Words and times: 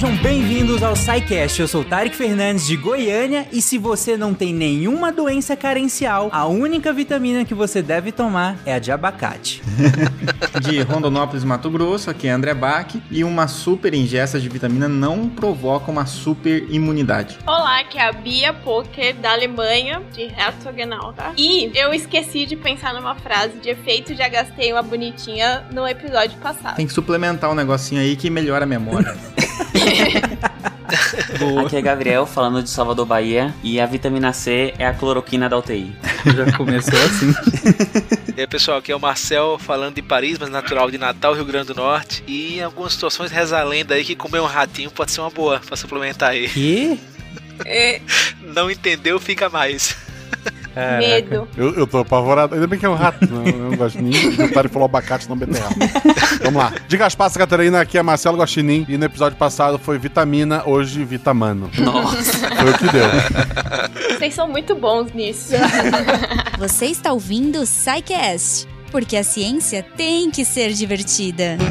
Sejam 0.00 0.16
bem-vindos 0.50 0.82
ao 0.82 0.96
SciCast. 0.96 1.60
Eu 1.60 1.68
sou 1.68 1.84
Tarek 1.84 2.16
Fernandes 2.16 2.66
de 2.66 2.76
Goiânia 2.76 3.46
e 3.52 3.62
se 3.62 3.78
você 3.78 4.16
não 4.16 4.34
tem 4.34 4.52
nenhuma 4.52 5.12
doença 5.12 5.54
carencial, 5.54 6.28
a 6.32 6.44
única 6.44 6.92
vitamina 6.92 7.44
que 7.44 7.54
você 7.54 7.80
deve 7.80 8.10
tomar 8.10 8.58
é 8.66 8.74
a 8.74 8.80
de 8.80 8.90
abacate. 8.90 9.62
de 10.60 10.82
Rondonópolis, 10.82 11.44
Mato 11.44 11.70
Grosso, 11.70 12.10
aqui 12.10 12.26
é 12.26 12.32
André 12.32 12.52
Bach 12.52 12.92
e 13.12 13.22
uma 13.22 13.46
super 13.46 13.94
ingesta 13.94 14.40
de 14.40 14.48
vitamina 14.48 14.88
não 14.88 15.28
provoca 15.28 15.88
uma 15.88 16.04
super 16.04 16.66
imunidade. 16.68 17.38
Olá, 17.46 17.78
aqui 17.78 17.98
é 17.98 18.08
a 18.08 18.12
Bia 18.12 18.52
Poker 18.52 19.14
da 19.14 19.30
Alemanha, 19.30 20.02
de 20.12 20.22
Herzogenau, 20.22 21.12
tá? 21.12 21.32
E 21.36 21.70
eu 21.76 21.94
esqueci 21.94 22.44
de 22.44 22.56
pensar 22.56 22.92
numa 22.92 23.14
frase 23.14 23.56
de 23.60 23.68
efeito, 23.68 24.16
já 24.16 24.28
gastei 24.28 24.72
uma 24.72 24.82
bonitinha 24.82 25.64
no 25.70 25.86
episódio 25.86 26.36
passado. 26.38 26.74
Tem 26.74 26.88
que 26.88 26.92
suplementar 26.92 27.48
um 27.48 27.54
negocinho 27.54 28.00
aí 28.00 28.16
que 28.16 28.28
melhora 28.28 28.64
a 28.64 28.66
memória. 28.66 29.16
Aqui 31.64 31.76
é 31.76 31.82
Gabriel 31.82 32.26
falando 32.26 32.62
de 32.62 32.70
Salvador, 32.70 33.06
Bahia. 33.06 33.54
E 33.62 33.80
a 33.80 33.86
vitamina 33.86 34.32
C 34.32 34.74
é 34.78 34.86
a 34.86 34.92
cloroquina 34.92 35.48
da 35.48 35.56
UTI. 35.56 35.94
Já 36.34 36.56
começou 36.56 36.98
assim. 36.98 37.32
E 38.36 38.40
aí, 38.40 38.46
pessoal, 38.46 38.78
aqui 38.78 38.92
é 38.92 38.96
o 38.96 39.00
Marcel 39.00 39.58
falando 39.58 39.94
de 39.94 40.02
Paris, 40.02 40.38
mas 40.38 40.50
natural 40.50 40.90
de 40.90 40.98
Natal, 40.98 41.34
Rio 41.34 41.44
Grande 41.44 41.68
do 41.68 41.74
Norte. 41.74 42.24
E 42.26 42.58
em 42.58 42.62
algumas 42.62 42.92
situações 42.92 43.30
reza 43.30 43.58
a 43.58 43.64
lenda 43.64 43.94
aí 43.94 44.04
que 44.04 44.16
comer 44.16 44.40
um 44.40 44.46
ratinho 44.46 44.90
pode 44.90 45.12
ser 45.12 45.20
uma 45.20 45.30
boa 45.30 45.60
pra 45.60 45.76
suplementar 45.76 46.30
aí. 46.30 46.48
Que? 46.48 47.00
É, 47.64 48.00
Não 48.42 48.70
entendeu, 48.70 49.18
fica 49.20 49.48
mais. 49.48 49.96
Medo. 50.74 51.48
Eu, 51.56 51.74
eu 51.74 51.86
tô 51.86 51.98
apavorado. 51.98 52.54
Ainda 52.54 52.66
bem 52.66 52.78
que 52.78 52.86
é 52.86 52.88
um 52.88 52.94
rato, 52.94 53.26
né? 53.26 53.50
Eu 53.50 53.70
não 53.70 53.76
gosto 53.76 54.00
nem 54.00 54.12
de 54.12 54.36
tentar 54.36 54.68
falou 54.68 54.86
abacate 54.86 55.28
não 55.28 55.36
beterraba. 55.36 55.74
Vamos 56.42 56.62
lá. 56.62 56.72
Diga 56.88 57.06
as 57.06 57.14
passas, 57.14 57.36
Catarina. 57.36 57.80
Aqui 57.80 57.98
é 57.98 58.02
Marcelo 58.02 58.38
Guaxinim. 58.38 58.86
E 58.88 58.96
no 58.96 59.04
episódio 59.04 59.36
passado 59.36 59.78
foi 59.78 59.98
vitamina, 59.98 60.62
hoje 60.66 61.04
vitamano. 61.04 61.70
Nossa. 61.78 62.48
Foi 62.48 62.70
o 62.70 62.78
que 62.78 62.92
deu. 62.92 64.18
Vocês 64.18 64.34
são 64.34 64.48
muito 64.48 64.74
bons 64.74 65.12
nisso. 65.12 65.52
Você 66.58 66.86
está 66.86 67.12
ouvindo 67.12 67.60
o 67.60 67.66
SciCast, 67.66 68.66
porque 68.90 69.16
a 69.16 69.24
ciência 69.24 69.84
tem 69.96 70.30
que 70.30 70.44
ser 70.44 70.72
divertida. 70.72 71.56
Bom, 71.58 71.70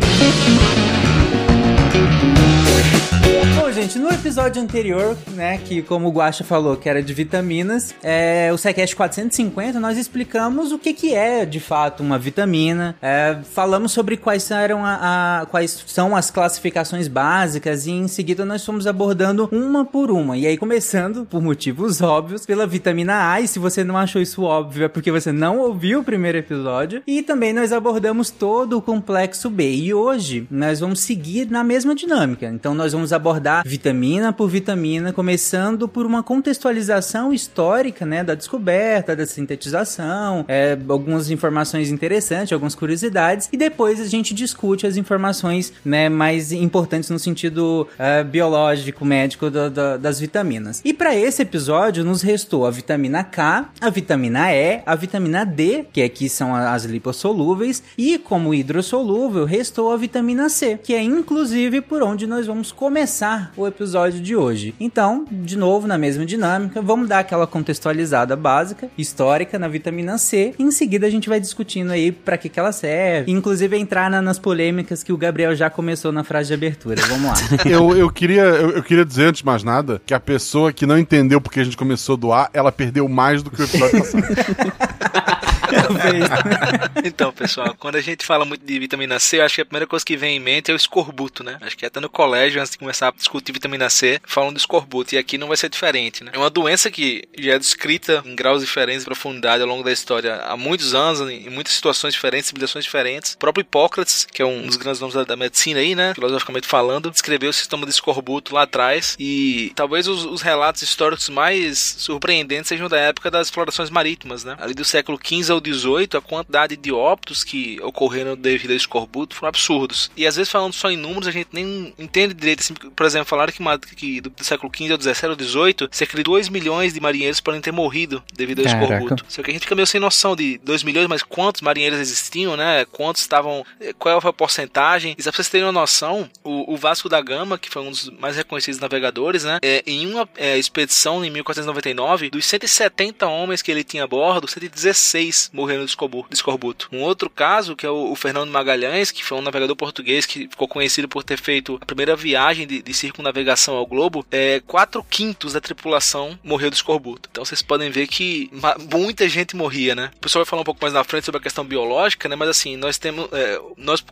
gente, 3.81 3.97
no 3.97 4.09
episódio 4.09 4.61
anterior, 4.61 5.15
né, 5.29 5.57
que 5.57 5.81
como 5.81 6.07
o 6.07 6.11
Guaxa 6.11 6.43
falou, 6.43 6.75
que 6.75 6.89
era 6.89 7.01
de 7.01 7.13
vitaminas, 7.13 7.95
é, 8.03 8.49
o 8.53 8.57
SciCast 8.57 8.93
450, 8.95 9.79
nós 9.79 9.97
explicamos 9.97 10.71
o 10.73 10.77
que 10.79 10.93
que 10.93 11.13
é, 11.15 11.45
de 11.45 11.59
fato, 11.61 12.03
uma 12.03 12.17
vitamina, 12.19 12.95
é, 13.01 13.37
falamos 13.53 13.93
sobre 13.93 14.17
quais, 14.17 14.51
eram 14.51 14.83
a, 14.85 15.41
a- 15.41 15.45
quais 15.45 15.83
são 15.87 16.13
as 16.15 16.29
classificações 16.29 17.07
básicas 17.07 17.85
e 17.87 17.91
em 17.91 18.07
seguida 18.09 18.43
nós 18.43 18.65
fomos 18.65 18.85
abordando 18.85 19.47
uma 19.51 19.85
por 19.85 20.11
uma. 20.11 20.35
E 20.37 20.45
aí, 20.45 20.57
começando, 20.57 21.25
por 21.25 21.41
motivos 21.41 22.01
óbvios, 22.01 22.45
pela 22.45 22.67
vitamina 22.67 23.31
A, 23.31 23.39
e 23.39 23.47
se 23.47 23.59
você 23.59 23.83
não 23.83 23.95
achou 23.97 24.21
isso 24.21 24.43
óbvio 24.43 24.83
é 24.85 24.87
porque 24.89 25.11
você 25.11 25.31
não 25.31 25.57
ouviu 25.59 25.99
o 25.99 26.03
primeiro 26.03 26.37
episódio, 26.37 27.01
e 27.07 27.21
também 27.21 27.53
nós 27.53 27.71
abordamos 27.71 28.29
todo 28.29 28.77
o 28.77 28.81
complexo 28.81 29.49
B. 29.49 29.71
E 29.71 29.93
hoje 29.93 30.45
nós 30.51 30.79
vamos 30.81 30.99
seguir 30.99 31.49
na 31.49 31.63
mesma 31.63 31.95
dinâmica. 31.95 32.47
Então 32.47 32.73
nós 32.73 32.91
vamos 32.91 33.13
abordar 33.13 33.63
vitamina 33.69 34.33
por 34.33 34.49
vitamina, 34.49 35.13
começando 35.13 35.87
por 35.87 36.03
uma 36.03 36.23
contextualização 36.23 37.31
histórica, 37.31 38.03
né, 38.03 38.23
da 38.23 38.33
descoberta, 38.33 39.15
da 39.15 39.25
sintetização, 39.27 40.43
é, 40.47 40.75
algumas 40.89 41.29
informações 41.29 41.91
interessantes, 41.91 42.51
algumas 42.51 42.73
curiosidades, 42.73 43.47
e 43.53 43.57
depois 43.57 44.01
a 44.01 44.05
gente 44.07 44.33
discute 44.33 44.87
as 44.87 44.97
informações, 44.97 45.71
né, 45.85 46.09
mais 46.09 46.51
importantes 46.51 47.11
no 47.11 47.19
sentido 47.19 47.87
é, 47.99 48.23
biológico, 48.23 49.05
médico 49.05 49.51
da- 49.51 49.69
da- 49.69 49.97
das 49.97 50.19
vitaminas. 50.19 50.81
E 50.83 50.91
para 50.91 51.15
esse 51.15 51.43
episódio 51.43 52.03
nos 52.03 52.23
restou 52.23 52.65
a 52.65 52.71
vitamina 52.71 53.23
K, 53.23 53.69
a 53.79 53.89
vitamina 53.91 54.51
E, 54.51 54.81
a 54.83 54.95
vitamina 54.95 55.45
D, 55.45 55.85
que 55.93 56.01
aqui 56.01 56.27
são 56.27 56.55
a- 56.55 56.73
as 56.73 56.85
lipossolúveis, 56.85 57.83
e 57.95 58.17
como 58.17 58.51
hidrossolúvel, 58.53 59.45
restou 59.45 59.91
a 59.91 59.97
vitamina 59.97 60.49
C, 60.49 60.79
que 60.81 60.93
é 60.95 61.03
inclusive 61.03 61.81
por 61.81 62.01
onde 62.01 62.25
nós 62.25 62.47
vamos 62.47 62.71
começar 62.71 63.51
o 63.63 63.67
episódio 63.67 64.19
de 64.21 64.35
hoje. 64.35 64.73
Então, 64.79 65.25
de 65.31 65.57
novo, 65.57 65.87
na 65.87 65.97
mesma 65.97 66.25
dinâmica, 66.25 66.81
vamos 66.81 67.07
dar 67.07 67.19
aquela 67.19 67.45
contextualizada 67.47 68.35
básica, 68.35 68.89
histórica 68.97 69.57
na 69.59 69.67
vitamina 69.67 70.17
C, 70.17 70.53
e 70.57 70.63
em 70.63 70.71
seguida 70.71 71.07
a 71.07 71.09
gente 71.09 71.29
vai 71.29 71.39
discutindo 71.39 71.91
aí 71.91 72.11
para 72.11 72.37
que, 72.37 72.49
que 72.49 72.59
ela 72.59 72.71
serve, 72.71 73.31
inclusive 73.31 73.77
entrar 73.77 74.09
na- 74.09 74.21
nas 74.21 74.39
polêmicas 74.39 75.03
que 75.03 75.11
o 75.13 75.17
Gabriel 75.17 75.55
já 75.55 75.69
começou 75.69 76.11
na 76.11 76.23
frase 76.23 76.47
de 76.49 76.53
abertura. 76.53 77.01
Vamos 77.07 77.25
lá. 77.31 77.35
Eu, 77.69 77.95
eu, 77.95 78.09
queria, 78.09 78.41
eu, 78.41 78.71
eu 78.71 78.83
queria 78.83 79.05
dizer, 79.05 79.25
antes 79.25 79.39
de 79.39 79.45
mais 79.45 79.63
nada, 79.63 80.01
que 80.05 80.13
a 80.13 80.19
pessoa 80.19 80.71
que 80.73 80.85
não 80.85 80.97
entendeu 80.97 81.39
porque 81.41 81.59
a 81.59 81.63
gente 81.63 81.77
começou 81.77 82.17
A, 82.33 82.49
ela 82.53 82.71
perdeu 82.71 83.07
mais 83.07 83.43
do 83.43 83.49
que 83.51 83.61
o 83.61 83.65
episódio 83.65 83.99
passado. 83.99 84.23
Então, 87.03 87.31
pessoal, 87.31 87.75
quando 87.77 87.95
a 87.95 88.01
gente 88.01 88.25
fala 88.25 88.45
muito 88.45 88.65
de 88.65 88.79
vitamina 88.79 89.19
C, 89.19 89.39
eu 89.39 89.43
acho 89.43 89.55
que 89.55 89.61
a 89.61 89.65
primeira 89.65 89.87
coisa 89.87 90.05
que 90.05 90.17
vem 90.17 90.37
em 90.37 90.39
mente 90.39 90.69
é 90.69 90.73
o 90.73 90.77
escorbuto, 90.77 91.43
né? 91.43 91.57
Acho 91.61 91.77
que 91.77 91.85
até 91.85 91.99
no 91.99 92.09
colégio, 92.09 92.59
antes 92.59 92.71
de 92.71 92.77
começar 92.77 93.09
a 93.09 93.11
discutir 93.11 93.51
vitamina 93.51 93.89
C, 93.89 94.21
falam 94.25 94.51
do 94.51 94.57
escorbuto. 94.57 95.15
E 95.15 95.17
aqui 95.17 95.37
não 95.37 95.47
vai 95.47 95.57
ser 95.57 95.69
diferente, 95.69 96.23
né? 96.23 96.31
É 96.33 96.37
uma 96.37 96.49
doença 96.49 96.91
que 96.91 97.27
já 97.37 97.53
é 97.53 97.59
descrita 97.59 98.21
em 98.25 98.35
graus 98.35 98.61
diferentes 98.61 99.01
de 99.01 99.05
profundidade 99.05 99.61
ao 99.61 99.67
longo 99.67 99.83
da 99.83 99.91
história 99.91 100.35
há 100.35 100.57
muitos 100.57 100.93
anos, 100.93 101.21
em 101.21 101.49
muitas 101.49 101.73
situações 101.73 102.13
diferentes, 102.13 102.47
civilizações 102.47 102.85
diferentes. 102.85 103.33
O 103.33 103.37
próprio 103.37 103.61
Hipócrates, 103.61 104.25
que 104.31 104.41
é 104.41 104.45
um 104.45 104.65
dos 104.65 104.75
grandes 104.75 104.99
nomes 104.99 105.15
da, 105.15 105.23
da 105.23 105.35
medicina 105.35 105.79
aí, 105.79 105.95
né? 105.95 106.13
Filosoficamente 106.13 106.67
falando, 106.67 107.11
descreveu 107.11 107.49
o 107.49 107.53
sistema 107.53 107.85
de 107.85 107.91
escorbuto 107.91 108.53
lá 108.53 108.63
atrás. 108.63 109.15
E 109.19 109.71
talvez 109.75 110.07
os, 110.07 110.25
os 110.25 110.41
relatos 110.41 110.81
históricos 110.81 111.29
mais 111.29 111.77
surpreendentes 111.97 112.67
sejam 112.67 112.87
da 112.87 112.97
época 112.97 113.31
das 113.31 113.47
explorações 113.47 113.89
marítimas, 113.89 114.43
né? 114.43 114.55
Ali 114.59 114.73
do 114.73 114.85
século 114.85 115.19
XV 115.21 115.51
ao 115.51 115.58
XVIII, 115.63 116.09
a 116.17 116.21
quantidade 116.21 116.75
de 116.75 116.91
óbitos 116.91 117.43
que 117.43 117.79
ocorreram 117.81 118.35
devido 118.35 118.71
ao 118.71 118.77
escorbuto 118.77 119.35
foram 119.35 119.49
absurdos. 119.49 120.11
E 120.15 120.25
às 120.25 120.35
vezes 120.35 120.51
falando 120.51 120.73
só 120.73 120.89
em 120.89 120.97
números, 120.97 121.27
a 121.27 121.31
gente 121.31 121.49
nem 121.51 121.93
entende 121.97 122.33
direito. 122.33 122.61
Assim, 122.61 122.73
por 122.73 123.05
exemplo, 123.05 123.27
falaram 123.27 123.51
que, 123.51 123.95
que 123.95 124.21
do, 124.21 124.29
do 124.29 124.43
século 124.43 124.71
XV 124.75 124.93
ao 124.93 125.01
XVII 125.01 125.49
XVIII, 125.49 125.89
cerca 125.91 126.17
de 126.17 126.23
2 126.23 126.49
milhões 126.49 126.93
de 126.93 126.99
marinheiros 126.99 127.39
podem 127.41 127.61
ter 127.61 127.71
morrido 127.71 128.23
devido 128.33 128.59
ao 128.59 128.65
Caraca. 128.65 128.85
escorbuto. 128.93 129.25
Só 129.27 129.41
que 129.43 129.51
a 129.51 129.53
gente 129.53 129.63
fica 129.63 129.75
meio 129.75 129.87
sem 129.87 129.99
noção 129.99 130.35
de 130.35 130.57
2 130.59 130.83
milhões, 130.83 131.07
mas 131.07 131.23
quantos 131.23 131.61
marinheiros 131.61 131.99
existiam, 131.99 132.55
né? 132.55 132.85
Quantos 132.91 133.21
estavam. 133.21 133.65
eh, 133.79 133.93
Qual 133.97 134.19
foi 134.21 134.29
a 134.29 134.33
porcentagem? 134.33 135.15
E 135.17 135.23
só 135.23 135.31
pra 135.31 135.37
vocês 135.37 135.49
terem 135.49 135.65
uma 135.65 135.71
noção, 135.71 136.29
o, 136.43 136.73
o 136.73 136.77
Vasco 136.77 137.09
da 137.09 137.21
Gama, 137.21 137.57
que 137.57 137.69
foi 137.69 137.81
um 137.81 137.89
dos 137.91 138.09
mais 138.19 138.35
reconhecidos 138.35 138.79
navegadores, 138.79 139.43
né? 139.43 139.59
É, 139.61 139.83
em 139.85 140.05
uma 140.07 140.27
é, 140.37 140.57
expedição 140.57 141.23
em 141.23 141.29
1499, 141.29 142.29
dos 142.29 142.45
170 142.45 143.27
homens 143.27 143.61
que 143.61 143.71
ele 143.71 143.83
tinha 143.83 144.03
a 144.03 144.07
bordo, 144.07 144.47
116 144.47 145.48
morreram 145.51 145.83
de 145.85 145.91
escorbu- 145.91 146.25
de 146.29 146.35
escorbuto. 146.35 146.87
Um 146.91 147.01
outro 147.01 147.29
caso, 147.29 147.75
que 147.75 147.85
é 147.85 147.89
o, 147.89 148.15
Fernando 148.15 148.49
Magalhães, 148.49 149.11
que 149.11 149.23
foi 149.23 149.37
um 149.37 149.41
navegador 149.41 149.75
português 149.75 150.25
que 150.25 150.47
ficou 150.47 150.67
conhecido 150.67 151.07
por 151.07 151.23
ter 151.23 151.37
feito 151.37 151.77
a 151.81 151.85
primeira 151.85 152.15
viagem 152.15 152.67
de, 152.67 152.81
de 152.81 152.93
circunnavegação 152.93 153.75
ao 153.75 153.85
globo, 153.85 154.25
é, 154.31 154.61
4 154.67 155.03
quintos 155.09 155.53
da 155.53 155.61
tripulação 155.61 156.37
morreu 156.43 156.69
de 156.69 156.75
escorbuto. 156.75 157.29
Então 157.31 157.45
vocês 157.45 157.61
podem 157.61 157.89
ver 157.89 158.07
que 158.07 158.49
muita 158.91 159.27
gente 159.29 159.55
morria, 159.55 159.95
né? 159.95 160.11
O 160.15 160.19
pessoal 160.19 160.43
vai 160.43 160.49
falar 160.49 160.61
um 160.61 160.65
pouco 160.65 160.81
mais 160.81 160.93
na 160.93 161.03
frente 161.03 161.25
sobre 161.25 161.39
a 161.39 161.43
questão 161.43 161.63
biológica, 161.65 162.27
né? 162.29 162.35
Mas 162.35 162.49
assim, 162.49 162.75
nós 162.75 162.97
temos, 162.97 163.27
é, 163.31 163.59
nós 163.77 164.03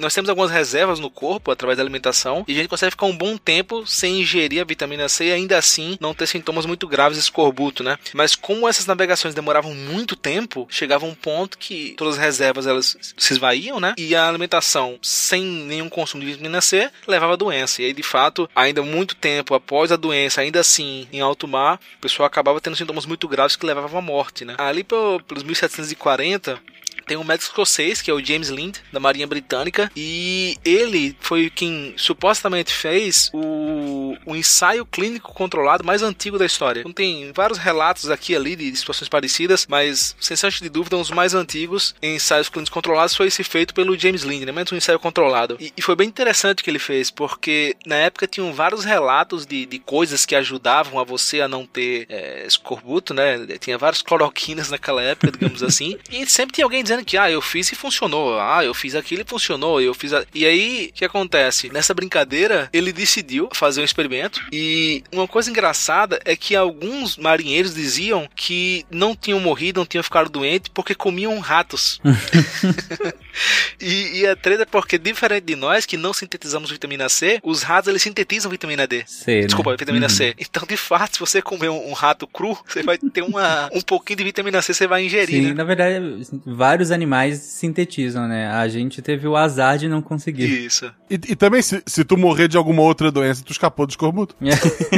nós 0.00 0.14
temos 0.14 0.28
algumas 0.28 0.50
reservas 0.50 0.98
no 0.98 1.10
corpo 1.10 1.50
através 1.50 1.76
da 1.76 1.82
alimentação 1.82 2.44
e 2.46 2.52
a 2.52 2.56
gente 2.56 2.68
consegue 2.68 2.90
ficar 2.90 3.06
um 3.06 3.16
bom 3.16 3.36
tempo 3.36 3.86
sem 3.86 4.20
ingerir 4.20 4.60
a 4.60 4.64
vitamina 4.64 5.08
C 5.08 5.26
e 5.26 5.32
ainda 5.32 5.58
assim 5.58 5.96
não 6.00 6.14
ter 6.14 6.26
sintomas 6.26 6.66
muito 6.66 6.86
graves 6.86 7.18
de 7.18 7.24
escorbuto, 7.24 7.82
né? 7.82 7.98
Mas 8.12 8.34
como 8.34 8.68
essas 8.68 8.86
navegações 8.86 9.34
demoravam 9.34 9.74
muito 9.74 10.16
tempo, 10.16 10.66
chegava 10.84 11.06
um 11.06 11.14
ponto 11.14 11.56
que 11.58 11.94
todas 11.96 12.14
as 12.14 12.20
reservas 12.20 12.66
elas 12.66 12.96
se 13.16 13.32
esvaíam, 13.32 13.80
né? 13.80 13.94
E 13.96 14.14
a 14.14 14.28
alimentação 14.28 14.98
sem 15.02 15.42
nenhum 15.42 15.88
consumo 15.88 16.22
de 16.22 16.30
vitamina 16.32 16.60
C 16.60 16.90
levava 17.06 17.32
a 17.32 17.36
doença. 17.36 17.80
E 17.82 17.86
aí, 17.86 17.92
de 17.92 18.02
fato, 18.02 18.48
ainda 18.54 18.82
muito 18.82 19.14
tempo 19.14 19.54
após 19.54 19.90
a 19.90 19.96
doença, 19.96 20.40
ainda 20.42 20.60
assim, 20.60 21.08
em 21.12 21.20
alto 21.20 21.48
mar, 21.48 21.80
o 21.96 22.00
pessoal 22.00 22.26
acabava 22.26 22.60
tendo 22.60 22.76
sintomas 22.76 23.06
muito 23.06 23.26
graves 23.26 23.56
que 23.56 23.64
levavam 23.66 23.98
à 23.98 24.02
morte, 24.02 24.44
né? 24.44 24.54
Ali 24.58 24.84
pelo- 24.84 25.20
pelos 25.20 25.42
1740, 25.42 26.60
tem 27.06 27.16
um 27.16 27.24
médico 27.24 27.50
escocês, 27.50 28.00
que 28.00 28.10
é 28.10 28.14
o 28.14 28.24
James 28.24 28.48
Lind, 28.48 28.76
da 28.92 29.00
Marinha 29.00 29.26
Britânica, 29.26 29.90
e 29.96 30.56
ele 30.64 31.16
foi 31.20 31.50
quem 31.50 31.94
supostamente 31.96 32.72
fez 32.72 33.30
o, 33.32 34.16
o 34.26 34.36
ensaio 34.36 34.84
clínico 34.86 35.32
controlado 35.32 35.84
mais 35.84 36.02
antigo 36.02 36.38
da 36.38 36.46
história. 36.46 36.80
Então 36.80 36.92
tem 36.92 37.32
vários 37.32 37.58
relatos 37.58 38.10
aqui 38.10 38.32
e 38.32 38.36
ali 38.36 38.56
de 38.56 38.76
situações 38.76 39.08
parecidas, 39.08 39.66
mas 39.68 40.16
sem 40.20 40.36
sombra 40.36 40.58
de 40.60 40.68
dúvida, 40.68 40.96
um 40.96 41.00
dos 41.00 41.10
mais 41.10 41.34
antigos 41.34 41.94
ensaios 42.02 42.48
clínicos 42.48 42.72
controlados 42.72 43.14
foi 43.14 43.26
esse 43.26 43.42
feito 43.42 43.74
pelo 43.74 43.98
James 43.98 44.22
Lind, 44.22 44.44
né? 44.44 44.52
Mas 44.52 44.70
um 44.70 44.76
ensaio 44.76 44.98
controlado. 44.98 45.56
E, 45.60 45.72
e 45.76 45.82
foi 45.82 45.96
bem 45.96 46.08
interessante 46.08 46.60
o 46.60 46.64
que 46.64 46.70
ele 46.70 46.78
fez, 46.78 47.10
porque 47.10 47.76
na 47.86 47.96
época 47.96 48.26
tinham 48.26 48.52
vários 48.52 48.84
relatos 48.84 49.46
de, 49.46 49.66
de 49.66 49.78
coisas 49.78 50.26
que 50.26 50.34
ajudavam 50.34 50.98
a 50.98 51.04
você 51.04 51.40
a 51.40 51.48
não 51.48 51.66
ter 51.66 52.06
é, 52.08 52.46
escorbuto, 52.46 53.14
né? 53.14 53.46
Tinha 53.58 53.78
várias 53.78 54.02
cloroquinas 54.02 54.70
naquela 54.70 55.02
época, 55.02 55.32
digamos 55.32 55.62
assim, 55.62 55.98
e 56.10 56.28
sempre 56.28 56.54
tinha 56.54 56.64
alguém 56.64 56.82
dizendo 56.82 56.93
dizendo 56.94 57.04
que, 57.04 57.16
ah, 57.16 57.30
eu 57.30 57.40
fiz 57.40 57.70
e 57.72 57.74
funcionou. 57.74 58.38
Ah, 58.38 58.64
eu 58.64 58.74
fiz 58.74 58.94
aquilo 58.94 59.22
e 59.22 59.24
funcionou. 59.28 59.80
Eu 59.80 59.94
fiz. 59.94 60.12
A... 60.12 60.24
E 60.34 60.44
aí, 60.44 60.90
o 60.90 60.92
que 60.94 61.04
acontece? 61.04 61.70
Nessa 61.70 61.94
brincadeira, 61.94 62.68
ele 62.72 62.92
decidiu 62.92 63.48
fazer 63.52 63.80
um 63.80 63.84
experimento. 63.84 64.40
E 64.52 65.02
uma 65.12 65.26
coisa 65.26 65.50
engraçada 65.50 66.20
é 66.24 66.36
que 66.36 66.54
alguns 66.54 67.16
marinheiros 67.16 67.74
diziam 67.74 68.28
que 68.34 68.84
não 68.90 69.14
tinham 69.14 69.40
morrido, 69.40 69.80
não 69.80 69.86
tinham 69.86 70.02
ficado 70.02 70.30
doentes 70.30 70.70
porque 70.72 70.94
comiam 70.94 71.38
ratos. 71.38 72.00
e, 73.80 74.20
e 74.20 74.26
a 74.26 74.36
treta 74.36 74.62
é 74.62 74.66
porque, 74.66 74.98
diferente 74.98 75.44
de 75.44 75.56
nós 75.56 75.86
que 75.86 75.96
não 75.96 76.12
sintetizamos 76.12 76.70
vitamina 76.70 77.08
C, 77.08 77.40
os 77.42 77.62
ratos 77.62 77.88
eles 77.88 78.02
sintetizam 78.02 78.50
vitamina 78.50 78.86
D. 78.86 79.04
C, 79.06 79.40
né? 79.40 79.46
Desculpa, 79.46 79.76
vitamina 79.76 80.04
Uhum. 80.04 80.10
C. 80.10 80.34
Então, 80.38 80.64
de 80.66 80.76
fato, 80.76 81.14
se 81.14 81.20
você 81.20 81.40
comer 81.40 81.68
um, 81.70 81.90
um 81.90 81.92
rato 81.92 82.26
cru, 82.26 82.56
você 82.66 82.82
vai 82.82 82.98
ter 82.98 83.22
uma, 83.22 83.68
um 83.74 83.80
pouquinho 83.80 84.18
de 84.18 84.24
vitamina 84.24 84.60
C, 84.62 84.74
você 84.74 84.86
vai 84.86 85.04
ingerir, 85.04 85.42
Sim, 85.42 85.48
né? 85.48 85.54
na 85.54 85.64
verdade, 85.64 86.26
vários 86.44 86.83
animais 86.90 87.38
sintetizam, 87.38 88.26
né? 88.28 88.48
A 88.48 88.68
gente 88.68 89.00
teve 89.02 89.26
o 89.26 89.36
azar 89.36 89.78
de 89.78 89.88
não 89.88 90.02
conseguir. 90.02 90.66
Isso. 90.66 90.90
E, 91.10 91.14
e 91.14 91.36
também, 91.36 91.62
se, 91.62 91.82
se 91.86 92.04
tu 92.04 92.16
morrer 92.16 92.48
de 92.48 92.56
alguma 92.56 92.82
outra 92.82 93.10
doença, 93.10 93.42
tu 93.44 93.52
escapou 93.52 93.86
do 93.86 93.90
escorbuto. 93.90 94.34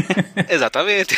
Exatamente. 0.48 1.16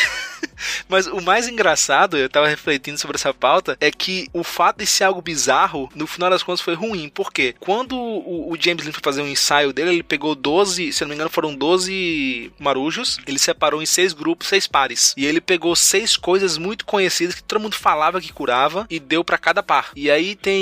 Mas 0.89 1.07
o 1.07 1.21
mais 1.21 1.49
engraçado, 1.49 2.17
eu 2.17 2.29
tava 2.29 2.49
refletindo 2.49 2.99
sobre 2.99 3.17
essa 3.17 3.33
pauta, 3.33 3.77
é 3.81 3.91
que 3.91 4.29
o 4.33 4.43
fato 4.43 4.79
de 4.79 4.87
ser 4.87 5.05
algo 5.05 5.23
bizarro, 5.23 5.89
no 5.95 6.07
final 6.07 6.31
das 6.31 6.43
contas 6.43 6.61
foi 6.61 6.75
ruim. 6.75 7.09
Por 7.09 7.33
quê? 7.33 7.55
Quando 7.61 7.97
o, 7.97 8.53
o 8.53 8.57
James 8.59 8.85
Lin 8.85 8.93
foi 8.93 9.03
fazer 9.03 9.23
um 9.23 9.29
ensaio 9.29 9.73
dele, 9.73 9.91
ele 9.91 10.03
pegou 10.03 10.35
12, 10.35 10.93
se 10.93 11.03
eu 11.03 11.07
não 11.07 11.11
me 11.11 11.15
engano, 11.15 11.31
foram 11.31 11.55
12 11.55 12.53
marujos. 12.59 13.19
Ele 13.27 13.39
separou 13.39 13.83
em 13.83 13.87
seis 13.87 14.13
grupos, 14.13 14.49
seis 14.49 14.67
pares. 14.67 15.15
E 15.17 15.25
ele 15.25 15.41
pegou 15.41 15.75
seis 15.77 16.17
coisas 16.17 16.59
muito 16.59 16.85
conhecidas 16.85 17.35
que 17.35 17.43
todo 17.43 17.61
mundo 17.61 17.75
falava 17.75 18.21
que 18.21 18.33
curava 18.33 18.87
e 18.91 18.99
deu 18.99 19.25
pra 19.25 19.39
cada 19.39 19.63
par. 19.63 19.91
E 19.95 20.11
aí 20.11 20.35
tem 20.35 20.58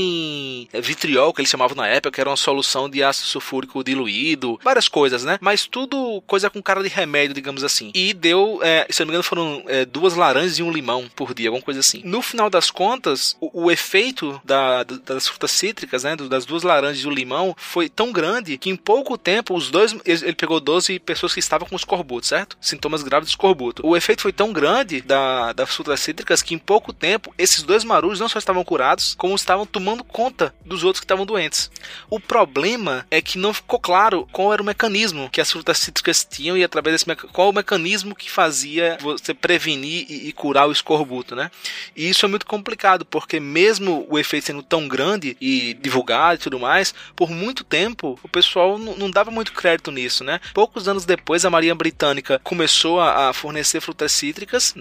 vitriol, 0.73 1.33
que 1.33 1.41
eles 1.41 1.51
chamavam 1.51 1.77
na 1.77 1.87
época, 1.87 2.13
que 2.13 2.21
era 2.21 2.31
uma 2.31 2.37
solução 2.37 2.89
de 2.89 3.03
ácido 3.03 3.27
sulfúrico 3.27 3.83
diluído, 3.85 4.59
várias 4.63 4.89
coisas, 4.89 5.25
né? 5.25 5.39
Mas 5.41 5.67
tudo 5.67 6.23
coisa 6.27 6.49
com 6.51 6.63
cara 6.63 6.83
de 6.83 6.89
remédio, 6.89 7.35
digamos 7.35 7.65
assim. 7.65 7.91
E 7.95 8.13
deu, 8.15 8.61
é, 8.63 8.87
se 8.91 9.03
eu 9.03 9.07
não 9.07 9.11
me 9.11 9.13
engano, 9.15 9.23
foram 9.25 9.63
é, 9.67 9.85
duas 9.85 10.15
laranjas 10.15 10.59
e 10.59 10.63
um 10.63 10.71
limão 10.73 11.09
por 11.15 11.35
dia, 11.35 11.49
alguma 11.49 11.65
coisa 11.65 11.81
assim. 11.81 12.03
No 12.05 12.23
final 12.23 12.49
das 12.51 12.71
contas, 12.71 13.37
o, 13.41 13.65
o 13.65 13.71
efeito 13.71 14.41
da- 14.45 14.83
da- 14.83 14.97
das 15.15 15.29
frutas 15.29 15.51
cítricas, 15.51 16.05
né, 16.05 16.17
das 16.17 16.45
duas 16.45 16.63
laranjas 16.63 17.03
e 17.05 17.07
o 17.07 17.11
limão, 17.11 17.55
foi 17.59 17.89
tão 17.89 18.13
grande 18.13 18.59
que 18.59 18.71
em 18.71 18.77
pouco 18.77 19.17
tempo 19.19 19.55
os 19.55 19.71
dois, 19.71 19.93
ele, 20.05 20.25
ele 20.25 20.35
pegou 20.35 20.61
12 20.61 20.99
pessoas 21.01 21.33
que 21.33 21.41
estavam 21.41 21.69
com 21.69 21.77
escorbuto, 21.77 22.27
certo? 22.27 22.57
Sintomas 22.61 23.03
graves 23.03 23.29
de 23.29 23.33
escorbuto. 23.33 23.87
O 23.87 23.97
efeito 23.97 24.23
foi 24.23 24.33
tão 24.33 24.53
grande 24.53 25.01
da, 25.01 25.53
das 25.53 25.71
frutas 25.71 26.01
cítricas 26.01 26.43
que 26.43 26.55
em 26.55 26.59
pouco 26.59 26.93
tempo 26.93 27.33
esses 27.39 27.63
dois 27.63 27.85
marujos 27.85 28.21
não 28.21 28.29
só 28.29 28.39
estavam 28.39 28.65
curados, 28.65 29.15
como 29.17 29.35
estavam 29.35 29.65
tomando 29.67 29.86
conta 30.05 30.55
dos 30.65 30.83
outros 30.85 31.00
que 31.00 31.05
estavam 31.05 31.27
doentes. 31.27 31.71
O 32.09 32.19
problema 32.19 33.06
é 33.11 33.21
que 33.21 33.38
não 33.38 33.53
ficou 33.53 33.79
claro 33.79 34.29
qual 34.33 34.53
era 34.53 34.62
o 34.62 34.65
mecanismo 34.65 35.31
que 35.31 35.41
as 35.41 35.50
frutas 35.50 35.79
cítricas 35.79 36.25
tinham 36.29 36.56
e 36.56 36.65
através 36.65 37.05
desse 37.05 37.27
qual 37.33 37.50
o 37.50 37.53
mecanismo 37.53 38.15
que 38.15 38.31
fazia 38.31 38.99
você 39.00 39.35
prevenir 39.35 40.06
e, 40.09 40.29
e 40.29 40.33
curar 40.33 40.69
o 40.69 40.73
escorbuto, 40.73 41.37
né? 41.37 41.50
E 41.94 42.09
isso 42.09 42.25
é 42.25 42.29
muito 42.29 42.47
complicado 42.47 43.05
porque 43.05 43.38
mesmo 43.38 44.06
o 44.09 44.19
efeito 44.19 44.47
sendo 44.47 44.62
tão 44.62 44.88
grande 44.88 45.37
e 45.41 45.75
divulgado 45.75 46.41
e 46.41 46.43
tudo 46.43 46.59
mais, 46.59 46.94
por 47.15 47.31
muito 47.31 47.65
tempo 47.65 48.19
o 48.23 48.29
pessoal 48.29 48.79
não, 48.79 49.11
dava 49.11 49.31
muito 49.31 49.53
crédito 49.53 49.91
nisso, 49.91 50.25
né? 50.25 50.41
Poucos 50.55 50.88
anos 50.88 51.05
depois 51.05 51.44
a 51.44 51.50
Marinha 51.50 51.75
Britânica 51.75 52.41
começou 52.43 53.00
a, 53.00 53.29
a 53.29 53.33
fornecer 53.33 53.81
frutas 53.81 54.12
cítricas 54.12 54.75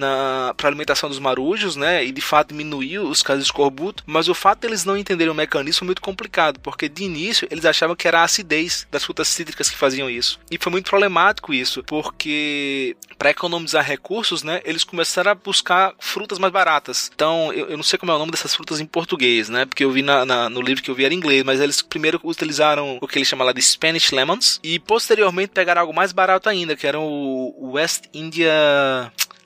para 0.58 0.70
alimentação 0.70 1.10
dos 1.10 1.20
marujos, 1.20 1.76
né? 1.76 2.04
E 2.04 2.12
de 2.12 2.22
fato 2.22 2.50
diminuiu 2.50 3.04
os 3.04 3.22
casos 3.22 3.44
de 3.44 3.48
escorbuto, 3.48 4.04
mas 4.06 4.28
o 4.28 4.34
fato 4.34 4.62
deles 4.62 4.86
não 4.86 4.95
entenderem 4.98 5.32
o 5.32 5.36
mecanismo 5.36 5.86
muito 5.86 6.02
complicado, 6.02 6.60
porque 6.60 6.88
de 6.90 7.04
início 7.04 7.48
eles 7.52 7.66
achavam 7.66 7.96
que 7.96 8.08
era 8.08 8.20
a 8.20 8.24
acidez 8.24 8.88
das 8.92 9.04
frutas 9.04 9.28
cítricas 9.28 9.70
que 9.70 9.78
faziam 9.78 10.10
isso. 10.10 10.40
E 10.50 10.58
foi 10.60 10.72
muito 10.72 10.90
problemático 10.90 11.54
isso, 11.54 11.84
porque 11.84 12.96
para 13.18 13.30
economizar 13.30 13.84
recursos, 13.86 14.44
né, 14.44 14.62
eles 14.66 14.84
começaram 14.84 15.32
a 15.32 15.36
buscar 15.36 15.94
frutas 16.00 16.38
mais 16.40 16.52
baratas. 16.52 17.10
Então, 17.14 17.52
eu, 17.54 17.70
eu 17.70 17.78
não 17.78 17.84
sei 17.84 17.98
como 17.98 18.12
é 18.12 18.16
o 18.16 18.20
nome 18.20 18.32
dessas 18.32 18.54
frutas 18.54 18.80
em 18.80 18.86
português, 18.86 19.48
né? 19.50 19.66
Porque 19.66 19.84
eu 19.84 19.92
vi 19.92 20.02
na, 20.02 20.26
na- 20.26 20.50
no 20.50 20.62
livro 20.62 20.84
que 20.84 20.92
eu 20.92 20.96
vi 20.96 21.06
era 21.06 21.14
em 21.14 21.18
inglês, 21.18 21.44
mas 21.44 21.60
eles 21.60 21.82
primeiro 21.82 22.20
utilizaram 22.24 22.98
o 23.02 23.08
que 23.08 23.18
eles 23.18 23.28
chamam 23.28 23.46
lá 23.46 23.54
de 23.54 23.62
Spanish 23.62 24.12
Lemons 24.12 24.60
e 24.64 24.80
posteriormente 24.80 25.50
pegaram 25.54 25.82
algo 25.82 25.94
mais 25.94 26.12
barato 26.12 26.50
ainda, 26.50 26.76
que 26.76 26.86
era 26.86 27.00
o 27.00 27.72
West 27.74 28.04
India 28.14 28.52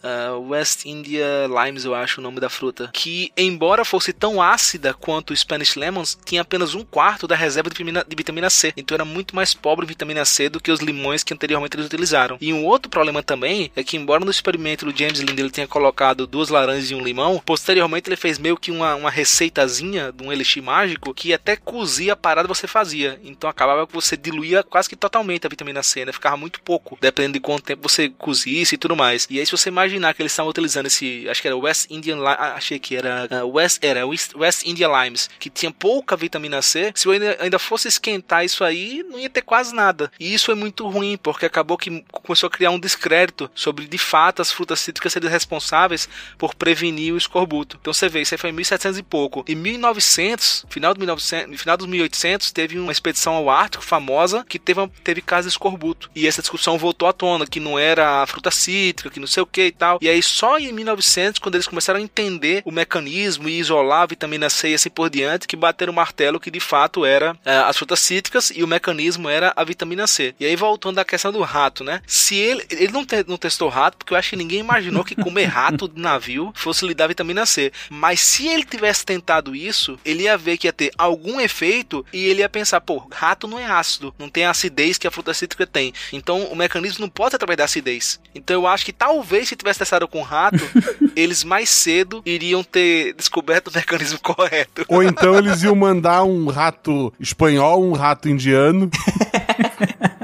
ah, 0.04 0.38
West 0.38 0.86
India 0.86 1.48
Limes, 1.48 1.86
eu 1.86 1.94
acho 1.94 2.20
o 2.20 2.24
nome 2.24 2.40
da 2.40 2.50
fruta. 2.50 2.90
Que, 2.94 3.32
embora 3.38 3.86
fosse 3.86 4.14
tão 4.14 4.42
ácida 4.42 4.94
quanto 4.94 5.32
o 5.32 5.38
Spanish 5.38 5.76
Lemons, 5.76 6.18
tinha 6.26 6.42
apenas 6.42 6.74
um 6.74 6.84
quarto 6.84 7.28
da 7.28 7.36
reserva 7.36 7.70
de 7.70 7.76
vitamina, 7.76 8.06
de 8.08 8.16
vitamina 8.16 8.50
C. 8.50 8.74
Então 8.76 8.96
era 8.96 9.06
muito 9.06 9.36
mais 9.36 9.54
pobre 9.54 9.86
em 9.86 9.88
vitamina 9.88 10.26
C 10.26 10.50
do 10.50 10.60
que 10.60 10.72
os 10.72 10.80
limões 10.80 11.24
que 11.24 11.34
anteriormente 11.34 11.76
eles 11.76 11.88
utilizaram. 11.88 12.38
E 12.40 12.54
um 12.54 12.66
outro 12.66 12.90
problema 12.90 13.22
também 13.22 13.72
é 13.76 13.84
que, 13.84 13.98
embora 13.98 14.24
no 14.24 14.32
experimento 14.32 14.86
do 14.86 14.98
James 14.98 15.20
Lind 15.20 15.38
ele 15.40 15.50
tenha 15.50 15.68
colocado 15.68 16.28
duas 16.28 16.50
laranjas 16.50 16.92
e 16.92 16.96
um 16.96 17.04
limão, 17.04 17.42
posteriormente 17.46 18.10
ele 18.10 18.16
fez 18.16 18.38
meio 18.38 18.58
que 18.58 18.72
uma, 18.72 18.96
uma 18.96 19.10
receitazinha 19.10 20.12
de 20.12 20.24
um 20.24 20.32
elixir 20.32 20.64
mágico 20.64 21.14
que 21.14 21.34
até 21.34 21.56
cozia 21.56 22.14
a 22.14 22.16
parada 22.16 22.48
você 22.48 22.68
fazia. 22.68 23.20
Então 23.24 23.50
acabava 23.50 23.86
que 23.86 23.94
você 23.94 24.16
diluía 24.16 24.64
quase 24.64 24.90
que 24.90 24.96
totalmente 24.96 25.46
a 25.46 25.50
vitamina 25.50 25.84
C, 25.84 26.06
né? 26.06 26.12
Ficava 26.12 26.38
muito 26.38 26.62
pouco, 26.62 26.98
dependendo 27.00 27.34
de 27.34 27.40
quanto 27.40 27.64
tempo 27.64 27.88
você 27.88 28.10
cozisse 28.10 28.76
e 28.76 28.78
tudo 28.78 28.96
mais. 28.96 29.28
E 29.30 29.40
aí, 29.40 29.46
se 29.46 29.52
você 29.52 29.72
imaginar 29.90 30.14
que 30.14 30.22
eles 30.22 30.32
estavam 30.32 30.50
utilizando 30.50 30.86
esse, 30.86 31.28
acho 31.30 31.42
que 31.42 31.48
era 31.48 31.58
West 31.58 31.90
Indian 31.90 32.16
Lime, 32.16 32.28
ah, 32.28 32.54
achei 32.56 32.80
que 32.80 32.96
era 32.96 33.28
ah, 33.30 33.46
West, 33.46 33.84
era 33.84 34.06
West, 34.06 34.36
West 34.36 34.66
India 34.66 34.88
Limes, 34.88 35.30
que 35.40 35.50
tinha 35.50 35.72
pouca 35.72 36.16
vitamina 36.16 36.62
C. 36.62 36.92
Se 36.96 37.08
eu 37.08 37.12
ainda, 37.12 37.38
ainda 37.40 37.60
fosse 37.60 37.88
esquentar 37.88 38.46
isso 38.46 38.64
aí, 38.64 39.04
não 39.10 39.20
ia 39.20 39.30
ter 39.30 39.42
quase 39.42 39.74
nada. 39.74 40.12
E 40.20 40.34
isso 40.34 40.52
é 40.52 40.56
muito 40.56 40.88
ruim, 40.88 41.18
porque 41.18 41.46
acabou 41.46 41.78
que 41.78 42.04
começou 42.12 42.48
a 42.48 42.50
criar 42.50 42.72
um 42.72 42.80
descrédito 42.80 43.50
sobre 43.54 43.88
de 43.88 43.98
fato 43.98 44.42
as 44.42 44.52
frutas 44.52 44.80
cítricas 44.80 45.12
serem 45.12 45.30
responsáveis 45.30 46.08
por 46.38 46.56
prevenir 46.56 47.14
o 47.14 47.18
escorbuto. 47.18 47.78
Então 47.80 47.94
você 47.94 48.08
vê, 48.08 48.22
isso 48.22 48.34
aí 48.34 48.38
foi 48.38 48.50
em 48.50 48.54
1700 48.54 49.00
e 49.00 49.04
pouco. 49.04 49.44
Em 49.48 49.56
1900, 49.56 50.66
final, 50.70 50.94
de 50.94 51.00
1900, 51.00 51.60
final 51.60 51.78
dos 51.78 51.88
1800, 51.88 52.52
teve 52.52 52.80
uma 52.80 52.92
expedição 52.92 53.34
ao 53.34 53.50
Ártico 53.50 53.84
famosa 53.84 54.46
que 54.48 54.60
teve, 54.60 54.88
teve 55.04 55.22
caso 55.22 55.48
de 55.48 55.54
escorbuto. 55.54 56.10
E 56.16 56.28
essa 56.28 56.42
discussão 56.42 56.78
voltou 56.78 57.08
à 57.08 57.14
tona, 57.14 57.46
que 57.46 57.60
não 57.60 57.78
era 57.78 58.22
a 58.22 58.28
fruta 58.28 58.52
cítrica, 58.52 59.10
que 59.10 59.20
não 59.20 59.28
sei 59.28 59.44
o 59.44 59.46
que 59.46 59.72
tal. 59.80 59.98
E 60.02 60.10
aí 60.10 60.22
só 60.22 60.58
em 60.60 60.72
1900, 60.72 61.40
quando 61.40 61.56
eles 61.56 61.68
começaram 61.68 62.00
a 62.00 62.04
entender 62.04 62.62
o 62.66 62.72
mecanismo 62.72 63.48
e 63.50 63.58
isolar 63.60 64.02
a 64.02 64.06
vitamina 64.06 64.50
C 64.50 64.70
e 64.70 64.74
assim 64.76 64.90
por 64.90 65.10
diante, 65.10 65.48
que 65.48 65.56
bateram 65.56 65.94
o 65.94 65.96
martelo 65.96 66.40
que 66.40 66.52
de 66.52 66.60
fato 66.60 67.06
era 67.06 67.36
é, 67.46 67.58
as 67.58 67.78
frutas 67.78 68.00
cítricas 68.00 68.52
e 68.54 68.64
o 68.64 68.68
mecanismo 68.68 69.30
era 69.30 69.54
a 69.56 69.64
vitamina 69.64 70.06
C. 70.08 70.36
E 70.40 70.46
aí 70.46 70.56
voltando 70.56 71.00
à 71.00 71.06
questão 71.06 71.32
do 71.32 71.42
rato, 71.42 71.84
né? 71.84 72.02
Se 72.06 72.36
ele, 72.36 72.66
ele 72.70 72.92
não, 72.92 73.06
te- 73.06 73.26
não 73.28 73.38
testou 73.38 73.70
rato, 73.70 73.98
porque 73.98 74.14
eu 74.14 74.18
acho 74.18 74.32
que 74.32 74.36
ninguém 74.36 74.60
imaginou 74.60 75.04
que 75.04 75.16
comer 75.16 75.46
rato 75.48 75.88
de 75.88 76.00
navio 76.02 76.52
fosse 76.56 76.86
lhe 76.86 76.94
dar 76.94 77.08
vitamina 77.08 77.46
C. 77.46 77.72
Mas 77.90 78.20
se 78.20 78.48
ele 78.48 78.64
tivesse 78.66 79.06
tentado 79.06 79.56
isso, 79.56 79.98
ele 80.04 80.24
ia 80.24 80.38
ver 80.38 80.58
que 80.58 80.68
ia 80.68 80.74
ter 80.74 80.92
algum 80.98 81.40
efeito 81.40 82.06
e 82.12 82.26
ele 82.26 82.42
ia 82.42 82.50
pensar, 82.50 82.82
pô, 82.82 83.08
rato 83.12 83.48
não 83.48 83.58
é 83.60 83.66
ácido, 83.66 84.14
não 84.20 84.28
tem 84.30 84.44
a 84.46 84.50
acidez 84.52 84.98
que 84.98 85.08
a 85.08 85.12
fruta 85.12 85.34
cítrica 85.34 85.66
tem. 85.66 85.94
Então 86.12 86.44
o 86.46 86.56
mecanismo 86.56 87.02
não 87.02 87.10
pode 87.10 87.32
ser 87.32 87.36
através 87.38 87.58
da 87.58 87.64
acidez. 87.66 88.20
Então 88.36 88.56
eu 88.56 88.68
acho 88.68 88.84
que 88.86 88.92
talvez 88.94 89.48
se 89.48 89.56
tivesse 89.56 89.69
testado 89.78 90.08
com 90.08 90.22
rato, 90.22 90.60
eles 91.16 91.44
mais 91.44 91.70
cedo 91.70 92.22
iriam 92.26 92.64
ter 92.64 93.14
descoberto 93.14 93.68
o 93.68 93.74
mecanismo 93.74 94.20
correto. 94.20 94.86
Ou 94.88 95.04
então 95.04 95.38
eles 95.38 95.64
iam 95.64 95.76
mandar 95.76 96.24
um 96.24 96.48
rato 96.48 97.14
espanhol, 97.20 97.84
um 97.84 97.94
rato 97.94 98.30
indiano. 98.30 98.90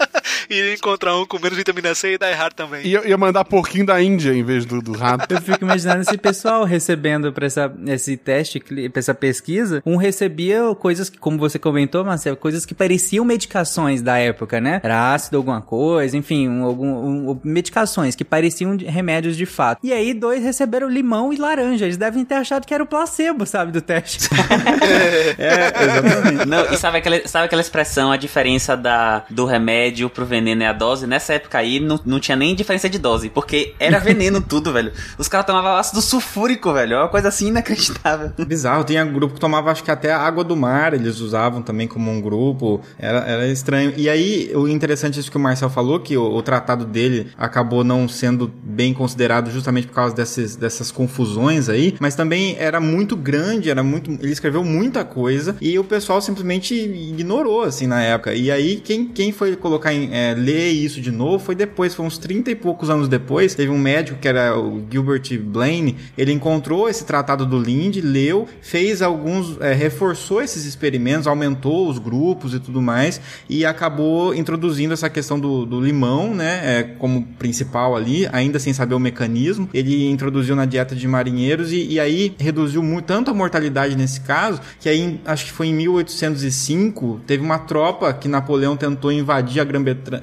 Iria 0.51 0.75
encontrar 0.75 1.17
um 1.17 1.27
com 1.27 1.39
menos 1.39 1.57
vitamina 1.59 1.95
C 1.95 2.15
e 2.15 2.19
dar 2.19 2.31
errado 2.31 2.55
também. 2.55 2.85
E 2.87 2.91
ia, 2.91 3.19
mandar 3.19 3.45
porquinho 3.45 3.85
da 3.87 4.01
Índia 4.03 4.33
em 4.33 4.43
vez 4.43 4.65
do, 4.65 4.81
do 4.81 4.93
rato. 4.93 5.33
Eu 5.33 5.43
fico 5.43 5.65
imaginando 5.65 6.03
esse 6.03 6.17
pessoal 6.17 6.65
recebendo 6.65 7.33
pra 7.33 7.47
essa, 7.47 7.73
esse 7.87 8.17
teste, 8.17 8.61
pra 8.61 8.99
essa 9.01 9.15
pesquisa, 9.15 9.83
um 9.85 9.97
recebia 9.97 10.61
coisas 10.79 11.11
que, 11.11 11.19
como 11.19 11.39
você 11.39 11.59
comentou, 11.59 12.05
Marcelo, 12.05 12.37
coisas 12.37 12.65
que 12.65 12.75
pareciam 12.75 13.25
medicações 13.25 14.01
da 14.01 14.17
época, 14.19 14.61
né? 14.61 14.81
Era 14.83 15.13
ácido 15.15 15.37
alguma 15.37 15.61
coisa, 15.61 16.17
enfim, 16.17 16.49
um, 16.49 16.65
algum, 16.65 17.31
um- 17.31 17.41
medicações 17.45 18.15
que 18.15 18.25
pareciam 18.25 18.77
remédios 18.77 19.37
de 19.37 19.45
fato. 19.47 19.81
E 19.83 19.93
aí 19.93 20.15
dois 20.15 20.43
receberam 20.43 20.89
limão 20.89 21.33
e 21.33 21.37
laranja. 21.37 21.85
Eles 21.85 21.97
devem 21.97 22.25
ter 22.25 22.35
achado 22.37 22.67
que 22.67 22.73
era 22.73 22.83
o 22.83 22.87
placebo, 22.87 23.45
sabe, 23.45 23.73
do 23.73 23.81
teste. 23.83 24.29
Não, 26.47 26.73
e 26.73 26.77
sabe 26.77 26.99
aquela, 26.99 27.21
sabe 27.27 27.47
aquela 27.47 27.61
expressão, 27.63 28.13
a 28.13 28.17
diferença 28.17 28.77
da, 28.77 29.25
do 29.29 29.45
remédio 29.45 30.09
pro 30.09 30.25
veneno? 30.25 30.38
Veneno 30.39 30.63
é 30.63 30.67
a 30.67 30.73
dose, 30.73 31.07
nessa 31.07 31.35
época 31.35 31.59
aí 31.59 31.81
não, 31.81 32.01
não 32.05 32.21
tinha 32.21 32.37
nem 32.37 32.55
diferença 32.55 32.89
de 32.89 32.99
dose, 32.99 33.29
porque 33.29 33.75
era 33.79 33.99
veneno 33.99 34.41
tudo, 34.47 34.73
velho. 34.73 34.93
Os 35.19 35.29
caras 35.29 35.47
tomavam 35.47 35.77
ácido 35.77 36.01
sulfúrico, 36.01 36.73
velho. 36.73 36.95
É 36.95 36.99
uma 36.99 37.09
coisa 37.09 37.29
assim 37.29 37.49
inacreditável. 37.49 38.33
Bizarro, 38.47 38.85
tinha 38.85 39.05
grupo 39.05 39.35
que 39.35 39.41
tomava 39.41 39.71
acho 39.71 39.83
que 39.83 39.91
até 39.91 40.13
água 40.13 40.45
do 40.45 40.57
mar, 40.57 40.95
eles 40.95 41.21
usavam 41.21 41.61
também 41.63 41.87
como 41.87 42.11
um 42.11 42.21
grupo, 42.21 42.81
era, 42.99 43.19
era 43.21 43.49
estranho. 43.49 43.93
E 43.97 44.09
aí, 44.09 44.51
o 44.55 44.69
interessante 44.69 45.17
é 45.17 45.21
isso 45.21 45.31
que 45.31 45.37
o 45.37 45.41
Marcel 45.41 45.69
falou, 45.69 46.01
que 46.01 46.17
o, 46.17 46.23
o 46.23 46.43
tratado 46.43 46.85
dele 46.85 47.29
acabou 47.37 47.83
não 47.83 48.09
sendo 48.09 48.51
bem 48.63 48.95
considerado 48.95 49.51
justamente 49.51 49.87
por 49.87 49.95
causa 49.95 50.15
desses, 50.15 50.57
dessas 50.57 50.91
confusões 50.91 51.69
aí, 51.69 51.97
mas 52.01 52.15
também 52.15 52.57
era 52.59 52.81
muito 52.81 53.17
grande, 53.17 53.71
era 53.71 53.83
muito. 53.83 54.11
Ele 54.11 54.33
escreveu 54.33 54.65
muita 54.65 55.05
coisa 55.05 55.57
e 55.61 55.79
o 55.79 55.85
pessoal 55.85 56.21
simplesmente 56.21 56.75
ignorou, 56.75 57.63
assim, 57.63 57.87
na 57.87 58.03
época. 58.03 58.35
E 58.35 58.51
aí, 58.51 58.77
quem, 58.77 59.07
quem 59.07 59.33
foi 59.33 59.57
colocar 59.57 59.93
em. 59.93 60.09
É, 60.13 60.28
ler 60.35 60.71
isso 60.71 61.01
de 61.01 61.11
novo 61.11 61.39
foi 61.39 61.55
depois, 61.55 61.95
foi 61.95 62.05
uns 62.05 62.19
30 62.19 62.51
e 62.51 62.55
poucos 62.55 62.91
anos 62.91 63.09
depois. 63.09 63.55
Teve 63.55 63.71
um 63.71 63.79
médico 63.79 64.19
que 64.19 64.29
era 64.29 64.59
o 64.59 64.83
Gilbert 64.91 65.39
Blaine, 65.41 65.97
ele 66.17 66.33
encontrou 66.33 66.89
esse 66.89 67.05
tratado 67.05 67.45
do 67.47 67.59
Lind, 67.59 67.97
leu, 68.03 68.47
fez 68.61 69.03
alguns. 69.03 69.59
É, 69.61 69.73
reforçou 69.73 70.43
esses 70.43 70.65
experimentos, 70.65 71.27
aumentou 71.27 71.89
os 71.89 71.99
grupos 71.99 72.55
e 72.55 72.61
tudo 72.61 72.81
mais, 72.83 73.21
e 73.49 73.65
acabou 73.65 74.35
introduzindo 74.35 74.95
essa 74.95 75.09
questão 75.09 75.39
do, 75.39 75.65
do 75.65 75.81
limão, 75.81 76.35
né, 76.35 76.61
é, 76.63 76.83
como 76.83 77.23
principal 77.39 77.97
ali, 77.97 78.29
ainda 78.33 78.59
sem 78.59 78.73
saber 78.73 78.95
o 78.95 79.01
mecanismo. 79.01 79.69
Ele 79.73 80.11
introduziu 80.11 80.55
na 80.55 80.65
dieta 80.65 80.95
de 80.95 81.07
marinheiros 81.07 81.73
e, 81.73 81.87
e 81.87 82.01
aí 82.01 82.35
reduziu 82.39 82.83
muito, 82.83 83.07
tanto 83.07 83.31
a 83.31 83.35
mortalidade 83.35 83.97
nesse 83.97 84.21
caso, 84.21 84.61
que 84.81 84.89
aí 84.89 85.21
acho 85.25 85.47
que 85.47 85.53
foi 85.53 85.69
em 85.69 85.75
1805, 85.75 87.21
teve 87.27 87.43
uma 87.43 87.59
tropa 87.59 88.13
que 88.13 88.29
Napoleão 88.29 88.77
tentou 88.77 89.13
invadir 89.13 89.61
a 89.61 89.65
Grã-Bretanha 89.65 90.18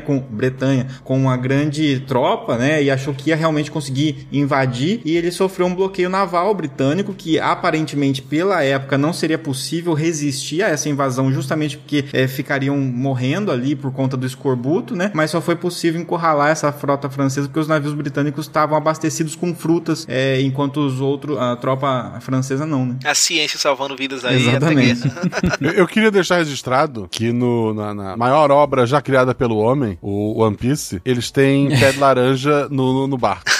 com 0.00 0.18
Bretanha 0.18 0.86
com 1.04 1.16
uma 1.16 1.36
grande 1.36 2.00
tropa, 2.00 2.56
né, 2.56 2.82
e 2.82 2.90
achou 2.90 3.14
que 3.14 3.30
ia 3.30 3.36
realmente 3.36 3.70
conseguir 3.70 4.26
invadir 4.32 5.00
e 5.04 5.16
ele 5.16 5.30
sofreu 5.30 5.66
um 5.66 5.74
bloqueio 5.74 6.08
naval 6.08 6.54
britânico 6.54 7.14
que 7.14 7.38
aparentemente 7.38 8.22
pela 8.22 8.62
época 8.62 8.98
não 8.98 9.12
seria 9.12 9.38
possível 9.38 9.92
resistir 9.94 10.62
a 10.62 10.68
essa 10.68 10.88
invasão 10.88 11.32
justamente 11.32 11.78
porque 11.78 12.04
é, 12.12 12.26
ficariam 12.26 12.76
morrendo 12.76 13.50
ali 13.50 13.74
por 13.74 13.92
conta 13.92 14.16
do 14.16 14.26
escorbuto, 14.26 14.94
né? 14.94 15.10
Mas 15.14 15.30
só 15.30 15.40
foi 15.40 15.56
possível 15.56 16.00
encurralar 16.00 16.50
essa 16.50 16.72
frota 16.72 17.08
francesa 17.08 17.48
porque 17.48 17.60
os 17.60 17.68
navios 17.68 17.94
britânicos 17.94 18.46
estavam 18.46 18.76
abastecidos 18.76 19.34
com 19.34 19.54
frutas, 19.54 20.06
é, 20.08 20.40
enquanto 20.40 20.78
os 20.78 21.00
outros, 21.00 21.38
a 21.38 21.56
tropa 21.56 22.18
francesa 22.20 22.66
não, 22.66 22.86
né? 22.86 22.96
A 23.04 23.14
ciência 23.14 23.58
salvando 23.58 23.96
vidas 23.96 24.24
aí. 24.24 24.48
Exatamente. 24.48 25.10
eu, 25.60 25.72
eu, 25.72 25.86
queria 25.86 26.10
deixar 26.10 26.36
registrado 26.36 27.08
que 27.10 27.32
no, 27.32 27.74
na, 27.74 27.94
na, 27.94 28.16
maior 28.16 28.50
obra 28.50 28.75
já 28.84 29.00
criada 29.00 29.34
pelo 29.34 29.56
homem, 29.56 29.96
o 30.02 30.42
One 30.42 30.56
Piece, 30.56 31.00
eles 31.04 31.30
têm 31.30 31.68
pé 31.68 31.92
de 31.92 31.98
laranja 31.98 32.68
no, 32.68 32.92
no, 32.92 33.06
no 33.06 33.16
barco. 33.16 33.50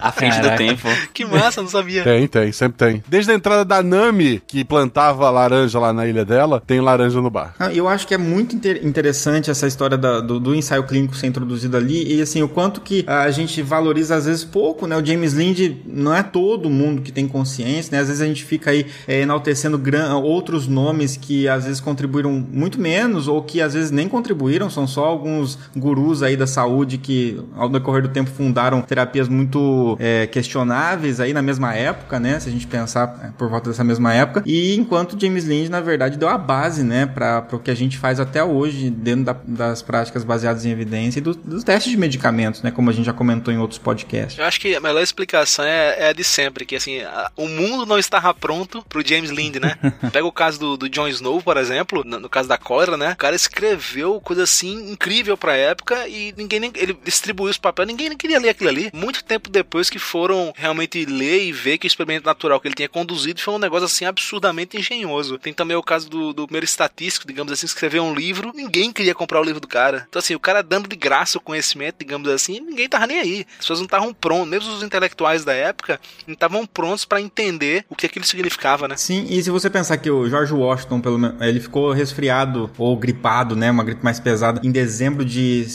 À 0.00 0.12
frente 0.12 0.36
Caraca. 0.36 0.56
do 0.56 0.58
tempo. 0.58 0.88
que 1.12 1.24
massa, 1.24 1.62
não 1.62 1.68
sabia. 1.68 2.02
Tem, 2.02 2.26
tem, 2.26 2.52
sempre 2.52 2.78
tem. 2.78 3.02
Desde 3.08 3.32
a 3.32 3.34
entrada 3.34 3.64
da 3.64 3.82
Nami, 3.82 4.42
que 4.46 4.64
plantava 4.64 5.28
laranja 5.30 5.78
lá 5.78 5.92
na 5.92 6.06
ilha 6.06 6.24
dela, 6.24 6.62
tem 6.66 6.80
laranja 6.80 7.20
no 7.20 7.30
bar. 7.30 7.54
Ah, 7.58 7.72
eu 7.72 7.88
acho 7.88 8.06
que 8.06 8.14
é 8.14 8.18
muito 8.18 8.56
inter 8.56 8.80
interessante 8.84 9.50
essa 9.50 9.66
história 9.66 9.96
da, 9.96 10.20
do, 10.20 10.40
do, 10.40 10.54
ensaio 10.54 10.84
clínico 10.84 11.14
ser 11.14 11.26
introduzido 11.26 11.76
ali 11.76 12.16
e 12.16 12.22
assim, 12.22 12.42
o 12.42 12.48
quanto 12.48 12.80
que 12.80 13.04
a 13.06 13.30
gente 13.30 13.62
valoriza 13.62 14.16
às 14.16 14.26
vezes 14.26 14.44
pouco, 14.44 14.86
né? 14.86 14.96
O 14.96 15.04
James 15.04 15.34
Lind 15.34 15.76
não 15.86 16.14
é 16.14 16.22
todo 16.22 16.70
mundo 16.70 17.02
que 17.02 17.12
tem 17.12 17.26
consciência, 17.26 17.92
né? 17.92 18.00
Às 18.00 18.08
vezes 18.08 18.22
a 18.22 18.26
gente 18.26 18.44
fica 18.44 18.70
aí 18.70 18.86
é, 19.06 19.20
enaltecendo 19.20 19.80
outros 20.22 20.66
nomes 20.66 21.16
que 21.16 21.48
às 21.48 21.64
vezes 21.64 21.80
contribuíram 21.80 22.32
muito 22.32 22.80
menos 22.80 23.28
ou 23.28 23.42
que 23.42 23.60
às 23.60 23.74
vezes 23.74 23.90
nem 23.90 24.08
contribuíram, 24.08 24.70
são 24.70 24.86
só 24.86 25.04
alguns 25.04 25.58
gurus 25.76 26.22
aí 26.22 26.36
da 26.36 26.46
saúde 26.46 26.98
que 26.98 27.40
ao 27.56 27.68
decorrer 27.68 28.02
do 28.02 28.08
tempo 28.08 28.30
fundaram 28.30 28.80
terapias 28.82 29.28
muito 29.28 29.89
é, 29.98 30.26
questionáveis 30.26 31.20
aí 31.20 31.32
na 31.32 31.42
mesma 31.42 31.74
época, 31.74 32.20
né? 32.20 32.38
Se 32.38 32.48
a 32.48 32.52
gente 32.52 32.66
pensar 32.66 33.20
é, 33.24 33.30
por 33.36 33.48
volta 33.48 33.70
dessa 33.70 33.84
mesma 33.84 34.12
época. 34.14 34.42
E 34.46 34.76
enquanto 34.76 35.20
James 35.20 35.44
Lind, 35.44 35.68
na 35.68 35.80
verdade, 35.80 36.18
deu 36.18 36.28
a 36.28 36.38
base, 36.38 36.82
né, 36.82 37.06
para 37.06 37.46
o 37.52 37.58
que 37.58 37.70
a 37.70 37.74
gente 37.74 37.98
faz 37.98 38.20
até 38.20 38.42
hoje 38.42 38.90
dentro 38.90 39.24
da, 39.24 39.36
das 39.46 39.82
práticas 39.82 40.24
baseadas 40.24 40.64
em 40.64 40.70
evidência 40.70 41.18
e 41.18 41.22
do, 41.22 41.34
dos 41.34 41.64
testes 41.64 41.90
de 41.90 41.98
medicamentos, 41.98 42.62
né? 42.62 42.70
Como 42.70 42.90
a 42.90 42.92
gente 42.92 43.06
já 43.06 43.12
comentou 43.12 43.52
em 43.52 43.58
outros 43.58 43.78
podcasts. 43.78 44.38
Eu 44.38 44.44
acho 44.44 44.60
que 44.60 44.74
a 44.74 44.80
melhor 44.80 45.02
explicação 45.02 45.64
é, 45.64 45.96
é 45.98 46.08
a 46.08 46.12
de 46.12 46.24
sempre, 46.24 46.64
que 46.64 46.76
assim, 46.76 47.00
a, 47.00 47.30
o 47.36 47.48
mundo 47.48 47.86
não 47.86 47.98
estava 47.98 48.32
pronto 48.34 48.84
pro 48.88 49.06
James 49.06 49.30
Lind, 49.30 49.56
né? 49.56 49.76
Pega 50.12 50.26
o 50.26 50.32
caso 50.32 50.58
do, 50.58 50.76
do 50.76 50.88
Jon 50.88 51.08
Snow, 51.08 51.42
por 51.42 51.56
exemplo, 51.56 52.02
no, 52.04 52.20
no, 52.20 52.28
caso 52.28 52.48
da 52.48 52.58
cólera, 52.58 52.96
né? 52.96 53.12
O 53.12 53.16
cara 53.16 53.36
escreveu 53.36 54.20
coisa 54.20 54.42
assim 54.42 54.90
incrível 54.90 55.36
pra 55.36 55.56
época 55.56 56.06
e 56.08 56.34
ninguém 56.36 56.60
nem, 56.60 56.72
ele 56.74 56.96
distribuiu 57.04 57.50
os 57.50 57.58
papéis, 57.58 57.88
ninguém 57.88 58.08
nem 58.08 58.18
queria 58.18 58.38
ler 58.38 58.50
aquilo 58.50 58.70
ali. 58.70 58.90
Muito 58.92 59.24
tempo 59.24 59.50
depois 59.50 59.79
depois 59.80 59.88
que 59.88 59.98
foram 59.98 60.52
realmente 60.54 61.06
ler 61.06 61.44
e 61.44 61.52
ver 61.52 61.78
que 61.78 61.86
o 61.86 61.88
experimento 61.88 62.26
natural 62.26 62.60
que 62.60 62.68
ele 62.68 62.74
tinha 62.74 62.88
conduzido 62.88 63.40
foi 63.40 63.54
um 63.54 63.58
negócio 63.58 63.86
assim 63.86 64.04
absurdamente 64.04 64.76
engenhoso. 64.76 65.38
Tem 65.38 65.54
também 65.54 65.74
o 65.74 65.82
caso 65.82 66.10
do, 66.10 66.34
do 66.34 66.44
primeiro 66.44 66.66
estatístico, 66.66 67.26
digamos 67.26 67.50
assim, 67.50 67.64
escrever 67.64 68.00
um 68.00 68.12
livro, 68.12 68.52
ninguém 68.54 68.92
queria 68.92 69.14
comprar 69.14 69.40
o 69.40 69.44
livro 69.44 69.60
do 69.60 69.66
cara. 69.66 70.06
Então, 70.08 70.20
assim, 70.20 70.34
o 70.34 70.40
cara 70.40 70.62
dando 70.62 70.86
de 70.86 70.96
graça 70.96 71.38
o 71.38 71.40
conhecimento, 71.40 71.96
digamos 72.00 72.28
assim, 72.28 72.60
ninguém 72.60 72.88
tava 72.90 73.06
nem 73.06 73.20
aí. 73.20 73.46
As 73.52 73.58
pessoas 73.58 73.78
não 73.78 73.86
estavam 73.86 74.12
prontas, 74.12 74.48
mesmo 74.48 74.74
os 74.74 74.82
intelectuais 74.82 75.46
da 75.46 75.54
época, 75.54 75.98
não 76.26 76.34
estavam 76.34 76.66
prontos 76.66 77.06
para 77.06 77.20
entender 77.20 77.86
o 77.88 77.96
que 77.96 78.04
aquilo 78.04 78.26
significava, 78.26 78.86
né? 78.86 78.96
Sim, 78.98 79.26
e 79.30 79.42
se 79.42 79.50
você 79.50 79.70
pensar 79.70 79.96
que 79.96 80.10
o 80.10 80.28
George 80.28 80.52
Washington, 80.52 81.00
pelo 81.00 81.18
menos, 81.18 81.40
ele 81.40 81.60
ficou 81.60 81.92
resfriado 81.92 82.70
ou 82.76 82.94
gripado, 82.98 83.56
né, 83.56 83.70
uma 83.70 83.84
gripe 83.84 84.04
mais 84.04 84.20
pesada, 84.20 84.60
em 84.62 84.70
dezembro 84.70 85.24
de 85.24 85.66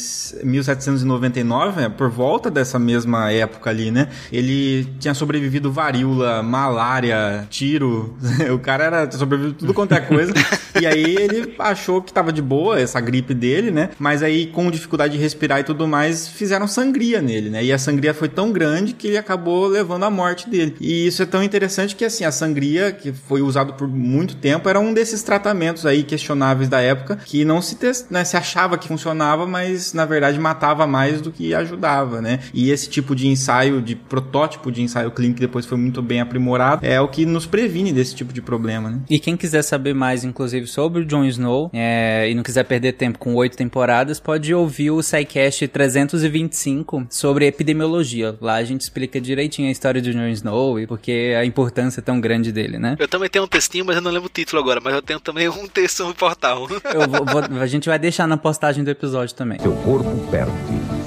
1799, 0.43 1.89
por 1.89 2.09
volta 2.11 2.51
dessa 2.51 2.77
mesma 2.77 3.31
época 3.31 3.71
ali, 3.71 3.89
né? 3.95 4.09
Ele 4.31 4.85
tinha 4.99 5.13
sobrevivido 5.13 5.71
varíola, 5.71 6.43
malária, 6.43 7.47
tiro. 7.49 8.13
o 8.53 8.59
cara 8.59 8.83
era 8.83 9.11
sobrevivido 9.11 9.57
tudo 9.57 9.73
quanto 9.73 9.93
é 9.93 10.01
coisa. 10.01 10.33
e 10.79 10.85
aí 10.85 11.15
ele 11.15 11.55
achou 11.57 12.01
que 12.01 12.11
tava 12.11 12.33
de 12.33 12.41
boa 12.41 12.77
essa 12.79 12.99
gripe 12.99 13.33
dele, 13.33 13.71
né? 13.71 13.89
Mas 13.97 14.21
aí 14.21 14.47
com 14.47 14.69
dificuldade 14.69 15.13
de 15.13 15.19
respirar 15.19 15.61
e 15.61 15.63
tudo 15.63 15.87
mais, 15.87 16.27
fizeram 16.27 16.67
sangria 16.67 17.21
nele, 17.21 17.49
né? 17.49 17.63
E 17.63 17.71
a 17.71 17.77
sangria 17.77 18.13
foi 18.13 18.27
tão 18.27 18.51
grande 18.51 18.93
que 18.93 19.07
ele 19.07 19.17
acabou 19.17 19.67
levando 19.67 20.03
à 20.03 20.09
morte 20.09 20.49
dele. 20.49 20.75
E 20.81 21.07
isso 21.07 21.23
é 21.23 21.25
tão 21.25 21.41
interessante 21.41 21.95
que 21.95 22.03
assim, 22.03 22.25
a 22.25 22.31
sangria 22.31 22.91
que 22.91 23.13
foi 23.13 23.41
usado 23.41 23.73
por 23.73 23.87
muito 23.87 24.35
tempo 24.35 24.67
era 24.67 24.79
um 24.79 24.93
desses 24.93 25.23
tratamentos 25.23 25.85
aí 25.85 26.03
questionáveis 26.03 26.67
da 26.67 26.81
época 26.81 27.17
que 27.23 27.45
não 27.45 27.61
se, 27.61 27.75
test... 27.75 28.07
né, 28.09 28.25
se 28.25 28.35
achava 28.35 28.77
que 28.77 28.87
funcionava, 28.87 29.45
mas 29.47 29.93
na 29.93 30.05
verdade 30.05 30.37
matava 30.37 30.85
mais 30.85 31.21
do 31.21 31.31
que 31.31 31.53
ajudava, 31.53 32.21
né? 32.21 32.39
E 32.53 32.69
esse 32.69 32.89
tipo 32.89 33.15
de 33.15 33.27
ensaio 33.27 33.81
de 33.85 33.95
protótipo 33.95 34.71
de 34.71 34.81
ensaio 34.81 35.11
clínico 35.11 35.35
que 35.35 35.45
depois 35.45 35.65
foi 35.65 35.77
muito 35.77 36.01
bem 36.01 36.19
aprimorado, 36.19 36.85
é 36.85 36.99
o 36.99 37.07
que 37.07 37.25
nos 37.25 37.45
previne 37.45 37.93
desse 37.93 38.15
tipo 38.15 38.33
de 38.33 38.41
problema, 38.41 38.89
né? 38.89 38.99
E 39.09 39.19
quem 39.19 39.37
quiser 39.37 39.61
saber 39.61 39.93
mais, 39.93 40.23
inclusive, 40.23 40.67
sobre 40.67 41.01
o 41.01 41.05
Jon 41.05 41.25
Snow 41.25 41.69
é, 41.73 42.29
e 42.29 42.35
não 42.35 42.43
quiser 42.43 42.63
perder 42.63 42.93
tempo 42.93 43.19
com 43.19 43.35
oito 43.35 43.55
temporadas, 43.55 44.19
pode 44.19 44.53
ouvir 44.53 44.91
o 44.91 45.01
SciCast 45.01 45.67
325 45.67 47.07
sobre 47.09 47.45
epidemiologia. 47.45 48.35
Lá 48.41 48.55
a 48.55 48.63
gente 48.63 48.81
explica 48.81 49.21
direitinho 49.21 49.67
a 49.67 49.71
história 49.71 50.01
do 50.01 50.11
Jon 50.11 50.27
Snow 50.29 50.79
e 50.79 50.87
porque 50.87 51.35
a 51.39 51.45
importância 51.45 52.01
tão 52.01 52.19
grande 52.19 52.51
dele, 52.51 52.77
né? 52.77 52.95
Eu 52.99 53.07
também 53.07 53.29
tenho 53.29 53.45
um 53.45 53.47
textinho, 53.47 53.85
mas 53.85 53.95
eu 53.95 54.01
não 54.01 54.11
lembro 54.11 54.27
o 54.27 54.31
título 54.31 54.61
agora, 54.61 54.81
mas 54.83 54.93
eu 54.93 55.01
tenho 55.01 55.19
também 55.19 55.47
um 55.47 55.67
texto 55.67 56.03
no 56.05 56.13
portal. 56.13 56.67
Vou, 56.67 57.25
vou, 57.25 57.61
a 57.61 57.67
gente 57.67 57.87
vai 57.87 57.99
deixar 57.99 58.27
na 58.27 58.37
postagem 58.37 58.83
do 58.83 58.89
episódio 58.89 59.35
também. 59.35 59.59
Seu 59.59 59.73
corpo 59.73 60.09
perde, 60.31 60.51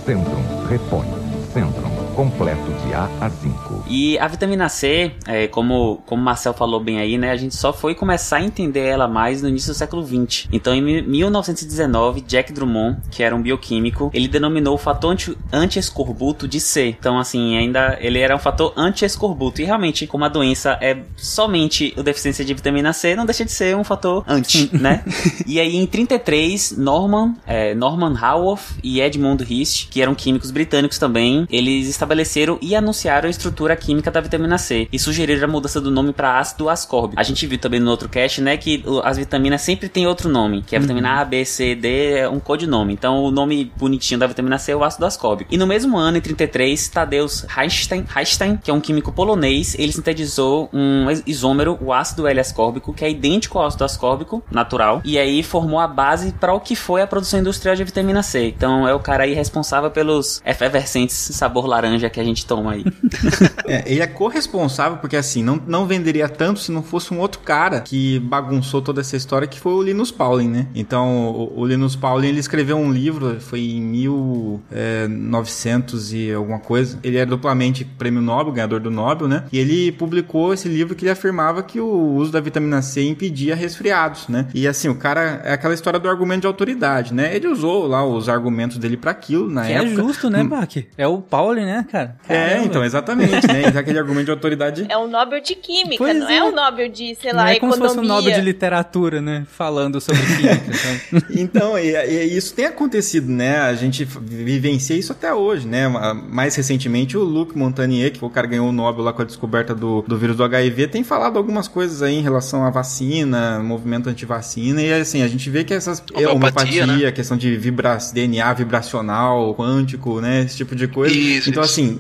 centram, 0.04 0.66
repõe, 0.68 1.06
centram 1.52 1.98
completo 2.18 2.72
de 2.84 2.94
A 2.94 3.04
a 3.20 3.30
5. 3.30 3.67
E 3.88 4.18
a 4.18 4.28
vitamina 4.28 4.68
C, 4.68 5.12
é, 5.26 5.49
como, 5.49 6.02
como 6.07 6.21
o 6.21 6.25
Marcel 6.25 6.52
falou 6.52 6.78
bem 6.78 6.99
aí, 6.99 7.16
né? 7.16 7.30
A 7.30 7.37
gente 7.37 7.54
só 7.54 7.73
foi 7.73 7.95
começar 7.95 8.37
a 8.37 8.42
entender 8.42 8.87
ela 8.87 9.09
mais 9.09 9.42
no 9.42 9.49
início 9.49 9.73
do 9.73 9.76
século 9.76 10.04
20. 10.04 10.49
Então, 10.52 10.75
em 10.75 11.02
1919, 11.02 12.21
Jack 12.23 12.52
Drummond, 12.52 12.99
que 13.11 13.23
era 13.23 13.35
um 13.35 13.40
bioquímico, 13.40 14.11
ele 14.12 14.28
denominou 14.28 14.75
o 14.75 14.78
fator 14.78 15.16
anti-escorbuto 15.52 16.47
de 16.47 16.61
C. 16.61 16.95
Então, 16.99 17.18
assim, 17.18 17.57
ainda 17.57 17.97
ele 18.00 18.18
era 18.18 18.37
um 18.37 18.38
fator 18.38 18.73
anti-escorbuto. 18.76 19.62
E 19.62 19.64
realmente, 19.64 20.07
como 20.07 20.25
a 20.25 20.28
doença 20.28 20.78
é 20.80 20.99
somente 21.16 21.95
a 21.97 22.02
deficiência 22.02 22.45
de 22.45 22.52
vitamina 22.52 22.92
C, 22.92 23.16
não 23.16 23.25
deixa 23.25 23.45
de 23.45 23.52
ser 23.52 23.75
um 23.75 23.85
fator 23.85 24.23
anti, 24.28 24.71
né? 24.76 25.02
e 25.47 25.59
aí, 25.59 25.76
em 25.76 25.87
33, 25.87 26.76
Norman, 26.76 27.35
é, 27.47 27.75
Norman 27.75 28.14
Haworth 28.21 28.78
e 28.83 29.00
Edmund 29.00 29.45
Hist, 29.49 29.88
que 29.88 30.02
eram 30.02 30.14
químicos 30.14 30.50
britânicos 30.50 30.99
também, 30.99 31.47
eles 31.50 31.88
estabeleceram 31.88 32.59
e 32.61 32.75
anunciaram 32.75 33.26
a 33.26 33.30
estrutura 33.30 33.77
química 33.78 34.11
da 34.11 34.20
vitamina 34.20 34.58
C 34.58 34.87
e 34.92 34.99
sugeriram 34.99 35.44
a 35.44 35.50
mudança 35.50 35.80
do 35.80 35.90
nome 35.90 36.12
para 36.12 36.38
ácido 36.38 36.68
ascórbico. 36.68 37.18
A 37.18 37.23
gente 37.23 37.47
viu 37.47 37.58
também 37.58 37.80
no 37.80 37.90
outro 37.90 38.08
cast, 38.08 38.40
né, 38.42 38.56
que 38.56 38.85
as 39.04 39.16
vitaminas 39.16 39.62
sempre 39.62 39.88
tem 39.88 40.06
outro 40.06 40.28
nome, 40.28 40.62
que 40.62 40.75
é 40.75 40.78
a 40.78 40.80
vitamina 40.80 41.20
A, 41.20 41.25
B, 41.25 41.44
C, 41.44 41.75
D, 41.75 42.18
é 42.18 42.28
um 42.28 42.38
codinome. 42.40 42.92
Então 42.92 43.23
o 43.25 43.30
nome 43.30 43.73
bonitinho 43.76 44.20
da 44.20 44.26
vitamina 44.26 44.58
C 44.58 44.73
é 44.73 44.76
o 44.76 44.85
ácido 44.85 45.06
ascórbico. 45.06 45.54
E 45.54 45.56
no 45.56 45.66
mesmo 45.66 45.97
ano, 45.97 46.18
em 46.18 46.20
33, 46.20 46.88
Tadeusz 46.88 47.47
Reichstein, 47.49 48.04
Reichstein 48.08 48.56
que 48.56 48.70
é 48.70 48.75
um 48.75 48.80
químico 48.80 49.12
polonês, 49.12 49.75
ele 49.78 49.92
sintetizou 49.92 50.68
um 50.73 51.11
is- 51.11 51.23
isômero, 51.26 51.78
o 51.80 51.92
ácido 51.92 52.26
L-ascórbico, 52.26 52.92
que 52.92 53.04
é 53.04 53.11
idêntico 53.11 53.58
ao 53.58 53.66
ácido 53.66 53.85
ascórbico 53.85 54.42
natural, 54.50 55.00
e 55.04 55.18
aí 55.18 55.42
formou 55.42 55.78
a 55.78 55.87
base 55.87 56.32
para 56.32 56.52
o 56.52 56.61
que 56.61 56.75
foi 56.75 57.00
a 57.02 57.06
produção 57.06 57.38
industrial 57.40 57.76
de 57.76 57.85
vitamina 57.85 58.23
C. 58.23 58.49
Então 58.49 58.87
é 58.88 58.92
o 58.94 58.99
cara 59.00 59.25
aí 59.25 59.35
responsável 59.35 59.90
pelos 59.90 60.42
efervescentes 60.44 61.14
sabor 61.14 61.66
laranja 61.66 62.11
que 62.11 62.18
a 62.18 62.25
gente 62.25 62.44
toma 62.47 62.73
aí. 62.73 62.85
É, 63.68 63.84
ele 63.87 64.00
é 64.00 64.06
corresponsável 64.06 64.98
porque 64.98 65.16
assim, 65.16 65.42
não, 65.42 65.60
não 65.66 65.87
venderia 65.87 66.28
tanto 66.28 66.60
se 66.60 66.70
não 66.72 66.82
fosse 66.82 67.12
um 67.12 67.18
outro 67.20 67.40
cara 67.40 67.80
que 67.80 68.18
bagunçou 68.20 68.80
toda 68.82 69.00
essa 69.00 69.16
história, 69.16 69.46
que 69.46 69.58
foi 69.60 69.72
o 69.72 69.82
Linus 69.82 70.10
Pauling, 70.10 70.48
né? 70.48 70.66
Então, 70.75 71.28
o, 71.28 71.60
o 71.60 71.66
Linus 71.66 71.96
Pauling, 71.96 72.28
ele 72.28 72.40
escreveu 72.40 72.76
um 72.76 72.90
livro, 72.92 73.40
foi 73.40 73.60
em 73.60 73.80
1900 73.80 76.12
e 76.12 76.32
alguma 76.32 76.58
coisa. 76.58 76.98
Ele 77.02 77.18
é 77.18 77.26
duplamente 77.26 77.84
prêmio 77.84 78.20
Nobel, 78.22 78.52
ganhador 78.52 78.80
do 78.80 78.90
Nobel, 78.90 79.28
né? 79.28 79.44
E 79.52 79.58
ele 79.58 79.92
publicou 79.92 80.52
esse 80.52 80.68
livro 80.68 80.94
que 80.94 81.04
ele 81.04 81.10
afirmava 81.12 81.62
que 81.62 81.80
o 81.80 82.14
uso 82.14 82.32
da 82.32 82.40
vitamina 82.40 82.82
C 82.82 83.02
impedia 83.02 83.54
resfriados, 83.54 84.28
né? 84.28 84.46
E 84.54 84.66
assim, 84.66 84.88
o 84.88 84.94
cara, 84.94 85.40
é 85.44 85.52
aquela 85.52 85.75
história 85.75 85.98
do 85.98 86.08
argumento 86.08 86.42
de 86.42 86.46
autoridade, 86.46 87.12
né? 87.14 87.34
Ele 87.34 87.48
usou 87.48 87.87
lá 87.87 88.04
os 88.04 88.28
argumentos 88.28 88.78
dele 88.78 88.96
para 88.96 89.10
aquilo 89.10 89.50
na 89.50 89.64
Que 89.64 89.72
época. 89.72 89.90
é 89.90 89.94
justo, 89.94 90.30
né, 90.30 90.44
Bach? 90.44 90.68
É 90.96 91.06
o 91.06 91.18
Pauli, 91.20 91.64
né, 91.64 91.84
cara? 91.90 92.16
É, 92.28 92.48
Caramba. 92.48 92.66
então, 92.66 92.84
exatamente, 92.84 93.46
né? 93.46 93.58
Aquele 93.67 93.99
argumento 93.99 94.27
de 94.27 94.31
autoridade 94.31 94.87
É 94.88 94.97
um 94.97 95.09
Nobel 95.09 95.41
de 95.41 95.55
Química, 95.55 95.97
Pois 95.99 96.17
não 96.17 96.29
é. 96.29 96.37
é. 96.37 96.45
um 96.45 96.55
Nobel 96.55 96.88
de, 96.88 97.15
sei 97.15 97.33
Não 97.33 97.41
lá, 97.41 97.50
é 97.53 97.59
como 97.59 97.73
se 97.73 97.79
economia. 97.79 97.88
fosse 97.97 97.99
um 97.99 98.17
Nobel 98.17 98.35
de 98.35 98.41
literatura, 98.41 99.21
né? 99.21 99.47
Falando 99.50 100.00
sobre 100.00 100.21
química. 100.23 100.75
sabe? 100.75 101.25
Então, 101.38 101.79
e, 101.79 101.91
e 101.95 102.37
isso 102.37 102.55
tem 102.55 102.67
acontecido, 102.67 103.29
né? 103.31 103.59
A 103.61 103.75
gente 103.75 104.05
vivencia 104.05 104.97
isso 104.97 105.12
até 105.12 105.33
hoje, 105.33 105.67
né? 105.67 105.88
Mais 106.31 106.55
recentemente, 106.57 107.17
o 107.17 107.23
Luc 107.23 107.57
Montagnier, 107.57 108.11
que 108.12 108.19
foi 108.19 108.29
o 108.29 108.33
cara 108.33 108.47
que 108.47 108.53
ganhou 108.53 108.69
o 108.69 108.73
Nobel 108.73 109.05
lá 109.05 109.12
com 109.12 109.23
a 109.23 109.25
descoberta 109.25 109.75
do, 109.75 110.03
do 110.03 110.17
vírus 110.19 110.37
do 110.37 110.45
HIV, 110.45 110.88
tem 110.88 111.05
falado 111.05 111.37
algumas 111.37 111.69
coisas 111.69 112.03
aí 112.03 112.15
em 112.17 112.23
relação 112.23 112.65
à 112.65 112.71
vacina, 112.71 113.61
movimento 113.61 114.09
antivacina, 114.09 114.83
e 114.83 114.93
assim, 114.93 115.23
a 115.23 115.29
gente 115.29 115.49
vê 115.50 115.65
que 115.65 115.73
essas... 115.75 116.03
Homeopatia, 116.15 116.83
homeopatia, 116.85 117.12
questão 117.12 117.37
de 117.37 117.57
vibra, 117.57 117.99
DNA 118.12 118.53
vibracional, 118.55 119.55
quântico, 119.55 120.21
né? 120.21 120.43
Esse 120.43 120.57
tipo 120.57 120.75
de 120.75 120.88
coisa. 120.88 121.15
Isso, 121.15 121.50
então, 121.50 121.62
isso. 121.62 121.73
assim, 121.73 121.99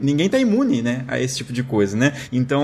ninguém 0.00 0.28
tá 0.28 0.38
imune, 0.38 0.82
né? 0.82 0.87
A 1.08 1.18
esse 1.20 1.36
tipo 1.36 1.52
de 1.52 1.62
coisa, 1.62 1.96
né? 1.96 2.12
Então, 2.32 2.62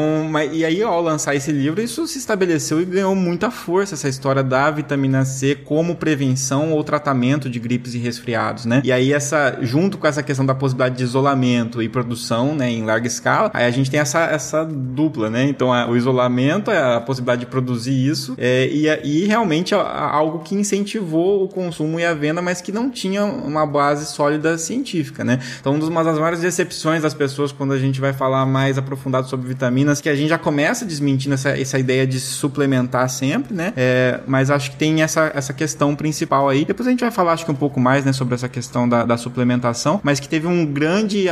e 0.52 0.64
aí, 0.64 0.83
ao 0.83 1.00
lançar 1.02 1.35
esse 1.35 1.50
livro, 1.52 1.81
isso 1.83 2.07
se 2.07 2.19
estabeleceu 2.19 2.81
e 2.81 2.85
ganhou 2.85 3.14
muita 3.14 3.50
força, 3.50 3.95
essa 3.95 4.09
história 4.09 4.43
da 4.43 4.71
vitamina 4.71 5.25
C 5.25 5.54
como 5.54 5.97
prevenção 5.97 6.73
ou 6.73 6.83
tratamento 6.85 7.49
de 7.50 7.59
gripes 7.59 7.95
e 7.95 7.99
resfriados, 7.99 8.64
né? 8.64 8.81
E 8.85 8.93
aí, 8.93 9.12
essa, 9.12 9.59
junto 9.62 9.99
com 9.99 10.07
essa 10.07 10.23
questão 10.23 10.45
da 10.47 10.54
possibilidade 10.54 10.97
de 10.97 11.04
isolamento 11.04 11.83
e 11.83 11.88
produção, 11.88 12.54
né, 12.54 12.71
em 12.71 12.85
larga 12.85 13.07
escala, 13.07 13.50
aí 13.54 13.64
a 13.66 13.71
gente 13.71 13.90
tem 13.90 14.00
essa, 14.00 14.21
essa 14.25 14.64
dupla, 14.64 15.28
né? 15.31 15.45
Então, 15.45 15.73
a- 15.73 15.88
o 15.88 15.97
isolamento, 15.97 16.71
a 16.71 17.00
possibilidade 17.00 17.40
de 17.40 17.47
produzir 17.47 17.93
isso, 17.93 18.35
é, 18.38 18.66
e, 18.66 18.87
e 19.04 19.26
realmente 19.26 19.75
a- 19.75 19.81
a- 19.81 20.11
algo 20.14 20.40
que 20.40 20.54
incentivou 20.54 21.45
o 21.45 21.49
consumo 21.49 21.99
e 21.99 22.04
a 22.04 22.14
venda, 22.14 22.40
mas 22.43 22.61
que 22.61 22.73
não 22.73 22.90
tinha 22.90 23.25
uma 23.25 23.66
base 23.66 24.07
sólida 24.07 24.57
científica, 24.59 25.25
né? 25.25 25.38
Então, 25.61 25.75
uma 25.75 26.04
das 26.04 26.16
maiores 26.19 26.40
decepções 26.40 27.02
das 27.02 27.14
pessoas 27.14 27.52
quando 27.52 27.73
a 27.73 27.78
gente 27.78 28.00
vai 28.04 28.12
falar 28.12 28.44
mais 28.44 28.76
aprofundado 28.76 29.28
sobre 29.28 29.49
vitaminas, 29.49 30.00
que 30.00 30.08
a 30.08 30.14
gente 30.14 30.28
já 30.28 30.38
começa 30.38 30.84
desmentindo 30.84 31.34
essa, 31.34 31.50
essa 31.50 31.78
ideia 31.78 32.06
de 32.06 32.20
suplementar 32.20 33.08
sempre, 33.08 33.54
né? 33.54 33.73
É, 33.76 34.20
mas 34.26 34.50
acho 34.50 34.70
que 34.70 34.76
tem 34.76 35.02
essa, 35.02 35.32
essa 35.34 35.52
questão 35.52 35.96
principal 35.96 36.49
aí. 36.49 36.64
Depois 36.64 36.87
a 36.87 36.90
gente 36.90 37.00
vai 37.00 37.11
falar, 37.11 37.32
acho 37.32 37.44
que 37.44 37.50
um 37.50 37.56
pouco 37.56 37.80
mais, 37.80 38.04
né, 38.04 38.12
sobre 38.12 38.34
essa 38.34 38.49
questão 38.49 38.88
da, 38.88 39.04
da 39.04 39.16
suplementação, 39.16 40.00
mas 40.02 40.20
que 40.20 40.28
teve 40.28 40.46
um 40.46 40.66
grande, 40.66 41.26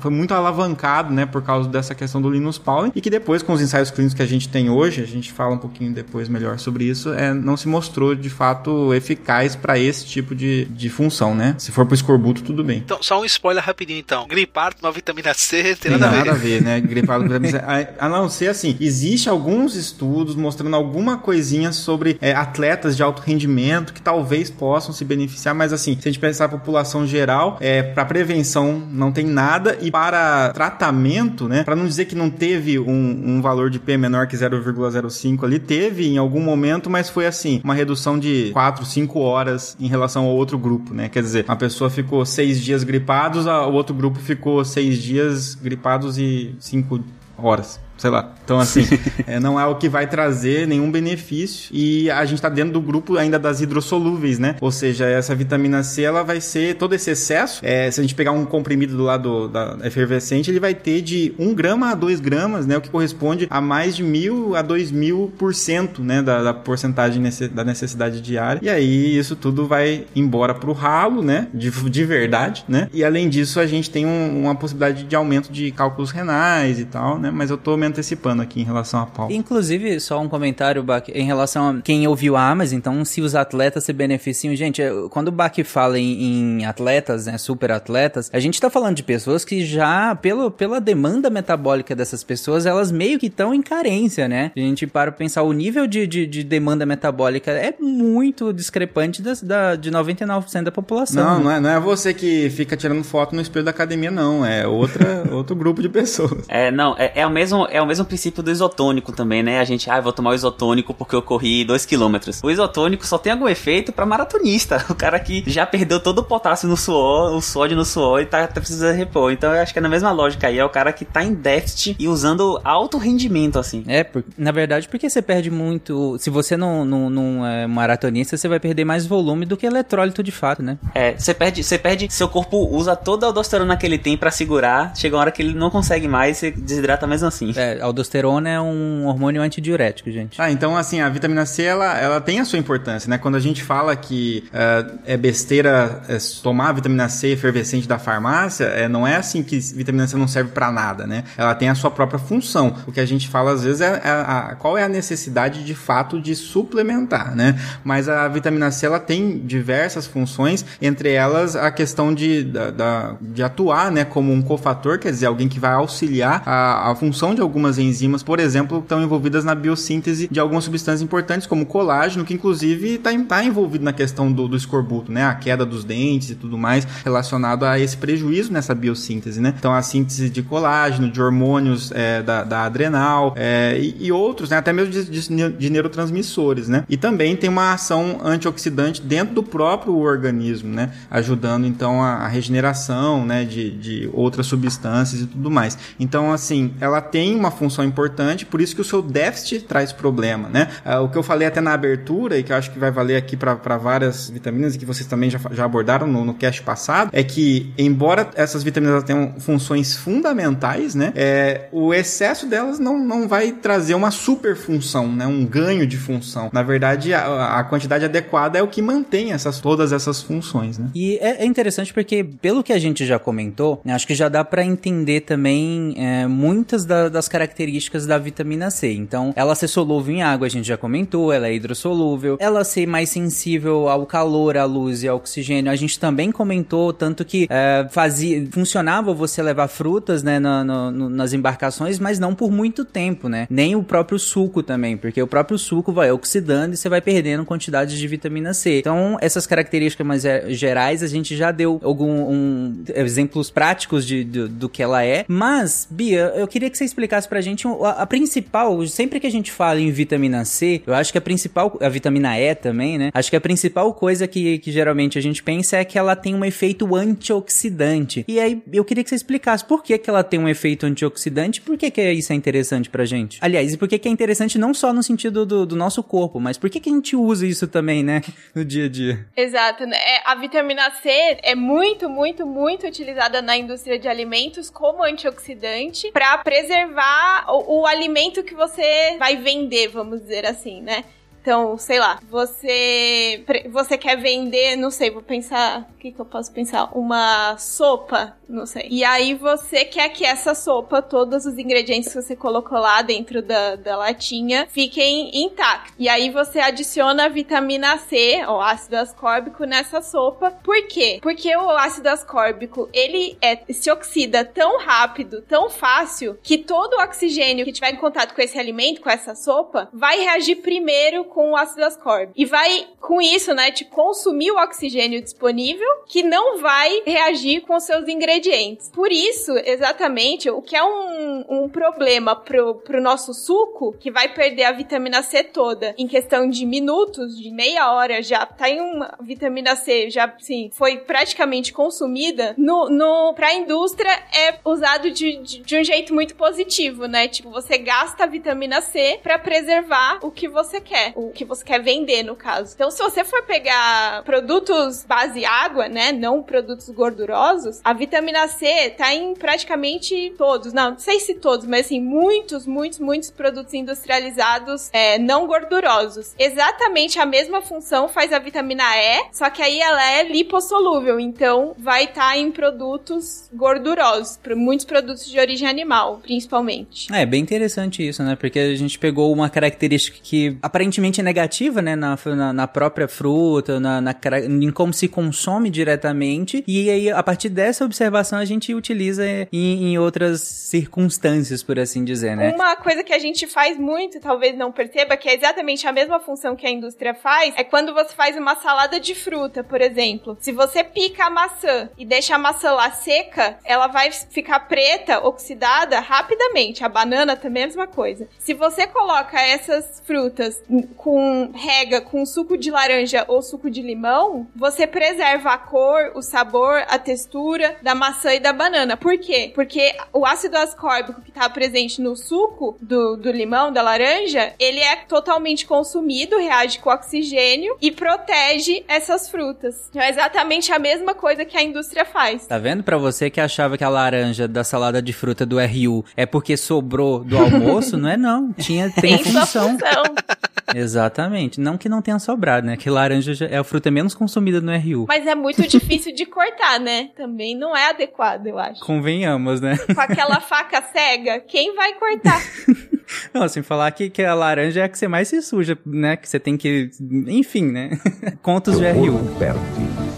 foi 0.00 0.10
muito 0.10 0.34
alavancado, 0.34 1.12
né, 1.12 1.24
por 1.24 1.42
causa 1.42 1.68
dessa 1.68 1.94
questão 1.94 2.20
do 2.20 2.30
Linus 2.30 2.58
Pauling, 2.58 2.92
e 2.94 3.00
que 3.00 3.10
depois, 3.10 3.42
com 3.42 3.52
os 3.52 3.62
ensaios 3.62 3.90
clínicos 3.90 4.14
que 4.14 4.22
a 4.22 4.26
gente 4.26 4.48
tem 4.48 4.68
hoje, 4.68 5.02
a 5.02 5.06
gente 5.06 5.32
fala 5.32 5.54
um 5.54 5.58
pouquinho 5.58 5.92
depois 5.92 6.28
melhor 6.28 6.58
sobre 6.58 6.84
isso, 6.84 7.12
é, 7.12 7.32
não 7.32 7.56
se 7.56 7.68
mostrou 7.68 8.14
de 8.14 8.28
fato 8.28 8.92
eficaz 8.94 9.56
para 9.56 9.78
esse 9.78 10.04
tipo 10.06 10.34
de, 10.34 10.66
de 10.66 10.88
função, 10.88 11.34
né? 11.34 11.54
Se 11.58 11.72
for 11.72 11.86
pro 11.86 11.94
escorbuto, 11.94 12.42
tudo 12.42 12.62
bem. 12.62 12.78
Então, 12.78 12.98
só 13.00 13.20
um 13.20 13.24
spoiler 13.24 13.64
rapidinho 13.64 13.98
então. 13.98 14.26
Gripado, 14.26 14.76
uma 14.82 14.92
vitamina 14.92 15.32
C, 15.34 15.76
tem 15.76 15.92
nada, 15.92 16.17
nada 16.18 16.30
a 16.32 16.34
ver. 16.34 16.62
né? 16.62 16.80
Gripado 16.82 17.24
com 17.24 17.28
vitamina 17.30 17.58
C. 17.60 17.64
A 18.00 18.06
a 18.06 18.08
não 18.08 18.28
ser 18.28 18.48
assim, 18.48 18.76
existe 18.80 19.28
alguns 19.28 19.74
estudos 19.74 20.34
mostrando 20.34 20.74
alguma 20.76 21.16
coisinha 21.18 21.72
sobre 21.72 22.16
é, 22.20 22.32
atletas 22.32 22.96
de 22.96 23.02
alto 23.02 23.22
rendimento 23.22 23.92
que 23.92 24.00
talvez 24.00 24.50
possam 24.50 24.92
se 24.92 25.04
beneficiar, 25.04 25.54
mas 25.54 25.72
assim, 25.72 25.94
se 25.94 26.08
a 26.08 26.10
gente 26.12 26.18
pensar 26.20 26.46
a 26.46 26.48
população 26.48 27.06
geral, 27.06 27.56
é, 27.60 27.82
para 27.82 28.04
prevenção 28.04 28.82
não 28.90 29.10
tem 29.12 29.26
nada 29.26 29.76
e 29.80 29.90
para 29.90 30.50
tratamento, 30.52 31.48
né? 31.48 31.64
Para 31.64 31.76
não 31.76 31.86
dizer 31.86 32.04
que 32.06 32.14
não 32.14 32.30
teve 32.30 32.78
um, 32.78 33.22
um 33.36 33.42
valor 33.42 33.68
de 33.70 33.78
P 33.78 33.96
menor 33.96 34.26
que 34.26 34.36
0,05 34.36 35.44
ali, 35.44 35.58
teve 35.58 36.06
em 36.06 36.18
algum 36.18 36.40
momento, 36.40 36.88
mas 36.88 37.10
foi 37.10 37.26
assim, 37.26 37.60
uma 37.64 37.74
redução 37.74 38.18
de 38.18 38.50
4, 38.52 38.84
5 38.84 39.18
horas 39.20 39.76
em 39.80 39.88
relação 39.88 40.24
ao 40.24 40.30
outro 40.34 40.56
grupo, 40.58 40.94
né? 40.94 41.08
Quer 41.08 41.22
dizer, 41.22 41.44
uma 41.46 41.56
pessoa 41.56 41.90
ficou 41.90 42.24
seis 42.24 42.60
dias 42.60 42.84
gripados, 42.84 43.46
a- 43.46 43.66
o 43.66 43.72
outro 43.72 43.94
grupo 43.94 44.18
ficou 44.18 44.64
seis 44.64 44.98
dias 45.02 45.54
gripados 45.54 46.07
e 46.16 46.56
cinco 46.60 47.00
horas. 47.36 47.80
Sei 47.98 48.08
lá. 48.08 48.32
Então, 48.44 48.58
assim, 48.60 48.82
é, 49.26 49.38
não 49.40 49.60
é 49.60 49.66
o 49.66 49.74
que 49.74 49.88
vai 49.88 50.06
trazer 50.06 50.66
nenhum 50.66 50.90
benefício. 50.90 51.68
E 51.74 52.10
a 52.10 52.24
gente 52.24 52.40
tá 52.40 52.48
dentro 52.48 52.72
do 52.72 52.80
grupo 52.80 53.16
ainda 53.18 53.38
das 53.38 53.60
hidrossolúveis, 53.60 54.38
né? 54.38 54.54
Ou 54.60 54.70
seja, 54.70 55.04
essa 55.06 55.34
vitamina 55.34 55.82
C, 55.82 56.02
ela 56.02 56.22
vai 56.22 56.40
ser 56.40 56.76
todo 56.76 56.94
esse 56.94 57.10
excesso. 57.10 57.60
é, 57.64 57.90
se 57.90 58.00
a 58.00 58.02
gente 58.02 58.14
pegar 58.14 58.30
um 58.32 58.44
comprimido 58.44 58.96
do 58.96 59.02
lado 59.02 59.48
da 59.48 59.76
efervescente, 59.84 60.50
ele 60.50 60.60
vai 60.60 60.74
ter 60.74 61.02
de 61.02 61.34
1 61.38 61.52
grama 61.54 61.90
a 61.90 61.94
2 61.94 62.20
gramas, 62.20 62.66
né? 62.66 62.76
O 62.76 62.80
que 62.80 62.88
corresponde 62.88 63.46
a 63.50 63.60
mais 63.60 63.96
de 63.96 64.02
mil 64.02 64.54
a 64.54 64.62
2 64.62 64.90
mil 64.92 65.32
por 65.36 65.54
cento, 65.54 66.02
né? 66.02 66.22
Da, 66.22 66.42
da 66.42 66.54
porcentagem 66.54 67.20
nesse- 67.20 67.48
da 67.48 67.64
necessidade 67.64 68.20
diária. 68.20 68.60
E 68.62 68.68
aí, 68.68 69.18
isso 69.18 69.34
tudo 69.34 69.66
vai 69.66 70.04
embora 70.14 70.54
pro 70.54 70.72
ralo, 70.72 71.22
né? 71.22 71.48
De, 71.52 71.70
de 71.70 72.04
verdade, 72.04 72.64
né? 72.68 72.88
E 72.92 73.02
além 73.04 73.28
disso, 73.28 73.58
a 73.58 73.66
gente 73.66 73.90
tem 73.90 74.06
um- 74.06 74.42
uma 74.44 74.54
possibilidade 74.54 75.02
de 75.04 75.16
aumento 75.16 75.50
de 75.52 75.70
cálculos 75.72 76.10
renais 76.12 76.78
e 76.78 76.84
tal, 76.84 77.18
né? 77.18 77.30
Mas 77.32 77.50
eu 77.50 77.56
tô 77.56 77.76
antecipando 77.88 78.42
aqui 78.42 78.60
em 78.60 78.64
relação 78.64 79.00
a 79.00 79.06
pau. 79.06 79.30
Inclusive, 79.30 80.00
só 80.00 80.20
um 80.20 80.28
comentário, 80.28 80.82
Bach, 80.82 81.08
em 81.08 81.26
relação 81.26 81.70
a 81.70 81.80
quem 81.82 82.06
ouviu 82.06 82.36
a 82.36 82.48
Amazon, 82.48 82.78
então 82.78 83.04
se 83.04 83.20
os 83.20 83.34
atletas 83.34 83.84
se 83.84 83.92
beneficiam. 83.92 84.54
Gente, 84.54 84.82
quando 85.10 85.28
o 85.28 85.32
Bach 85.32 85.54
fala 85.64 85.98
em, 85.98 86.60
em 86.60 86.64
atletas, 86.64 87.26
né, 87.26 87.38
super 87.38 87.72
atletas, 87.72 88.30
a 88.32 88.38
gente 88.38 88.60
tá 88.60 88.70
falando 88.70 88.96
de 88.96 89.02
pessoas 89.02 89.44
que 89.44 89.64
já, 89.64 90.14
pelo, 90.14 90.50
pela 90.50 90.80
demanda 90.80 91.30
metabólica 91.30 91.94
dessas 91.94 92.22
pessoas, 92.22 92.66
elas 92.66 92.92
meio 92.92 93.18
que 93.18 93.26
estão 93.26 93.52
em 93.52 93.62
carência, 93.62 94.28
né? 94.28 94.52
A 94.56 94.60
gente 94.60 94.86
para 94.86 95.10
pra 95.10 95.18
pensar, 95.18 95.42
o 95.42 95.52
nível 95.52 95.86
de, 95.86 96.06
de, 96.06 96.26
de 96.26 96.44
demanda 96.44 96.84
metabólica 96.84 97.50
é 97.50 97.74
muito 97.80 98.52
discrepante 98.52 99.22
das, 99.22 99.42
da, 99.42 99.76
de 99.76 99.90
99% 99.90 100.62
da 100.62 100.72
população. 100.72 101.24
Não, 101.24 101.38
né? 101.38 101.44
não 101.44 101.50
é, 101.50 101.60
não 101.60 101.70
é 101.70 101.80
você 101.80 102.12
que 102.14 102.50
fica 102.50 102.76
tirando 102.76 103.02
foto 103.04 103.34
no 103.34 103.40
espelho 103.40 103.64
da 103.64 103.70
academia, 103.70 104.10
não. 104.10 104.44
É 104.44 104.66
outra, 104.66 105.24
outro 105.32 105.56
grupo 105.56 105.80
de 105.82 105.88
pessoas. 105.88 106.44
É, 106.48 106.70
não, 106.70 106.94
é, 106.98 107.12
é 107.14 107.26
o 107.26 107.30
mesmo, 107.30 107.66
é 107.70 107.77
o 107.82 107.86
mesmo 107.86 108.04
princípio 108.04 108.42
do 108.42 108.50
isotônico 108.50 109.12
também, 109.12 109.42
né? 109.42 109.60
A 109.60 109.64
gente, 109.64 109.90
ah, 109.90 110.00
vou 110.00 110.12
tomar 110.12 110.30
o 110.30 110.34
isotônico 110.34 110.92
porque 110.94 111.14
eu 111.14 111.22
corri 111.22 111.64
2km. 111.64 112.40
O 112.42 112.50
isotônico 112.50 113.06
só 113.06 113.18
tem 113.18 113.32
algum 113.32 113.48
efeito 113.48 113.92
pra 113.92 114.04
maratonista. 114.06 114.84
O 114.90 114.94
cara 114.94 115.20
que 115.20 115.44
já 115.46 115.64
perdeu 115.64 116.00
todo 116.00 116.18
o 116.18 116.24
potássio 116.24 116.68
no 116.68 116.76
suor, 116.76 117.32
o 117.34 117.40
sódio 117.40 117.76
no 117.76 117.84
suor 117.84 118.20
e 118.20 118.26
tá, 118.26 118.46
tá 118.46 118.60
precisando 118.60 118.96
repor. 118.96 119.30
Então 119.32 119.54
eu 119.54 119.60
acho 119.62 119.72
que 119.72 119.78
é 119.78 119.82
na 119.82 119.88
mesma 119.88 120.10
lógica 120.10 120.48
aí. 120.48 120.58
É 120.58 120.64
o 120.64 120.68
cara 120.68 120.92
que 120.92 121.04
tá 121.04 121.22
em 121.22 121.32
déficit 121.34 121.94
e 121.98 122.08
usando 122.08 122.60
alto 122.64 122.98
rendimento, 122.98 123.58
assim. 123.58 123.84
É, 123.86 124.02
por- 124.02 124.24
na 124.36 124.50
verdade, 124.50 124.88
porque 124.88 125.08
você 125.08 125.22
perde 125.22 125.50
muito. 125.50 126.16
Se 126.18 126.30
você 126.30 126.56
não, 126.56 126.84
não, 126.84 127.08
não 127.10 127.46
é 127.46 127.66
maratonista, 127.66 128.36
você 128.36 128.48
vai 128.48 128.58
perder 128.58 128.84
mais 128.84 129.06
volume 129.06 129.46
do 129.46 129.56
que 129.56 129.66
eletrólito 129.66 130.22
de 130.22 130.32
fato, 130.32 130.62
né? 130.62 130.78
É, 130.94 131.16
você 131.16 131.32
perde, 131.34 131.62
você 131.62 131.78
perde, 131.78 132.08
seu 132.10 132.28
corpo 132.28 132.56
usa 132.74 132.96
toda 132.96 133.26
a 133.26 133.28
aldosterona 133.28 133.76
que 133.76 133.86
ele 133.86 133.98
tem 133.98 134.16
pra 134.16 134.30
segurar, 134.30 134.92
chega 134.96 135.14
uma 135.16 135.20
hora 135.22 135.30
que 135.30 135.42
ele 135.42 135.54
não 135.54 135.70
consegue 135.70 136.08
mais, 136.08 136.38
você 136.38 136.50
desidrata 136.50 137.06
mesmo 137.06 137.28
assim. 137.28 137.52
É, 137.56 137.67
é, 137.76 137.80
aldosterona 137.80 138.48
é 138.48 138.60
um 138.60 139.06
hormônio 139.06 139.42
antidiurético, 139.42 140.10
gente. 140.10 140.40
Ah, 140.40 140.50
então 140.50 140.76
assim, 140.76 141.00
a 141.00 141.08
vitamina 141.08 141.44
C, 141.46 141.62
ela, 141.62 141.98
ela 141.98 142.20
tem 142.20 142.40
a 142.40 142.44
sua 142.44 142.58
importância, 142.58 143.08
né? 143.08 143.18
Quando 143.18 143.36
a 143.36 143.40
gente 143.40 143.62
fala 143.62 143.94
que 143.96 144.44
uh, 144.48 144.98
é 145.04 145.16
besteira 145.16 146.02
é, 146.08 146.18
tomar 146.42 146.72
vitamina 146.72 147.08
C 147.08 147.28
efervescente 147.28 147.86
da 147.86 147.98
farmácia, 147.98 148.64
é, 148.64 148.88
não 148.88 149.06
é 149.06 149.16
assim 149.16 149.42
que 149.42 149.58
vitamina 149.58 150.06
C 150.06 150.16
não 150.16 150.28
serve 150.28 150.50
para 150.50 150.70
nada, 150.70 151.06
né? 151.06 151.24
Ela 151.36 151.54
tem 151.54 151.68
a 151.68 151.74
sua 151.74 151.90
própria 151.90 152.18
função. 152.18 152.74
O 152.86 152.92
que 152.92 153.00
a 153.00 153.06
gente 153.06 153.28
fala 153.28 153.52
às 153.52 153.64
vezes 153.64 153.80
é, 153.80 154.00
é 154.04 154.10
a, 154.10 154.56
qual 154.58 154.76
é 154.76 154.84
a 154.84 154.88
necessidade 154.88 155.64
de 155.64 155.74
fato 155.74 156.20
de 156.20 156.34
suplementar, 156.34 157.34
né? 157.34 157.58
Mas 157.84 158.08
a 158.08 158.26
vitamina 158.28 158.70
C, 158.70 158.86
ela 158.86 159.00
tem 159.00 159.38
diversas 159.38 160.06
funções, 160.06 160.64
entre 160.80 161.12
elas 161.12 161.56
a 161.56 161.70
questão 161.70 162.14
de, 162.14 162.44
da, 162.44 162.70
da, 162.70 163.16
de 163.20 163.42
atuar, 163.42 163.90
né, 163.90 164.04
como 164.04 164.32
um 164.32 164.42
cofator, 164.42 164.98
quer 164.98 165.10
dizer, 165.10 165.26
alguém 165.26 165.48
que 165.48 165.60
vai 165.60 165.72
auxiliar 165.72 166.42
a, 166.46 166.90
a 166.90 166.94
função 166.94 167.34
de 167.34 167.40
algumas 167.58 167.76
enzimas, 167.76 168.22
por 168.22 168.38
exemplo, 168.38 168.78
estão 168.78 169.02
envolvidas 169.02 169.44
na 169.44 169.52
biossíntese 169.52 170.28
de 170.30 170.38
algumas 170.38 170.62
substâncias 170.62 171.02
importantes, 171.02 171.46
como 171.46 171.66
colágeno, 171.66 172.24
que 172.24 172.32
inclusive 172.32 172.94
está 172.94 173.10
tá 173.24 173.44
envolvido 173.44 173.84
na 173.84 173.92
questão 173.92 174.30
do, 174.30 174.46
do 174.46 174.56
escorbuto, 174.56 175.10
né? 175.10 175.24
A 175.24 175.34
queda 175.34 175.66
dos 175.66 175.82
dentes 175.82 176.30
e 176.30 176.34
tudo 176.36 176.56
mais 176.56 176.86
relacionado 177.04 177.64
a 177.64 177.78
esse 177.78 177.96
prejuízo 177.96 178.52
nessa 178.52 178.74
biossíntese, 178.74 179.40
né? 179.40 179.54
Então 179.58 179.74
a 179.74 179.82
síntese 179.82 180.30
de 180.30 180.40
colágeno, 180.40 181.10
de 181.10 181.20
hormônios 181.20 181.90
é, 181.90 182.22
da, 182.22 182.44
da, 182.44 182.62
adrenal 182.62 183.34
é, 183.36 183.76
e, 183.76 184.06
e, 184.06 184.12
outros, 184.12 184.50
né? 184.50 184.58
Até 184.58 184.72
mesmo 184.72 184.92
de, 184.92 185.04
de, 185.04 185.50
de, 185.50 185.70
neurotransmissores, 185.70 186.68
né? 186.68 186.84
E 186.88 186.96
também 186.96 187.34
tem 187.34 187.50
uma 187.50 187.72
ação 187.72 188.20
antioxidante 188.22 189.02
dentro 189.02 189.34
do 189.34 189.42
próprio 189.42 189.96
organismo, 189.96 190.72
né? 190.72 190.92
Ajudando 191.10 191.66
então 191.66 192.02
a, 192.02 192.14
a 192.18 192.28
regeneração, 192.28 193.26
né? 193.26 193.44
De, 193.44 193.70
de 193.70 194.10
outras 194.12 194.46
substâncias 194.46 195.22
e 195.22 195.26
tudo 195.26 195.50
mais. 195.50 195.76
Então, 195.98 196.32
assim, 196.32 196.72
ela 196.80 197.00
tem 197.00 197.34
uma 197.34 197.47
função 197.50 197.84
importante, 197.84 198.46
por 198.46 198.60
isso 198.60 198.74
que 198.74 198.80
o 198.80 198.84
seu 198.84 199.02
déficit 199.02 199.64
traz 199.64 199.92
problema, 199.92 200.48
né? 200.48 200.68
Ah, 200.84 201.00
o 201.00 201.08
que 201.08 201.16
eu 201.16 201.22
falei 201.22 201.46
até 201.46 201.60
na 201.60 201.72
abertura, 201.72 202.38
e 202.38 202.42
que 202.42 202.52
eu 202.52 202.56
acho 202.56 202.70
que 202.70 202.78
vai 202.78 202.90
valer 202.90 203.16
aqui 203.16 203.36
para 203.36 203.76
várias 203.76 204.30
vitaminas, 204.30 204.74
e 204.74 204.78
que 204.78 204.86
vocês 204.86 205.06
também 205.06 205.30
já, 205.30 205.40
já 205.50 205.64
abordaram 205.64 206.06
no, 206.06 206.24
no 206.24 206.34
cast 206.34 206.62
passado, 206.62 207.10
é 207.12 207.22
que, 207.22 207.72
embora 207.78 208.30
essas 208.34 208.62
vitaminas 208.62 209.02
tenham 209.04 209.34
funções 209.38 209.96
fundamentais, 209.96 210.94
né? 210.94 211.12
É, 211.14 211.68
o 211.72 211.92
excesso 211.92 212.46
delas 212.46 212.78
não, 212.78 212.98
não 212.98 213.28
vai 213.28 213.52
trazer 213.52 213.94
uma 213.94 214.10
super 214.10 214.56
função, 214.56 215.10
né? 215.12 215.26
Um 215.26 215.44
ganho 215.44 215.86
de 215.86 215.96
função. 215.96 216.50
Na 216.52 216.62
verdade, 216.62 217.12
a, 217.14 217.58
a 217.58 217.64
quantidade 217.64 218.04
adequada 218.04 218.58
é 218.58 218.62
o 218.62 218.68
que 218.68 218.82
mantém 218.82 219.32
essas, 219.32 219.60
todas 219.60 219.92
essas 219.92 220.22
funções, 220.22 220.78
né? 220.78 220.88
E 220.94 221.18
é, 221.18 221.42
é 221.42 221.44
interessante 221.44 221.92
porque, 221.92 222.24
pelo 222.24 222.62
que 222.62 222.72
a 222.72 222.78
gente 222.78 223.06
já 223.06 223.18
comentou, 223.18 223.80
acho 223.86 224.06
que 224.06 224.14
já 224.14 224.28
dá 224.28 224.44
para 224.44 224.64
entender 224.64 225.20
também 225.20 225.94
é, 225.96 226.26
muitas 226.26 226.84
da, 226.84 227.08
das 227.08 227.27
características 227.28 228.06
da 228.06 228.18
vitamina 228.18 228.70
C. 228.70 228.92
Então, 228.92 229.32
ela 229.36 229.54
ser 229.54 229.68
solúvel 229.68 230.14
em 230.14 230.22
água, 230.22 230.46
a 230.46 230.50
gente 230.50 230.66
já 230.66 230.76
comentou, 230.76 231.32
ela 231.32 231.48
é 231.48 231.54
hidrossolúvel, 231.54 232.36
ela 232.40 232.64
ser 232.64 232.86
mais 232.86 233.10
sensível 233.10 233.88
ao 233.88 234.06
calor, 234.06 234.56
à 234.56 234.64
luz 234.64 235.02
e 235.02 235.08
ao 235.08 235.16
oxigênio, 235.16 235.70
a 235.70 235.76
gente 235.76 235.98
também 235.98 236.30
comentou, 236.30 236.92
tanto 236.92 237.24
que 237.24 237.46
é, 237.50 237.86
fazia, 237.90 238.46
funcionava 238.50 239.12
você 239.12 239.42
levar 239.42 239.68
frutas, 239.68 240.22
né, 240.22 240.38
no, 240.38 240.64
no, 240.64 241.08
nas 241.10 241.32
embarcações, 241.32 241.98
mas 241.98 242.18
não 242.18 242.34
por 242.34 242.50
muito 242.50 242.84
tempo, 242.84 243.28
né? 243.28 243.46
Nem 243.50 243.74
o 243.74 243.82
próprio 243.82 244.18
suco 244.18 244.62
também, 244.62 244.96
porque 244.96 245.20
o 245.20 245.26
próprio 245.26 245.58
suco 245.58 245.92
vai 245.92 246.10
oxidando 246.10 246.74
e 246.74 246.76
você 246.76 246.88
vai 246.88 247.00
perdendo 247.00 247.44
quantidade 247.44 247.98
de 247.98 248.08
vitamina 248.08 248.54
C. 248.54 248.78
Então, 248.78 249.16
essas 249.20 249.46
características 249.46 250.06
mais 250.06 250.24
é, 250.24 250.50
gerais, 250.50 251.02
a 251.02 251.06
gente 251.06 251.36
já 251.36 251.50
deu 251.50 251.80
alguns 251.82 252.28
um, 252.28 252.82
exemplos 252.94 253.50
práticos 253.50 254.06
de, 254.06 254.24
do 254.24 254.68
que 254.68 254.82
ela 254.82 255.04
é, 255.04 255.24
mas, 255.26 255.86
Bia, 255.90 256.32
eu 256.36 256.46
queria 256.46 256.70
que 256.70 256.78
você 256.78 256.84
explicasse 256.84 257.17
pra 257.26 257.40
gente 257.40 257.66
a, 257.66 258.02
a 258.02 258.06
principal, 258.06 258.86
sempre 258.86 259.20
que 259.20 259.26
a 259.26 259.30
gente 259.30 259.50
fala 259.50 259.80
em 259.80 259.90
vitamina 259.90 260.44
C, 260.44 260.82
eu 260.86 260.94
acho 260.94 261.12
que 261.12 261.18
a 261.18 261.20
principal, 261.20 261.78
a 261.80 261.88
vitamina 261.88 262.38
E 262.38 262.54
também, 262.54 262.98
né? 262.98 263.10
Acho 263.14 263.30
que 263.30 263.36
a 263.36 263.40
principal 263.40 263.92
coisa 263.94 264.26
que, 264.26 264.58
que 264.58 264.70
geralmente 264.70 265.18
a 265.18 265.22
gente 265.22 265.42
pensa 265.42 265.76
é 265.78 265.84
que 265.84 265.98
ela 265.98 266.14
tem 266.14 266.34
um 266.34 266.44
efeito 266.44 266.94
antioxidante. 266.94 268.24
E 268.28 268.38
aí 268.38 268.62
eu 268.72 268.84
queria 268.84 269.02
que 269.02 269.10
você 269.10 269.16
explicasse 269.16 269.64
por 269.64 269.82
que, 269.82 269.96
que 269.98 270.10
ela 270.10 270.22
tem 270.22 270.38
um 270.38 270.48
efeito 270.48 270.86
antioxidante, 270.86 271.60
por 271.60 271.76
que, 271.76 271.90
que 271.90 272.12
isso 272.12 272.32
é 272.32 272.36
interessante 272.36 272.90
pra 272.90 273.04
gente? 273.04 273.38
Aliás, 273.40 273.72
e 273.72 273.76
por 273.76 273.88
que, 273.88 273.98
que 273.98 274.08
é 274.08 274.10
interessante 274.10 274.58
não 274.58 274.72
só 274.72 274.92
no 274.92 275.02
sentido 275.02 275.44
do, 275.44 275.66
do 275.66 275.76
nosso 275.76 276.02
corpo, 276.02 276.40
mas 276.40 276.56
por 276.56 276.70
que, 276.70 276.80
que 276.80 276.90
a 276.90 276.92
gente 276.92 277.16
usa 277.16 277.46
isso 277.46 277.66
também, 277.66 278.02
né? 278.02 278.20
No 278.54 278.64
dia 278.64 278.86
a 278.86 278.88
dia. 278.88 279.26
Exato, 279.36 279.86
né? 279.86 279.96
É, 279.96 280.22
a 280.24 280.34
vitamina 280.34 280.90
C 281.02 281.10
é 281.42 281.54
muito, 281.54 282.08
muito, 282.08 282.46
muito 282.46 282.86
utilizada 282.86 283.40
na 283.42 283.56
indústria 283.56 283.98
de 283.98 284.08
alimentos 284.08 284.70
como 284.70 285.04
antioxidante 285.04 286.10
para 286.12 286.38
preservar 286.38 287.07
o, 287.48 287.80
o 287.80 287.86
alimento 287.86 288.42
que 288.42 288.54
você 288.54 289.16
vai 289.18 289.36
vender, 289.36 289.88
vamos 289.88 290.20
dizer 290.20 290.46
assim, 290.46 290.80
né? 290.80 291.04
Então, 291.48 291.78
sei 291.78 291.98
lá, 291.98 292.20
você 292.30 293.42
você 293.70 293.96
quer 293.96 294.18
vender, 294.18 294.76
não 294.76 294.90
sei, 294.90 295.10
vou 295.10 295.22
pensar, 295.22 295.88
o 295.94 295.98
que, 295.98 296.12
que 296.12 296.20
eu 296.20 296.26
posso 296.26 296.52
pensar? 296.52 296.90
Uma 296.94 297.56
sopa, 297.56 298.36
não 298.46 298.66
sei. 298.66 298.86
E 298.90 299.02
aí 299.02 299.32
você 299.32 299.82
quer 299.86 300.10
que 300.10 300.26
essa 300.26 300.54
sopa, 300.54 301.00
todos 301.00 301.46
os 301.46 301.56
ingredientes 301.56 302.12
que 302.12 302.20
você 302.22 302.36
colocou 302.36 302.78
lá 302.78 303.00
dentro 303.00 303.40
da, 303.40 303.76
da 303.76 303.96
latinha, 303.96 304.66
fiquem 304.68 305.42
intactos. 305.42 305.94
E 305.98 306.06
aí 306.06 306.28
você 306.28 306.60
adiciona 306.60 307.24
a 307.24 307.28
vitamina 307.30 307.96
C, 307.96 308.44
o 308.46 308.60
ácido 308.60 308.96
ascórbico, 308.96 309.64
nessa 309.64 310.02
sopa. 310.02 310.50
Por 310.50 310.86
quê? 310.86 311.18
Porque 311.22 311.56
o 311.56 311.70
ácido 311.70 312.10
ascórbico, 312.10 312.90
ele 312.92 313.38
é, 313.40 313.56
se 313.72 313.90
oxida 313.90 314.44
tão 314.44 314.78
rápido, 314.78 315.40
tão 315.48 315.70
fácil, 315.70 316.38
que 316.42 316.58
todo 316.58 316.92
o 316.92 317.02
oxigênio 317.02 317.64
que 317.64 317.72
tiver 317.72 317.94
em 317.94 317.96
contato 317.96 318.34
com 318.34 318.42
esse 318.42 318.58
alimento, 318.58 319.00
com 319.00 319.08
essa 319.08 319.34
sopa, 319.34 319.88
vai 319.94 320.18
reagir 320.18 320.56
primeiro 320.56 321.24
com 321.24 321.37
o 321.50 321.56
ácido 321.56 321.84
ascórbico. 321.84 322.32
E 322.36 322.44
vai, 322.44 322.86
com 323.00 323.20
isso, 323.20 323.54
né, 323.54 323.70
te 323.70 323.84
consumir 323.84 324.50
o 324.50 324.58
oxigênio 324.58 325.22
disponível, 325.22 325.88
que 326.06 326.22
não 326.22 326.58
vai 326.58 327.02
reagir 327.06 327.60
com 327.62 327.78
seus 327.80 328.08
ingredientes. 328.08 328.90
Por 328.90 329.10
isso, 329.12 329.52
exatamente, 329.64 330.50
o 330.50 330.62
que 330.62 330.76
é 330.76 330.82
um, 330.82 331.44
um 331.48 331.68
problema 331.68 332.34
pro, 332.36 332.76
pro 332.76 333.00
nosso 333.00 333.32
suco, 333.34 333.94
que 333.98 334.10
vai 334.10 334.32
perder 334.32 334.64
a 334.64 334.72
vitamina 334.72 335.22
C 335.22 335.42
toda 335.44 335.94
em 335.98 336.06
questão 336.06 336.48
de 336.48 336.64
minutos, 336.64 337.38
de 337.38 337.50
meia 337.50 337.92
hora, 337.92 338.22
já 338.22 338.44
tá 338.44 338.68
em 338.68 338.80
uma 338.80 339.16
vitamina 339.20 339.76
C, 339.76 340.10
já, 340.10 340.32
sim, 340.38 340.70
foi 340.72 340.98
praticamente 340.98 341.72
consumida, 341.72 342.54
no, 342.56 342.88
no, 342.88 343.34
pra 343.34 343.54
indústria 343.54 344.10
é 344.34 344.58
usado 344.64 345.10
de, 345.10 345.36
de, 345.38 345.60
de 345.60 345.76
um 345.76 345.84
jeito 345.84 346.14
muito 346.14 346.34
positivo, 346.34 347.06
né? 347.06 347.28
Tipo, 347.28 347.50
você 347.50 347.78
gasta 347.78 348.24
a 348.24 348.26
vitamina 348.26 348.80
C 348.80 349.18
para 349.22 349.38
preservar 349.38 350.18
o 350.22 350.30
que 350.30 350.48
você 350.48 350.80
quer 350.80 351.12
o 351.18 351.30
que 351.30 351.44
você 351.44 351.64
quer 351.64 351.82
vender, 351.82 352.22
no 352.22 352.36
caso. 352.36 352.72
Então, 352.74 352.90
se 352.90 353.02
você 353.02 353.24
for 353.24 353.42
pegar 353.42 354.22
produtos 354.24 355.04
base 355.04 355.44
água, 355.44 355.88
né, 355.88 356.12
não 356.12 356.42
produtos 356.42 356.88
gordurosos, 356.90 357.80
a 357.82 357.92
vitamina 357.92 358.46
C 358.46 358.90
tá 358.90 359.12
em 359.12 359.34
praticamente 359.34 360.32
todos, 360.38 360.72
não, 360.72 360.92
não 360.92 360.98
sei 360.98 361.18
se 361.18 361.34
todos, 361.34 361.66
mas 361.66 361.86
assim, 361.86 362.00
muitos, 362.00 362.66
muitos, 362.66 362.98
muitos 362.98 363.30
produtos 363.30 363.74
industrializados 363.74 364.90
é, 364.92 365.18
não 365.18 365.46
gordurosos. 365.46 366.34
Exatamente 366.38 367.18
a 367.18 367.26
mesma 367.26 367.60
função 367.60 368.08
faz 368.08 368.32
a 368.32 368.38
vitamina 368.38 368.84
E, 368.96 369.26
só 369.32 369.50
que 369.50 369.62
aí 369.62 369.80
ela 369.80 370.12
é 370.12 370.22
lipossolúvel, 370.22 371.18
então 371.18 371.74
vai 371.78 372.04
estar 372.04 372.30
tá 372.30 372.38
em 372.38 372.50
produtos 372.50 373.48
gordurosos, 373.52 374.38
muitos 374.56 374.86
produtos 374.86 375.28
de 375.28 375.38
origem 375.38 375.68
animal, 375.68 376.20
principalmente. 376.22 377.12
É, 377.12 377.26
bem 377.26 377.40
interessante 377.40 378.06
isso, 378.06 378.22
né? 378.22 378.36
Porque 378.36 378.58
a 378.58 378.74
gente 378.76 378.98
pegou 378.98 379.32
uma 379.32 379.50
característica 379.50 380.18
que 380.22 380.56
aparentemente 380.62 381.07
negativa, 381.22 381.80
né, 381.80 381.96
na, 381.96 382.18
na, 382.24 382.52
na 382.52 382.66
própria 382.68 383.08
fruta, 383.08 383.80
na, 383.80 384.00
na, 384.00 384.14
em 384.46 384.70
como 384.70 384.92
se 384.92 385.08
consome 385.08 385.70
diretamente, 385.70 386.62
e 386.66 386.90
aí 386.90 387.10
a 387.10 387.22
partir 387.22 387.48
dessa 387.48 387.84
observação 387.84 388.38
a 388.38 388.44
gente 388.44 388.74
utiliza 388.74 389.24
em, 389.26 389.92
em 389.92 389.98
outras 389.98 390.40
circunstâncias, 390.40 391.62
por 391.62 391.78
assim 391.78 392.04
dizer, 392.04 392.36
né? 392.36 392.52
Uma 392.54 392.76
coisa 392.76 393.02
que 393.02 393.12
a 393.12 393.18
gente 393.18 393.46
faz 393.46 393.78
muito, 393.78 394.20
talvez 394.20 394.56
não 394.56 394.70
perceba, 394.70 395.16
que 395.16 395.28
é 395.28 395.34
exatamente 395.34 395.86
a 395.86 395.92
mesma 395.92 396.20
função 396.20 396.54
que 396.54 396.66
a 396.66 396.70
indústria 396.70 397.14
faz, 397.14 397.54
é 397.56 397.64
quando 397.64 397.94
você 397.94 398.14
faz 398.14 398.36
uma 398.36 398.54
salada 398.56 399.00
de 399.00 399.14
fruta, 399.14 399.64
por 399.64 399.80
exemplo. 399.80 400.36
Se 400.40 400.52
você 400.52 400.84
pica 400.84 401.26
a 401.26 401.30
maçã 401.30 401.88
e 401.96 402.04
deixa 402.04 402.34
a 402.34 402.38
maçã 402.38 402.72
lá 402.72 402.90
seca, 402.90 403.58
ela 403.64 403.86
vai 403.86 404.10
ficar 404.12 404.60
preta, 404.60 405.20
oxidada 405.20 406.00
rapidamente. 406.00 406.84
A 406.84 406.88
banana 406.88 407.36
também 407.36 407.62
é 407.62 407.64
a 407.64 407.68
mesma 407.68 407.86
coisa. 407.86 408.28
Se 408.38 408.54
você 408.54 408.86
coloca 408.86 409.40
essas 409.40 410.02
frutas 410.04 410.62
com 410.98 411.52
rega 411.54 412.00
com 412.00 412.26
suco 412.26 412.58
de 412.58 412.70
laranja 412.70 413.24
ou 413.28 413.40
suco 413.40 413.70
de 413.70 413.80
limão, 413.80 414.48
você 414.54 414.86
preserva 414.86 415.50
a 415.50 415.58
cor, 415.58 416.12
o 416.14 416.20
sabor, 416.20 416.84
a 416.88 416.98
textura 416.98 417.76
da 417.80 417.94
maçã 417.94 418.34
e 418.34 418.40
da 418.40 418.52
banana. 418.52 418.96
Por 418.96 419.16
quê? 419.16 419.52
Porque 419.54 419.94
o 420.12 420.26
ácido 420.26 420.56
ascórbico 420.56 421.22
que 421.22 421.30
está 421.30 421.48
presente 421.48 422.02
no 422.02 422.16
suco 422.16 422.76
do, 422.82 423.16
do 423.16 423.30
limão, 423.30 423.72
da 423.72 423.80
laranja, 423.80 424.52
ele 424.58 424.80
é 424.80 424.96
totalmente 424.96 425.66
consumido, 425.66 426.36
reage 426.36 426.80
com 426.80 426.90
oxigênio 426.90 427.76
e 427.80 427.92
protege 427.92 428.84
essas 428.88 429.30
frutas. 429.30 429.88
Então 429.90 430.02
é 430.02 430.10
exatamente 430.10 430.72
a 430.72 430.78
mesma 430.78 431.14
coisa 431.14 431.44
que 431.44 431.56
a 431.56 431.62
indústria 431.62 432.04
faz. 432.04 432.46
Tá 432.46 432.58
vendo? 432.58 432.82
Pra 432.82 432.98
você 432.98 433.30
que 433.30 433.40
achava 433.40 433.78
que 433.78 433.84
a 433.84 433.88
laranja 433.88 434.48
da 434.48 434.64
salada 434.64 435.00
de 435.00 435.12
fruta 435.12 435.46
do 435.46 435.58
RU 435.60 436.04
é 436.16 436.26
porque 436.26 436.56
sobrou 436.56 437.22
do 437.22 437.38
almoço, 437.38 437.96
não 437.98 438.08
é 438.08 438.16
não. 438.16 438.52
Tinha, 438.52 438.90
tem, 438.90 439.18
Tem 439.18 439.32
sua 439.32 439.46
função. 439.46 440.02
Exatamente. 440.74 441.60
Não 441.60 441.78
que 441.78 441.88
não 441.88 442.02
tenha 442.02 442.18
sobrado, 442.18 442.66
né? 442.66 442.76
Que 442.76 442.90
laranja 442.90 443.46
é 443.46 443.56
a 443.56 443.64
fruta 443.64 443.90
menos 443.90 444.14
consumida 444.14 444.60
no 444.60 444.72
RU. 444.76 445.06
Mas 445.08 445.26
é 445.26 445.34
muito 445.34 445.66
difícil 445.66 446.14
de 446.14 446.26
cortar, 446.26 446.78
né? 446.78 447.10
Também 447.16 447.56
não 447.56 447.76
é 447.76 447.90
adequado, 447.90 448.46
eu 448.46 448.58
acho. 448.58 448.80
Convenhamos, 448.80 449.60
né? 449.60 449.76
Com 449.94 450.00
aquela 450.00 450.40
faca 450.40 450.82
cega, 450.82 451.40
quem 451.40 451.74
vai 451.74 451.94
cortar? 451.94 452.40
Não, 453.32 453.48
sem 453.48 453.62
falar 453.62 453.90
que, 453.92 454.10
que 454.10 454.22
a 454.22 454.34
laranja 454.34 454.80
é 454.80 454.84
a 454.84 454.88
que 454.88 454.98
você 454.98 455.08
mais 455.08 455.28
se 455.28 455.40
suja, 455.40 455.78
né? 455.86 456.16
Que 456.16 456.28
você 456.28 456.38
tem 456.38 456.58
que. 456.58 456.90
Enfim, 457.26 457.64
né? 457.64 457.98
Contos 458.42 458.78
de 458.78 458.90
RU. 458.90 459.18
perde. 459.38 459.60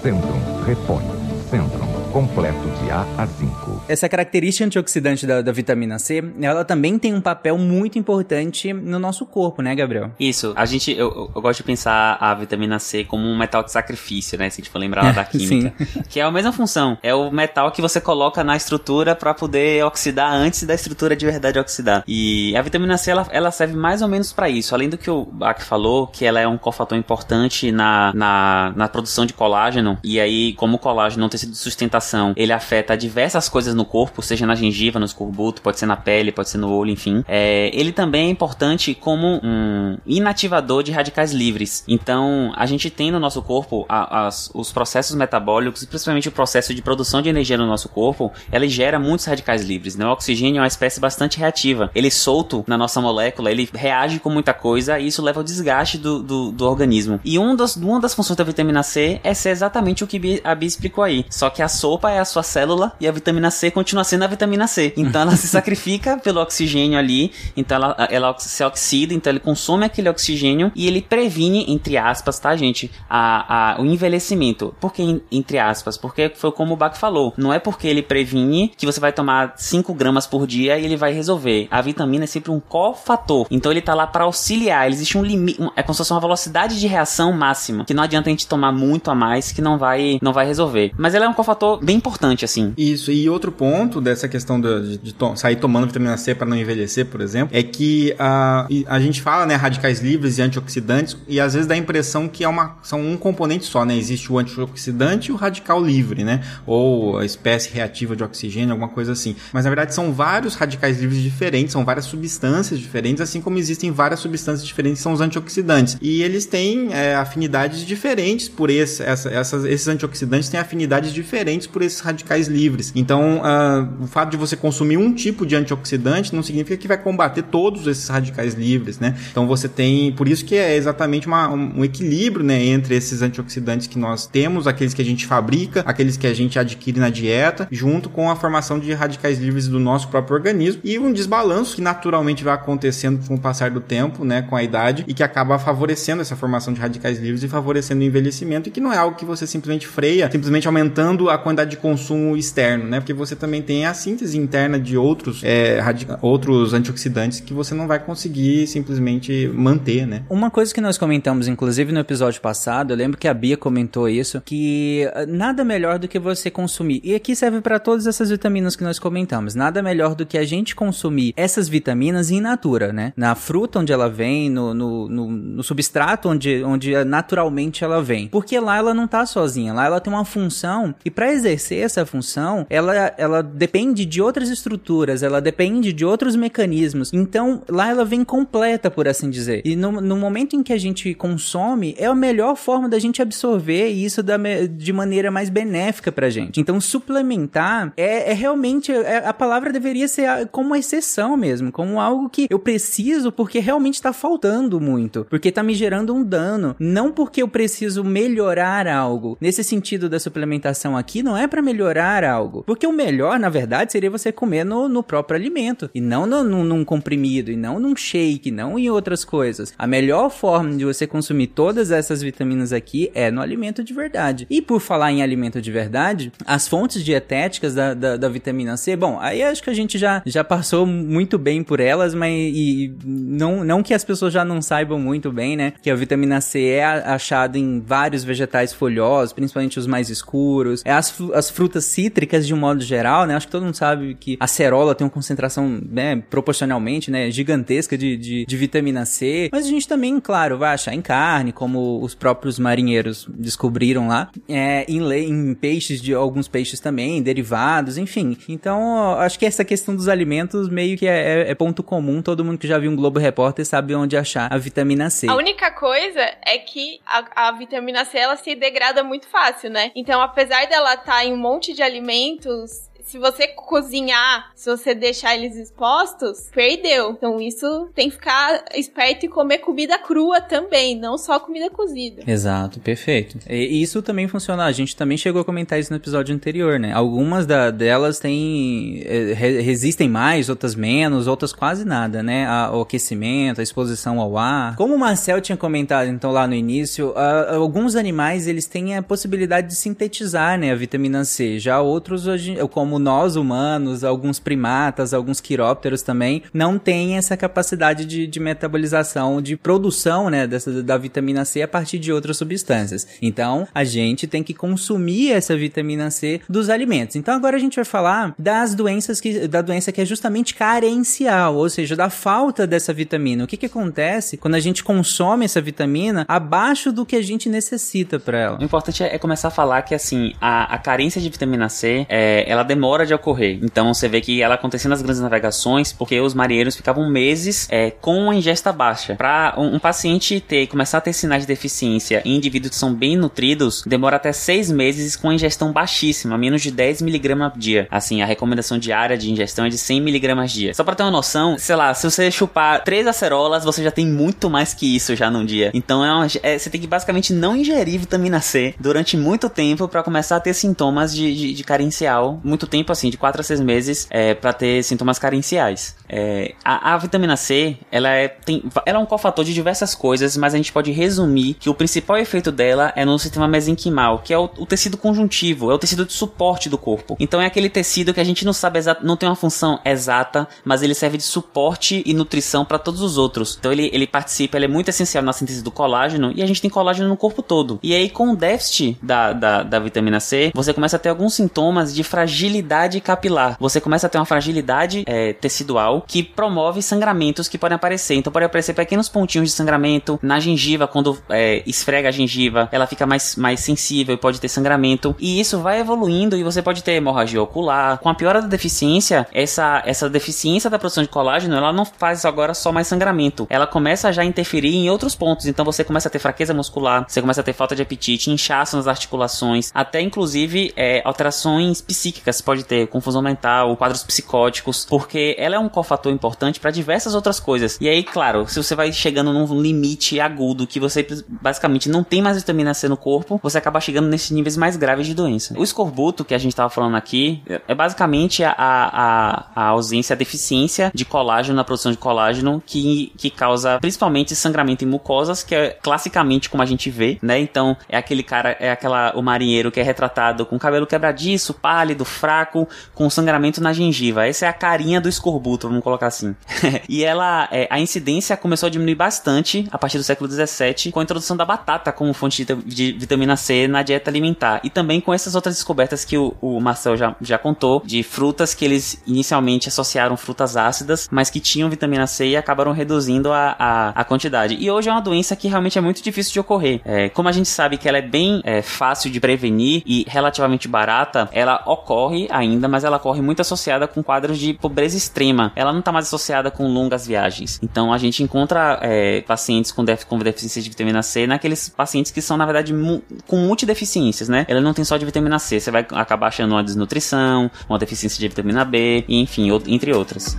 Centrum 0.03 0.63
repõe. 0.67 1.05
Centrum 1.49 1.91
completo 2.13 2.69
de 2.83 2.91
A 2.91 3.07
a 3.19 3.27
zinco. 3.27 3.70
Essa 3.91 4.09
característica 4.09 4.65
antioxidante 4.65 5.27
da, 5.27 5.43
da 5.43 5.53
vitamina 5.53 5.99
C, 5.99 6.23
ela 6.41 6.65
também 6.65 6.99
tem 6.99 7.13
um 7.15 7.21
papel 7.21 7.57
muito 7.59 7.99
importante 7.99 8.73
no 8.73 8.99
nosso 8.99 9.25
corpo, 9.27 9.63
né, 9.63 9.75
Gabriel? 9.75 10.11
Isso, 10.19 10.53
a 10.57 10.65
gente, 10.67 10.91
eu, 10.93 11.31
eu- 11.35 11.41
gosto 11.43 11.59
de 11.59 11.65
pensar 11.65 12.17
a 12.21 12.35
vitamina 12.35 12.79
C 12.79 13.05
como 13.05 13.27
um 13.27 13.37
metal 13.37 13.63
de 13.63 13.73
sacrifício, 13.73 14.39
né? 14.39 14.49
Se 14.51 14.61
a 14.61 14.63
gente 14.63 14.71
for 14.71 14.79
lembrar 14.79 15.03
lá 15.05 15.13
da 15.13 15.25
química. 15.27 15.73
que 16.09 16.21
é 16.21 16.23
a 16.23 16.31
mesma 16.31 16.53
função. 16.53 16.99
É 17.03 17.15
o 17.15 17.31
metal 17.31 17.71
que 17.73 17.81
você 17.83 18.01
coloca 18.01 18.45
na 18.45 18.57
estrutura 18.57 19.15
pra 19.15 19.33
poder 19.35 19.85
oxidar 19.85 20.33
antes 20.33 20.63
da 20.65 20.75
estrutura 20.75 21.17
de 21.17 21.25
verdade 21.27 21.59
oxidar. 21.59 22.05
E 22.07 22.55
a 22.57 22.63
vitamina 22.63 22.97
C, 22.99 23.11
ela, 23.11 23.27
ela 23.31 23.51
serve 23.51 23.75
mais 23.77 24.03
ou 24.03 24.09
menos 24.09 24.33
pra 24.33 24.49
isso. 24.49 24.75
Além 24.75 24.89
do 24.89 24.99
que 24.99 25.11
o 25.11 25.25
Bach 25.25 25.61
falou, 25.63 26.07
que 26.07 26.25
ela 26.25 26.39
é 26.41 26.47
um 26.47 26.59
cofator 26.59 26.97
importante 26.97 27.73
na, 27.73 28.13
na, 28.15 28.73
na 28.77 28.89
produção 28.89 29.25
de 29.27 29.33
colágeno. 29.33 29.99
E 30.05 30.21
aí, 30.21 30.53
como 30.55 30.77
o 30.77 30.79
colágeno 30.79 31.23
não 31.23 31.29
tem 31.29 31.39
sido 31.39 31.53
de 31.53 31.59
sustentação, 31.59 32.33
ele 32.37 32.53
afeta 32.53 32.97
diversas 32.97 33.49
coisas 33.49 33.75
no 33.75 33.80
corpo, 33.85 34.23
seja 34.23 34.47
na 34.47 34.55
gengiva, 34.55 34.99
no 34.99 35.07
escorbuto, 35.07 35.63
pode 35.63 35.79
ser 35.79 35.87
na 35.87 35.97
pele, 35.97 36.33
pode 36.33 36.49
ser 36.49 36.59
no 36.59 36.71
olho, 36.73 36.91
enfim. 36.91 37.25
É, 37.29 37.71
ele 37.73 37.93
também 37.93 38.27
é 38.29 38.31
importante 38.31 38.95
como 38.95 39.41
um 39.43 39.97
inativador 40.07 40.83
de 40.83 40.93
radicais 40.93 41.33
livres. 41.33 41.85
Então, 41.89 42.53
a 42.57 42.67
gente 42.67 42.91
tem 42.91 43.11
no 43.11 43.19
nosso 43.19 43.43
corpo 43.43 43.85
a- 43.89 44.27
as- 44.27 44.51
os 44.55 44.73
processos 44.73 45.15
metabólicos, 45.17 45.85
principalmente 45.85 46.29
o 46.29 46.33
processo 46.33 46.75
de 46.75 46.83
produção 46.83 47.23
de 47.23 47.29
energia 47.29 47.57
no 47.57 47.67
nosso 47.67 47.89
corpo, 47.89 48.33
ela 48.53 48.67
gera 48.69 48.99
muitos 48.99 49.25
radicais 49.27 49.63
livres. 49.65 49.97
Né? 49.97 50.05
O 50.07 50.11
oxigênio 50.11 50.59
é 50.59 50.61
uma 50.63 50.67
espécie 50.67 51.01
bastante 51.01 51.39
reativa. 51.39 51.91
Ele 51.95 52.11
solto 52.11 52.65
na 52.67 52.77
nossa 52.77 53.01
molécula, 53.01 53.51
ele 53.51 53.69
reage 53.73 54.19
com 54.19 54.31
muita 54.31 54.53
coisa 54.55 54.99
e 54.99 55.07
isso 55.07 55.23
leva 55.23 55.41
ao 55.41 55.45
desgaste 55.45 55.99
do, 55.99 56.23
do, 56.23 56.53
do 56.53 56.67
organismo. 56.67 57.21
E 57.25 57.39
um 57.39 57.55
dos, 57.57 57.77
uma 57.77 58.01
das 58.01 58.15
funções 58.15 58.37
da 58.37 58.45
vitamina 58.45 58.83
C 58.83 59.21
é 59.25 59.35
ser 59.35 59.51
exatamente 59.51 60.05
o 60.05 60.07
que 60.07 60.41
a 60.45 60.55
Bi 60.55 60.67
explicou 60.67 61.03
aí. 61.05 61.25
Só 61.31 61.51
que 61.51 61.63
a 61.63 61.69
sopa 61.69 62.11
é 62.11 62.19
a 62.19 62.25
sua 62.25 62.43
célula 62.43 62.93
e 63.01 63.07
a 63.09 63.13
vitamina 63.13 63.51
C 63.51 63.70
continua 63.71 64.05
sendo 64.05 64.25
a 64.25 64.27
vitamina 64.27 64.67
C. 64.67 64.93
Então 64.97 65.23
ela 65.23 65.37
se 65.37 65.47
sacrifica 65.49 66.17
pelo 66.19 66.41
oxigênio 66.41 66.99
ali, 66.99 67.33
então 67.57 67.77
ela, 67.77 68.09
ela 68.11 68.35
se 68.39 68.63
oxida, 68.65 69.15
então 69.15 69.31
ele 69.33 69.41
consome 69.41 69.85
aquele 69.85 70.09
oxigênio 70.09 70.73
e 70.75 70.87
ele 70.87 71.01
previne, 71.03 71.65
entre 71.69 71.97
aspas, 71.97 72.39
tá, 72.39 72.55
gente, 72.57 72.91
a, 73.09 73.73
a, 73.77 73.81
o 73.81 73.85
envelhecimento. 73.87 74.75
Por 74.81 74.93
que 74.93 75.03
en- 75.03 75.21
entre 75.31 75.59
aspas? 75.59 75.97
Porque 75.97 76.31
foi 76.35 76.53
como 76.53 76.75
o 76.75 76.77
Bach 76.77 76.97
falou. 76.97 77.33
Não 77.37 77.53
é 77.53 77.59
porque 77.59 77.87
ele 77.87 78.03
previne 78.03 78.73
que 78.77 78.87
você 78.87 79.01
vai 79.01 79.13
tomar 79.13 79.55
5 79.57 79.93
gramas 79.95 80.27
por 80.27 80.47
dia 80.47 80.79
e 80.79 80.85
ele 80.85 80.97
vai 80.97 81.13
resolver. 81.13 81.69
A 81.71 81.81
vitamina 81.81 82.25
é 82.25 82.27
sempre 82.27 82.51
um 82.51 82.61
cofator. 82.61 83.47
Então 83.51 83.71
ele 83.73 83.81
tá 83.81 83.95
lá 83.95 84.07
para 84.07 84.25
auxiliar. 84.25 84.89
Existe 84.89 85.17
um 85.17 85.23
limite. 85.23 85.61
um- 85.63 85.71
É 85.77 85.83
como 85.83 85.95
se 85.95 85.99
fosse 85.99 86.13
uma 86.13 86.21
velocidade 86.21 86.79
de 86.79 86.87
reação 86.87 87.33
máxima. 87.33 87.85
Que 87.85 87.95
não 87.95 88.03
adianta 88.03 88.29
a 88.29 88.33
gente 88.33 88.47
tomar 88.47 88.73
muito 88.73 89.11
a 89.11 89.15
mais 89.15 89.53
que 89.53 89.63
não 89.63 89.79
vai, 89.79 90.19
não 90.23 90.33
vai 90.33 90.47
resolver. 90.47 90.93
Mas 90.97 91.15
ela 91.15 91.25
é 91.27 91.29
um 91.29 91.33
cofator 91.35 91.83
bem 91.83 91.97
importante, 91.97 92.45
assim. 92.45 92.73
Isso, 92.77 93.11
e 93.13 93.29
outro 93.29 93.50
ponto 93.51 94.01
dessa 94.01 94.29
questão 94.29 94.61
da- 94.61 94.81
de, 94.81 94.99
de 94.99 95.15
to- 95.15 95.37
sair 95.37 95.57
tomando 95.57 95.87
vitamina 95.87 96.17
C 96.17 96.35
para 96.35 96.47
não 96.47 96.57
envelhecer, 96.57 97.07
por 97.07 97.21
exemplo, 97.21 97.57
é 97.57 97.63
que 97.63 98.15
a, 98.19 98.67
a 98.87 99.01
gente 99.01 99.21
fala, 99.23 99.47
né, 99.47 99.55
radicais 99.55 100.01
livres 100.01 100.39
e 100.39 100.43
antioxidantes, 100.43 101.17
e 101.29 101.41
às 101.41 101.55
vezes 101.55 101.67
dá 101.67 101.75
a 101.75 101.79
impressão 101.79 102.29
que 102.29 102.45
é 102.45 102.49
uma, 102.49 102.77
são 102.83 103.01
um 103.01 103.17
componente 103.17 103.65
só, 103.65 103.85
né? 103.85 103.97
Existe 103.97 104.33
o 104.33 104.39
antioxidante 104.39 105.31
e 105.31 105.33
o 105.33 105.37
radical 105.37 105.83
livre, 105.83 106.25
né? 106.25 106.41
Ou 106.67 107.19
a 107.19 107.25
espécie 107.25 107.71
reativa 107.73 108.15
de 108.17 108.23
oxigênio, 108.25 108.71
alguma 108.73 108.89
coisa 108.89 109.13
assim. 109.13 109.35
Mas 109.53 109.65
na 109.65 109.71
verdade 109.71 109.95
são 109.95 110.13
vários 110.13 110.55
radicais 110.55 111.01
livres 111.01 111.21
diferentes, 111.23 111.73
são 111.73 111.85
várias 111.85 112.05
substâncias 112.07 112.79
diferentes, 112.79 113.21
assim 113.21 113.41
como 113.41 113.59
existem 113.59 113.91
várias 113.91 114.21
substâncias 114.21 114.67
diferentes 114.67 115.01
são 115.03 115.13
os 115.13 115.21
antioxidantes. 115.21 115.97
E 116.01 116.23
eles 116.23 116.47
têm 116.47 116.93
é, 116.93 117.15
afinidades 117.15 117.85
diferentes 117.85 118.49
por 118.49 118.71
esse, 118.71 119.03
essa, 119.03 119.29
essas, 119.31 119.65
esses 119.65 119.89
antioxidantes 119.89 120.49
têm 120.49 120.59
afinidades 120.61 121.13
diferentes 121.13 121.67
por 121.67 121.83
esses 121.83 122.01
radicais 122.01 122.49
livres. 122.49 122.93
Então, 122.95 123.40
ah, 123.45 123.89
o 124.01 124.07
fato 124.07 124.31
de 124.31 124.37
você 124.37 124.57
consumir 124.57 124.97
um 124.97 125.13
tipo 125.15 125.45
de 125.47 125.57
antioxidante 125.57 126.35
não 126.35 126.43
significa 126.43 126.77
que 126.77 126.89
vai 126.89 126.99
combater 126.99 127.43
todos 127.43 127.87
esses 127.87 128.09
radicais 128.09 128.55
livres, 128.55 128.99
né? 128.99 129.17
Então 129.31 129.47
você 129.47 129.69
tem, 129.69 130.13
por 130.13 130.29
isso 130.29 130.45
que 130.45 130.55
é 130.57 130.77
exatamente 130.77 131.27
uma- 131.27 131.49
um, 131.51 131.79
um 131.81 131.85
equilíbrio, 131.85 132.45
né, 132.45 132.63
entre 132.65 132.95
esses 132.95 133.23
antioxidantes 133.23 133.87
que 133.87 133.99
nós 133.99 134.27
temos, 134.27 134.67
aqueles 134.67 134.95
que 134.95 135.03
a 135.03 135.05
gente 135.05 135.27
fabrica, 135.27 135.83
aqueles 135.87 136.17
que 136.17 136.27
a 136.27 136.35
gente 136.35 136.59
adquire 136.59 136.99
na 137.01 137.11
dieta, 137.11 137.67
junto 137.71 138.09
com 138.09 138.31
a 138.31 138.37
formação 138.37 138.79
de 138.79 138.93
radicais 138.93 139.39
livres 139.39 139.69
do 139.69 139.79
nosso 139.79 140.09
próprio 140.09 140.37
organismo 140.37 140.81
e 140.85 140.99
um 140.99 141.13
desbalanço 141.13 141.77
que 141.77 141.83
naturalmente 141.83 142.45
vai 142.45 142.55
acontecendo 142.55 143.27
com 143.27 143.35
o 143.35 143.39
passar 143.39 143.71
do 143.71 143.81
tempo, 143.81 144.25
né, 144.25 144.43
com 144.43 144.57
a 144.57 144.63
idade 144.63 145.05
e 145.07 145.15
que 145.15 145.23
acaba 145.23 145.59
favorecendo 145.59 146.23
essa 146.23 146.37
formação 146.37 146.73
de 146.73 146.81
radicais 146.81 147.19
livres 147.19 147.43
e 147.43 147.49
favorecendo 147.49 148.01
o 148.01 148.05
envelhecimento 148.05 148.69
e 148.69 148.73
que 148.73 148.81
não 148.81 148.93
é 148.93 148.97
algo 148.97 149.17
que 149.17 149.25
você 149.25 149.47
simplesmente 149.47 149.87
freia, 149.87 150.31
simplesmente 150.31 150.67
aumentando 150.67 151.29
a 151.31 151.39
quantidade 151.39 151.71
de 151.71 151.77
consumo 151.77 152.37
externo, 152.37 152.85
né? 152.87 153.01
Porque 153.01 153.13
você 153.13 153.30
também 153.37 153.63
tem 153.63 153.87
a 153.87 153.95
síntese 153.95 154.39
interna 154.39 154.79
de 154.79 154.97
outros, 154.97 155.43
é, 155.45 155.79
outros 156.23 156.73
antioxidantes 156.75 157.41
que 157.41 157.53
você 157.53 157.75
não 157.75 157.87
vai 157.87 157.99
conseguir 157.99 158.67
simplesmente 158.67 159.49
manter, 159.55 160.07
né? 160.07 160.23
Uma 160.29 160.51
coisa 160.51 160.73
que 160.75 160.81
nós 160.81 160.97
comentamos, 160.99 161.49
inclusive, 161.49 161.93
no 161.93 162.01
episódio 162.01 162.41
passado, 162.41 162.93
eu 162.93 162.97
lembro 162.97 163.19
que 163.19 163.29
a 163.29 163.35
Bia 163.35 163.57
comentou 163.57 164.09
isso, 164.09 164.41
que 164.45 165.09
ah, 165.15 165.27
nada 165.27 165.65
melhor 165.65 165.99
do 165.99 166.09
que 166.09 166.19
você 166.19 166.51
consumir. 166.51 167.01
E 167.05 167.15
aqui 167.15 167.35
serve 167.37 167.61
para 167.61 167.79
todas 167.79 168.07
essas 168.07 168.31
vitaminas 168.31 168.77
que 168.77 168.85
nós 168.85 168.99
comentamos. 168.99 169.55
Nada 169.55 169.83
melhor 169.83 170.15
do 170.15 170.27
que 170.27 170.39
a 170.39 170.45
gente 170.45 170.75
consumir 170.75 171.33
essas 171.37 171.69
vitaminas 171.69 172.31
in 172.31 172.41
natura, 172.41 172.93
né? 172.93 173.13
Na 173.17 173.35
fruta 173.35 173.79
onde 173.79 173.93
ela 173.93 174.09
vem, 174.09 174.51
no, 174.51 174.75
no, 174.75 175.09
no- 175.09 175.31
no 175.31 175.63
substrato 175.63 176.29
onde, 176.29 176.63
onde 176.65 176.93
naturalmente 177.05 177.85
ela 177.85 178.03
vem. 178.03 178.29
Porque 178.29 178.59
lá 178.59 178.77
ela 178.77 178.95
não 178.95 179.07
tá 179.07 179.25
sozinha, 179.27 179.73
lá 179.73 179.87
ela 179.87 180.01
tem 180.01 180.13
uma 180.13 180.25
função 180.25 180.95
e 181.05 181.11
para 181.11 181.33
exercer 181.33 181.85
essa 181.85 182.05
função, 182.07 182.67
ela, 182.69 183.15
ela 183.21 183.43
depende 183.43 184.05
de 184.05 184.21
outras 184.23 184.49
estruturas, 184.49 185.23
ela 185.23 185.41
depende 185.41 185.93
de 185.93 186.05
outros 186.05 186.35
mecanismos. 186.37 187.13
Então, 187.13 187.63
lá 187.69 187.89
ela 187.91 188.05
vem 188.05 188.25
completa, 188.25 188.91
por 188.91 189.07
assim 189.07 189.29
dizer. 189.31 189.63
E 189.65 189.77
no, 189.77 190.01
no 190.01 190.17
momento 190.17 190.57
em 190.57 190.63
que 190.63 190.73
a 190.73 190.79
gente 190.79 191.15
consome, 191.15 191.95
é 191.99 192.07
a 192.07 192.15
melhor 192.15 192.57
forma 192.57 192.89
da 192.89 192.99
gente 192.99 193.21
absorver 193.23 193.89
isso 193.89 194.23
da, 194.23 194.37
de 194.71 194.93
maneira 194.93 195.31
mais 195.31 195.49
benéfica 195.51 196.11
pra 196.11 196.31
gente. 196.31 196.61
Então, 196.61 196.81
suplementar 196.81 197.93
é, 197.97 198.31
é 198.31 198.35
realmente, 198.35 198.91
é- 198.93 199.27
a 199.27 199.33
palavra 199.33 199.73
deveria 199.73 200.09
ser 200.09 200.27
a- 200.27 200.47
como 200.47 200.69
uma 200.71 200.79
exceção 200.79 201.37
mesmo, 201.37 201.71
como 201.71 202.01
algo 202.01 202.29
que 202.29 202.47
eu 202.49 202.59
preciso 202.59 203.31
porque 203.33 203.59
realmente 203.59 204.01
tá 204.01 204.13
faltando 204.13 204.81
muito, 204.81 205.27
porque 205.29 205.53
tá 205.53 205.63
me 205.63 205.75
gerando 205.75 206.15
um 206.15 206.23
dano, 206.25 206.75
não 206.79 207.13
porque 207.13 207.43
eu 207.43 207.49
preciso 207.49 208.03
melhorar 208.05 208.87
algo. 208.87 209.37
Nesse 209.41 209.63
sentido 209.63 210.09
da 210.09 210.19
suplementação 210.19 210.97
aqui, 210.97 211.23
não 211.23 211.37
é 211.37 211.47
pra 211.47 211.61
melhorar 211.63 212.25
algo, 212.25 212.63
porque 212.67 212.87
o 212.87 212.93
melhor, 212.93 213.10
na 213.39 213.49
verdade, 213.49 213.93
seria 213.93 214.11
você 214.11 214.33
comer 214.33 214.65
no, 214.65 214.89
no 214.89 215.03
próprio 215.03 215.39
alimento, 215.39 215.91
e 215.95 216.01
não 216.01 216.27
no, 216.27 216.43
num, 216.45 216.65
num 216.65 216.85
comprimido, 216.85 217.51
e 217.51 217.57
não 217.57 217.79
num 217.79 217.97
shake, 217.97 218.51
não 218.51 218.79
em 218.79 218.91
outras 218.91 219.25
coisas. 219.25 219.73
A 219.79 219.87
melhor 219.87 220.31
forma 220.31 220.77
de 220.77 220.85
você 220.85 221.07
consumir 221.07 221.49
todas 221.49 221.91
essas 221.91 222.23
vitaminas 222.23 222.73
aqui 222.73 223.11
é 223.15 223.31
no 223.31 223.41
alimento 223.41 223.83
de 223.83 223.93
verdade. 223.93 224.47
E 224.49 224.63
por 224.63 224.81
falar 224.81 225.13
em 225.13 225.23
alimento 225.23 225.61
de 225.61 225.71
verdade, 225.71 226.33
as 226.47 226.69
fontes 226.69 227.05
dietéticas 227.05 227.75
da, 227.75 227.95
da, 227.95 228.17
da 228.17 228.29
vitamina 228.29 228.77
C, 228.77 228.97
bom, 228.97 229.19
aí 229.21 229.43
acho 229.43 229.63
que 229.63 229.71
a 229.71 229.75
gente 229.75 229.99
já, 229.99 230.23
já 230.25 230.45
passou 230.45 230.87
muito 230.87 231.39
bem 231.39 231.63
por 231.63 231.81
elas, 231.81 232.15
mas 232.15 232.33
e 232.33 232.95
não, 233.05 233.65
não 233.65 233.83
que 233.83 233.95
as 233.95 234.05
pessoas 234.05 234.33
já 234.33 234.45
não 234.45 234.63
saibam 234.63 234.99
muito 234.99 235.33
bem, 235.33 235.57
né? 235.57 235.73
Que 235.83 235.91
a 235.91 235.95
vitamina 235.95 236.41
C 236.41 236.65
é 236.67 236.85
achada 236.85 237.59
em 237.59 237.81
vários 237.81 238.25
vegetais 238.25 238.73
folhosos, 238.73 239.33
principalmente 239.33 239.79
os 239.79 239.87
mais 239.87 240.11
escuros, 240.11 240.83
é 240.85 240.93
as, 240.93 241.21
as 241.35 241.51
frutas 241.51 241.85
cítricas 241.85 242.47
de 242.47 242.55
um 242.55 242.57
modo 242.57 242.81
geral 242.81 243.00
né? 243.27 243.37
Acho 243.37 243.47
que 243.47 243.53
todo 243.53 243.65
mundo 243.65 243.75
sabe 243.75 244.15
que 244.15 244.37
a 244.41 244.47
cerola 244.47 244.95
tem 244.95 245.05
uma 245.05 245.11
concentração, 245.11 245.81
né, 245.91 246.23
proporcionalmente, 246.29 247.11
né, 247.11 247.31
gigantesca 247.31 247.97
de, 247.97 248.17
de, 248.17 248.45
de 248.47 248.57
vitamina 248.57 249.05
C. 249.05 249.49
Mas 249.53 249.67
a 249.67 249.69
gente 249.69 249.89
também, 249.89 250.19
claro, 250.21 250.59
vai 250.59 250.75
achar 250.75 250.95
em 250.95 251.03
carne, 251.03 251.53
como 251.53 252.03
os 252.03 252.15
próprios 252.15 252.59
marinheiros 252.59 253.27
descobriram 253.29 254.09
lá, 254.09 254.31
é, 254.49 254.85
em, 254.89 255.01
em 255.01 255.55
peixes 255.55 256.01
de 256.01 256.15
alguns 256.15 256.49
peixes 256.49 256.81
também, 256.81 257.23
derivados, 257.23 257.97
enfim. 257.97 258.37
Então, 258.49 259.19
acho 259.19 259.39
que 259.39 259.47
essa 259.47 259.65
questão 259.65 259.95
dos 259.95 260.09
alimentos 260.09 260.69
meio 260.69 260.97
que 260.97 261.07
é, 261.07 261.43
é, 261.43 261.51
é 261.51 261.55
ponto 261.55 261.83
comum. 261.83 262.23
Todo 262.23 262.45
mundo 262.45 262.59
que 262.59 262.69
já 262.69 262.79
viu 262.79 262.91
um 262.91 262.97
Globo 262.97 263.19
Repórter 263.19 263.65
sabe 263.65 263.95
onde 263.95 264.17
achar 264.17 264.53
a 264.53 264.59
vitamina 264.59 265.11
C. 265.11 265.29
A 265.29 265.35
única 265.35 265.71
coisa 265.71 266.21
é 266.45 266.59
que 266.59 267.01
a, 267.07 267.49
a 267.49 267.53
vitamina 267.53 268.05
C 268.05 268.19
ela 268.19 268.37
se 268.37 268.55
degrada 268.55 269.03
muito 269.03 269.27
fácil, 269.27 269.71
né? 269.71 269.91
Então, 269.95 270.21
apesar 270.21 270.67
dela 270.67 270.95
estar 270.95 271.05
tá 271.05 271.25
em 271.25 271.33
um 271.33 271.37
monte 271.37 271.73
de 271.73 271.83
alimentos 271.83 272.90
se 273.11 273.19
você 273.19 273.49
cozinhar, 273.49 274.53
se 274.55 274.71
você 274.71 274.95
deixar 274.95 275.35
eles 275.35 275.57
expostos, 275.57 276.49
perdeu. 276.55 277.11
Então 277.11 277.41
isso 277.41 277.91
tem 277.93 278.09
que 278.09 278.15
ficar 278.15 278.65
esperto 278.77 279.27
e 279.27 279.29
comer 279.29 279.59
comida 279.59 279.99
crua 279.99 280.41
também, 280.41 280.97
não 280.97 281.19
só 281.19 281.41
comida 281.41 281.69
cozida. 281.69 282.23
Exato, 282.25 282.79
perfeito. 282.79 283.37
E 283.49 283.83
isso 283.83 284.01
também 284.01 284.29
funciona. 284.29 284.65
A 284.65 284.71
gente 284.71 284.95
também 284.95 285.19
chegou 285.19 285.43
a 285.43 285.45
comentar 285.45 285.81
isso 285.81 285.93
no 285.93 285.97
episódio 285.97 286.33
anterior, 286.33 286.79
né? 286.79 286.93
Algumas 286.93 287.47
da, 287.47 287.73
delas 287.73 288.21
têm 288.21 289.03
é, 289.05 289.33
resistem 289.61 290.09
mais, 290.09 290.49
outras 290.49 290.77
menos, 290.77 291.27
outras 291.27 291.53
quase 291.53 291.85
nada, 291.85 292.23
né? 292.23 292.47
O 292.71 292.83
aquecimento, 292.83 293.61
a 293.61 293.65
exposição 293.65 294.21
ao 294.21 294.39
ar. 294.39 294.77
Como 294.77 294.95
o 294.95 294.99
Marcel 294.99 295.41
tinha 295.41 295.57
comentado 295.57 296.09
então 296.09 296.31
lá 296.31 296.47
no 296.47 296.55
início, 296.55 297.13
alguns 297.17 297.97
animais 297.97 298.47
eles 298.47 298.67
têm 298.67 298.97
a 298.97 299.03
possibilidade 299.03 299.67
de 299.67 299.75
sintetizar, 299.75 300.57
né, 300.57 300.71
a 300.71 300.77
vitamina 300.77 301.25
C. 301.25 301.59
Já 301.59 301.81
outros, 301.81 302.27
como 302.71 303.00
nós 303.01 303.37
humanos, 303.37 304.05
alguns 304.05 304.39
primatas, 304.39 305.13
alguns 305.13 305.41
quirópteros 305.41 306.03
também, 306.03 306.43
não 306.53 306.79
têm 306.79 307.17
essa 307.17 307.37
capacidade 307.37 308.05
de, 308.05 308.27
de 308.27 308.41
metabolização, 308.41 309.41
de 309.41 309.57
produção, 309.57 310.31
né, 310.31 310.47
dessa, 310.47 310.83
da 310.83 310.97
vitamina 310.97 311.45
C 311.45 311.63
a 311.63 311.69
partir 311.69 311.99
de 311.99 312.13
outras 312.13 312.37
substâncias. 312.37 313.07
Então, 313.23 313.67
a 313.75 313.85
gente 313.85 314.27
tem 314.27 314.43
que 314.43 314.55
consumir 314.55 315.33
essa 315.33 315.57
vitamina 315.57 316.11
C 316.11 316.41
dos 316.49 316.69
alimentos. 316.69 317.17
Então, 317.17 317.35
agora 317.35 317.57
a 317.57 317.61
gente 317.61 317.77
vai 317.77 317.85
falar 317.85 318.35
das 318.39 318.75
doenças 318.75 319.21
que, 319.21 319.47
da 319.49 319.63
doença 319.63 319.93
que 319.93 320.01
é 320.01 320.05
justamente 320.05 320.55
carencial, 320.55 321.57
ou 321.57 321.69
seja, 321.69 321.97
da 321.97 322.11
falta 322.11 322.67
dessa 322.67 322.93
vitamina. 322.93 323.45
O 323.45 323.47
que 323.47 323.57
que 323.57 323.67
acontece 323.67 324.37
quando 324.37 324.55
a 324.55 324.61
gente 324.61 324.83
consome 324.85 325.45
essa 325.45 325.61
vitamina 325.61 326.25
abaixo 326.29 326.93
do 326.93 327.07
que 327.07 327.17
a 327.17 327.23
gente 327.23 327.49
necessita 327.49 328.19
para 328.19 328.39
ela? 328.39 328.59
O 328.61 328.65
importante 328.65 329.03
é 329.03 329.19
começar 329.19 329.49
a 329.49 329.51
falar 329.51 329.83
que, 329.83 329.95
assim, 329.95 330.33
a, 330.41 330.75
a 330.75 330.79
carência 330.79 331.21
de 331.21 331.29
vitamina 331.29 331.69
C, 331.69 332.07
é, 332.09 332.45
ela 332.51 332.63
demora 332.63 332.90
demora 332.91 333.07
de 333.07 333.15
ocorrer. 333.15 333.59
Então 333.63 333.95
você 333.95 334.09
vê 334.09 334.21
que 334.21 334.43
ela 334.43 334.57
acontecia 334.57 334.91
nas 334.91 335.01
grandes 335.01 335.21
navegações 335.21 335.93
porque 335.93 336.21
os 336.21 336.35
marinheiros 336.35 336.75
ficavam 336.75 337.09
meses 337.09 337.69
é, 337.71 337.91
com 337.91 338.19
uma 338.19 338.35
ingesta 338.35 338.73
baixa. 338.73 339.15
Para 339.15 339.55
um, 339.57 339.77
um, 339.77 339.79
paciente 339.79 340.41
ter 340.41 340.67
começar 340.67 340.99
a 340.99 341.01
ter 341.01 341.13
sinais 341.13 341.43
de 341.43 341.47
deficiência 341.47 342.21
em 342.25 342.37
indivíduos 342.37 342.71
que 342.71 342.77
são 342.77 342.93
bem 342.93 343.17
nutridos, 343.17 343.85
demora 343.87 344.17
até 344.17 344.33
seis 344.33 344.71
meses 344.71 345.15
com 345.15 345.33
ingestão 345.33 345.73
baixíssima, 345.73 346.37
menos 346.37 346.63
de 346.63 346.71
10 346.71 347.03
miligramas 347.03 347.53
dia. 347.57 347.87
Assim, 347.91 348.23
a 348.23 348.27
recomendação 348.27 348.79
diária 348.79 349.17
de 349.17 349.31
ingestão 349.31 349.65
é 349.65 349.69
de 349.69 349.79
100 349.79 350.01
miligramas 350.01 350.51
dia. 350.51 350.75
Só 350.75 350.83
para 350.83 350.97
ter 350.97 351.05
uma 351.05 351.11
noção, 351.13 351.57
sei 351.59 351.77
lá, 351.77 351.95
se 351.95 352.11
você 352.11 352.31
chupar 352.31 352.83
três 352.83 353.07
acerolas, 353.07 353.65
você 353.65 353.85
já 353.85 353.91
tem 353.91 354.07
muito 354.07 354.51
mais 354.51 354.75
que 354.75 354.97
isso 354.97 355.15
já 355.15 355.31
num 355.31 355.45
dia. 355.45 355.71
Então 355.73 356.05
é, 356.05 356.13
uma, 356.13 356.27
é 356.43 356.59
você 356.59 356.69
tem 356.69 356.81
que 356.81 356.87
basicamente 356.87 357.33
não 357.33 357.57
ingerir 357.57 358.01
vitamina 358.01 358.41
C 358.41 358.75
durante 358.81 359.17
muito 359.17 359.49
tempo 359.49 359.87
para 359.87 360.03
começar 360.03 360.37
a 360.37 360.41
ter 360.41 360.55
sintomas 360.55 361.15
de, 361.15 361.35
de, 361.35 361.53
de 361.53 361.65
carencial 361.65 362.41
muito 362.43 362.67
tempo, 362.67 362.80
assim, 362.89 363.11
de 363.11 363.17
4 363.17 363.41
a 363.41 363.45
6 363.45 363.61
meses, 363.61 364.07
é, 364.11 364.35
para 364.35 364.53
ter 364.53 364.83
sintomas 364.83 365.19
carenciais. 365.19 365.97
É, 366.09 366.55
a, 366.65 366.95
a, 366.95 366.99
vitamina 366.99 367.37
C, 367.37 367.77
ela 367.91 368.09
é, 368.11 368.29
tem, 368.29 368.63
ela 368.85 368.99
é 368.99 369.03
um 369.03 369.07
cofator 369.07 369.45
de 369.45 369.55
diversas 369.55 369.95
coisas, 369.95 370.37
mas 370.37 370.55
a 370.55 370.57
gente 370.57 370.73
pode 370.73 370.91
resumir 370.91 371.55
que 371.55 371.71
o 371.71 371.75
principal 371.75 372.19
efeito 372.19 372.51
dela 372.51 372.93
é 372.97 373.05
no 373.05 373.19
sistema 373.19 373.47
mesenquimal, 373.47 374.19
que 374.19 374.33
é 374.33 374.39
o, 374.39 374.51
o 374.59 374.67
tecido 374.67 374.97
conjuntivo, 374.97 375.71
é 375.71 375.75
o 375.75 375.79
tecido 375.79 376.05
de 376.05 376.13
suporte 376.13 376.69
do 376.69 376.77
corpo. 376.77 377.17
Então 377.21 377.41
é 377.41 377.47
aquele 377.47 377.69
tecido 377.69 378.13
que 378.13 378.21
a 378.21 378.25
gente 378.25 378.45
não 378.45 378.53
sabe 378.53 378.79
exato, 378.79 379.07
não 379.07 379.17
tem 379.17 379.29
uma 379.29 379.37
função 379.37 379.79
exata, 379.85 380.49
mas 380.65 380.83
ele 380.83 380.95
serve 380.95 381.17
de 381.17 381.23
suporte 381.23 382.03
e 382.05 382.15
nutrição 382.15 382.65
para 382.65 382.79
todos 382.79 383.01
os 383.03 383.17
outros. 383.17 383.57
Então 383.59 383.73
ele, 383.73 383.91
ele 383.93 384.07
participa, 384.07 384.57
ele 384.57 384.67
é 384.67 384.69
muito 384.69 384.89
essencial 384.89 385.23
na 385.23 385.33
síntese 385.33 385.63
do 385.63 385.71
colágeno 385.71 386.33
e 386.35 386.43
a 386.43 386.47
gente 386.47 386.61
tem 386.61 386.71
colágeno 386.71 387.09
no 387.09 387.17
corpo 387.17 387.43
todo. 387.43 387.79
E 387.83 387.95
aí, 387.95 388.09
com 388.11 388.33
o 388.33 388.37
déficit 388.37 388.99
da, 389.03 389.33
da, 389.33 389.63
da 389.63 389.79
vitamina 389.79 390.21
C, 390.21 390.51
você 390.55 390.73
começa 390.73 390.97
a 390.97 390.99
ter 390.99 391.09
alguns 391.09 391.35
sintomas 391.35 391.95
de 391.95 392.03
fragilidade 392.03 392.60
fragilidade 392.61 393.01
capilar. 393.01 393.57
Você 393.59 393.81
começa 393.81 394.07
a 394.07 394.11
ter 394.11 394.19
uma 394.19 394.25
fragilidade 394.25 395.05
é, 395.07 395.33
tecidual 395.33 396.05
que 396.07 396.23
promove 396.23 396.83
sangramentos 396.83 397.49
que 397.49 397.59
podem 397.59 397.77
aparecer. 397.77 398.15
Então 398.15 398.33
pode 398.33 398.45
aparecer 398.45 398.75
pequenos 398.75 399.09
pontinhos 399.09 399.49
de 399.49 399.55
sangramento 399.55 400.19
na 400.23 400.39
gengiva 400.39 400.87
quando 400.87 401.19
é, 401.29 401.63
esfrega 401.67 402.09
a 402.09 402.13
gengiva, 402.13 402.69
ela 402.71 402.87
fica 402.87 403.07
mais, 403.07 403.37
mais 403.37 403.61
sensível 403.61 404.15
e 404.15 404.19
pode 404.19 404.41
ter 404.41 404.49
sangramento. 404.49 405.15
E 405.19 405.41
isso 405.41 405.59
vai 405.61 405.81
evoluindo 405.81 406.37
e 406.37 406.43
você 406.43 406.61
pode 406.63 406.83
ter 406.83 406.93
hemorragia 406.93 407.43
ocular. 407.43 407.99
Com 407.99 408.09
a 408.09 408.15
piora 408.15 408.43
da 408.43 408.49
deficiência, 408.49 409.27
essa, 409.33 409.83
essa 409.87 410.09
deficiência 410.09 410.69
da 410.69 410.79
produção 410.79 411.03
de 411.03 411.09
colágeno, 411.09 411.57
ela 411.57 411.73
não 411.73 411.85
faz 411.85 412.25
agora 412.25 412.55
só 412.55 412.71
mais 412.71 412.87
sangramento. 412.87 413.47
Ela 413.49 413.67
começa 413.67 414.13
já 414.13 414.23
a 414.23 414.25
interferir 414.25 414.75
em 414.75 414.91
outros 414.91 415.15
pontos. 415.15 415.47
Então 415.47 415.65
você 415.65 415.83
começa 415.83 416.09
a 416.09 416.11
ter 416.11 416.19
fraqueza 416.19 416.53
muscular, 416.53 417.07
você 417.09 417.21
começa 417.21 417.41
a 417.41 417.45
ter 417.45 417.53
falta 417.53 417.75
de 417.75 417.83
apetite, 417.83 418.31
inchaço 418.31 418.77
nas 418.77 418.87
articulações, 418.87 419.71
até 419.75 420.01
inclusive 420.01 420.73
é, 420.77 421.01
alterações 421.05 421.81
psíquicas 421.81 422.41
pode 422.51 422.65
ter 422.65 422.89
confusão 422.89 423.23
mental, 423.23 423.77
quadros 423.77 424.03
psicóticos, 424.03 424.85
porque 424.85 425.37
ela 425.39 425.55
é 425.55 425.59
um 425.61 425.69
cofator 425.69 426.13
importante 426.13 426.59
para 426.59 426.73
diversas 426.73 427.15
outras 427.15 427.39
coisas. 427.39 427.79
E 427.81 427.89
aí, 427.89 428.03
claro, 428.03 428.49
se 428.49 428.61
você 428.61 428.75
vai 428.75 428.93
chegando 428.93 429.33
num 429.33 429.63
limite 429.63 430.19
agudo 430.19 430.67
que 430.67 430.81
você 430.81 431.07
basicamente 431.29 431.89
não 431.89 432.03
tem 432.03 432.21
mais 432.21 432.39
vitamina 432.39 432.75
C 432.75 432.89
no 432.89 432.97
corpo, 432.97 433.39
você 433.41 433.57
acaba 433.57 433.81
chegando 433.81 434.09
nesses 434.09 434.33
níveis 434.33 434.57
mais 434.57 434.77
graves 434.77 435.07
de 435.07 435.15
doença. 435.15 435.55
O 435.57 435.63
escorbuto 435.63 436.25
que 436.25 436.35
a 436.35 436.39
gente 436.39 436.51
estava 436.51 436.69
falando 436.69 436.97
aqui 436.97 437.41
é 437.69 437.73
basicamente 437.73 438.43
a, 438.43 438.53
a, 438.59 439.47
a 439.55 439.65
ausência, 439.69 440.15
a 440.15 440.17
deficiência 440.17 440.91
de 440.93 441.05
colágeno 441.05 441.55
na 441.55 441.63
produção 441.63 441.93
de 441.93 441.99
colágeno 441.99 442.61
que, 442.67 443.13
que 443.17 443.31
causa 443.31 443.79
principalmente 443.79 444.35
sangramento 444.35 444.85
em 444.85 444.89
mucosas, 444.89 445.45
que 445.45 445.55
é 445.55 445.79
classicamente 445.81 446.51
como 446.51 446.65
a 446.65 446.67
gente 446.67 446.91
vê, 446.91 447.17
né? 447.23 447.39
Então, 447.39 447.77
é 447.89 447.97
aquele 447.97 448.25
cara, 448.25 448.57
é 448.59 448.73
aquela 448.73 449.13
o 449.15 449.23
marinheiro 449.23 449.71
que 449.71 449.79
é 449.79 449.85
retratado 449.85 450.45
com 450.45 450.59
cabelo 450.59 450.85
quebradiço, 450.85 451.55
pálido, 451.55 452.05
fraco 452.05 452.40
com 452.47 453.11
sangramento 453.11 453.61
na 453.61 453.73
gengiva. 453.73 454.27
Essa 454.27 454.47
é 454.47 454.49
a 454.49 454.53
carinha 454.53 455.01
do 455.01 455.09
escorbuto, 455.09 455.69
vamos 455.69 455.83
colocar 455.83 456.07
assim. 456.07 456.35
e 456.89 457.05
ela, 457.05 457.49
é, 457.51 457.67
a 457.71 457.81
incidência 457.81 458.37
começou 458.37 458.67
a 458.67 458.71
diminuir 458.71 458.95
bastante 458.95 459.67
a 459.71 459.79
partir 459.79 459.99
do 459.99 460.05
século 460.05 460.31
XVII 460.31 460.93
com 460.93 461.01
a 461.01 461.03
introdução 461.03 461.37
da 461.37 461.45
batata 461.45 461.93
como 461.93 462.13
fonte 462.13 462.45
de, 462.45 462.55
de 462.55 462.93
vitamina 462.93 463.37
C 463.37 463.67
na 463.69 463.83
dieta 463.83 464.11
alimentar. 464.11 464.61
E 464.63 464.71
também 464.71 465.01
com 465.01 465.13
essas 465.13 465.35
outras 465.35 465.55
descobertas 465.55 466.05
que 466.05 466.17
o, 466.17 466.35
o 466.41 466.61
Marcel 466.61 466.97
já, 466.97 467.17
já 467.21 467.39
contou, 467.39 467.83
de 467.85 468.03
frutas 468.03 468.55
que 468.55 468.65
eles 468.65 469.03
inicialmente 469.07 469.69
associaram 469.69 470.17
frutas 470.17 470.57
ácidas, 470.57 471.09
mas 471.11 471.31
que 471.31 471.41
tinham 471.41 471.69
vitamina 471.69 472.07
C 472.07 472.29
e 472.29 472.37
acabaram 472.37 472.73
reduzindo 472.73 473.33
a, 473.33 473.57
a, 473.59 473.89
a 473.91 474.05
quantidade. 474.05 474.57
E 474.59 474.71
hoje 474.71 474.89
é 474.89 474.93
uma 474.93 475.01
doença 475.01 475.35
que 475.37 475.49
realmente 475.49 475.79
é 475.79 475.81
muito 475.81 476.03
difícil 476.03 476.33
de 476.33 476.41
ocorrer. 476.41 476.81
É, 476.85 477.09
como 477.09 477.29
a 477.29 477.33
gente 477.33 477.49
sabe 477.49 477.77
que 477.77 477.89
ela 477.89 477.99
é 477.99 478.03
bem 478.03 478.41
é, 478.45 478.63
fácil 478.63 479.11
de 479.11 479.21
prevenir 479.21 479.83
e 479.87 480.05
relativamente 480.09 480.69
barata, 480.69 481.29
ela 481.33 481.63
ocorre 481.67 482.29
ainda, 482.31 482.69
mas 482.69 482.85
ela 482.85 482.99
corre 482.99 483.21
muito 483.21 483.41
associada 483.41 483.87
com 483.87 484.03
quadros 484.03 484.39
de 484.39 484.55
pobreza 484.55 484.97
extrema. 484.97 485.53
Ela 485.55 485.73
não 485.73 485.81
está 485.81 485.93
mais 485.93 486.07
associada 486.07 486.51
com 486.51 486.67
longas 486.67 487.07
viagens. 487.07 487.59
Então 487.63 487.93
a 487.93 487.99
gente 487.99 488.23
encontra 488.23 488.79
é, 488.83 489.21
pacientes 489.23 489.73
com, 489.73 489.85
def 489.85 490.05
com 490.05 490.19
deficiência 490.19 490.63
de 490.63 490.69
vitamina 490.69 491.03
C 491.03 491.27
naqueles 491.27 491.69
pacientes 491.69 492.13
que 492.13 492.21
são, 492.21 492.37
na 492.37 492.45
verdade, 492.45 492.73
mu 492.73 493.03
com 493.27 493.37
multideficiências, 493.37 494.29
né? 494.29 494.45
Ela 494.49 494.61
não 494.61 494.75
tem 494.75 494.85
só 494.85 494.97
de 494.97 495.05
vitamina 495.05 495.39
C, 495.39 495.61
você 495.61 495.71
vai 495.71 495.87
acabar 495.91 496.29
achando 496.29 496.53
uma 496.53 496.63
desnutrição, 496.63 497.51
uma 497.69 497.79
deficiência 497.79 498.19
de 498.19 498.29
vitamina 498.29 498.65
B, 498.65 499.05
enfim, 499.09 499.51
entre 499.67 499.93
outras. 499.93 500.37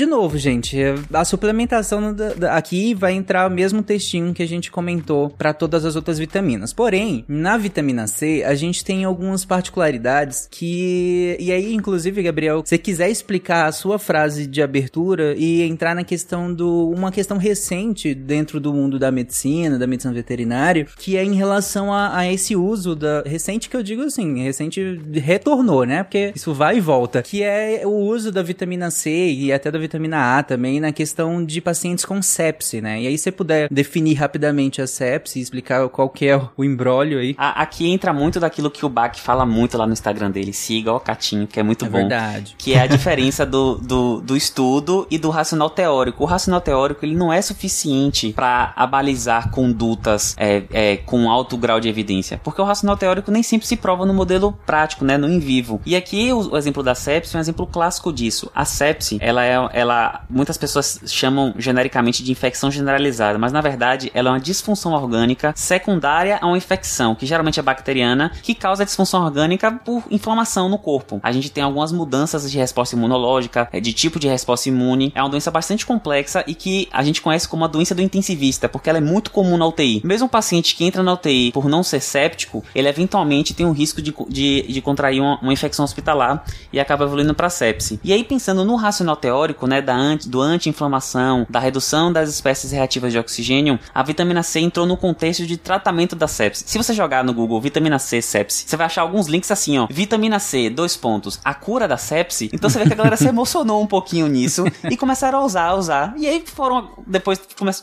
De 0.00 0.06
novo, 0.06 0.38
gente, 0.38 0.78
a 1.12 1.24
suplementação 1.26 2.14
da- 2.14 2.32
da- 2.32 2.56
aqui 2.56 2.94
vai 2.94 3.12
entrar 3.12 3.46
o 3.46 3.52
mesmo 3.52 3.82
textinho 3.82 4.32
que 4.32 4.42
a 4.42 4.48
gente 4.48 4.70
comentou 4.70 5.28
para 5.28 5.52
todas 5.52 5.84
as 5.84 5.94
outras 5.94 6.18
vitaminas. 6.18 6.72
Porém, 6.72 7.22
na 7.28 7.58
vitamina 7.58 8.06
C, 8.06 8.42
a 8.46 8.54
gente 8.54 8.82
tem 8.82 9.04
algumas 9.04 9.44
particularidades 9.44 10.48
que. 10.50 11.36
E 11.38 11.52
aí, 11.52 11.74
inclusive, 11.74 12.22
Gabriel, 12.22 12.62
se 12.64 12.70
você 12.70 12.78
quiser 12.78 13.10
explicar 13.10 13.66
a 13.66 13.72
sua 13.72 13.98
frase 13.98 14.46
de 14.46 14.62
abertura 14.62 15.34
e 15.36 15.60
entrar 15.64 15.94
na 15.94 16.02
questão 16.02 16.50
do. 16.50 16.88
Uma 16.96 17.12
questão 17.12 17.36
recente 17.36 18.14
dentro 18.14 18.58
do 18.58 18.72
mundo 18.72 18.98
da 18.98 19.10
medicina, 19.10 19.78
da 19.78 19.86
medicina 19.86 20.14
veterinária, 20.14 20.86
que 20.96 21.14
é 21.18 21.22
em 21.22 21.34
relação 21.34 21.92
a, 21.92 22.16
a 22.16 22.32
esse 22.32 22.56
uso 22.56 22.96
da. 22.96 23.22
Recente 23.26 23.68
que 23.68 23.76
eu 23.76 23.82
digo 23.82 24.00
assim, 24.00 24.42
recente 24.44 24.98
retornou, 25.12 25.84
né? 25.84 26.02
Porque 26.04 26.32
isso 26.34 26.54
vai 26.54 26.78
e 26.78 26.80
volta. 26.80 27.20
Que 27.22 27.42
é 27.42 27.82
o 27.84 27.90
uso 27.94 28.32
da 28.32 28.42
vitamina 28.42 28.90
C 28.90 29.10
e 29.10 29.52
até 29.52 29.70
da 29.70 29.78
vitamina 29.78 29.89
A 30.12 30.42
também 30.42 30.80
na 30.80 30.92
questão 30.92 31.44
de 31.44 31.60
pacientes 31.60 32.04
com 32.04 32.20
sepse, 32.22 32.80
né? 32.80 33.02
E 33.02 33.06
aí, 33.06 33.16
se 33.16 33.24
você 33.24 33.32
puder 33.32 33.68
definir 33.70 34.14
rapidamente 34.14 34.82
a 34.82 34.86
sepse 34.86 35.38
e 35.38 35.42
explicar 35.42 35.88
qual 35.88 36.08
que 36.08 36.26
é 36.26 36.40
o 36.56 36.64
embrólio 36.64 37.18
aí. 37.18 37.34
Aqui 37.38 37.88
entra 37.88 38.12
muito 38.12 38.40
daquilo 38.40 38.70
que 38.70 38.84
o 38.84 38.88
Bach 38.88 39.18
fala 39.18 39.46
muito 39.46 39.78
lá 39.78 39.86
no 39.86 39.92
Instagram 39.92 40.30
dele. 40.30 40.52
Siga 40.52 40.92
o 40.92 41.00
Catinho, 41.00 41.46
que 41.46 41.58
é 41.58 41.62
muito 41.62 41.84
É 41.84 41.88
bom. 41.88 41.98
verdade. 41.98 42.54
Que 42.58 42.74
é 42.74 42.80
a 42.80 42.86
diferença 42.86 43.46
do, 43.46 43.76
do, 43.76 44.20
do 44.20 44.36
estudo 44.36 45.06
e 45.10 45.18
do 45.18 45.30
racional 45.30 45.70
teórico. 45.70 46.22
O 46.24 46.26
racional 46.26 46.60
teórico 46.60 47.04
ele 47.04 47.14
não 47.14 47.32
é 47.32 47.40
suficiente 47.40 48.32
para 48.32 48.72
abalizar 48.76 49.50
condutas 49.50 50.34
é, 50.38 50.64
é, 50.72 50.96
com 50.96 51.30
alto 51.30 51.56
grau 51.56 51.80
de 51.80 51.88
evidência. 51.88 52.40
Porque 52.42 52.60
o 52.60 52.64
racional 52.64 52.96
teórico 52.96 53.30
nem 53.30 53.42
sempre 53.42 53.66
se 53.66 53.76
prova 53.76 54.04
no 54.04 54.12
modelo 54.14 54.52
prático, 54.66 55.04
né? 55.04 55.16
No 55.16 55.28
em 55.28 55.38
vivo. 55.38 55.80
E 55.86 55.94
aqui 55.96 56.32
o, 56.32 56.52
o 56.52 56.56
exemplo 56.56 56.82
da 56.82 56.94
sepse 56.94 57.34
é 57.34 57.38
um 57.38 57.40
exemplo 57.40 57.66
clássico 57.66 58.12
disso. 58.12 58.50
A 58.54 58.64
sepse, 58.64 59.18
ela 59.20 59.44
é. 59.44 59.54
Ela, 59.80 60.22
muitas 60.28 60.58
pessoas 60.58 61.00
chamam 61.06 61.54
genericamente 61.56 62.22
de 62.22 62.30
infecção 62.30 62.70
generalizada, 62.70 63.38
mas 63.38 63.50
na 63.50 63.60
verdade 63.60 64.10
ela 64.12 64.28
é 64.28 64.32
uma 64.32 64.40
disfunção 64.40 64.92
orgânica 64.92 65.54
secundária 65.56 66.38
a 66.40 66.46
uma 66.46 66.58
infecção, 66.58 67.14
que 67.14 67.24
geralmente 67.24 67.58
é 67.58 67.62
bacteriana, 67.62 68.30
que 68.42 68.54
causa 68.54 68.84
disfunção 68.84 69.24
orgânica 69.24 69.72
por 69.72 70.02
inflamação 70.10 70.68
no 70.68 70.78
corpo. 70.78 71.18
A 71.22 71.32
gente 71.32 71.50
tem 71.50 71.64
algumas 71.64 71.92
mudanças 71.92 72.50
de 72.50 72.58
resposta 72.58 72.94
imunológica, 72.94 73.68
eh, 73.72 73.80
de 73.80 73.92
tipo 73.92 74.18
de 74.18 74.28
resposta 74.28 74.68
imune. 74.68 75.12
É 75.14 75.22
uma 75.22 75.30
doença 75.30 75.50
bastante 75.50 75.86
complexa 75.86 76.44
e 76.46 76.54
que 76.54 76.88
a 76.92 77.02
gente 77.02 77.22
conhece 77.22 77.48
como 77.48 77.64
a 77.64 77.68
doença 77.68 77.94
do 77.94 78.02
intensivista, 78.02 78.68
porque 78.68 78.90
ela 78.90 78.98
é 78.98 79.00
muito 79.00 79.30
comum 79.30 79.56
na 79.56 79.66
UTI. 79.66 80.02
Mesmo 80.04 80.26
um 80.26 80.28
paciente 80.28 80.74
que 80.74 80.84
entra 80.84 81.02
na 81.02 81.14
UTI 81.14 81.52
por 81.52 81.68
não 81.68 81.82
ser 81.82 82.00
séptico, 82.00 82.62
ele 82.74 82.88
eventualmente 82.88 83.54
tem 83.54 83.64
um 83.64 83.72
risco 83.72 84.02
de, 84.02 84.14
de, 84.28 84.62
de 84.68 84.82
contrair 84.82 85.20
uma, 85.20 85.38
uma 85.40 85.52
infecção 85.52 85.84
hospitalar 85.84 86.44
e 86.72 86.78
acaba 86.78 87.04
evoluindo 87.04 87.34
para 87.34 87.48
sepse. 87.48 87.98
E 88.04 88.12
aí, 88.12 88.22
pensando 88.22 88.64
no 88.64 88.76
racional 88.76 89.16
teórico, 89.16 89.66
né, 89.70 89.80
da 89.80 89.94
anti, 89.94 90.28
do 90.28 90.40
anti-inflamação, 90.40 91.46
da 91.48 91.60
redução 91.60 92.12
das 92.12 92.28
espécies 92.28 92.72
reativas 92.72 93.12
de 93.12 93.18
oxigênio, 93.18 93.78
a 93.94 94.02
vitamina 94.02 94.42
C 94.42 94.58
entrou 94.58 94.84
no 94.84 94.96
contexto 94.96 95.46
de 95.46 95.56
tratamento 95.56 96.16
da 96.16 96.26
sepse. 96.26 96.64
Se 96.66 96.76
você 96.76 96.92
jogar 96.92 97.22
no 97.22 97.32
Google 97.32 97.60
vitamina 97.60 97.98
C 98.00 98.20
sepse, 98.20 98.64
você 98.66 98.76
vai 98.76 98.86
achar 98.86 99.02
alguns 99.02 99.28
links 99.28 99.50
assim, 99.50 99.78
ó, 99.78 99.86
vitamina 99.88 100.40
C, 100.40 100.68
dois 100.68 100.96
pontos, 100.96 101.40
a 101.44 101.54
cura 101.54 101.86
da 101.86 101.96
sepse. 101.96 102.50
Então 102.52 102.68
você 102.68 102.80
vê 102.80 102.86
que 102.86 102.92
a 102.92 102.96
galera 102.96 103.16
se 103.16 103.28
emocionou 103.28 103.80
um 103.80 103.86
pouquinho 103.86 104.26
nisso 104.26 104.64
e 104.90 104.96
começaram 104.96 105.38
a 105.38 105.44
usar, 105.44 105.66
a 105.66 105.74
usar. 105.76 106.14
E 106.16 106.26
aí 106.26 106.42
foram, 106.44 106.90
depois, 107.06 107.40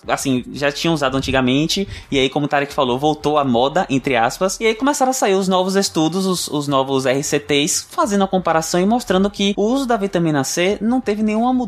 assim, 0.09 0.43
já 0.51 0.69
tinham 0.71 0.93
usado 0.93 1.15
antigamente, 1.15 1.87
e 2.11 2.19
aí, 2.19 2.29
como 2.29 2.47
o 2.47 2.49
Tarek 2.49 2.73
falou, 2.73 2.99
voltou 2.99 3.37
à 3.37 3.45
moda, 3.45 3.85
entre 3.89 4.17
aspas, 4.17 4.57
e 4.59 4.65
aí 4.65 4.75
começaram 4.75 5.11
a 5.11 5.13
sair 5.13 5.35
os 5.35 5.47
novos 5.47 5.77
estudos, 5.77 6.25
os, 6.25 6.49
os 6.49 6.67
novos 6.67 7.05
RCTs, 7.05 7.87
fazendo 7.89 8.25
a 8.25 8.27
comparação 8.27 8.81
e 8.81 8.85
mostrando 8.85 9.29
que 9.29 9.53
o 9.55 9.63
uso 9.63 9.85
da 9.85 9.95
vitamina 9.95 10.43
C 10.43 10.77
não 10.81 10.99
teve 10.99 11.23
nenhuma 11.23 11.53
mudança 11.53 11.66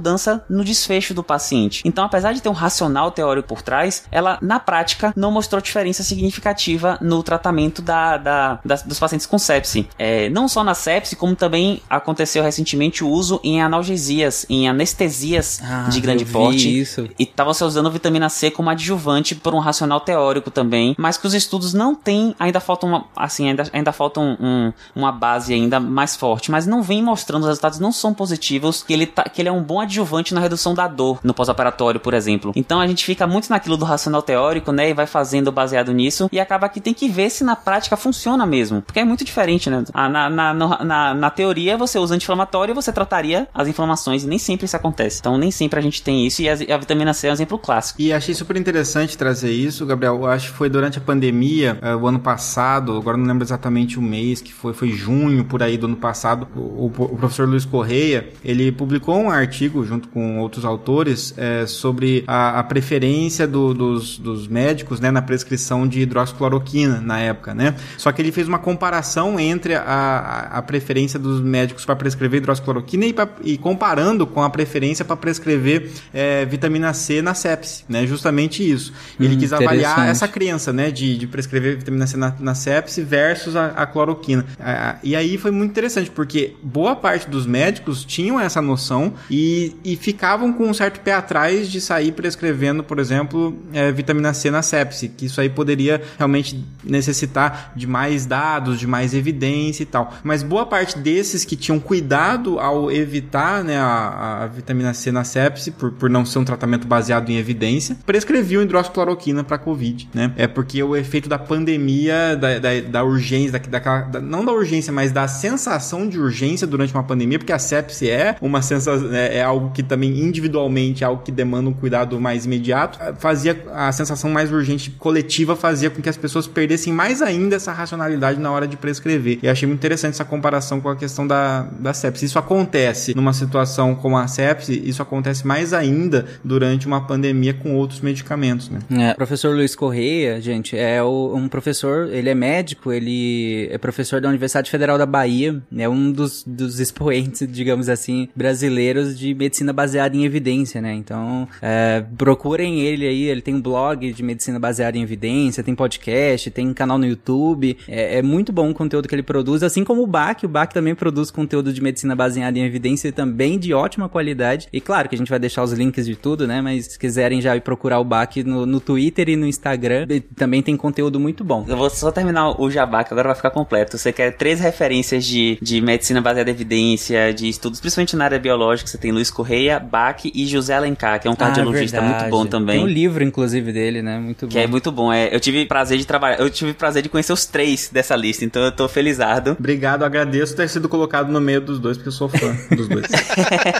no 0.49 0.63
desfecho 0.63 1.13
do 1.13 1.23
paciente. 1.23 1.81
Então, 1.85 2.03
apesar 2.05 2.33
de 2.33 2.41
ter 2.41 2.49
um 2.49 2.53
racional 2.53 3.11
teórico 3.11 3.47
por 3.47 3.61
trás, 3.61 4.03
ela, 4.11 4.37
na 4.41 4.59
prática, 4.59 5.13
não 5.15 5.31
mostrou 5.31 5.61
diferença 5.61 6.03
significativa 6.03 6.97
no 7.01 7.21
tratamento 7.23 7.81
da, 7.81 8.17
da- 8.17 8.59
das- 8.63 8.83
dos 8.83 8.99
pacientes 8.99 9.25
com 9.25 9.37
sepse. 9.37 9.87
É, 9.97 10.29
não 10.29 10.47
só 10.47 10.63
na 10.63 10.73
sepse, 10.73 11.15
como 11.15 11.35
também 11.35 11.81
aconteceu 11.89 12.43
recentemente 12.43 13.03
o 13.03 13.09
uso 13.09 13.39
em 13.43 13.61
analgesias, 13.61 14.45
em 14.49 14.67
anestesias 14.69 15.59
Ah, 15.63 15.87
de 15.89 15.99
grande 16.01 16.25
porte. 16.25 16.79
isso. 16.81 17.07
E 17.17 17.23
estavam 17.23 17.53
se 17.53 17.63
usando 17.63 17.89
vitamina 17.91 18.29
C 18.29 18.51
como 18.51 18.69
adjuvante 18.69 19.35
por 19.35 19.53
um 19.55 19.59
racional 19.59 19.99
teórico 19.99 20.51
também, 20.51 20.95
mas 20.97 21.17
que 21.17 21.27
os 21.27 21.33
estudos 21.33 21.73
não 21.73 21.95
têm, 21.95 22.35
ainda 22.39 22.59
faltam 22.59 22.89
uma, 22.89 23.05
assim, 23.15 23.49
ainda, 23.49 23.63
ainda 23.73 23.91
faltam 23.91 24.37
um- 24.39 24.73
uma 24.95 25.11
base 25.11 25.53
ainda 25.53 25.79
mais 25.79 26.15
forte, 26.15 26.51
mas 26.51 26.65
não 26.67 26.81
vem 26.83 27.01
mostrando, 27.03 27.43
os 27.43 27.47
resultados 27.47 27.79
não 27.79 27.91
são 27.91 28.13
positivos, 28.13 28.83
que 28.83 28.93
ele, 28.93 29.05
tá, 29.05 29.23
que 29.23 29.41
ele 29.41 29.49
é 29.49 29.51
um 29.51 29.63
bom 29.63 29.79
adjuvante 29.89 30.33
na 30.33 30.39
redução 30.39 30.73
da 30.73 30.87
dor 30.87 31.19
no 31.23 31.33
pós-operatório, 31.33 31.99
por 31.99 32.13
exemplo. 32.13 32.51
Então 32.55 32.79
a 32.79 32.87
gente 32.87 33.03
fica 33.03 33.25
muito 33.27 33.49
naquilo 33.49 33.75
do 33.75 33.85
racional 33.85 34.21
teórico, 34.21 34.71
né, 34.71 34.89
e 34.89 34.93
vai 34.93 35.05
fazendo 35.07 35.51
baseado 35.51 35.91
nisso, 35.91 36.29
e 36.31 36.39
acaba 36.39 36.69
que 36.69 36.79
tem 36.79 36.93
que 36.93 37.09
ver 37.09 37.29
se 37.29 37.43
na 37.43 37.55
prática 37.55 37.97
funciona 37.97 38.45
mesmo, 38.45 38.81
porque 38.81 38.99
é 38.99 39.05
muito 39.05 39.25
diferente, 39.25 39.69
né? 39.69 39.83
Ah, 39.93 40.07
Na, 40.09 40.29
na, 40.29 40.53
na, 40.53 41.13
na 41.13 41.29
teoria, 41.29 41.77
você 41.77 41.97
usa 41.97 42.15
anti-inflamatório 42.15 42.71
e 42.71 42.75
você 42.75 42.91
trataria 42.91 43.47
as 43.53 43.67
inflamações, 43.67 44.23
e 44.23 44.27
nem 44.27 44.37
sempre 44.37 44.65
isso 44.65 44.75
acontece. 44.75 45.19
Então 45.19 45.37
nem 45.37 45.51
sempre 45.51 45.79
a 45.79 45.81
gente 45.81 46.01
tem 46.03 46.25
isso, 46.25 46.41
e 46.41 46.49
a, 46.49 46.77
vitamina 46.77 47.13
C 47.13 47.27
é 47.27 47.29
um 47.31 47.33
exemplo 47.33 47.57
clássico. 47.57 48.01
E 48.01 48.13
achei 48.13 48.33
super 48.35 48.55
interessante 48.57 49.17
trazer 49.17 49.51
isso, 49.51 49.85
Gabriel. 49.85 50.15
Eu 50.15 50.27
acho 50.27 50.51
que 50.51 50.57
foi 50.57 50.69
durante 50.69 50.97
a 50.97 51.01
pandemia, 51.01 51.77
eh, 51.81 51.95
o 51.95 52.07
ano 52.07 52.19
passado, 52.19 52.95
agora 52.97 53.17
não 53.17 53.25
lembro 53.25 53.43
exatamente 53.43 53.97
o 53.97 54.01
mês, 54.01 54.41
que 54.41 54.53
foi, 54.53 54.73
foi 54.73 54.89
junho 54.91 55.43
por 55.45 55.61
aí 55.63 55.77
do 55.77 55.85
ano 55.87 55.95
passado. 55.95 56.47
O- 56.55 56.85
o 56.87 57.17
professor 57.17 57.47
Luiz 57.47 57.65
Correia, 57.65 58.29
ele 58.43 58.71
publicou 58.71 59.17
um 59.17 59.29
artigo 59.29 59.78
junto 59.85 60.07
com 60.09 60.39
outros 60.39 60.65
autores 60.65 61.33
eh, 61.37 61.65
sobre 61.67 62.23
a, 62.27 62.59
a 62.59 62.63
preferência 62.63 63.47
do- 63.47 63.73
dos, 63.73 64.17
dos 64.17 64.47
médicos 64.47 64.99
né, 64.99 65.11
na 65.11 65.21
prescrição 65.21 65.87
de 65.87 66.01
hidroxicloroquina 66.01 67.01
na 67.01 67.19
época, 67.19 67.53
né? 67.53 67.75
Só 67.97 68.11
que 68.11 68.21
ele 68.21 68.31
fez 68.31 68.47
uma 68.47 68.59
comparação 68.59 69.39
entre 69.39 69.75
a, 69.75 69.81
a, 69.83 70.57
a 70.57 70.61
preferência 70.61 71.19
dos 71.19 71.41
médicos 71.41 71.85
para 71.85 71.95
prescrever 71.95 72.37
hidroxicloroquina 72.39 73.05
e, 73.05 73.13
pra- 73.13 73.29
e 73.43 73.57
comparando 73.57 74.25
com 74.25 74.43
a 74.43 74.49
preferência 74.49 75.03
para 75.03 75.15
prescrever 75.15 75.89
eh, 76.13 76.45
vitamina 76.45 76.93
C 76.93 77.21
na 77.21 77.33
sepse, 77.33 77.83
né? 77.89 78.05
Justamente 78.07 78.67
isso. 78.69 78.93
Ele 79.19 79.35
Hum, 79.35 79.39
quis 79.39 79.51
avaliar 79.53 80.07
essa 80.09 80.27
crença, 80.27 80.71
né, 80.73 80.91
de, 80.91 81.17
de 81.17 81.27
prescrever 81.27 81.77
vitamina 81.77 82.07
C 82.07 82.17
na, 82.17 82.33
na 82.39 82.55
sepse 82.55 83.01
versus 83.01 83.55
a, 83.55 83.67
a 83.67 83.85
cloroquina. 83.85 84.45
Ah, 84.59 84.95
e 85.03 85.15
aí 85.15 85.37
foi 85.37 85.51
muito 85.51 85.71
interessante, 85.71 86.09
porque 86.09 86.55
boa 86.63 86.95
parte 86.95 87.29
dos 87.29 87.45
médicos 87.45 88.03
tinham 88.05 88.39
essa 88.39 88.61
noção 88.61 89.13
e, 89.29 89.68
e 89.83 89.95
ficavam 89.95 90.51
com 90.53 90.67
um 90.69 90.73
certo 90.73 90.99
pé 90.99 91.13
atrás 91.13 91.69
de 91.69 91.79
sair 91.81 92.11
prescrevendo, 92.11 92.83
por 92.83 92.99
exemplo, 92.99 93.57
eh, 93.73 93.91
vitamina 93.91 94.33
C 94.33 94.49
na 94.51 94.61
sepse, 94.61 95.09
que 95.09 95.25
isso 95.25 95.39
aí 95.41 95.49
poderia 95.49 96.01
realmente 96.17 96.63
necessitar 96.83 97.71
de 97.75 97.87
mais 97.87 98.25
dados, 98.25 98.79
de 98.79 98.87
mais 98.87 99.13
evidência 99.13 99.83
e 99.83 99.85
tal. 99.85 100.13
Mas 100.23 100.43
boa 100.43 100.65
parte 100.65 100.97
desses 100.99 101.45
que 101.45 101.55
tinham 101.55 101.79
cuidado 101.79 102.59
ao 102.59 102.91
evitar 102.91 103.63
né, 103.63 103.77
a, 103.77 104.43
a 104.43 104.47
vitamina 104.47 104.93
C 104.93 105.11
na 105.11 105.23
sepse, 105.23 105.71
por, 105.71 105.91
por 105.91 106.09
não 106.09 106.25
ser 106.25 106.39
um 106.39 106.45
tratamento 106.45 106.87
baseado 106.87 107.29
em 107.29 107.37
evidência, 107.37 107.97
prescreviam 108.05 108.61
hidroxicloroquina 108.63 109.43
para 109.43 109.57
Covid, 109.57 110.09
né? 110.13 110.33
É 110.37 110.47
porque 110.47 110.81
o 110.81 110.95
efeito 110.95 111.27
da 111.29 111.37
pandemia, 111.39 112.35
da, 112.35 112.59
da, 112.59 112.79
da 112.81 113.03
urgência, 113.03 113.59
da, 113.59 113.79
da- 114.03 114.19
não 114.21 114.43
da 114.43 114.51
urgência, 114.51 114.91
mas 114.91 115.11
da 115.11 115.27
sensação 115.27 116.07
de 116.07 116.19
urgência 116.19 116.65
durante 116.67 116.93
uma 116.93 117.03
pandemia, 117.03 117.37
porque 117.39 117.53
a 117.53 117.59
sepse 117.59 118.09
é 118.09 118.35
uma 118.41 118.61
sensação, 118.61 119.13
é, 119.13 119.37
é 119.37 119.43
algo 119.43 119.58
que 119.73 119.83
também 119.83 120.19
individualmente 120.19 121.03
é 121.03 121.07
algo 121.07 121.21
que 121.23 121.31
demanda 121.31 121.69
um 121.69 121.73
cuidado 121.73 122.19
mais 122.19 122.45
imediato, 122.45 122.97
fazia 123.19 123.57
a 123.73 123.91
sensação 123.91 124.29
mais 124.29 124.51
urgente 124.51 124.89
coletiva 124.91 125.55
fazia 125.55 125.89
com 125.89 126.01
que 126.01 126.09
as 126.09 126.17
pessoas 126.17 126.47
perdessem 126.47 126.93
mais 126.93 127.21
ainda 127.21 127.55
essa 127.55 127.71
racionalidade 127.71 128.39
na 128.39 128.51
hora 128.51 128.67
de 128.67 128.77
prescrever. 128.77 129.39
E 129.43 129.47
achei 129.49 129.67
muito 129.67 129.79
interessante 129.79 130.13
essa 130.13 130.25
comparação 130.25 130.79
com 130.79 130.89
a 130.89 130.95
questão 130.95 131.25
da, 131.27 131.63
da 131.79 131.93
sepse. 131.93 132.25
Isso 132.25 132.39
acontece 132.39 133.15
numa 133.15 133.33
situação 133.33 133.95
como 133.95 134.17
a 134.17 134.27
sepse, 134.27 134.81
isso 134.85 135.01
acontece 135.01 135.45
mais 135.45 135.73
ainda 135.73 136.25
durante 136.43 136.87
uma 136.87 137.01
pandemia 137.05 137.53
com 137.53 137.75
outros 137.75 138.01
medicamentos, 138.01 138.69
né? 138.69 138.79
É, 138.91 139.13
professor 139.13 139.55
Luiz 139.55 139.75
Correia, 139.75 140.39
gente, 140.41 140.77
é 140.77 141.01
o- 141.03 141.33
um 141.35 141.47
professor, 141.49 142.07
ele 142.11 142.29
é 142.29 142.35
médico, 142.35 142.91
ele 142.91 143.67
é 143.71 143.77
professor 143.77 144.21
da 144.21 144.29
Universidade 144.29 144.69
Federal 144.69 144.97
da 144.97 145.05
Bahia, 145.05 145.61
é 145.75 145.87
um 145.89 146.11
dos, 146.11 146.43
dos 146.45 146.79
expoentes, 146.79 147.47
digamos 147.51 147.89
assim, 147.89 148.29
brasileiros 148.35 149.17
de 149.17 149.33
medicina 149.33 149.48
baseada 149.73 150.15
em 150.15 150.25
evidência, 150.25 150.81
né? 150.81 150.93
Então, 150.93 151.47
é, 151.61 152.03
procurem 152.17 152.81
ele 152.81 153.07
aí, 153.07 153.23
ele 153.23 153.41
tem 153.41 153.55
um 153.55 153.61
blog 153.61 154.11
de 154.11 154.23
medicina 154.23 154.59
baseada 154.59 154.97
em 154.97 155.01
evidência, 155.01 155.63
tem 155.63 155.75
podcast, 155.75 156.49
tem 156.51 156.67
um 156.67 156.73
canal 156.73 156.97
no 156.97 157.05
YouTube, 157.05 157.77
é, 157.87 158.17
é 158.17 158.21
muito 158.21 158.51
bom 158.51 158.69
o 158.69 158.73
conteúdo 158.73 159.07
que 159.07 159.15
ele 159.15 159.23
produz, 159.23 159.63
assim 159.63 159.83
como 159.83 160.03
o 160.03 160.07
BAC, 160.07 160.45
o 160.45 160.49
BAC 160.49 160.73
também 160.73 160.95
produz 160.95 161.31
conteúdo 161.31 161.71
de 161.73 161.81
medicina 161.81 162.15
baseada 162.15 162.57
em 162.57 162.63
evidência 162.63 163.11
também 163.11 163.57
de 163.57 163.73
ótima 163.73 164.09
qualidade, 164.09 164.67
e 164.71 164.81
claro 164.81 165.09
que 165.09 165.15
a 165.15 165.17
gente 165.17 165.29
vai 165.29 165.39
deixar 165.39 165.63
os 165.63 165.71
links 165.73 166.05
de 166.05 166.15
tudo, 166.15 166.47
né? 166.47 166.61
Mas 166.61 166.85
se 166.85 166.99
quiserem 166.99 167.41
já 167.41 167.55
ir 167.55 167.61
procurar 167.61 167.99
o 167.99 168.03
BAC 168.03 168.43
no, 168.43 168.65
no 168.65 168.79
Twitter 168.79 169.29
e 169.29 169.35
no 169.35 169.45
Instagram, 169.45 170.07
também 170.35 170.61
tem 170.61 170.75
conteúdo 170.75 171.19
muito 171.19 171.43
bom. 171.43 171.65
Eu 171.67 171.77
vou 171.77 171.89
só 171.89 172.11
terminar 172.11 172.59
o 172.59 172.69
jabá, 172.69 173.03
que 173.03 173.13
agora 173.13 173.29
vai 173.29 173.35
ficar 173.35 173.51
completo. 173.51 173.97
Você 173.97 174.11
quer 174.11 174.31
três 174.31 174.59
referências 174.59 175.25
de, 175.25 175.57
de 175.61 175.81
medicina 175.81 176.21
baseada 176.21 176.49
em 176.49 176.53
evidência, 176.53 177.33
de 177.33 177.47
estudos, 177.47 177.79
principalmente 177.79 178.15
na 178.15 178.25
área 178.25 178.39
biológica, 178.39 178.89
você 178.89 178.97
tem 178.97 179.11
Luiz 179.11 179.31
Correia 179.39 179.79
Bach 179.79 180.19
e 180.25 180.45
José 180.45 180.75
Alencar, 180.75 181.17
que 181.17 181.25
é 181.25 181.31
um 181.31 181.35
cardiologista 181.35 181.99
Ah, 181.99 182.01
muito 182.01 182.29
bom 182.29 182.45
também. 182.45 182.75
Tem 182.75 182.83
um 182.83 182.87
livro, 182.89 183.23
inclusive, 183.23 183.71
dele, 183.71 184.01
né? 184.01 184.19
Muito 184.19 184.45
bom. 184.45 184.51
Que 184.51 184.59
é 184.59 184.67
muito 184.67 184.91
bom. 184.91 185.13
É, 185.13 185.33
eu 185.33 185.39
tive 185.39 185.65
prazer 185.65 185.97
de 185.97 186.05
trabalhar. 186.05 186.41
Eu 186.41 186.49
tive 186.49 186.73
prazer 186.73 187.01
de 187.03 187.07
conhecer 187.07 187.31
os 187.31 187.45
três 187.45 187.87
dessa 187.87 188.17
lista, 188.17 188.43
então 188.43 188.61
eu 188.61 188.69
tô 188.69 188.89
felizardo. 188.89 189.55
Obrigado, 189.57 190.03
agradeço 190.03 190.57
ter 190.57 190.67
sido 190.67 190.89
colocado 190.89 191.31
no 191.31 191.39
meio 191.39 191.61
dos 191.61 191.79
dois, 191.79 191.95
porque 191.95 192.09
eu 192.09 192.11
sou 192.11 192.27
fã 192.27 192.53
dos 192.75 192.89
dois. 192.89 193.05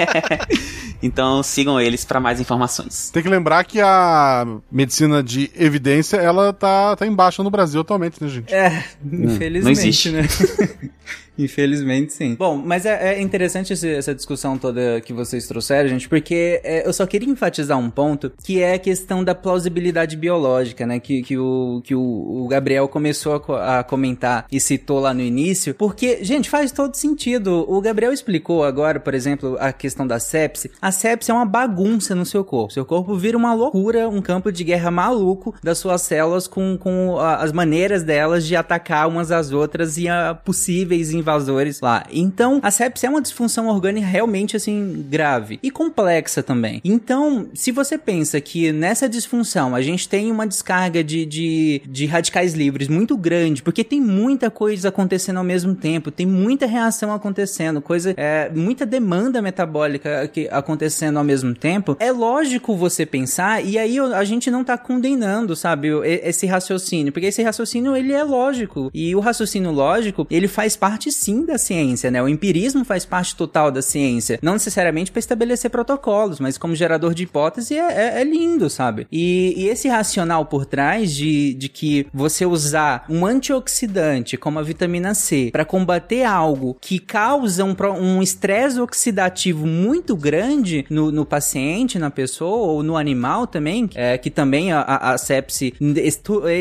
então 1.03 1.43
sigam 1.43 1.77
eles 1.77 2.05
pra 2.05 2.21
mais 2.21 2.39
informações. 2.39 3.09
Tem 3.09 3.21
que 3.21 3.27
lembrar 3.27 3.65
que 3.65 3.81
a 3.81 4.47
medicina 4.71 5.21
de 5.21 5.51
evidência, 5.57 6.15
ela 6.15 6.53
tá, 6.53 6.95
tá 6.95 7.05
em 7.05 7.13
baixa 7.13 7.43
no 7.43 7.51
Brasil 7.51 7.81
atualmente, 7.81 8.23
né, 8.23 8.29
gente? 8.29 8.53
É, 8.53 8.81
infelizmente, 9.03 9.63
não 9.65 9.71
existe. 9.71 10.09
né? 10.09 10.21
Infelizmente, 11.43 12.13
sim. 12.13 12.35
Bom, 12.35 12.57
mas 12.57 12.85
é, 12.85 13.15
é 13.15 13.21
interessante 13.21 13.73
esse- 13.73 13.89
essa 13.95 14.13
discussão 14.13 14.57
toda 14.57 15.01
que 15.01 15.13
vocês 15.13 15.47
trouxeram, 15.47 15.89
gente, 15.89 16.07
porque 16.09 16.59
é, 16.63 16.87
eu 16.87 16.93
só 16.93 17.05
queria 17.07 17.29
enfatizar 17.29 17.77
um 17.77 17.89
ponto, 17.89 18.31
que 18.43 18.61
é 18.61 18.73
a 18.73 18.79
questão 18.79 19.23
da 19.23 19.33
plausibilidade 19.33 20.15
biológica, 20.17 20.85
né? 20.85 20.99
Que, 20.99 21.21
que, 21.23 21.37
o, 21.37 21.81
que 21.83 21.95
o, 21.95 22.01
o 22.43 22.47
Gabriel 22.47 22.87
começou 22.87 23.41
a, 23.53 23.79
a 23.79 23.83
comentar 23.83 24.45
e 24.51 24.59
citou 24.59 24.99
lá 24.99 25.13
no 25.13 25.21
início, 25.21 25.73
porque, 25.73 26.23
gente, 26.23 26.49
faz 26.49 26.71
todo 26.71 26.93
sentido. 26.95 27.65
O 27.67 27.81
Gabriel 27.81 28.11
explicou 28.13 28.63
agora, 28.63 28.99
por 28.99 29.13
exemplo, 29.13 29.55
a 29.59 29.71
questão 29.71 30.05
da 30.05 30.19
sepse. 30.19 30.69
A 30.81 30.91
sepse 30.91 31.31
é 31.31 31.33
uma 31.33 31.45
bagunça 31.45 32.13
no 32.13 32.25
seu 32.25 32.43
corpo. 32.43 32.73
Seu 32.73 32.85
corpo 32.85 33.15
vira 33.15 33.37
uma 33.37 33.53
loucura, 33.53 34.09
um 34.09 34.21
campo 34.21 34.51
de 34.51 34.63
guerra 34.63 34.91
maluco 34.91 35.55
das 35.63 35.77
suas 35.77 36.01
células 36.01 36.47
com, 36.47 36.77
com 36.77 37.17
a- 37.17 37.37
as 37.37 37.51
maneiras 37.51 38.03
delas 38.03 38.45
de 38.45 38.55
atacar 38.55 39.07
umas 39.07 39.31
às 39.31 39.51
outras 39.51 39.97
e 39.97 40.07
a 40.09 40.33
possíveis 40.35 41.11
invasores 41.29 41.79
lá. 41.79 42.05
Então, 42.11 42.59
a 42.63 42.71
sepse 42.71 43.05
é 43.05 43.09
uma 43.09 43.21
disfunção 43.21 43.67
orgânica 43.67 44.07
realmente 44.07 44.55
assim 44.55 45.05
grave 45.09 45.59
e 45.61 45.69
complexa 45.69 46.41
também. 46.41 46.81
Então, 46.83 47.47
se 47.53 47.71
você 47.71 47.97
pensa 47.97 48.41
que 48.41 48.71
nessa 48.71 49.07
disfunção 49.07 49.75
a 49.75 49.81
gente 49.81 50.09
tem 50.09 50.31
uma 50.31 50.47
descarga 50.47 51.03
de, 51.03 51.25
de, 51.25 51.81
de 51.85 52.05
radicais 52.05 52.53
livres 52.53 52.87
muito 52.87 53.15
grande, 53.15 53.61
porque 53.61 53.83
tem 53.83 54.01
muita 54.01 54.49
coisa 54.49 54.89
acontecendo 54.89 55.37
ao 55.37 55.43
mesmo 55.43 55.75
tempo, 55.75 56.09
tem 56.09 56.25
muita 56.25 56.65
reação 56.65 57.13
acontecendo, 57.13 57.81
coisa, 57.81 58.13
é, 58.17 58.49
muita 58.49 58.85
demanda 58.85 59.41
metabólica 59.41 60.27
que, 60.27 60.47
acontecendo 60.51 61.17
ao 61.17 61.23
mesmo 61.23 61.53
tempo, 61.53 61.95
é 61.99 62.11
lógico 62.11 62.75
você 62.75 63.05
pensar, 63.05 63.63
e 63.63 63.77
aí 63.77 63.99
a 63.99 64.23
gente 64.23 64.49
não 64.49 64.63
tá 64.63 64.77
condenando, 64.77 65.55
sabe, 65.55 65.89
esse 66.03 66.45
raciocínio, 66.47 67.11
porque 67.11 67.27
esse 67.27 67.43
raciocínio 67.43 67.95
ele 67.95 68.13
é 68.13 68.23
lógico, 68.23 68.89
e 68.93 69.15
o 69.15 69.19
raciocínio 69.19 69.71
lógico, 69.71 70.25
ele 70.31 70.47
faz 70.47 70.75
parte 70.75 71.08
sim 71.11 71.45
da 71.45 71.57
ciência, 71.57 72.11
né? 72.11 72.21
O 72.21 72.27
empirismo 72.29 72.83
faz 72.85 73.05
parte 73.05 73.35
total 73.35 73.71
da 73.71 73.81
ciência, 73.81 74.39
não 74.41 74.53
necessariamente 74.53 75.11
para 75.11 75.19
estabelecer 75.19 75.69
protocolos, 75.69 76.39
mas 76.39 76.57
como 76.57 76.75
gerador 76.75 77.13
de 77.13 77.23
hipótese 77.23 77.75
é, 77.77 78.17
é- 78.17 78.21
é 78.21 78.23
lindo, 78.23 78.69
sabe? 78.69 79.07
E, 79.11 79.53
e 79.57 79.67
esse 79.69 79.87
racional 79.87 80.45
por 80.45 80.65
trás 80.65 81.13
de, 81.13 81.53
de 81.53 81.69
que 81.69 82.07
você 82.13 82.45
usar 82.45 83.05
um 83.09 83.25
antioxidante 83.25 84.37
como 84.37 84.59
a 84.59 84.63
vitamina 84.63 85.13
C 85.13 85.49
para 85.51 85.65
combater 85.65 86.23
algo 86.23 86.77
que 86.79 86.99
causa 86.99 87.63
um 87.63 87.75
um 87.99 88.21
estresse 88.21 88.79
oxidativo 88.79 89.65
muito 89.65 90.15
grande 90.15 90.85
no, 90.89 91.11
no 91.11 91.25
paciente, 91.25 91.97
na 91.97 92.11
pessoa 92.11 92.67
ou 92.73 92.83
no 92.83 92.97
animal 92.97 93.47
também, 93.47 93.89
é, 93.95 94.17
que 94.17 94.29
também 94.29 94.71
a, 94.71 94.81
a, 94.81 95.11
a 95.13 95.17
sepse, 95.17 95.73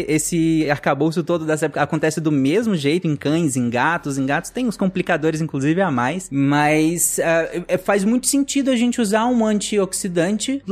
esse 0.06 0.68
arcabouço 0.70 1.22
todo 1.22 1.44
da 1.44 1.56
sepse 1.56 1.78
acontece 1.78 2.20
do 2.20 2.30
mesmo 2.30 2.76
jeito 2.76 3.06
em 3.06 3.16
cães, 3.16 3.56
em 3.56 3.68
gatos, 3.68 4.16
em 4.18 4.26
gatos 4.26 4.37
tem 4.42 4.66
os 4.66 4.76
complicadores 4.76 5.40
inclusive 5.40 5.80
a 5.80 5.90
mais, 5.90 6.28
mas 6.30 7.18
é, 7.18 7.78
faz 7.78 8.04
muito 8.04 8.26
sentido 8.26 8.70
a 8.70 8.76
gente 8.76 9.00
usar 9.00 9.26
um 9.26 9.44
antioxidante 9.44 10.62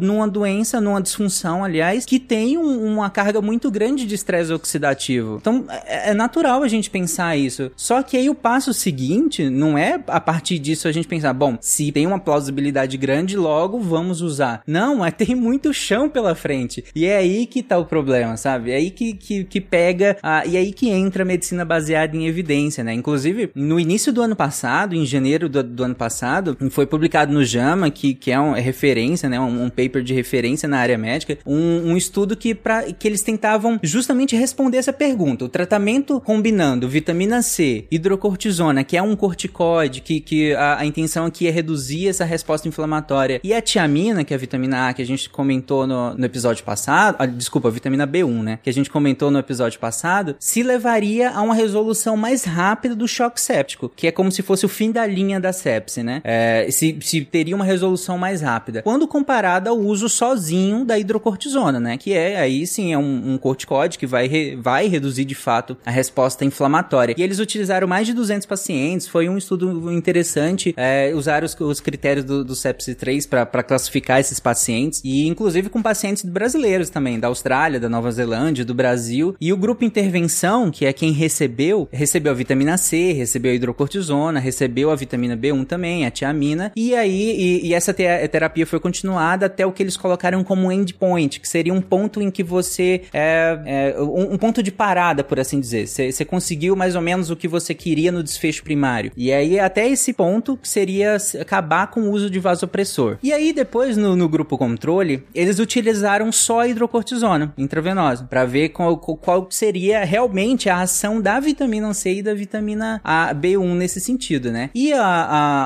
numa 0.00 0.26
doença, 0.28 0.80
numa 0.80 1.00
disfunção, 1.00 1.64
aliás, 1.64 2.04
que 2.04 2.18
tem 2.18 2.56
um- 2.58 2.84
uma 2.94 3.10
carga 3.10 3.40
muito 3.40 3.70
grande 3.70 4.06
de 4.06 4.14
estresse 4.14 4.52
oxidativo. 4.52 5.38
Então, 5.40 5.64
é, 5.86 6.10
é 6.10 6.14
natural 6.14 6.62
a 6.62 6.68
gente 6.68 6.90
pensar 6.90 7.36
isso. 7.36 7.70
Só 7.76 8.02
que 8.02 8.16
aí 8.16 8.28
o 8.28 8.34
passo 8.34 8.72
seguinte 8.72 9.48
não 9.48 9.76
é 9.78 10.00
a 10.06 10.20
partir 10.20 10.58
disso 10.58 10.88
a 10.88 10.92
gente 10.92 11.06
pensar, 11.08 11.32
bom, 11.32 11.56
se 11.60 11.90
tem 11.92 12.06
uma 12.06 12.18
plausibilidade 12.18 12.96
grande, 12.96 13.36
logo 13.36 13.78
vamos 13.80 14.20
usar. 14.20 14.62
Não, 14.66 15.04
é 15.04 15.10
tem 15.10 15.34
muito 15.34 15.72
chão 15.72 16.08
pela 16.08 16.34
frente. 16.34 16.84
E 16.94 17.04
é 17.06 17.16
aí 17.16 17.46
que 17.46 17.62
tá 17.62 17.78
o 17.78 17.84
problema, 17.84 18.36
sabe? 18.36 18.70
É 18.70 18.76
aí 18.76 18.90
que, 18.90 19.14
que, 19.14 19.44
que 19.44 19.60
pega, 19.60 20.16
ah, 20.22 20.44
e 20.46 20.56
é 20.56 20.60
aí 20.60 20.72
que 20.72 20.88
entra 20.90 21.22
a 21.22 21.26
medicina 21.26 21.64
baseada 21.64 22.16
em 22.16 22.26
evidência, 22.26 22.82
né? 22.84 22.92
Inclusive, 23.04 23.50
no 23.54 23.78
início 23.78 24.10
do 24.10 24.22
ano 24.22 24.34
passado, 24.34 24.94
em 24.94 25.04
janeiro 25.04 25.46
do, 25.46 25.62
do 25.62 25.84
ano 25.84 25.94
passado, 25.94 26.56
foi 26.70 26.86
publicado 26.86 27.34
no 27.34 27.44
JAMA, 27.44 27.90
que, 27.90 28.14
que 28.14 28.32
é 28.32 28.40
uma 28.40 28.56
referência, 28.56 29.28
né? 29.28 29.38
Um, 29.38 29.64
um 29.64 29.68
paper 29.68 30.02
de 30.02 30.14
referência 30.14 30.66
na 30.66 30.78
área 30.78 30.96
médica, 30.96 31.36
um, 31.44 31.90
um 31.90 31.96
estudo 31.98 32.34
que, 32.34 32.54
pra, 32.54 32.84
que 32.84 33.06
eles 33.06 33.22
tentavam 33.22 33.78
justamente 33.82 34.34
responder 34.34 34.78
essa 34.78 34.90
pergunta. 34.90 35.44
O 35.44 35.50
tratamento 35.50 36.18
combinando 36.18 36.88
vitamina 36.88 37.42
C, 37.42 37.84
hidrocortisona, 37.90 38.82
que 38.82 38.96
é 38.96 39.02
um 39.02 39.14
corticoide, 39.14 40.00
que, 40.00 40.18
que 40.18 40.54
a, 40.54 40.78
a 40.78 40.86
intenção 40.86 41.26
aqui 41.26 41.46
é 41.46 41.50
reduzir 41.50 42.08
essa 42.08 42.24
resposta 42.24 42.66
inflamatória, 42.66 43.38
e 43.44 43.52
a 43.52 43.60
tiamina, 43.60 44.24
que 44.24 44.32
é 44.32 44.36
a 44.36 44.40
vitamina 44.40 44.88
A, 44.88 44.94
que 44.94 45.02
a 45.02 45.06
gente 45.06 45.28
comentou 45.28 45.86
no, 45.86 46.14
no 46.14 46.24
episódio 46.24 46.64
passado, 46.64 47.16
ah, 47.18 47.26
desculpa, 47.26 47.68
a 47.68 47.70
vitamina 47.70 48.06
B1, 48.06 48.42
né? 48.42 48.58
Que 48.62 48.70
a 48.70 48.72
gente 48.72 48.88
comentou 48.88 49.30
no 49.30 49.38
episódio 49.38 49.78
passado, 49.78 50.36
se 50.38 50.62
levaria 50.62 51.32
a 51.32 51.42
uma 51.42 51.54
resolução 51.54 52.16
mais 52.16 52.44
rápida 52.44 52.93
do 52.94 53.06
choque 53.08 53.40
séptico, 53.40 53.90
que 53.94 54.06
é 54.06 54.12
como 54.12 54.30
se 54.30 54.42
fosse 54.42 54.64
o 54.64 54.68
fim 54.68 54.90
da 54.90 55.06
linha 55.06 55.40
da 55.40 55.52
sepse, 55.52 56.02
né? 56.02 56.20
É, 56.24 56.66
se, 56.70 56.96
se 57.00 57.22
teria 57.24 57.54
uma 57.54 57.64
resolução 57.64 58.16
mais 58.18 58.40
rápida. 58.40 58.82
Quando 58.82 59.06
comparada 59.06 59.70
ao 59.70 59.78
uso 59.78 60.08
sozinho 60.08 60.84
da 60.84 60.98
hidrocortisona, 60.98 61.78
né? 61.80 61.96
Que 61.96 62.12
é, 62.12 62.38
aí 62.40 62.66
sim, 62.66 62.92
é 62.92 62.98
um, 62.98 63.34
um 63.34 63.38
corticoide 63.38 63.98
que 63.98 64.06
vai, 64.06 64.26
re- 64.26 64.56
vai 64.56 64.86
reduzir 64.88 65.24
de 65.24 65.34
fato 65.34 65.76
a 65.84 65.90
resposta 65.90 66.44
inflamatória. 66.44 67.14
E 67.16 67.22
eles 67.22 67.38
utilizaram 67.38 67.86
mais 67.86 68.06
de 68.06 68.12
200 68.12 68.46
pacientes, 68.46 69.06
foi 69.08 69.28
um 69.28 69.36
estudo 69.38 69.90
interessante, 69.92 70.74
é, 70.76 71.12
usaram 71.14 71.44
os, 71.46 71.58
os 71.58 71.80
critérios 71.80 72.24
do, 72.24 72.44
do 72.44 72.54
sepsi 72.54 72.94
3 72.94 73.26
para 73.26 73.62
classificar 73.62 74.20
esses 74.20 74.38
pacientes, 74.40 75.00
e 75.04 75.26
inclusive 75.26 75.68
com 75.68 75.82
pacientes 75.82 76.22
brasileiros 76.24 76.90
também, 76.90 77.18
da 77.18 77.28
Austrália, 77.28 77.80
da 77.80 77.88
Nova 77.88 78.10
Zelândia, 78.10 78.64
do 78.64 78.74
Brasil. 78.74 79.34
E 79.40 79.52
o 79.52 79.56
grupo 79.56 79.84
intervenção, 79.84 80.70
que 80.70 80.86
é 80.86 80.92
quem 80.92 81.12
recebeu, 81.12 81.88
recebeu 81.92 82.32
a 82.32 82.34
vitamina 82.34 82.76
Recebeu 83.12 83.52
a 83.52 83.54
hidrocortisona, 83.54 84.38
recebeu 84.40 84.90
a 84.90 84.96
vitamina 84.96 85.36
B1 85.36 85.64
também, 85.66 86.04
a 86.06 86.10
tiamina, 86.10 86.72
e 86.76 86.94
aí, 86.94 87.60
e, 87.62 87.68
e 87.68 87.74
essa 87.74 87.92
te- 87.92 88.04
terapia 88.28 88.66
foi 88.66 88.80
continuada 88.80 89.46
até 89.46 89.64
o 89.66 89.72
que 89.72 89.82
eles 89.82 89.96
colocaram 89.96 90.42
como 90.44 90.70
endpoint, 90.70 91.40
que 91.40 91.48
seria 91.48 91.72
um 91.72 91.80
ponto 91.80 92.20
em 92.20 92.30
que 92.30 92.42
você, 92.42 93.02
é, 93.12 93.58
é, 93.96 94.00
um, 94.00 94.34
um 94.34 94.38
ponto 94.38 94.62
de 94.62 94.70
parada, 94.72 95.22
por 95.24 95.38
assim 95.40 95.60
dizer. 95.60 95.86
Você 95.86 96.24
conseguiu 96.24 96.74
mais 96.76 96.94
ou 96.96 97.00
menos 97.02 97.30
o 97.30 97.36
que 97.36 97.46
você 97.48 97.74
queria 97.74 98.10
no 98.12 98.22
desfecho 98.22 98.62
primário. 98.64 99.12
E 99.16 99.32
aí, 99.32 99.58
até 99.58 99.88
esse 99.88 100.12
ponto, 100.12 100.58
seria 100.62 101.16
acabar 101.40 101.88
com 101.90 102.00
o 102.02 102.10
uso 102.10 102.28
de 102.30 102.38
vasopressor. 102.38 103.18
E 103.22 103.32
aí, 103.32 103.52
depois, 103.52 103.96
no, 103.96 104.16
no 104.16 104.28
grupo 104.28 104.56
controle, 104.58 105.22
eles 105.34 105.58
utilizaram 105.58 106.30
só 106.32 106.60
a 106.60 106.68
hidrocortisona 106.68 107.52
intravenosa, 107.56 108.24
para 108.24 108.44
ver 108.44 108.70
qual- 108.70 108.96
qual 108.98 109.46
seria 109.50 110.04
realmente 110.04 110.68
a 110.68 110.80
ação 110.80 111.20
da 111.20 111.38
vitamina 111.40 111.92
C 111.94 112.14
e 112.14 112.22
da 112.22 112.34
vitamina 112.34 112.73
A, 113.04 113.34
B1 113.34 113.74
nesse 113.74 114.00
sentido, 114.00 114.50
né? 114.50 114.70
E 114.74 114.92
a, 114.92 115.04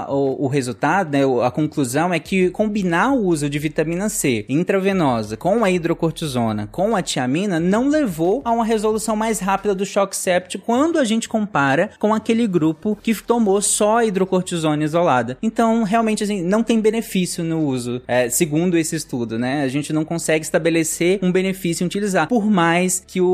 a- 0.06 0.12
o, 0.12 0.44
o 0.44 0.48
resultado, 0.48 1.10
né, 1.10 1.20
a 1.44 1.50
conclusão 1.50 2.12
é 2.12 2.18
que 2.18 2.50
combinar 2.50 3.12
o 3.12 3.24
uso 3.26 3.48
de 3.48 3.58
vitamina 3.58 4.08
C 4.08 4.44
intravenosa 4.48 5.36
com 5.36 5.64
a 5.64 5.70
hidrocortisona, 5.70 6.68
com 6.70 6.94
a 6.94 7.02
tiamina, 7.02 7.58
não 7.60 7.88
levou 7.88 8.42
a 8.44 8.50
uma 8.52 8.64
resolução 8.64 9.16
mais 9.16 9.38
rápida 9.40 9.74
do 9.74 9.84
choque 9.86 10.16
séptico 10.16 10.64
quando 10.66 10.98
a 10.98 11.04
gente 11.04 11.28
compara 11.28 11.90
com 11.98 12.12
aquele 12.14 12.46
grupo 12.46 12.96
que 13.02 13.14
tomou 13.14 13.60
só 13.60 14.02
hidrocortisona 14.02 14.84
isolada. 14.84 15.36
Então, 15.42 15.82
realmente, 15.82 16.22
assim, 16.24 16.42
não 16.42 16.62
tem 16.62 16.80
benefício 16.80 17.42
no 17.44 17.60
uso, 17.64 18.00
é, 18.06 18.28
segundo 18.28 18.76
esse 18.76 18.94
estudo, 18.96 19.38
né? 19.38 19.62
A 19.62 19.68
gente 19.68 19.92
não 19.92 20.04
consegue 20.04 20.44
estabelecer 20.44 21.18
um 21.22 21.32
benefício 21.32 21.82
em 21.84 21.86
utilizar, 21.86 22.28
por 22.28 22.46
mais 22.50 23.02
que 23.06 23.20
o, 23.20 23.26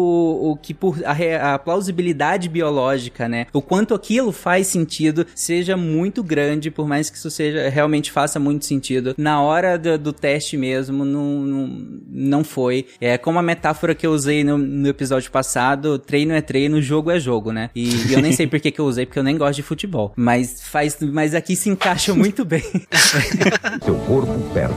o 0.52 0.56
que 0.60 0.72
por 0.74 0.98
a, 1.04 1.54
a 1.54 1.58
plausibilidade 1.58 2.48
biológica, 2.48 3.28
né? 3.28 3.46
O 3.52 3.60
quanto 3.64 3.94
aquilo 3.94 4.32
faz 4.32 4.66
sentido 4.68 5.26
seja 5.34 5.76
muito 5.76 6.22
grande, 6.22 6.70
por 6.70 6.86
mais 6.86 7.10
que 7.10 7.16
isso 7.16 7.30
seja 7.30 7.68
realmente 7.68 8.12
faça 8.12 8.38
muito 8.38 8.64
sentido. 8.64 9.14
Na 9.16 9.40
hora 9.40 9.78
do, 9.78 9.98
do 9.98 10.12
teste 10.12 10.56
mesmo, 10.56 11.04
não, 11.04 11.40
não, 11.40 11.66
não 12.08 12.44
foi. 12.44 12.86
É 13.00 13.18
como 13.18 13.38
a 13.38 13.42
metáfora 13.42 13.94
que 13.94 14.06
eu 14.06 14.12
usei 14.12 14.44
no, 14.44 14.58
no 14.58 14.88
episódio 14.88 15.30
passado: 15.30 15.98
treino 15.98 16.32
é 16.32 16.40
treino, 16.40 16.80
jogo 16.80 17.10
é 17.10 17.18
jogo, 17.18 17.52
né? 17.52 17.70
E, 17.74 17.88
e 18.08 18.12
eu 18.12 18.20
nem 18.20 18.32
sei 18.32 18.46
por 18.46 18.60
que, 18.60 18.70
que 18.70 18.80
eu 18.80 18.86
usei, 18.86 19.06
porque 19.06 19.18
eu 19.18 19.24
nem 19.24 19.36
gosto 19.36 19.56
de 19.56 19.62
futebol. 19.62 20.12
Mas 20.16 20.62
faz, 20.62 20.96
mas 21.00 21.34
aqui 21.34 21.56
se 21.56 21.70
encaixa 21.70 22.14
muito 22.14 22.44
bem. 22.44 22.62
Seu 23.84 23.94
corpo 24.06 24.38
perde. 24.52 24.74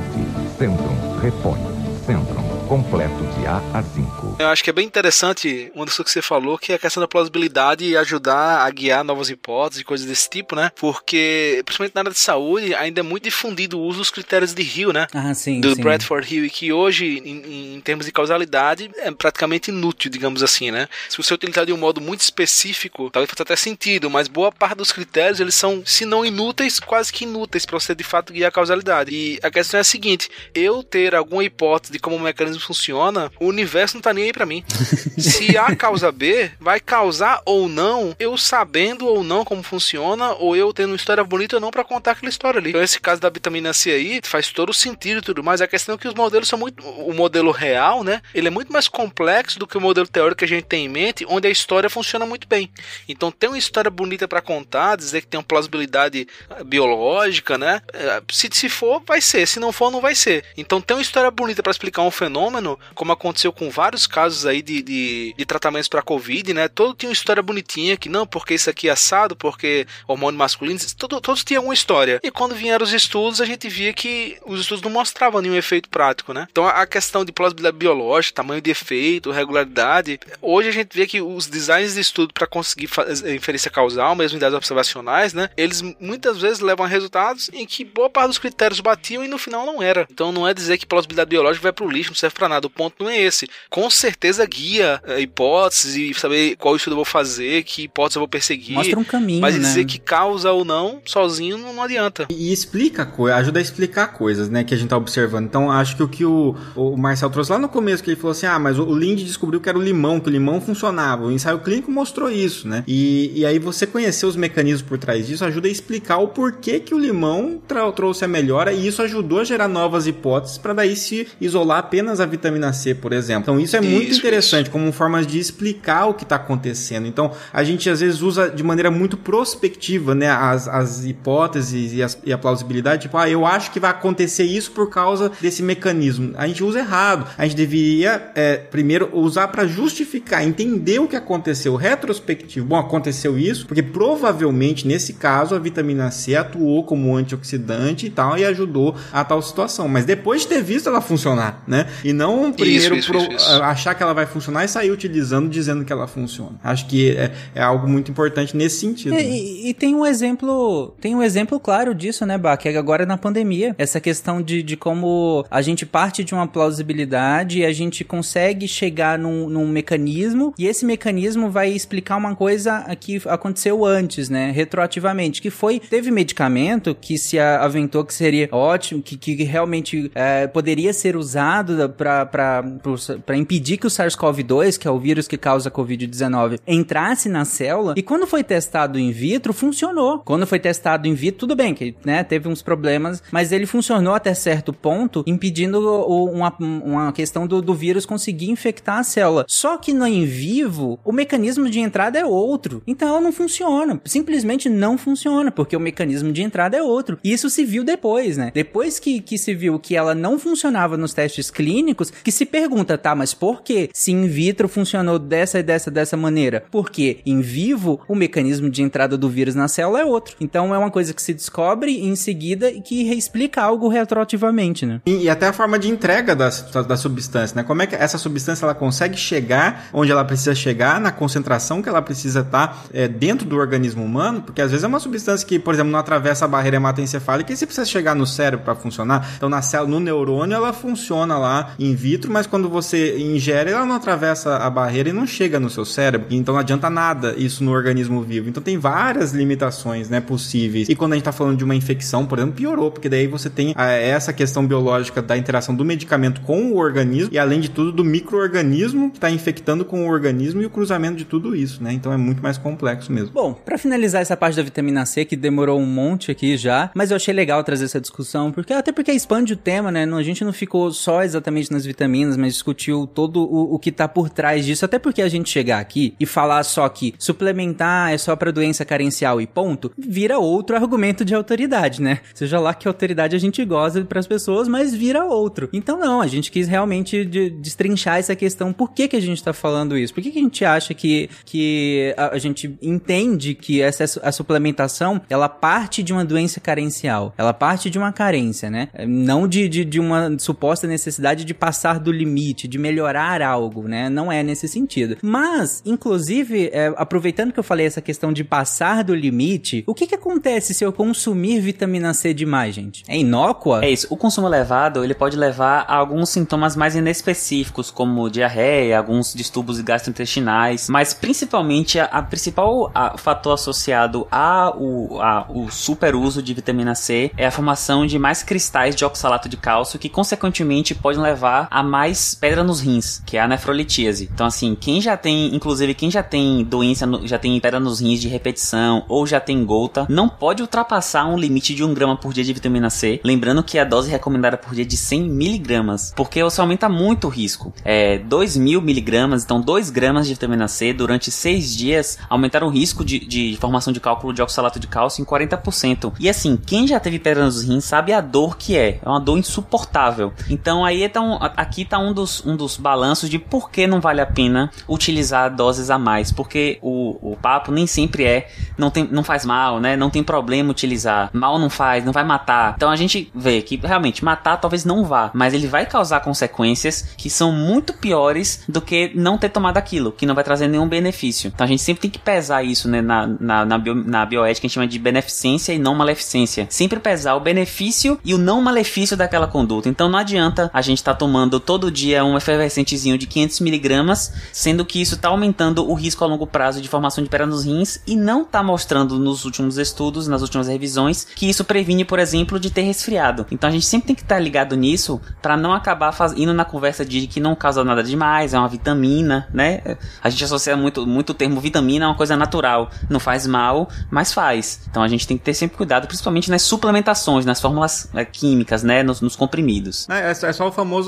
Centrum 0.57 1.19
repõe. 1.21 1.59
Centrum 2.05 2.46
completo 2.67 3.15
de 3.37 3.47
A 3.47 3.57
a 3.73 3.81
5. 3.81 4.35
Eu 4.39 4.47
acho 4.47 4.63
que 4.63 4.69
é 4.69 4.73
bem 4.73 4.85
interessante 4.85 5.71
uma 5.73 5.85
das 5.85 5.95
coisas 5.95 6.13
que 6.13 6.19
você 6.19 6.21
falou, 6.21 6.57
que 6.57 6.71
é 6.71 6.75
a 6.75 6.79
questão 6.79 7.01
da 7.01 7.07
plausibilidade 7.07 7.85
e 7.85 7.95
ajudar 7.95 8.65
a 8.65 8.69
guiar 8.69 9.03
novas 9.03 9.29
hipóteses 9.29 9.81
e 9.81 9.85
coisas 9.85 10.05
desse 10.05 10.29
tipo, 10.29 10.55
né? 10.55 10.71
Porque, 10.75 11.61
principalmente 11.65 11.95
na 11.95 12.01
área 12.01 12.11
de 12.11 12.19
saúde, 12.19 12.75
ainda 12.75 12.99
é 12.99 13.03
muito 13.03 13.23
difundido 13.23 13.79
o 13.79 13.83
uso 13.83 13.99
dos 13.99 14.11
critérios 14.11 14.53
de 14.53 14.61
Hill, 14.61 14.91
né? 14.91 15.07
Ah, 15.13 15.33
sim, 15.33 15.61
do 15.61 15.73
sim. 15.75 15.81
Bradford 15.81 16.33
Hill, 16.33 16.45
e 16.45 16.49
que 16.49 16.73
hoje, 16.73 17.21
em, 17.25 17.75
em 17.75 17.81
termos 17.81 18.05
de 18.05 18.11
causalidade, 18.11 18.91
é 18.97 19.09
praticamente 19.11 19.71
inútil, 19.71 20.11
digamos 20.11 20.43
assim, 20.43 20.69
né? 20.69 20.87
Se 21.09 21.17
você 21.17 21.33
utilizar 21.33 21.65
de 21.65 21.71
um 21.71 21.77
modo 21.77 22.01
muito 22.01 22.21
específico, 22.21 23.09
talvez 23.09 23.29
faça 23.29 23.43
até 23.43 23.55
sentido, 23.55 24.09
mas 24.09 24.27
boa 24.27 24.51
parte 24.51 24.77
dos 24.77 24.91
critérios, 24.91 25.39
eles 25.39 25.55
são, 25.55 25.83
se 25.85 26.05
não 26.05 26.25
inúteis, 26.25 26.79
quase 26.79 27.13
que 27.13 27.23
inúteis 27.23 27.65
para 27.65 27.79
você 27.79 27.95
de 27.95 28.03
fato 28.03 28.33
guiar 28.33 28.49
a 28.49 28.51
causalidade. 28.51 29.11
E 29.13 29.39
a 29.41 29.49
questão 29.49 29.77
é 29.77 29.81
a 29.81 29.85
seguinte: 29.85 30.29
eu 30.53 30.83
ter 30.83 31.15
alguma 31.15 31.43
hipótese 31.43 31.93
de 31.93 31.99
como 31.99 32.15
o 32.15 32.19
mecanismo 32.19 32.56
funciona, 32.63 33.31
o 33.39 33.47
universo 33.47 33.95
não 33.95 34.01
tá 34.01 34.13
nem 34.13 34.25
aí 34.25 34.33
para 34.33 34.45
mim. 34.45 34.63
se 35.17 35.57
A 35.57 35.75
causa 35.75 36.11
B, 36.11 36.51
vai 36.59 36.79
causar 36.79 37.41
ou 37.45 37.67
não, 37.67 38.15
eu 38.19 38.37
sabendo 38.37 39.07
ou 39.07 39.23
não 39.23 39.43
como 39.43 39.63
funciona, 39.63 40.33
ou 40.33 40.55
eu 40.55 40.73
tendo 40.73 40.91
uma 40.91 40.95
história 40.95 41.23
bonita 41.23 41.57
ou 41.57 41.61
não 41.61 41.71
para 41.71 41.83
contar 41.83 42.11
aquela 42.11 42.29
história 42.29 42.59
ali. 42.59 42.69
Então, 42.69 42.83
esse 42.83 42.99
caso 42.99 43.21
da 43.21 43.29
vitamina 43.29 43.73
C 43.73 43.91
aí 43.91 44.21
faz 44.23 44.51
todo 44.51 44.69
o 44.69 44.73
sentido 44.73 45.19
e 45.19 45.21
tudo 45.21 45.43
mais. 45.43 45.61
A 45.61 45.67
questão 45.67 45.95
é 45.95 45.97
que 45.97 46.07
os 46.07 46.13
modelos 46.13 46.47
são 46.47 46.57
muito. 46.57 46.85
O 46.87 47.13
modelo 47.13 47.51
real, 47.51 48.03
né? 48.03 48.21
Ele 48.33 48.47
é 48.47 48.51
muito 48.51 48.71
mais 48.71 48.87
complexo 48.87 49.59
do 49.59 49.67
que 49.67 49.77
o 49.77 49.81
modelo 49.81 50.07
teórico 50.07 50.39
que 50.39 50.45
a 50.45 50.47
gente 50.47 50.65
tem 50.65 50.85
em 50.85 50.89
mente, 50.89 51.25
onde 51.27 51.47
a 51.47 51.51
história 51.51 51.89
funciona 51.89 52.25
muito 52.25 52.47
bem. 52.47 52.71
Então, 53.07 53.31
ter 53.31 53.47
uma 53.47 53.57
história 53.57 53.89
bonita 53.89 54.27
para 54.27 54.41
contar, 54.41 54.95
dizer 54.95 55.21
que 55.21 55.27
tem 55.27 55.37
uma 55.37 55.43
plausibilidade 55.43 56.27
eh, 56.49 56.63
biológica, 56.63 57.57
né? 57.57 57.81
Eh, 57.93 58.21
Se, 58.31 58.49
se 58.51 58.69
for, 58.69 59.01
vai 59.05 59.21
ser. 59.21 59.47
Se 59.47 59.59
não 59.59 59.71
for, 59.71 59.91
não 59.91 60.01
vai 60.01 60.15
ser. 60.15 60.43
Então, 60.55 60.79
ter 60.79 60.93
uma 60.93 61.01
história 61.01 61.29
bonita 61.31 61.61
para 61.63 61.71
explicar 61.71 62.01
um 62.03 62.11
fenômeno, 62.11 62.46
como 62.93 63.11
aconteceu 63.11 63.51
com 63.51 63.69
vários 63.69 64.07
casos 64.07 64.45
aí 64.45 64.61
de, 64.61 64.81
de, 64.81 65.35
de 65.37 65.45
tratamentos 65.45 65.87
para 65.87 66.01
Covid, 66.01 66.53
né? 66.53 66.67
Todo 66.67 66.93
tinha 66.93 67.09
uma 67.09 67.13
história 67.13 67.43
bonitinha, 67.43 67.97
que 67.97 68.09
não, 68.09 68.25
porque 68.25 68.53
isso 68.53 68.69
aqui 68.69 68.89
é 68.89 68.91
assado, 68.91 69.35
porque 69.35 69.85
hormônio 70.07 70.37
masculino, 70.37 70.79
todo, 70.97 71.19
todos 71.21 71.43
tinham 71.43 71.63
uma 71.63 71.73
história. 71.73 72.19
E 72.23 72.31
quando 72.31 72.55
vieram 72.55 72.83
os 72.83 72.93
estudos, 72.93 73.41
a 73.41 73.45
gente 73.45 73.67
via 73.69 73.93
que 73.93 74.37
os 74.45 74.61
estudos 74.61 74.83
não 74.83 74.91
mostravam 74.91 75.41
nenhum 75.41 75.55
efeito 75.55 75.89
prático, 75.89 76.33
né? 76.33 76.47
Então, 76.51 76.67
a 76.67 76.85
questão 76.85 77.23
de 77.23 77.31
plausibilidade 77.31 77.77
biológica, 77.77 78.35
tamanho 78.35 78.61
de 78.61 78.71
efeito, 78.71 79.31
regularidade, 79.31 80.19
hoje 80.41 80.69
a 80.69 80.71
gente 80.71 80.95
vê 80.95 81.07
que 81.07 81.21
os 81.21 81.47
designs 81.47 81.93
de 81.93 82.01
estudo 82.01 82.33
para 82.33 82.47
conseguir 82.47 82.87
fazer 82.87 83.35
inferência 83.35 83.71
causal, 83.71 84.15
mesmo 84.15 84.37
em 84.37 84.39
dados 84.39 84.57
observacionais, 84.57 85.33
né? 85.33 85.49
Eles 85.57 85.81
muitas 85.99 86.39
vezes 86.39 86.59
levam 86.59 86.85
a 86.85 86.89
resultados 86.89 87.49
em 87.53 87.65
que 87.65 87.83
boa 87.83 88.09
parte 88.09 88.27
dos 88.27 88.37
critérios 88.37 88.79
batiam 88.79 89.23
e 89.23 89.27
no 89.27 89.37
final 89.37 89.65
não 89.65 89.81
era. 89.81 90.07
Então 90.09 90.31
não 90.31 90.47
é 90.47 90.53
dizer 90.53 90.77
que 90.77 90.85
plausibilidade 90.85 91.29
biológica 91.29 91.63
vai 91.63 91.73
pro 91.73 91.89
lixo, 91.89 92.11
não 92.11 92.15
serve 92.15 92.35
para 92.37 92.49
nada. 92.49 92.67
O 92.67 92.69
ponto 92.69 93.03
não 93.03 93.09
é 93.09 93.19
esse. 93.19 93.47
Com 93.69 93.89
certeza 93.89 94.45
guia 94.45 95.01
é, 95.05 95.19
hipóteses 95.19 95.95
e 95.95 96.13
saber 96.13 96.55
qual 96.57 96.75
estudo 96.75 96.93
eu 96.93 96.97
vou 96.97 97.05
fazer, 97.05 97.63
que 97.63 97.83
hipótese 97.83 98.17
eu 98.17 98.21
vou 98.21 98.27
perseguir. 98.27 98.75
Mostra 98.75 98.99
um 98.99 99.03
caminho, 99.03 99.41
Mas 99.41 99.55
né? 99.55 99.61
dizer 99.61 99.85
que 99.85 99.99
causa 99.99 100.51
ou 100.51 100.63
não, 100.63 101.01
sozinho, 101.05 101.57
não, 101.57 101.81
adianta. 101.81 102.27
E 102.29 102.51
explica 102.51 103.05
coisas, 103.05 103.39
ajuda 103.39 103.59
a 103.59 103.61
explicar 103.61 104.07
coisas, 104.13 104.49
né, 104.49 104.63
que 104.63 104.73
a 104.73 104.77
gente 104.77 104.89
tá 104.89 104.97
observando. 104.97 105.45
Então, 105.45 105.71
acho 105.71 105.95
que 105.95 106.03
o 106.03 106.07
que 106.07 106.25
o, 106.25 106.55
o 106.75 106.97
Marcel 106.97 107.29
trouxe 107.29 107.51
lá 107.51 107.59
no 107.59 107.69
começo, 107.69 108.03
que 108.03 108.09
ele 108.09 108.17
falou 108.17 108.31
assim, 108.31 108.45
ah, 108.45 108.59
mas 108.59 108.77
o, 108.77 108.83
o 108.83 108.97
Lindy 108.97 109.23
descobriu 109.23 109.59
que 109.59 109.69
era 109.69 109.77
o 109.77 109.81
limão, 109.81 110.19
que 110.19 110.29
o 110.29 110.31
limão 110.31 110.59
funcionava. 110.61 111.25
O 111.25 111.31
ensaio 111.31 111.59
clínico 111.59 111.91
mostrou 111.91 112.29
isso, 112.29 112.67
né? 112.67 112.83
E, 112.87 113.31
e 113.35 113.45
aí 113.45 113.59
você 113.59 113.87
conhecer 113.87 114.25
os 114.25 114.35
mecanismos 114.35 114.81
por 114.81 114.97
trás 114.97 115.27
disso 115.27 115.43
ajuda 115.45 115.67
a 115.67 115.71
explicar 115.71 116.17
o 116.17 116.27
porquê 116.27 116.79
que 116.79 116.93
o 116.93 116.99
limão 116.99 117.61
trouxe 117.95 118.25
a 118.25 118.27
melhora 118.27 118.71
e 118.71 118.87
isso 118.87 119.01
ajudou 119.01 119.39
a 119.39 119.43
gerar 119.43 119.67
novas 119.67 120.07
hipóteses 120.07 120.57
para 120.57 120.73
daí 120.73 120.95
se 120.95 121.27
isolar 121.39 121.79
apenas 121.79 122.19
a 122.19 122.25
vitamina 122.27 122.71
C, 122.73 122.93
por 122.93 123.11
exemplo. 123.13 123.41
Então, 123.43 123.59
isso 123.59 123.75
é 123.75 123.81
muito 123.81 124.09
Isso, 124.11 124.19
interessante 124.19 124.69
como 124.69 124.91
forma 124.91 125.23
de 125.23 125.39
explicar 125.39 126.05
o 126.07 126.13
que 126.13 126.23
está 126.23 126.35
acontecendo. 126.35 127.07
Então, 127.07 127.31
a 127.51 127.63
gente 127.63 127.89
às 127.89 127.99
vezes 128.01 128.21
usa 128.21 128.49
de 128.49 128.63
maneira 128.63 128.91
muito 128.91 129.17
prospectiva, 129.17 130.13
né, 130.13 130.29
as, 130.29 130.67
as 130.67 131.05
hipóteses 131.05 131.93
e, 131.93 132.03
as- 132.03 132.17
e 132.25 132.31
a 132.33 132.37
plausibilidade, 132.37 133.03
tipo, 133.03 133.17
ah, 133.17 133.29
eu 133.29 133.45
acho 133.45 133.71
que 133.71 133.79
vai 133.79 133.91
acontecer 133.91 134.43
isso 134.43 134.71
por 134.71 134.89
causa 134.89 135.31
desse 135.41 135.63
mecanismo. 135.63 136.33
A 136.37 136.47
gente 136.47 136.63
usa 136.63 136.79
errado. 136.79 137.27
A 137.37 137.43
gente 137.45 137.55
deveria, 137.55 138.31
é, 138.35 138.57
primeiro, 138.57 139.09
usar 139.13 139.47
para 139.47 139.65
justificar, 139.65 140.43
entender 140.45 140.99
o 140.99 141.07
que 141.07 141.15
aconteceu, 141.15 141.75
retrospectivo. 141.75 142.65
Bom, 142.65 142.75
aconteceu 142.77 143.37
isso 143.37 143.65
porque 143.65 143.81
provavelmente, 143.83 144.87
nesse 144.87 145.13
caso, 145.13 145.55
a 145.55 145.59
vitamina 145.59 146.09
C 146.11 146.35
atuou 146.35 146.83
como 146.83 147.15
antioxidante 147.15 148.05
e 148.05 148.09
tal, 148.09 148.37
e 148.37 148.45
ajudou 148.45 148.95
a 149.11 149.23
tal 149.23 149.41
situação. 149.41 149.87
Mas 149.87 150.05
depois 150.05 150.41
de 150.41 150.47
ter 150.47 150.61
visto 150.63 150.89
ela 150.89 151.01
funcionar, 151.01 151.63
né? 151.67 151.87
E 152.03 152.11
não 152.17 152.51
primeiro 152.51 152.95
isso, 152.95 153.11
pro- 153.11 153.21
isso, 153.21 153.31
isso. 153.35 153.63
achar 153.63 153.93
que 153.95 154.03
ela 154.03 154.13
vai 154.13 154.25
funcionar 154.25 154.65
e 154.65 154.67
sair 154.67 154.91
utilizando 154.91 155.49
dizendo 155.49 155.85
que 155.85 155.93
ela 155.93 156.07
funciona. 156.07 156.59
Acho 156.63 156.87
que 156.87 157.11
é, 157.11 157.31
é 157.55 157.61
algo 157.61 157.87
muito 157.87 158.11
importante 158.11 158.55
nesse 158.55 158.79
sentido. 158.79 159.13
É, 159.13 159.17
né? 159.17 159.29
e, 159.29 159.69
e 159.69 159.73
tem 159.73 159.95
um 159.95 160.05
exemplo, 160.05 160.95
tem 160.99 161.15
um 161.15 161.23
exemplo 161.23 161.59
claro 161.59 161.93
disso, 161.93 162.25
né, 162.25 162.37
Bach? 162.37 162.57
Que 162.59 162.69
é 162.69 162.77
agora 162.77 163.05
na 163.05 163.17
pandemia. 163.17 163.75
Essa 163.77 163.99
questão 163.99 164.41
de, 164.41 164.63
de 164.63 164.75
como 164.75 165.45
a 165.49 165.61
gente 165.61 165.85
parte 165.85 166.23
de 166.23 166.33
uma 166.33 166.47
plausibilidade 166.47 167.59
e 167.59 167.65
a 167.65 167.71
gente 167.71 168.03
consegue 168.03 168.67
chegar 168.67 169.17
num, 169.17 169.49
num 169.49 169.67
mecanismo 169.67 170.53
e 170.57 170.67
esse 170.67 170.85
mecanismo 170.85 171.49
vai 171.49 171.69
explicar 171.69 172.17
uma 172.17 172.35
coisa 172.35 172.83
que 172.99 173.21
aconteceu 173.27 173.85
antes, 173.85 174.29
né? 174.29 174.51
Retroativamente. 174.51 175.41
Que 175.41 175.49
foi, 175.49 175.79
teve 175.79 176.11
medicamento 176.11 176.95
que 176.99 177.17
se 177.17 177.39
aventou 177.39 178.03
que 178.03 178.13
seria 178.13 178.49
ótimo, 178.51 179.01
que, 179.01 179.17
que 179.17 179.43
realmente 179.43 180.11
é, 180.15 180.47
poderia 180.47 180.93
ser 180.93 181.15
usado 181.15 181.89
para 181.97 183.35
impedir 183.35 183.77
que 183.77 183.87
o 183.87 183.89
SARS-CoV-2, 183.89 184.77
que 184.77 184.87
é 184.87 184.91
o 184.91 184.99
vírus 184.99 185.27
que 185.27 185.37
causa 185.37 185.69
a 185.69 185.71
Covid-19, 185.71 186.59
entrasse 186.67 187.27
na 187.27 187.43
célula. 187.43 187.93
E 187.97 188.03
quando 188.03 188.27
foi 188.27 188.43
testado 188.43 188.99
in 188.99 189.11
vitro, 189.11 189.53
funcionou. 189.53 190.19
Quando 190.19 190.45
foi 190.45 190.59
testado 190.59 191.07
in 191.07 191.13
vitro, 191.13 191.39
tudo 191.39 191.55
bem, 191.55 191.73
que 191.73 191.95
né, 192.05 192.23
teve 192.23 192.47
uns 192.47 192.61
problemas, 192.61 193.21
mas 193.31 193.51
ele 193.51 193.65
funcionou 193.65 194.13
até 194.13 194.33
certo 194.33 194.71
ponto, 194.71 195.23
impedindo 195.25 195.79
uma, 195.79 196.55
uma 196.59 197.11
questão 197.11 197.47
do, 197.47 197.61
do 197.61 197.73
vírus 197.73 198.05
conseguir 198.05 198.49
infectar 198.49 198.99
a 198.99 199.03
célula. 199.03 199.45
Só 199.47 199.77
que 199.77 199.93
no 199.93 200.07
in 200.07 200.25
vivo, 200.25 200.99
o 201.03 201.11
mecanismo 201.11 201.69
de 201.69 201.79
entrada 201.79 202.19
é 202.19 202.25
outro. 202.25 202.83
Então 202.85 203.07
ela 203.07 203.21
não 203.21 203.31
funciona. 203.31 203.99
Simplesmente 204.05 204.69
não 204.69 204.97
funciona, 204.97 205.51
porque 205.51 205.75
o 205.75 205.79
mecanismo 205.79 206.31
de 206.31 206.43
entrada 206.43 206.77
é 206.77 206.81
outro. 206.81 207.17
E 207.23 207.33
isso 207.33 207.49
se 207.49 207.65
viu 207.65 207.83
depois, 207.83 208.37
né? 208.37 208.51
Depois 208.53 208.99
que, 208.99 209.19
que 209.21 209.37
se 209.37 209.53
viu 209.53 209.79
que 209.79 209.95
ela 209.95 210.13
não 210.13 210.37
funcionava 210.37 210.97
nos 210.97 211.13
testes 211.13 211.49
clínicos, 211.49 211.86
que 211.95 212.31
se 212.31 212.45
pergunta, 212.45 212.97
tá, 212.97 213.15
mas 213.15 213.33
por 213.33 213.61
que 213.61 213.89
se 213.93 214.11
in 214.11 214.27
vitro 214.27 214.67
funcionou 214.67 215.19
dessa 215.19 215.59
e 215.59 215.63
dessa 215.63 215.89
dessa 215.91 216.17
maneira? 216.17 216.63
Porque 216.71 217.19
em 217.25 217.41
vivo 217.41 217.99
o 218.07 218.15
mecanismo 218.15 218.69
de 218.69 218.81
entrada 218.81 219.17
do 219.17 219.29
vírus 219.29 219.55
na 219.55 219.67
célula 219.67 220.01
é 220.01 220.05
outro. 220.05 220.35
Então 220.39 220.73
é 220.73 220.77
uma 220.77 220.91
coisa 220.91 221.13
que 221.13 221.21
se 221.21 221.33
descobre 221.33 221.99
em 222.05 222.15
seguida 222.15 222.69
e 222.69 222.81
que 222.81 223.11
explica 223.13 223.61
algo 223.61 223.87
retroativamente, 223.87 224.85
né? 224.85 225.01
E, 225.05 225.23
e 225.23 225.29
até 225.29 225.47
a 225.47 225.53
forma 225.53 225.77
de 225.79 225.89
entrega 225.89 226.35
da, 226.35 226.49
da 226.87 226.97
substância, 226.97 227.55
né? 227.55 227.63
Como 227.63 227.81
é 227.81 227.87
que 227.87 227.95
essa 227.95 228.17
substância 228.17 228.65
ela 228.65 228.75
consegue 228.75 229.17
chegar 229.17 229.87
onde 229.93 230.11
ela 230.11 230.23
precisa 230.23 230.55
chegar, 230.55 230.99
na 230.99 231.11
concentração 231.11 231.81
que 231.81 231.89
ela 231.89 232.01
precisa 232.01 232.41
estar 232.41 232.85
é, 232.93 233.07
dentro 233.07 233.47
do 233.47 233.57
organismo 233.57 234.03
humano, 234.03 234.41
porque 234.41 234.61
às 234.61 234.71
vezes 234.71 234.83
é 234.83 234.87
uma 234.87 234.99
substância 234.99 235.47
que, 235.47 235.59
por 235.59 235.73
exemplo, 235.73 235.91
não 235.91 235.99
atravessa 235.99 236.45
a 236.45 236.47
barreira 236.47 236.77
hematoencefálica 236.77 237.51
e 237.51 237.57
você 237.57 237.65
precisa 237.65 237.85
chegar 237.85 238.15
no 238.15 238.25
cérebro 238.25 238.65
para 238.65 238.75
funcionar. 238.75 239.33
Então, 239.37 239.49
na 239.49 239.61
célula, 239.61 239.91
no 239.91 239.99
neurônio, 239.99 240.55
ela 240.55 240.73
funciona 240.73 241.37
lá 241.37 241.73
in 241.79 241.93
vitro, 241.95 242.31
mas 242.31 242.47
quando 242.47 242.69
você 242.69 243.17
ingere, 243.19 243.71
ela 243.71 243.85
não 243.85 243.95
atravessa 243.95 244.57
a 244.57 244.69
barreira 244.69 245.09
e 245.09 245.13
não 245.13 245.25
chega 245.25 245.59
no 245.59 245.69
seu 245.69 245.85
cérebro. 245.85 246.27
Então, 246.31 246.53
não 246.53 246.59
adianta 246.59 246.89
nada 246.89 247.35
isso 247.37 247.63
no 247.63 247.71
organismo 247.71 248.21
vivo. 248.21 248.49
Então, 248.49 248.61
tem 248.61 248.77
várias 248.77 249.31
limitações, 249.31 250.09
né, 250.09 250.19
possíveis. 250.19 250.89
E 250.89 250.95
quando 250.95 251.13
a 251.13 251.15
gente 251.15 251.25
tá 251.25 251.31
falando 251.31 251.57
de 251.57 251.63
uma 251.63 251.75
infecção, 251.75 252.25
por 252.25 252.37
exemplo, 252.39 252.55
piorou, 252.55 252.91
porque 252.91 253.09
daí 253.09 253.27
você 253.27 253.49
tem 253.49 253.73
ah, 253.75 253.91
essa 253.91 254.33
questão 254.33 254.65
biológica 254.65 255.21
da 255.21 255.37
interação 255.37 255.75
do 255.75 255.85
medicamento 255.85 256.41
com 256.41 256.71
o 256.71 256.77
organismo 256.77 257.29
e, 257.31 257.39
além 257.39 257.59
de 257.59 257.69
tudo, 257.69 257.91
do 257.91 258.03
microorganismo 258.03 259.09
que 259.09 259.17
está 259.17 259.29
infectando 259.29 259.85
com 259.85 260.05
o 260.05 260.09
organismo 260.09 260.61
e 260.61 260.65
o 260.65 260.69
cruzamento 260.69 261.17
de 261.17 261.25
tudo 261.25 261.55
isso, 261.55 261.83
né? 261.83 261.93
Então, 261.93 262.11
é 262.11 262.17
muito 262.17 262.41
mais 262.41 262.57
complexo 262.57 263.11
mesmo. 263.11 263.31
Bom, 263.31 263.53
pra 263.53 263.77
finalizar 263.77 264.21
essa 264.21 264.35
parte 264.35 264.55
da 264.55 264.63
vitamina 264.63 265.05
C, 265.05 265.25
que 265.25 265.35
demorou 265.35 265.79
um 265.79 265.85
monte 265.85 266.31
aqui 266.31 266.57
já, 266.57 266.89
mas 266.93 267.11
eu 267.11 267.17
achei 267.17 267.33
legal 267.33 267.63
trazer 267.63 267.85
essa 267.85 268.01
discussão, 268.01 268.51
porque 268.51 268.73
até 268.73 268.91
porque 268.91 269.11
expande 269.11 269.53
o 269.53 269.57
tema, 269.57 269.91
né? 269.91 270.05
A 270.05 270.23
gente 270.23 270.43
não 270.43 270.53
ficou 270.53 270.91
só 270.91 271.23
exatamente 271.23 271.66
nas 271.71 271.85
vitaminas, 271.85 272.37
mas 272.37 272.53
discutiu 272.53 273.07
todo 273.07 273.41
o, 273.43 273.75
o 273.75 273.79
que 273.79 273.91
tá 273.91 274.07
por 274.07 274.29
trás 274.29 274.65
disso, 274.65 274.85
até 274.85 274.97
porque 274.99 275.21
a 275.21 275.29
gente 275.29 275.49
chegar 275.49 275.79
aqui 275.79 276.13
e 276.19 276.25
falar 276.25 276.63
só 276.63 276.87
que 276.89 277.13
suplementar 277.17 278.11
é 278.13 278.17
só 278.17 278.35
pra 278.35 278.51
doença 278.51 278.83
carencial 278.85 279.39
e 279.41 279.47
ponto, 279.47 279.91
vira 279.97 280.39
outro 280.39 280.75
argumento 280.75 281.23
de 281.23 281.33
autoridade, 281.35 282.01
né? 282.01 282.19
Seja 282.33 282.59
lá 282.59 282.73
que 282.73 282.87
autoridade 282.87 283.35
a 283.35 283.39
gente 283.39 283.63
goza 283.63 284.03
pras 284.05 284.27
pessoas, 284.27 284.67
mas 284.67 284.93
vira 284.93 285.25
outro. 285.25 285.69
Então 285.71 285.97
não, 285.99 286.21
a 286.21 286.27
gente 286.27 286.51
quis 286.51 286.67
realmente 286.67 287.23
de- 287.25 287.49
destrinchar 287.49 288.17
essa 288.17 288.35
questão, 288.35 288.73
por 288.73 288.91
que 288.91 289.07
que 289.07 289.15
a 289.15 289.21
gente 289.21 289.43
tá 289.43 289.53
falando 289.53 289.97
isso? 289.97 290.13
Por 290.13 290.21
que 290.21 290.31
que 290.31 290.39
a 290.39 290.41
gente 290.41 290.65
acha 290.65 290.93
que, 290.93 291.29
que 291.45 292.13
a, 292.17 292.35
a 292.35 292.37
gente 292.37 292.77
entende 292.81 293.53
que 293.53 293.81
essa 293.81 294.05
a 294.23 294.31
suplementação, 294.31 295.21
ela 295.29 295.49
parte 295.49 296.01
de 296.01 296.13
uma 296.13 296.23
doença 296.25 296.59
carencial, 296.59 297.33
ela 297.37 297.53
parte 297.53 297.89
de 297.89 297.97
uma 297.97 298.11
carência, 298.11 298.69
né? 298.69 298.89
Não 299.07 299.47
de, 299.47 299.67
de, 299.67 299.85
de 299.85 299.99
uma 299.99 300.37
suposta 300.39 300.87
necessidade 300.87 301.43
de 301.43 301.53
passar 301.57 301.99
do 301.99 302.11
limite, 302.11 302.67
de 302.67 302.77
melhorar 302.77 303.41
algo, 303.41 303.87
né? 303.87 304.09
Não 304.09 304.31
é 304.31 304.43
nesse 304.43 304.67
sentido. 304.67 305.17
Mas, 305.21 305.81
inclusive, 305.85 306.69
é, 306.71 306.93
aproveitando 306.95 307.51
que 307.51 307.59
eu 307.59 307.63
falei 307.63 307.85
essa 307.85 308.01
questão 308.01 308.31
de 308.31 308.43
passar 308.43 309.03
do 309.03 309.15
limite, 309.15 309.83
o 309.87 309.93
que 309.93 310.07
que 310.07 310.15
acontece 310.15 310.73
se 310.73 310.83
eu 310.83 310.93
consumir 310.93 311.59
vitamina 311.59 312.13
C 312.13 312.33
demais, 312.33 312.75
gente? 312.75 313.03
É 313.07 313.17
inócua? 313.17 313.83
É 313.83 313.89
isso. 313.89 314.07
O 314.09 314.17
consumo 314.17 314.47
elevado, 314.47 315.03
ele 315.03 315.13
pode 315.13 315.37
levar 315.37 315.85
a 315.87 315.95
alguns 315.95 316.29
sintomas 316.29 316.75
mais 316.75 316.95
inespecíficos, 316.95 317.91
como 317.91 318.29
diarreia, 318.29 318.97
alguns 318.97 319.33
distúrbios 319.33 319.79
gastrointestinais, 319.81 320.89
mas 320.89 321.13
principalmente 321.13 321.99
a, 321.99 322.05
a 322.05 322.21
principal 322.21 322.91
a, 322.93 323.17
fator 323.17 323.53
associado 323.53 324.27
ao 324.31 325.21
a, 325.21 325.45
o 325.49 325.69
super 325.71 326.15
uso 326.15 326.41
de 326.41 326.53
vitamina 326.53 326.95
C 326.95 327.31
é 327.37 327.47
a 327.47 327.51
formação 327.51 328.05
de 328.05 328.19
mais 328.19 328.43
cristais 328.43 328.95
de 328.95 329.05
oxalato 329.05 329.49
de 329.49 329.57
cálcio, 329.57 329.99
que 329.99 330.09
consequentemente 330.09 330.93
podem 330.93 331.21
levar 331.21 331.46
a 331.69 331.83
mais 331.83 332.35
pedra 332.35 332.63
nos 332.63 332.79
rins, 332.79 333.21
que 333.25 333.37
é 333.37 333.41
a 333.41 333.47
nefrolitíase. 333.47 334.29
Então, 334.33 334.45
assim, 334.45 334.75
quem 334.79 335.01
já 335.01 335.15
tem, 335.15 335.55
inclusive 335.55 335.93
quem 335.93 336.11
já 336.11 336.23
tem 336.23 336.63
doença, 336.63 337.05
no, 337.05 337.25
já 337.27 337.37
tem 337.37 337.59
pedra 337.59 337.79
nos 337.79 337.99
rins 337.99 338.21
de 338.21 338.27
repetição 338.27 339.05
ou 339.07 339.25
já 339.25 339.39
tem 339.39 339.63
gota, 339.65 340.05
não 340.09 340.27
pode 340.27 340.61
ultrapassar 340.61 341.25
um 341.25 341.37
limite 341.37 341.73
de 341.73 341.83
1 341.83 341.93
grama 341.93 342.17
por 342.17 342.33
dia 342.33 342.43
de 342.43 342.53
vitamina 342.53 342.89
C. 342.89 343.19
Lembrando 343.23 343.63
que 343.63 343.79
a 343.79 343.83
dose 343.83 344.09
recomendada 344.09 344.57
por 344.57 344.73
dia 344.73 344.83
é 344.83 344.87
de 344.87 344.97
100 344.97 345.29
miligramas, 345.29 346.13
porque 346.15 346.43
você 346.43 346.61
aumenta 346.61 346.89
muito 346.89 347.27
o 347.27 347.29
risco. 347.29 347.73
É 347.83 348.17
2 348.17 348.57
mil 348.57 348.81
miligramas, 348.81 349.43
então 349.43 349.61
2 349.61 349.89
gramas 349.89 350.27
de 350.27 350.33
vitamina 350.33 350.67
C 350.67 350.93
durante 350.93 351.31
6 351.31 351.75
dias 351.75 352.17
aumentaram 352.29 352.67
o 352.67 352.69
risco 352.69 353.03
de, 353.03 353.19
de 353.19 353.57
formação 353.59 353.93
de 353.93 353.99
cálculo 353.99 354.33
de 354.33 354.41
oxalato 354.41 354.79
de 354.79 354.87
cálcio 354.87 355.21
em 355.21 355.25
40%. 355.25 356.13
E 356.19 356.29
assim, 356.29 356.57
quem 356.57 356.87
já 356.87 356.99
teve 356.99 357.19
pedra 357.19 357.45
nos 357.45 357.63
rins 357.63 357.85
sabe 357.85 358.13
a 358.13 358.21
dor 358.21 358.57
que 358.57 358.77
é. 358.77 358.99
É 359.01 359.09
uma 359.09 359.19
dor 359.19 359.37
insuportável. 359.37 360.33
Então 360.49 360.83
aí 360.83 361.07
tá 361.07 361.21
aqui 361.41 361.85
tá 361.85 361.97
um 361.99 362.13
dos, 362.13 362.45
um 362.45 362.55
dos 362.55 362.77
balanços 362.77 363.29
de 363.29 363.39
por 363.39 363.69
que 363.69 363.87
não 363.87 363.99
vale 363.99 364.21
a 364.21 364.25
pena 364.25 364.71
utilizar 364.87 365.53
doses 365.53 365.89
a 365.89 365.97
mais. 365.97 366.31
Porque 366.31 366.77
o, 366.81 367.33
o 367.33 367.37
papo 367.37 367.71
nem 367.71 367.87
sempre 367.87 368.23
é 368.23 368.49
não, 368.77 368.89
tem, 368.89 369.07
não 369.11 369.23
faz 369.23 369.45
mal, 369.45 369.79
né? 369.79 369.95
Não 369.95 370.09
tem 370.09 370.23
problema 370.23 370.71
utilizar. 370.71 371.29
Mal 371.33 371.57
não 371.59 371.69
faz, 371.69 372.03
não 372.03 372.13
vai 372.13 372.23
matar. 372.23 372.73
Então 372.75 372.89
a 372.89 372.95
gente 372.95 373.31
vê 373.33 373.61
que 373.61 373.77
realmente 373.77 374.23
matar 374.23 374.57
talvez 374.57 374.85
não 374.85 375.03
vá, 375.03 375.31
mas 375.33 375.53
ele 375.53 375.67
vai 375.67 375.85
causar 375.85 376.19
consequências 376.21 377.13
que 377.17 377.29
são 377.29 377.51
muito 377.51 377.93
piores 377.93 378.63
do 378.67 378.81
que 378.81 379.11
não 379.15 379.37
ter 379.37 379.49
tomado 379.49 379.77
aquilo, 379.77 380.11
que 380.11 380.25
não 380.25 380.35
vai 380.35 380.43
trazer 380.43 380.67
nenhum 380.67 380.87
benefício. 380.87 381.51
Então 381.53 381.65
a 381.65 381.67
gente 381.67 381.81
sempre 381.81 382.01
tem 382.01 382.11
que 382.11 382.19
pesar 382.19 382.63
isso, 382.63 382.87
né? 382.89 383.01
Na, 383.01 383.27
na, 383.27 383.65
na, 383.65 383.77
bio, 383.77 383.95
na 383.95 384.25
bioética 384.25 384.65
a 384.65 384.67
gente 384.67 384.73
chama 384.73 384.87
de 384.87 384.99
beneficência 384.99 385.73
e 385.73 385.79
não 385.79 385.95
maleficência. 385.95 386.67
Sempre 386.69 386.99
pesar 386.99 387.35
o 387.35 387.39
benefício 387.39 388.19
e 388.23 388.33
o 388.33 388.37
não 388.37 388.61
malefício 388.61 389.15
daquela 389.15 389.47
conduta. 389.47 389.89
Então 389.89 390.09
não 390.09 390.19
adianta 390.19 390.69
a 390.73 390.81
gente 390.81 390.97
estar 390.97 391.13
tá 391.13 391.17
tomando 391.17 391.26
todo 391.59 391.91
dia 391.91 392.23
um 392.23 392.37
efervescentezinho 392.37 393.17
de 393.17 393.27
500 393.27 393.59
miligramas, 393.59 394.33
sendo 394.51 394.85
que 394.85 395.01
isso 395.01 395.15
está 395.15 395.29
aumentando 395.29 395.89
o 395.89 395.93
risco 395.93 396.23
a 396.23 396.27
longo 396.27 396.47
prazo 396.47 396.81
de 396.81 396.87
formação 396.87 397.23
de 397.23 397.29
pedra 397.29 397.45
nos 397.45 397.65
rins 397.65 397.99
e 398.05 398.15
não 398.15 398.43
está 398.43 398.63
mostrando 398.63 399.19
nos 399.19 399.45
últimos 399.45 399.77
estudos, 399.77 400.27
nas 400.27 400.41
últimas 400.41 400.67
revisões, 400.67 401.25
que 401.35 401.49
isso 401.49 401.63
previne, 401.63 402.05
por 402.05 402.19
exemplo, 402.19 402.59
de 402.59 402.69
ter 402.69 402.81
resfriado. 402.81 403.45
Então 403.51 403.69
a 403.69 403.71
gente 403.71 403.85
sempre 403.85 404.07
tem 404.07 404.15
que 404.15 404.21
estar 404.21 404.35
tá 404.35 404.41
ligado 404.41 404.75
nisso 404.75 405.19
para 405.41 405.57
não 405.57 405.73
acabar 405.73 406.11
faz... 406.11 406.33
indo 406.33 406.53
na 406.53 406.65
conversa 406.65 407.05
de 407.05 407.27
que 407.27 407.39
não 407.39 407.55
causa 407.55 407.83
nada 407.83 408.03
demais, 408.03 408.53
é 408.53 408.59
uma 408.59 408.67
vitamina, 408.67 409.47
né? 409.53 409.81
A 410.21 410.29
gente 410.29 410.43
associa 410.43 410.75
muito, 410.75 411.05
muito 411.05 411.31
o 411.31 411.33
termo 411.33 411.59
vitamina 411.59 412.05
a 412.05 412.09
uma 412.09 412.15
coisa 412.15 412.35
natural. 412.35 412.89
Não 413.09 413.19
faz 413.19 413.45
mal, 413.45 413.89
mas 414.09 414.33
faz. 414.33 414.81
Então 414.89 415.03
a 415.03 415.07
gente 415.07 415.27
tem 415.27 415.37
que 415.37 415.43
ter 415.43 415.53
sempre 415.53 415.77
cuidado, 415.77 416.07
principalmente 416.07 416.49
nas 416.49 416.61
suplementações, 416.61 417.45
nas 417.45 417.61
fórmulas 417.61 418.09
é, 418.13 418.23
químicas, 418.25 418.83
né? 418.83 419.03
Nos, 419.03 419.21
nos 419.21 419.35
comprimidos. 419.35 420.07
É, 420.09 420.31
é, 420.31 420.53
só 420.53 420.67
o 420.67 420.71
famoso. 420.71 421.06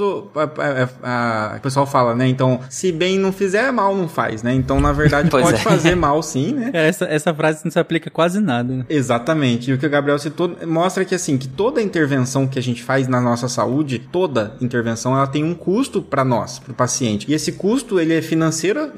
A, 1.04 1.56
o 1.58 1.62
pessoal 1.62 1.86
fala, 1.86 2.16
né? 2.16 2.28
Então, 2.28 2.60
se 2.70 2.92
bem 2.92 3.18
não 3.18 3.32
fizer, 3.32 3.72
mal 3.72 3.96
não 3.96 4.08
faz, 4.08 4.44
né? 4.44 4.54
Então, 4.54 4.80
na 4.80 4.92
verdade, 4.92 5.30
pode 5.32 5.54
é. 5.54 5.58
fazer 5.58 5.96
mal 5.96 6.22
sim, 6.22 6.54
né? 6.54 6.72
Essa, 6.74 7.06
essa 7.06 7.34
frase 7.34 7.64
não 7.64 7.72
se 7.72 7.80
aplica 7.80 8.10
quase 8.10 8.40
nada. 8.40 8.74
Né? 8.74 8.86
Exatamente. 8.90 9.72
E 9.72 9.74
o 9.74 9.78
que 9.78 9.86
o 9.86 9.90
Gabriel 9.90 10.20
citou 10.20 10.56
mostra 10.66 11.06
que, 11.06 11.16
assim, 11.16 11.38
que 11.38 11.48
toda 11.48 11.82
intervenção 11.82 12.48
que 12.48 12.60
a 12.60 12.62
gente 12.62 12.84
faz 12.84 13.08
na 13.08 13.22
nossa 13.22 13.48
saúde, 13.48 14.00
toda 14.12 14.56
intervenção, 14.62 15.16
ela 15.16 15.28
tem 15.28 15.44
um 15.44 15.54
custo 15.54 16.02
para 16.02 16.24
nós, 16.24 16.60
para 16.60 16.72
o 16.72 16.76
paciente. 16.76 17.30
E 17.30 17.34
esse 17.34 17.54
custo, 17.54 18.00
ele 18.00 18.14
é 18.14 18.22
financeiro 18.22 18.92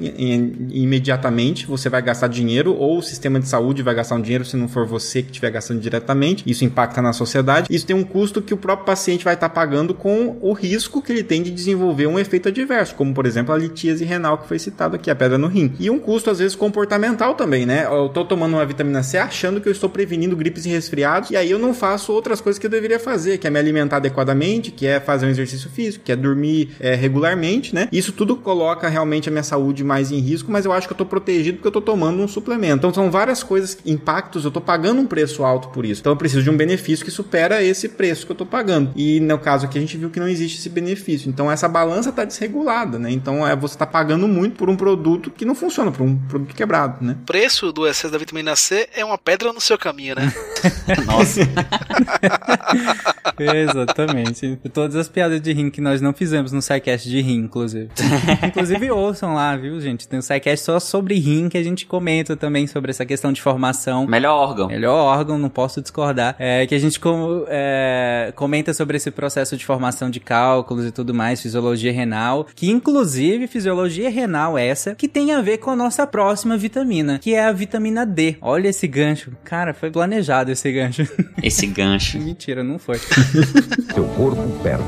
imediatamente, 0.70 1.66
você 1.66 1.88
vai 1.88 2.02
gastar 2.02 2.28
dinheiro, 2.28 2.74
ou 2.74 2.98
o 2.98 3.02
sistema 3.02 3.40
de 3.40 3.48
saúde 3.48 3.82
vai 3.82 3.94
gastar 3.94 4.16
um 4.16 4.20
dinheiro 4.20 4.44
se 4.44 4.56
não 4.56 4.68
for 4.68 4.86
você 4.86 5.22
que 5.22 5.30
estiver 5.30 5.50
gastando 5.50 5.80
diretamente. 5.80 6.44
Isso 6.46 6.64
impacta 6.64 7.00
na 7.00 7.12
sociedade. 7.12 7.68
Isso 7.70 7.86
tem 7.86 7.96
um 7.96 8.04
custo 8.04 8.42
que 8.42 8.54
o 8.54 8.56
próprio 8.56 8.86
paciente 8.86 9.24
vai 9.24 9.34
estar 9.34 9.48
tá 9.48 9.54
pagando 9.54 9.94
com 9.94 10.36
o 10.40 10.52
risco 10.52 10.91
que 11.00 11.12
ele 11.12 11.22
tem 11.22 11.42
de 11.42 11.50
desenvolver 11.50 12.06
um 12.06 12.18
efeito 12.18 12.48
adverso, 12.48 12.94
como, 12.94 13.14
por 13.14 13.24
exemplo, 13.24 13.54
a 13.54 13.58
litíase 13.58 14.04
renal 14.04 14.38
que 14.38 14.48
foi 14.48 14.58
citado 14.58 14.96
aqui, 14.96 15.10
a 15.10 15.14
pedra 15.14 15.38
no 15.38 15.46
rim. 15.46 15.72
E 15.78 15.88
um 15.88 15.98
custo, 15.98 16.30
às 16.30 16.38
vezes, 16.38 16.54
comportamental 16.54 17.34
também, 17.34 17.64
né? 17.64 17.86
Eu 17.86 18.08
tô 18.08 18.24
tomando 18.24 18.54
uma 18.54 18.66
vitamina 18.66 19.02
C 19.02 19.16
achando 19.16 19.60
que 19.60 19.68
eu 19.68 19.72
estou 19.72 19.88
prevenindo 19.88 20.36
gripes 20.36 20.66
e 20.66 20.68
resfriados, 20.68 21.30
e 21.30 21.36
aí 21.36 21.50
eu 21.50 21.58
não 21.58 21.72
faço 21.72 22.12
outras 22.12 22.40
coisas 22.40 22.58
que 22.58 22.66
eu 22.66 22.70
deveria 22.70 22.98
fazer, 22.98 23.38
que 23.38 23.46
é 23.46 23.50
me 23.50 23.58
alimentar 23.58 23.96
adequadamente, 23.96 24.70
que 24.70 24.86
é 24.86 25.00
fazer 25.00 25.26
um 25.26 25.30
exercício 25.30 25.70
físico, 25.70 26.04
que 26.04 26.12
é 26.12 26.16
dormir 26.16 26.70
é, 26.80 26.94
regularmente, 26.94 27.74
né? 27.74 27.88
Isso 27.92 28.12
tudo 28.12 28.36
coloca 28.36 28.88
realmente 28.88 29.28
a 29.28 29.32
minha 29.32 29.42
saúde 29.42 29.82
mais 29.84 30.10
em 30.10 30.18
risco, 30.18 30.50
mas 30.50 30.64
eu 30.64 30.72
acho 30.72 30.86
que 30.86 30.92
eu 30.92 30.98
tô 30.98 31.06
protegido 31.06 31.58
porque 31.58 31.68
eu 31.68 31.72
tô 31.72 31.80
tomando 31.80 32.22
um 32.22 32.28
suplemento. 32.28 32.78
Então 32.78 32.92
são 32.92 33.10
várias 33.10 33.42
coisas, 33.42 33.78
impactos, 33.86 34.44
eu 34.44 34.50
tô 34.50 34.60
pagando 34.60 35.00
um 35.00 35.06
preço 35.06 35.44
alto 35.44 35.68
por 35.68 35.84
isso. 35.84 36.00
Então 36.00 36.12
eu 36.12 36.16
preciso 36.16 36.42
de 36.42 36.50
um 36.50 36.56
benefício 36.56 37.04
que 37.04 37.10
supera 37.10 37.62
esse 37.62 37.88
preço 37.88 38.26
que 38.26 38.32
eu 38.32 38.36
tô 38.36 38.46
pagando. 38.46 38.90
E 38.94 39.20
no 39.20 39.38
caso 39.38 39.66
aqui 39.66 39.78
a 39.78 39.80
gente 39.80 39.96
viu 39.96 40.10
que 40.10 40.20
não 40.20 40.28
existe 40.28 40.58
esse 40.58 40.68
benefício. 40.68 40.81
Então 41.28 41.50
essa 41.50 41.68
balança 41.68 42.12
tá 42.12 42.24
desregulada, 42.24 42.98
né? 42.98 43.10
Então 43.10 43.46
é, 43.46 43.54
você 43.54 43.76
tá 43.76 43.86
pagando 43.86 44.26
muito 44.28 44.56
por 44.56 44.68
um 44.68 44.76
produto 44.76 45.30
que 45.30 45.44
não 45.44 45.54
funciona, 45.54 45.90
por 45.90 46.02
um 46.02 46.16
produto 46.16 46.54
quebrado, 46.54 47.04
né? 47.04 47.16
O 47.22 47.26
preço 47.26 47.72
do 47.72 47.86
excesso 47.86 48.12
da 48.12 48.18
vitamina 48.18 48.56
C 48.56 48.88
é 48.94 49.04
uma 49.04 49.18
pedra 49.18 49.52
no 49.52 49.60
seu 49.60 49.78
caminho, 49.78 50.14
né? 50.16 50.32
Nossa. 51.06 51.40
Exatamente. 53.38 54.58
Todas 54.72 54.96
as 54.96 55.08
piadas 55.08 55.40
de 55.40 55.52
rim 55.52 55.70
que 55.70 55.80
nós 55.80 56.00
não 56.00 56.12
fizemos 56.12 56.52
no 56.52 56.60
SciCast 56.62 57.08
de 57.08 57.20
rim, 57.20 57.44
inclusive. 57.44 57.88
inclusive 58.46 58.90
ouçam 58.90 59.34
lá, 59.34 59.56
viu, 59.56 59.80
gente? 59.80 60.06
Tem 60.08 60.18
um 60.18 60.22
SciCast 60.22 60.64
só 60.64 60.80
sobre 60.80 61.14
rim 61.18 61.48
que 61.48 61.58
a 61.58 61.62
gente 61.62 61.86
comenta 61.86 62.36
também 62.36 62.66
sobre 62.66 62.90
essa 62.90 63.04
questão 63.04 63.32
de 63.32 63.40
formação. 63.40 64.06
Melhor 64.06 64.34
órgão. 64.34 64.68
Melhor 64.68 64.94
órgão, 64.94 65.38
não 65.38 65.48
posso 65.48 65.80
discordar. 65.80 66.36
É 66.38 66.66
que 66.66 66.74
a 66.74 66.78
gente 66.78 67.00
com, 67.00 67.44
é, 67.48 68.32
comenta 68.36 68.72
sobre 68.72 68.96
esse 68.96 69.10
processo 69.10 69.56
de 69.56 69.64
formação 69.64 70.10
de 70.10 70.20
cálculos 70.20 70.86
e 70.86 70.90
tudo 70.90 71.12
mais, 71.12 71.40
fisiologia 71.40 71.92
renal, 71.92 72.46
que 72.54 72.70
inclusive 72.70 73.46
fisiologia 73.46 74.10
renal 74.10 74.56
essa 74.56 74.94
que 74.94 75.08
tem 75.08 75.32
a 75.32 75.40
ver 75.40 75.58
com 75.58 75.70
a 75.70 75.76
nossa 75.76 76.06
próxima 76.06 76.56
vitamina, 76.56 77.18
que 77.18 77.34
é 77.34 77.44
a 77.44 77.52
vitamina 77.52 78.06
D. 78.06 78.36
Olha 78.40 78.68
esse 78.68 78.86
gancho. 78.86 79.32
Cara, 79.44 79.74
foi 79.74 79.90
planejado 79.90 80.51
esse 80.52 80.72
gancho. 80.72 81.02
Esse 81.42 81.66
gancho. 81.66 82.18
Mentira, 82.18 82.62
não 82.62 82.78
foi. 82.78 82.98
Seu 83.94 84.04
corpo 84.16 84.42
perde, 84.62 84.84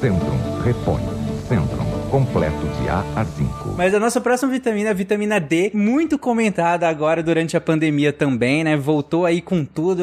Centrum 0.00 0.60
repõe, 0.62 1.02
Centrum 1.48 1.88
completo 2.10 2.66
de 2.80 2.88
A 2.88 3.04
a 3.16 3.24
5. 3.24 3.67
Mas 3.78 3.94
a 3.94 4.00
nossa 4.00 4.20
próxima 4.20 4.50
vitamina, 4.50 4.90
a 4.90 4.92
vitamina 4.92 5.38
D, 5.38 5.70
muito 5.72 6.18
comentada 6.18 6.88
agora 6.88 7.22
durante 7.22 7.56
a 7.56 7.60
pandemia 7.60 8.12
também, 8.12 8.64
né? 8.64 8.76
Voltou 8.76 9.24
aí 9.24 9.40
com 9.40 9.64
tudo 9.64 10.02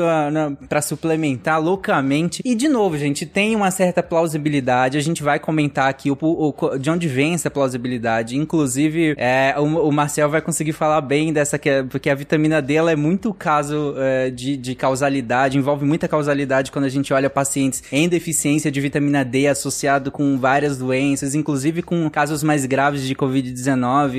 para 0.70 0.82
suplementar 0.82 1.62
loucamente. 1.62 2.42
E 2.46 2.56
de 2.56 2.70
novo, 2.70 2.98
gente, 2.98 3.26
tem 3.26 3.54
uma 3.54 3.70
certa 3.72 4.02
plausibilidade. 4.02 4.98
A 4.98 5.02
gente 5.02 5.22
vai 5.22 5.40
comentar 5.40 5.90
aqui 5.90 6.10
o, 6.10 6.18
o 6.22 6.78
de 6.78 6.90
onde 6.90 7.10
vem 7.10 7.34
essa 7.34 7.52
plausibilidade. 7.52 8.38
Inclusive, 8.38 9.14
é, 9.18 9.54
o, 9.58 9.64
o, 9.64 9.92
Marcel 9.92 10.30
vai 10.30 10.42
conseguir 10.42 10.72
falar 10.72 11.02
bem 11.02 11.34
dessa, 11.34 11.60
que, 11.60 11.70
é, 11.70 11.84
porque 11.84 12.10
a 12.10 12.16
vitamina 12.16 12.62
D 12.62 12.76
ela 12.76 12.94
é 12.94 12.96
muito 12.96 13.34
caso 13.34 13.94
é, 13.98 14.30
de, 14.30 14.56
de 14.56 14.74
causalidade, 14.74 15.58
envolve 15.58 15.84
muita 15.84 16.08
causalidade 16.08 16.72
quando 16.72 16.86
a 16.86 16.90
gente 16.90 17.14
olha 17.14 17.30
pacientes 17.30 17.84
em 17.92 18.08
deficiência 18.08 18.72
de 18.72 18.80
vitamina 18.80 19.26
D 19.26 19.48
associado 19.48 20.14
com 20.14 20.38
várias 20.38 20.78
doenças, 20.78 21.36
inclusive 21.36 21.82
com 21.82 22.10
casos 22.10 22.42
mais 22.42 22.66
graves 22.66 23.06
de 23.06 23.14
Covid-19, 23.14 23.65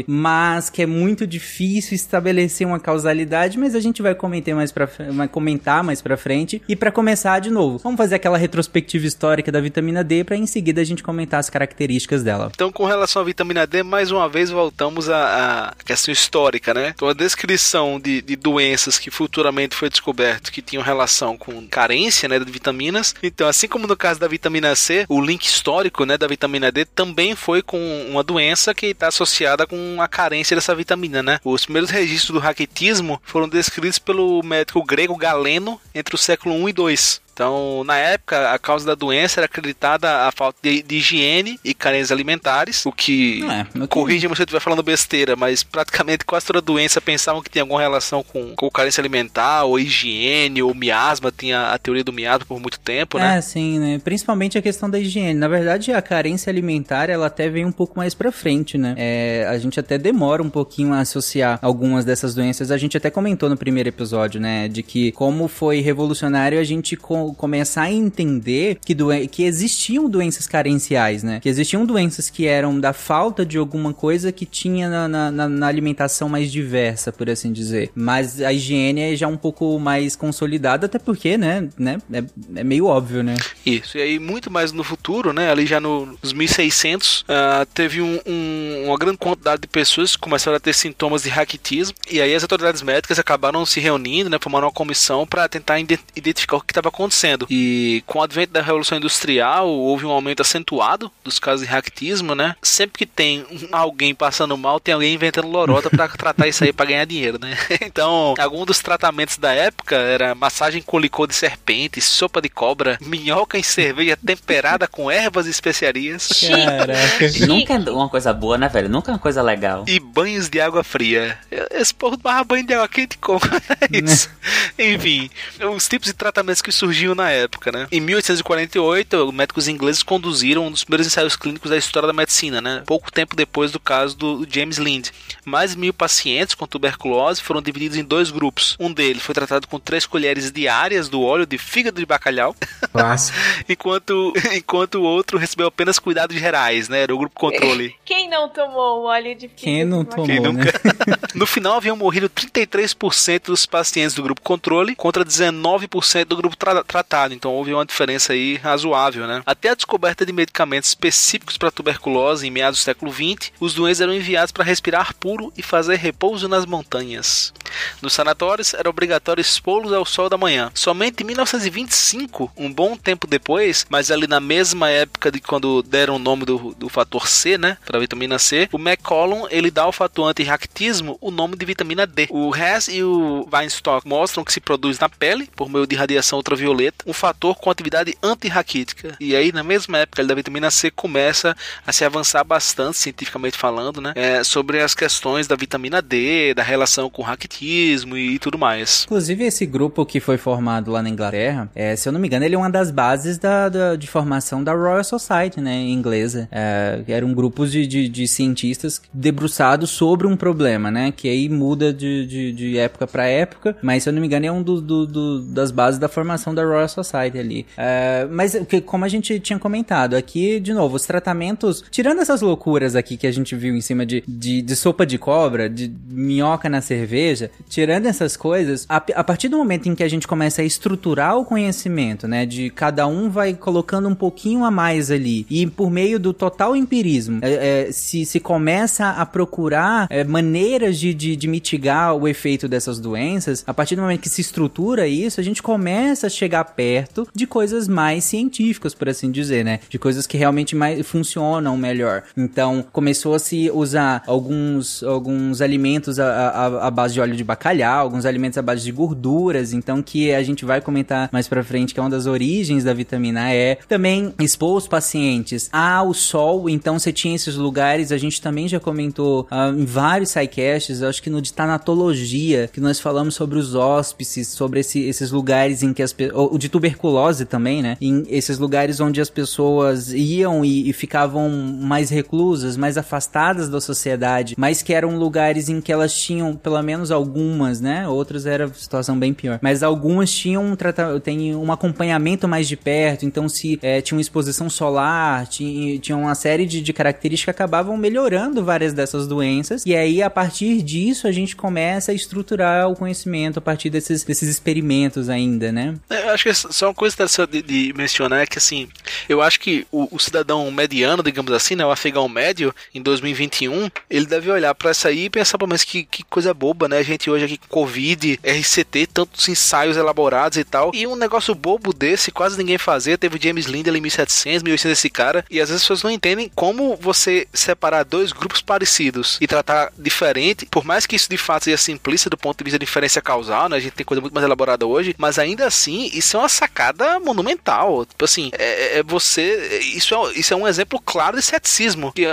mas 0.06 0.70
que 0.70 0.82
é 0.82 0.86
muito 0.86 1.26
difícil 1.26 1.94
estabelecer 1.94 2.66
uma 2.66 2.80
causalidade, 2.80 3.58
mas 3.58 3.74
a 3.74 3.80
gente 3.80 4.02
vai 4.02 4.14
comentar 4.14 4.54
mais 4.54 4.72
para 4.72 4.88
comentar 5.30 5.82
mais 5.82 6.02
para 6.02 6.16
frente. 6.16 6.62
E 6.68 6.74
para 6.74 6.90
começar 6.90 7.38
de 7.40 7.50
novo, 7.50 7.78
vamos 7.78 7.96
fazer 7.96 8.16
aquela 8.16 8.38
retrospectiva 8.38 9.06
histórica 9.06 9.50
da 9.52 9.60
vitamina 9.60 10.02
D 10.02 10.24
para 10.24 10.36
em 10.36 10.46
seguida 10.46 10.80
a 10.80 10.84
gente 10.84 11.02
comentar 11.02 11.40
as 11.40 11.50
características 11.50 12.22
dela. 12.22 12.50
Então, 12.54 12.72
com 12.72 12.84
relação 12.84 13.22
à 13.22 13.24
vitamina 13.24 13.66
D, 13.66 13.82
mais 13.82 14.10
uma 14.10 14.28
vez 14.28 14.50
voltamos 14.50 15.08
à, 15.08 15.68
à 15.68 15.84
questão 15.84 16.12
histórica, 16.12 16.74
né? 16.74 16.92
Então, 16.94 17.08
a 17.08 17.14
descrição 17.14 18.00
de, 18.00 18.22
de 18.22 18.36
doenças 18.36 18.98
que 18.98 19.10
futuramente 19.10 19.74
foi 19.74 19.88
descoberto 19.88 20.50
que 20.52 20.62
tinham 20.62 20.82
relação 20.82 21.36
com 21.36 21.66
carência, 21.66 22.28
né, 22.28 22.38
de 22.38 22.50
vitaminas. 22.50 23.14
Então, 23.22 23.48
assim 23.48 23.68
como 23.68 23.86
no 23.86 23.96
caso 23.96 24.20
da 24.20 24.28
vitamina 24.28 24.74
C, 24.74 25.04
o 25.08 25.20
link 25.20 25.44
histórico, 25.44 26.04
né, 26.04 26.18
da 26.18 26.26
vitamina 26.26 26.70
D 26.70 26.84
também 26.84 27.34
foi 27.34 27.62
com 27.62 27.78
uma 28.08 28.22
doença 28.22 28.74
que 28.74 28.86
está 28.86 29.08
associada 29.08 29.35
com 29.66 30.00
a 30.00 30.08
carência 30.08 30.54
dessa 30.54 30.74
vitamina, 30.74 31.22
né? 31.22 31.40
Os 31.44 31.64
primeiros 31.64 31.90
registros 31.90 32.32
do 32.32 32.38
raquitismo 32.38 33.20
foram 33.24 33.48
descritos 33.48 33.98
pelo 33.98 34.42
médico 34.42 34.82
grego 34.82 35.16
Galeno 35.16 35.80
entre 35.94 36.14
o 36.14 36.18
século 36.18 36.54
1 36.54 36.68
e 36.68 36.72
2. 36.72 37.25
Então, 37.36 37.84
na 37.84 37.98
época, 37.98 38.50
a 38.50 38.58
causa 38.58 38.86
da 38.86 38.94
doença 38.94 39.40
era 39.40 39.44
acreditada 39.44 40.26
a 40.26 40.32
falta 40.32 40.58
de, 40.62 40.82
de 40.82 40.96
higiene 40.96 41.60
e 41.62 41.74
carências 41.74 42.10
alimentares, 42.10 42.86
o 42.86 42.90
que 42.90 43.44
é, 43.44 43.86
corrige 43.88 44.20
se 44.20 44.26
eu 44.26 44.32
estiver 44.32 44.58
falando 44.58 44.82
besteira, 44.82 45.36
mas 45.36 45.62
praticamente 45.62 46.24
quase 46.24 46.46
toda 46.46 46.62
doença 46.62 46.98
pensavam 46.98 47.42
que 47.42 47.50
tinha 47.50 47.62
alguma 47.62 47.78
relação 47.78 48.22
com, 48.22 48.54
com 48.56 48.70
carência 48.70 49.02
alimentar, 49.02 49.64
ou 49.64 49.78
higiene, 49.78 50.62
ou 50.62 50.74
miasma, 50.74 51.30
tinha 51.30 51.72
a 51.72 51.78
teoria 51.78 52.02
do 52.02 52.10
miasma 52.10 52.46
por 52.46 52.58
muito 52.58 52.80
tempo, 52.80 53.18
né? 53.18 53.36
É, 53.36 53.40
sim, 53.42 53.78
né? 53.80 54.00
Principalmente 54.02 54.56
a 54.56 54.62
questão 54.62 54.88
da 54.88 54.98
higiene. 54.98 55.38
Na 55.38 55.46
verdade, 55.46 55.92
a 55.92 56.00
carência 56.00 56.48
alimentar, 56.48 57.10
ela 57.10 57.26
até 57.26 57.50
vem 57.50 57.66
um 57.66 57.72
pouco 57.72 57.98
mais 57.98 58.14
pra 58.14 58.32
frente, 58.32 58.78
né? 58.78 58.94
É, 58.96 59.46
a 59.46 59.58
gente 59.58 59.78
até 59.78 59.98
demora 59.98 60.42
um 60.42 60.48
pouquinho 60.48 60.94
a 60.94 61.00
associar 61.00 61.58
algumas 61.60 62.02
dessas 62.06 62.34
doenças. 62.34 62.70
A 62.70 62.78
gente 62.78 62.96
até 62.96 63.10
comentou 63.10 63.50
no 63.50 63.58
primeiro 63.58 63.90
episódio, 63.90 64.40
né? 64.40 64.68
De 64.68 64.82
que 64.82 65.12
como 65.12 65.48
foi 65.48 65.80
revolucionário 65.80 66.58
a 66.58 66.64
gente 66.64 66.96
co- 67.26 67.34
começar 67.34 67.82
a 67.82 67.92
entender 67.92 68.78
que, 68.84 68.94
que 69.28 69.44
existiam 69.44 70.08
doenças 70.08 70.46
carenciais, 70.46 71.22
né? 71.22 71.40
Que 71.40 71.48
existiam 71.48 71.84
doenças 71.86 72.30
que 72.30 72.46
eram 72.46 72.78
da 72.78 72.92
falta 72.92 73.44
de 73.44 73.58
alguma 73.58 73.92
coisa 73.92 74.32
que 74.32 74.44
tinha 74.46 74.88
na, 74.88 75.30
na- 75.30 75.48
na- 75.48 75.66
alimentação 75.66 76.28
mais 76.28 76.50
diversa, 76.50 77.12
por 77.12 77.28
assim 77.28 77.52
dizer. 77.52 77.90
Mas 77.94 78.40
a 78.40 78.52
higiene 78.52 79.00
é 79.00 79.16
já 79.16 79.26
um 79.26 79.36
pouco 79.36 79.78
mais 79.78 80.14
consolidada, 80.16 80.86
até 80.86 80.98
porque, 80.98 81.36
né? 81.36 81.68
né 81.78 81.98
é, 82.12 82.24
é 82.60 82.64
meio 82.64 82.86
óbvio, 82.86 83.22
né? 83.22 83.34
Isso, 83.64 83.98
e 83.98 84.02
aí 84.02 84.18
muito 84.18 84.50
mais 84.50 84.72
no 84.72 84.84
futuro, 84.84 85.32
né, 85.32 85.50
ali 85.50 85.66
já 85.66 85.80
no- 85.80 86.16
nos 86.22 86.32
1600, 86.32 87.24
ah, 87.28 87.66
teve 87.74 88.00
um- 88.00 88.18
um- 88.26 88.84
uma 88.86 88.96
grande 88.98 89.18
quantidade 89.18 89.62
de 89.62 89.68
pessoas 89.68 90.14
que 90.14 90.22
começaram 90.22 90.56
a 90.56 90.60
ter 90.60 90.72
sintomas 90.74 91.22
de 91.22 91.28
raquitismo, 91.28 91.94
e 92.10 92.20
aí 92.20 92.34
as 92.34 92.42
autoridades 92.42 92.82
médicas 92.82 93.18
acabaram 93.18 93.64
se 93.66 93.80
reunindo, 93.80 94.30
né, 94.30 94.38
formaram 94.40 94.66
uma 94.66 94.72
comissão 94.72 95.26
para 95.26 95.48
tentar 95.48 95.78
ide- 95.80 95.98
identificar 96.14 96.56
o 96.56 96.60
que 96.60 96.72
estava 96.72 96.88
acontecendo. 96.88 97.15
E 97.50 98.02
com 98.06 98.18
o 98.18 98.22
advento 98.22 98.52
da 98.52 98.62
Revolução 98.62 98.98
Industrial, 98.98 99.68
houve 99.68 100.04
um 100.06 100.10
aumento 100.10 100.42
acentuado 100.42 101.10
dos 101.24 101.38
casos 101.38 101.66
de 101.66 101.72
raquitismo, 101.72 102.34
né? 102.34 102.54
Sempre 102.62 102.98
que 102.98 103.06
tem 103.06 103.44
alguém 103.72 104.14
passando 104.14 104.56
mal, 104.56 104.78
tem 104.78 104.94
alguém 104.94 105.14
inventando 105.14 105.48
lorota 105.48 105.90
para 105.90 106.08
tratar 106.16 106.46
isso 106.46 106.64
aí 106.64 106.72
para 106.72 106.86
ganhar 106.86 107.04
dinheiro, 107.04 107.38
né? 107.40 107.56
Então, 107.86 108.34
algum 108.38 108.64
dos 108.64 108.80
tratamentos 108.80 109.38
da 109.38 109.52
época 109.52 109.96
era 109.96 110.34
massagem 110.34 110.82
com 110.82 110.98
licor 110.98 111.26
de 111.26 111.34
serpente, 111.34 112.00
sopa 112.00 112.42
de 112.42 112.48
cobra, 112.48 112.98
minhoca 113.00 113.58
em 113.58 113.62
cerveja 113.62 114.16
temperada 114.16 114.86
com 114.88 115.10
ervas 115.10 115.46
e 115.46 115.50
especiarias 115.50 116.28
Caraca. 116.48 117.30
Nunca 117.46 117.74
é 117.74 117.90
uma 117.90 118.08
coisa 118.08 118.32
boa, 118.32 118.58
né, 118.58 118.68
velho? 118.68 118.88
Nunca 118.88 119.10
é 119.10 119.14
uma 119.14 119.18
coisa 119.18 119.42
legal. 119.42 119.84
e 119.86 119.98
banhos 119.98 120.48
de 120.48 120.60
água 120.60 120.82
fria. 120.82 121.38
Esse 121.70 121.94
povo 121.94 122.16
tomava 122.16 122.44
banho 122.44 122.66
de 122.66 122.74
água 122.74 122.88
quente 122.88 123.18
como? 123.18 123.40
É 123.80 123.98
isso. 123.98 124.30
Enfim, 124.78 125.30
os 125.74 125.88
tipos 125.88 126.08
de 126.08 126.14
tratamentos 126.14 126.62
que 126.62 126.72
surgiam 126.72 127.05
na 127.14 127.30
época, 127.30 127.70
né? 127.72 127.86
Em 127.90 128.00
1848, 128.00 129.32
médicos 129.32 129.68
ingleses 129.68 130.02
conduziram 130.02 130.66
um 130.66 130.70
dos 130.70 130.84
primeiros 130.84 131.06
ensaios 131.06 131.36
clínicos 131.36 131.70
da 131.70 131.76
história 131.76 132.06
da 132.06 132.12
medicina, 132.12 132.60
né? 132.60 132.82
Pouco 132.86 133.10
tempo 133.12 133.34
depois 133.36 133.70
do 133.70 133.80
caso 133.80 134.16
do 134.16 134.46
James 134.50 134.78
Lind. 134.78 135.08
Mais 135.44 135.72
de 135.72 135.78
mil 135.78 135.92
pacientes 135.92 136.54
com 136.54 136.66
tuberculose 136.66 137.40
foram 137.42 137.60
divididos 137.62 137.96
em 137.96 138.04
dois 138.04 138.30
grupos. 138.30 138.76
Um 138.80 138.92
deles 138.92 139.22
foi 139.22 139.34
tratado 139.34 139.66
com 139.68 139.78
três 139.78 140.06
colheres 140.06 140.50
diárias 140.52 141.08
do 141.08 141.20
óleo 141.22 141.46
de 141.46 141.58
fígado 141.58 141.98
de 142.00 142.06
bacalhau, 142.06 142.54
Clássico. 142.92 143.36
enquanto, 143.68 144.32
enquanto 144.52 144.96
o 144.96 145.02
outro 145.02 145.38
recebeu 145.38 145.66
apenas 145.66 145.98
cuidados 145.98 146.36
gerais, 146.38 146.88
né? 146.88 147.00
Era 147.02 147.14
o 147.14 147.18
grupo 147.18 147.34
controle. 147.38 147.94
Quem 148.04 148.28
não 148.28 148.48
tomou 148.48 149.02
o 149.02 149.04
óleo 149.06 149.34
de 149.34 149.48
fígado? 149.48 149.56
Quem 149.56 149.84
não 149.84 150.04
tomou, 150.04 150.26
Quem 150.26 150.40
né? 150.40 150.48
nunca? 150.48 150.80
No 151.34 151.46
final 151.46 151.74
haviam 151.76 151.96
morrido 151.96 152.30
33% 152.30 153.44
dos 153.46 153.66
pacientes 153.66 154.14
do 154.14 154.22
grupo 154.22 154.40
controle 154.40 154.94
contra 154.96 155.22
19% 155.24 156.24
do 156.24 156.36
grupo 156.36 156.56
tra- 156.56 156.82
tratado. 156.96 157.34
Então 157.34 157.52
houve 157.52 157.72
uma 157.72 157.84
diferença 157.84 158.32
aí 158.32 158.56
razoável, 158.56 159.26
né? 159.26 159.42
Até 159.44 159.70
a 159.70 159.74
descoberta 159.74 160.24
de 160.24 160.32
medicamentos 160.32 160.90
específicos 160.90 161.56
para 161.56 161.70
tuberculose 161.70 162.46
em 162.46 162.50
meados 162.50 162.80
do 162.80 162.82
século 162.82 163.12
XX, 163.12 163.52
os 163.60 163.74
doentes 163.74 164.00
eram 164.00 164.14
enviados 164.14 164.52
para 164.52 164.64
respirar 164.64 165.00
ar 165.00 165.14
puro 165.14 165.52
e 165.56 165.62
fazer 165.62 165.96
repouso 165.96 166.48
nas 166.48 166.64
montanhas. 166.64 167.52
Nos 168.00 168.12
sanatórios 168.12 168.72
era 168.74 168.88
obrigatório 168.88 169.40
expô-los 169.40 169.92
ao 169.92 170.04
sol 170.04 170.28
da 170.28 170.38
manhã. 170.38 170.70
Somente 170.74 171.22
em 171.22 171.26
1925, 171.26 172.52
um 172.56 172.72
bom 172.72 172.96
tempo 172.96 173.26
depois, 173.26 173.84
mas 173.88 174.10
ali 174.10 174.26
na 174.26 174.40
mesma 174.40 174.88
época 174.88 175.30
de 175.30 175.40
quando 175.40 175.82
deram 175.82 176.16
o 176.16 176.18
nome 176.18 176.44
do, 176.44 176.74
do 176.74 176.88
fator 176.88 177.28
C, 177.28 177.58
né, 177.58 177.76
para 177.84 177.98
vitamina 177.98 178.38
C, 178.38 178.68
o 178.72 178.78
McCollum 178.78 179.46
ele 179.50 179.70
dá 179.70 179.82
ao 179.82 179.92
fator 179.92 180.28
antirraquitismo 180.28 181.18
o 181.20 181.30
nome 181.30 181.56
de 181.56 181.66
vitamina 181.66 182.06
D. 182.06 182.26
O 182.30 182.54
Hess 182.54 182.88
e 182.88 183.02
o 183.02 183.46
Weinstock 183.52 184.06
mostram 184.06 184.44
que 184.44 184.52
se 184.52 184.60
produz 184.60 184.98
na 184.98 185.08
pele 185.08 185.48
por 185.54 185.68
meio 185.68 185.86
de 185.86 185.96
radiação 185.96 186.38
ultravioleta, 186.38 186.85
um 187.06 187.12
fator 187.12 187.56
com 187.56 187.70
atividade 187.70 188.14
antirraquítica. 188.22 189.16
E 189.20 189.34
aí 189.36 189.52
na 189.52 189.62
mesma 189.62 189.98
época 189.98 190.24
da 190.24 190.34
vitamina 190.34 190.70
C 190.70 190.90
começa 190.90 191.56
a 191.86 191.92
se 191.92 192.04
avançar 192.04 192.44
bastante 192.44 192.98
cientificamente 192.98 193.56
falando, 193.56 194.00
né, 194.00 194.12
é, 194.14 194.42
sobre 194.44 194.80
as 194.80 194.94
questões 194.94 195.46
da 195.46 195.56
vitamina 195.56 196.00
D, 196.02 196.54
da 196.54 196.62
relação 196.62 197.08
com 197.10 197.22
o 197.22 197.24
raquitismo 197.24 198.16
e 198.16 198.38
tudo 198.38 198.58
mais. 198.58 199.02
Inclusive, 199.04 199.44
esse 199.44 199.66
grupo 199.66 200.04
que 200.06 200.20
foi 200.20 200.36
formado 200.36 200.90
lá 200.90 201.02
na 201.02 201.08
Inglaterra, 201.08 201.70
é, 201.74 201.94
se 201.96 202.08
eu 202.08 202.12
não 202.12 202.20
me 202.20 202.26
engano, 202.28 202.44
ele 202.44 202.54
é 202.54 202.58
uma 202.58 202.70
das 202.70 202.90
bases 202.90 203.38
da, 203.38 203.68
da- 203.68 203.96
de 203.96 204.06
formação 204.06 204.62
da 204.62 204.72
Royal 204.72 205.02
Society, 205.04 205.60
né, 205.60 205.74
inglesa. 205.82 206.48
É, 206.50 207.02
eram 207.08 207.32
grupos 207.34 207.70
de, 207.72 207.86
de, 207.86 208.08
de 208.08 208.26
cientistas 208.28 209.00
debruçados 209.12 209.90
sobre 209.90 210.26
um 210.26 210.36
problema, 210.36 210.90
né, 210.90 211.12
que 211.14 211.28
aí 211.28 211.48
muda 211.48 211.92
de, 211.92 212.26
de, 212.26 212.52
de 212.52 212.78
época 212.78 213.06
para 213.06 213.26
época, 213.26 213.76
mas 213.82 214.02
se 214.02 214.08
eu 214.08 214.12
não 214.12 214.20
me 214.20 214.26
engano, 214.26 214.46
é 214.46 214.52
um 214.52 214.62
do, 214.62 214.80
do- 214.80 215.06
do- 215.06 215.42
das 215.42 215.70
bases 215.70 215.98
da 215.98 216.08
formação 216.08 216.54
da 216.54 216.64
Royal 216.66 216.88
Society 216.88 217.38
ali. 217.38 217.66
É, 217.76 218.26
mas, 218.30 218.56
como 218.84 219.04
a 219.04 219.08
gente 219.08 219.38
tinha 219.40 219.58
comentado, 219.58 220.14
aqui, 220.14 220.60
de 220.60 220.72
novo, 220.72 220.96
os 220.96 221.06
tratamentos, 221.06 221.84
tirando 221.90 222.20
essas 222.20 222.40
loucuras 222.40 222.96
aqui 222.96 223.16
que 223.16 223.26
a 223.26 223.32
gente 223.32 223.54
viu 223.54 223.74
em 223.74 223.80
cima 223.80 224.04
de, 224.04 224.22
de, 224.26 224.62
de 224.62 224.76
sopa 224.76 225.06
de 225.06 225.18
cobra, 225.18 225.68
de 225.68 225.92
minhoca 226.08 226.68
na 226.68 226.80
cerveja, 226.80 227.50
tirando 227.68 228.06
essas 228.06 228.36
coisas, 228.36 228.86
a, 228.88 228.96
a 228.96 229.24
partir 229.24 229.48
do 229.48 229.56
momento 229.56 229.88
em 229.88 229.94
que 229.94 230.02
a 230.02 230.08
gente 230.08 230.26
começa 230.26 230.62
a 230.62 230.64
estruturar 230.64 231.36
o 231.36 231.44
conhecimento, 231.44 232.26
né, 232.28 232.46
de 232.46 232.70
cada 232.70 233.06
um 233.06 233.30
vai 233.30 233.54
colocando 233.54 234.08
um 234.08 234.14
pouquinho 234.14 234.64
a 234.64 234.70
mais 234.70 235.10
ali, 235.10 235.46
e 235.50 235.66
por 235.66 235.90
meio 235.90 236.18
do 236.18 236.32
total 236.32 236.74
empirismo, 236.76 237.40
é, 237.42 237.88
é, 237.88 237.92
se, 237.92 238.24
se 238.24 238.40
começa 238.40 239.10
a 239.10 239.26
procurar 239.26 240.06
é, 240.10 240.24
maneiras 240.24 240.98
de, 240.98 241.12
de, 241.14 241.36
de 241.36 241.48
mitigar 241.48 242.14
o 242.14 242.28
efeito 242.28 242.68
dessas 242.68 242.98
doenças, 242.98 243.64
a 243.66 243.74
partir 243.74 243.96
do 243.96 244.02
momento 244.02 244.20
que 244.20 244.28
se 244.28 244.40
estrutura 244.40 245.06
isso, 245.06 245.40
a 245.40 245.44
gente 245.44 245.62
começa 245.62 246.26
a 246.26 246.30
chegar 246.30 246.55
perto 246.64 247.26
de 247.34 247.46
coisas 247.46 247.88
mais 247.88 248.24
científicas, 248.24 248.94
por 248.94 249.08
assim 249.08 249.30
dizer, 249.30 249.64
né, 249.64 249.80
de 249.88 249.98
coisas 249.98 250.26
que 250.26 250.36
realmente 250.36 250.74
mais 250.74 251.06
funcionam 251.06 251.76
melhor. 251.76 252.22
Então, 252.36 252.84
começou 252.92 253.34
a 253.34 253.38
se 253.38 253.70
usar 253.70 254.22
alguns, 254.26 255.02
alguns 255.02 255.60
alimentos 255.60 256.18
à, 256.18 256.90
base 256.90 257.14
de 257.14 257.20
óleo 257.20 257.36
de 257.36 257.44
bacalhau, 257.44 258.00
alguns 258.00 258.24
alimentos 258.26 258.58
à 258.58 258.62
base 258.62 258.84
de 258.84 258.92
gorduras, 258.92 259.72
então 259.72 260.02
que 260.02 260.32
a 260.32 260.42
gente 260.42 260.64
vai 260.64 260.80
comentar 260.80 261.28
mais 261.32 261.48
pra 261.48 261.62
frente 261.62 261.92
que 261.94 262.00
é 262.00 262.02
uma 262.02 262.10
das 262.10 262.26
origens 262.26 262.84
da 262.84 262.92
vitamina 262.94 263.54
E. 263.54 263.76
Também 263.88 264.32
expor 264.40 264.76
os 264.76 264.88
pacientes 264.88 265.68
ao 265.72 266.12
sol, 266.14 266.68
então 266.68 266.98
você 266.98 267.12
tinha 267.12 267.34
esses 267.34 267.54
lugares, 267.56 268.12
a 268.12 268.18
gente 268.18 268.40
também 268.40 268.68
já 268.68 268.80
comentou 268.80 269.46
ah, 269.50 269.68
em 269.68 269.84
vários 269.84 270.30
sidecasts, 270.30 271.02
acho 271.02 271.22
que 271.22 271.30
no 271.30 271.40
de 271.42 271.52
tanatologia, 271.52 272.68
que 272.72 272.80
nós 272.80 273.00
falamos 273.00 273.34
sobre 273.34 273.58
os 273.58 273.74
hóspices, 273.74 274.48
sobre 274.48 274.80
esse- 274.80 275.02
esses 275.04 275.30
lugares 275.30 275.82
em 275.82 275.92
que 275.92 276.02
as 276.02 276.12
pe- 276.12 276.30
o 276.52 276.58
de 276.58 276.68
tuberculose 276.68 277.44
também, 277.44 277.82
né? 277.82 277.96
Em 278.00 278.24
esses 278.28 278.58
lugares 278.58 279.00
onde 279.00 279.20
as 279.20 279.30
pessoas 279.30 280.12
iam 280.12 280.64
e, 280.64 280.88
e 280.88 280.92
ficavam 280.92 281.48
mais 281.50 282.10
reclusas, 282.10 282.76
mais 282.76 282.96
afastadas 282.96 283.68
da 283.68 283.80
sociedade, 283.80 284.54
mas 284.56 284.82
que 284.82 284.92
eram 284.92 285.16
lugares 285.16 285.68
em 285.68 285.80
que 285.80 285.92
elas 285.92 286.14
tinham 286.18 286.54
pelo 286.56 286.80
menos 286.82 287.10
algumas, 287.10 287.80
né? 287.80 288.08
Outras 288.08 288.46
era 288.46 288.68
situação 288.68 289.18
bem 289.18 289.32
pior, 289.32 289.58
mas 289.62 289.82
algumas 289.82 290.30
tinham 290.30 290.64
um 290.64 290.76
tem 291.22 291.54
um 291.54 291.72
acompanhamento 291.72 292.46
mais 292.46 292.68
de 292.68 292.76
perto, 292.76 293.24
então 293.24 293.48
se 293.48 293.78
eh, 293.82 294.00
tinha 294.00 294.16
uma 294.16 294.20
exposição 294.20 294.68
solar, 294.70 295.46
tinha, 295.46 295.98
tinha 295.98 296.16
uma 296.16 296.34
série 296.34 296.66
de, 296.66 296.80
de 296.80 296.92
características 296.92 297.46
que 297.46 297.50
acabavam 297.50 297.96
melhorando 297.96 298.64
várias 298.64 298.92
dessas 298.92 299.26
doenças, 299.26 299.84
e 299.84 299.94
aí 299.94 300.22
a 300.22 300.30
partir 300.30 300.82
disso 300.82 301.26
a 301.26 301.32
gente 301.32 301.56
começa 301.56 302.12
a 302.12 302.14
estruturar 302.14 302.88
o 302.90 302.94
conhecimento 302.94 303.58
a 303.58 303.62
partir 303.62 303.90
desses, 303.90 304.24
desses 304.24 304.48
experimentos 304.48 305.28
ainda, 305.28 305.72
né? 305.72 305.94
É, 306.10 306.35
acho 306.36 306.44
que 306.44 306.54
só 306.54 306.86
uma 306.86 306.94
coisa 306.94 307.14
interessante 307.14 307.50
de, 307.50 307.62
de 307.62 307.92
mencionar 307.94 308.42
é 308.42 308.46
que 308.46 308.58
assim, 308.58 308.88
eu 309.28 309.42
acho 309.42 309.58
que 309.58 309.86
o, 309.90 310.14
o 310.14 310.18
cidadão 310.18 310.70
mediano, 310.70 311.22
digamos 311.22 311.52
assim, 311.52 311.74
né, 311.74 311.84
o 311.84 311.90
afegão 311.90 312.28
médio, 312.28 312.74
em 312.94 313.02
2021, 313.02 313.90
ele 314.08 314.26
deve 314.26 314.50
olhar 314.50 314.74
pra 314.74 314.90
essa 314.90 315.08
aí 315.08 315.24
e 315.24 315.30
pensar, 315.30 315.58
pô, 315.58 315.66
mas 315.66 315.82
que, 315.82 316.04
que 316.04 316.22
coisa 316.24 316.54
boba, 316.54 316.88
né? 316.88 316.98
A 316.98 317.02
gente 317.02 317.30
hoje 317.30 317.44
aqui 317.44 317.58
com 317.58 317.68
Covid, 317.68 318.38
RCT, 318.42 319.08
tantos 319.12 319.48
ensaios 319.48 319.96
elaborados 319.96 320.58
e 320.58 320.64
tal, 320.64 320.90
e 320.94 321.06
um 321.06 321.16
negócio 321.16 321.54
bobo 321.54 321.92
desse, 321.92 322.30
quase 322.30 322.58
ninguém 322.58 322.78
fazia. 322.78 323.18
Teve 323.18 323.36
o 323.36 323.42
James 323.42 323.66
Lind 323.66 323.86
em 323.86 324.00
1700, 324.00 324.62
1800 324.62 324.98
esse 324.98 325.10
cara, 325.10 325.44
e 325.50 325.60
às 325.60 325.68
vezes 325.68 325.82
as 325.82 325.82
pessoas 325.82 326.02
não 326.02 326.10
entendem 326.10 326.50
como 326.54 326.96
você 326.96 327.46
separar 327.52 328.04
dois 328.04 328.32
grupos 328.32 328.60
parecidos 328.60 329.38
e 329.40 329.46
tratar 329.46 329.92
diferente, 329.98 330.66
por 330.66 330.84
mais 330.84 331.06
que 331.06 331.16
isso 331.16 331.28
de 331.28 331.36
fato 331.36 331.64
seja 331.64 331.76
simplista 331.76 332.28
do 332.28 332.36
ponto 332.36 332.58
de 332.58 332.64
vista 332.64 332.78
de 332.78 332.86
diferença 332.86 333.20
causal, 333.20 333.68
né? 333.68 333.76
A 333.76 333.80
gente 333.80 333.92
tem 333.92 334.06
coisa 334.06 334.20
muito 334.20 334.34
mais 334.34 334.44
elaborada 334.44 334.86
hoje, 334.86 335.14
mas 335.18 335.38
ainda 335.38 335.66
assim 335.66 336.10
isso 336.12 336.25
é 336.34 336.38
uma 336.38 336.48
sacada 336.48 337.20
monumental. 337.20 338.06
Tipo 338.06 338.24
assim, 338.24 338.50
é, 338.52 338.98
é 338.98 339.02
você. 339.02 339.80
Isso 339.94 340.14
é, 340.14 340.32
isso 340.32 340.54
é 340.54 340.56
um 340.56 340.66
exemplo 340.66 341.00
claro 341.00 341.36
de 341.36 341.42
ceticismo. 341.42 342.12
Que 342.12 342.26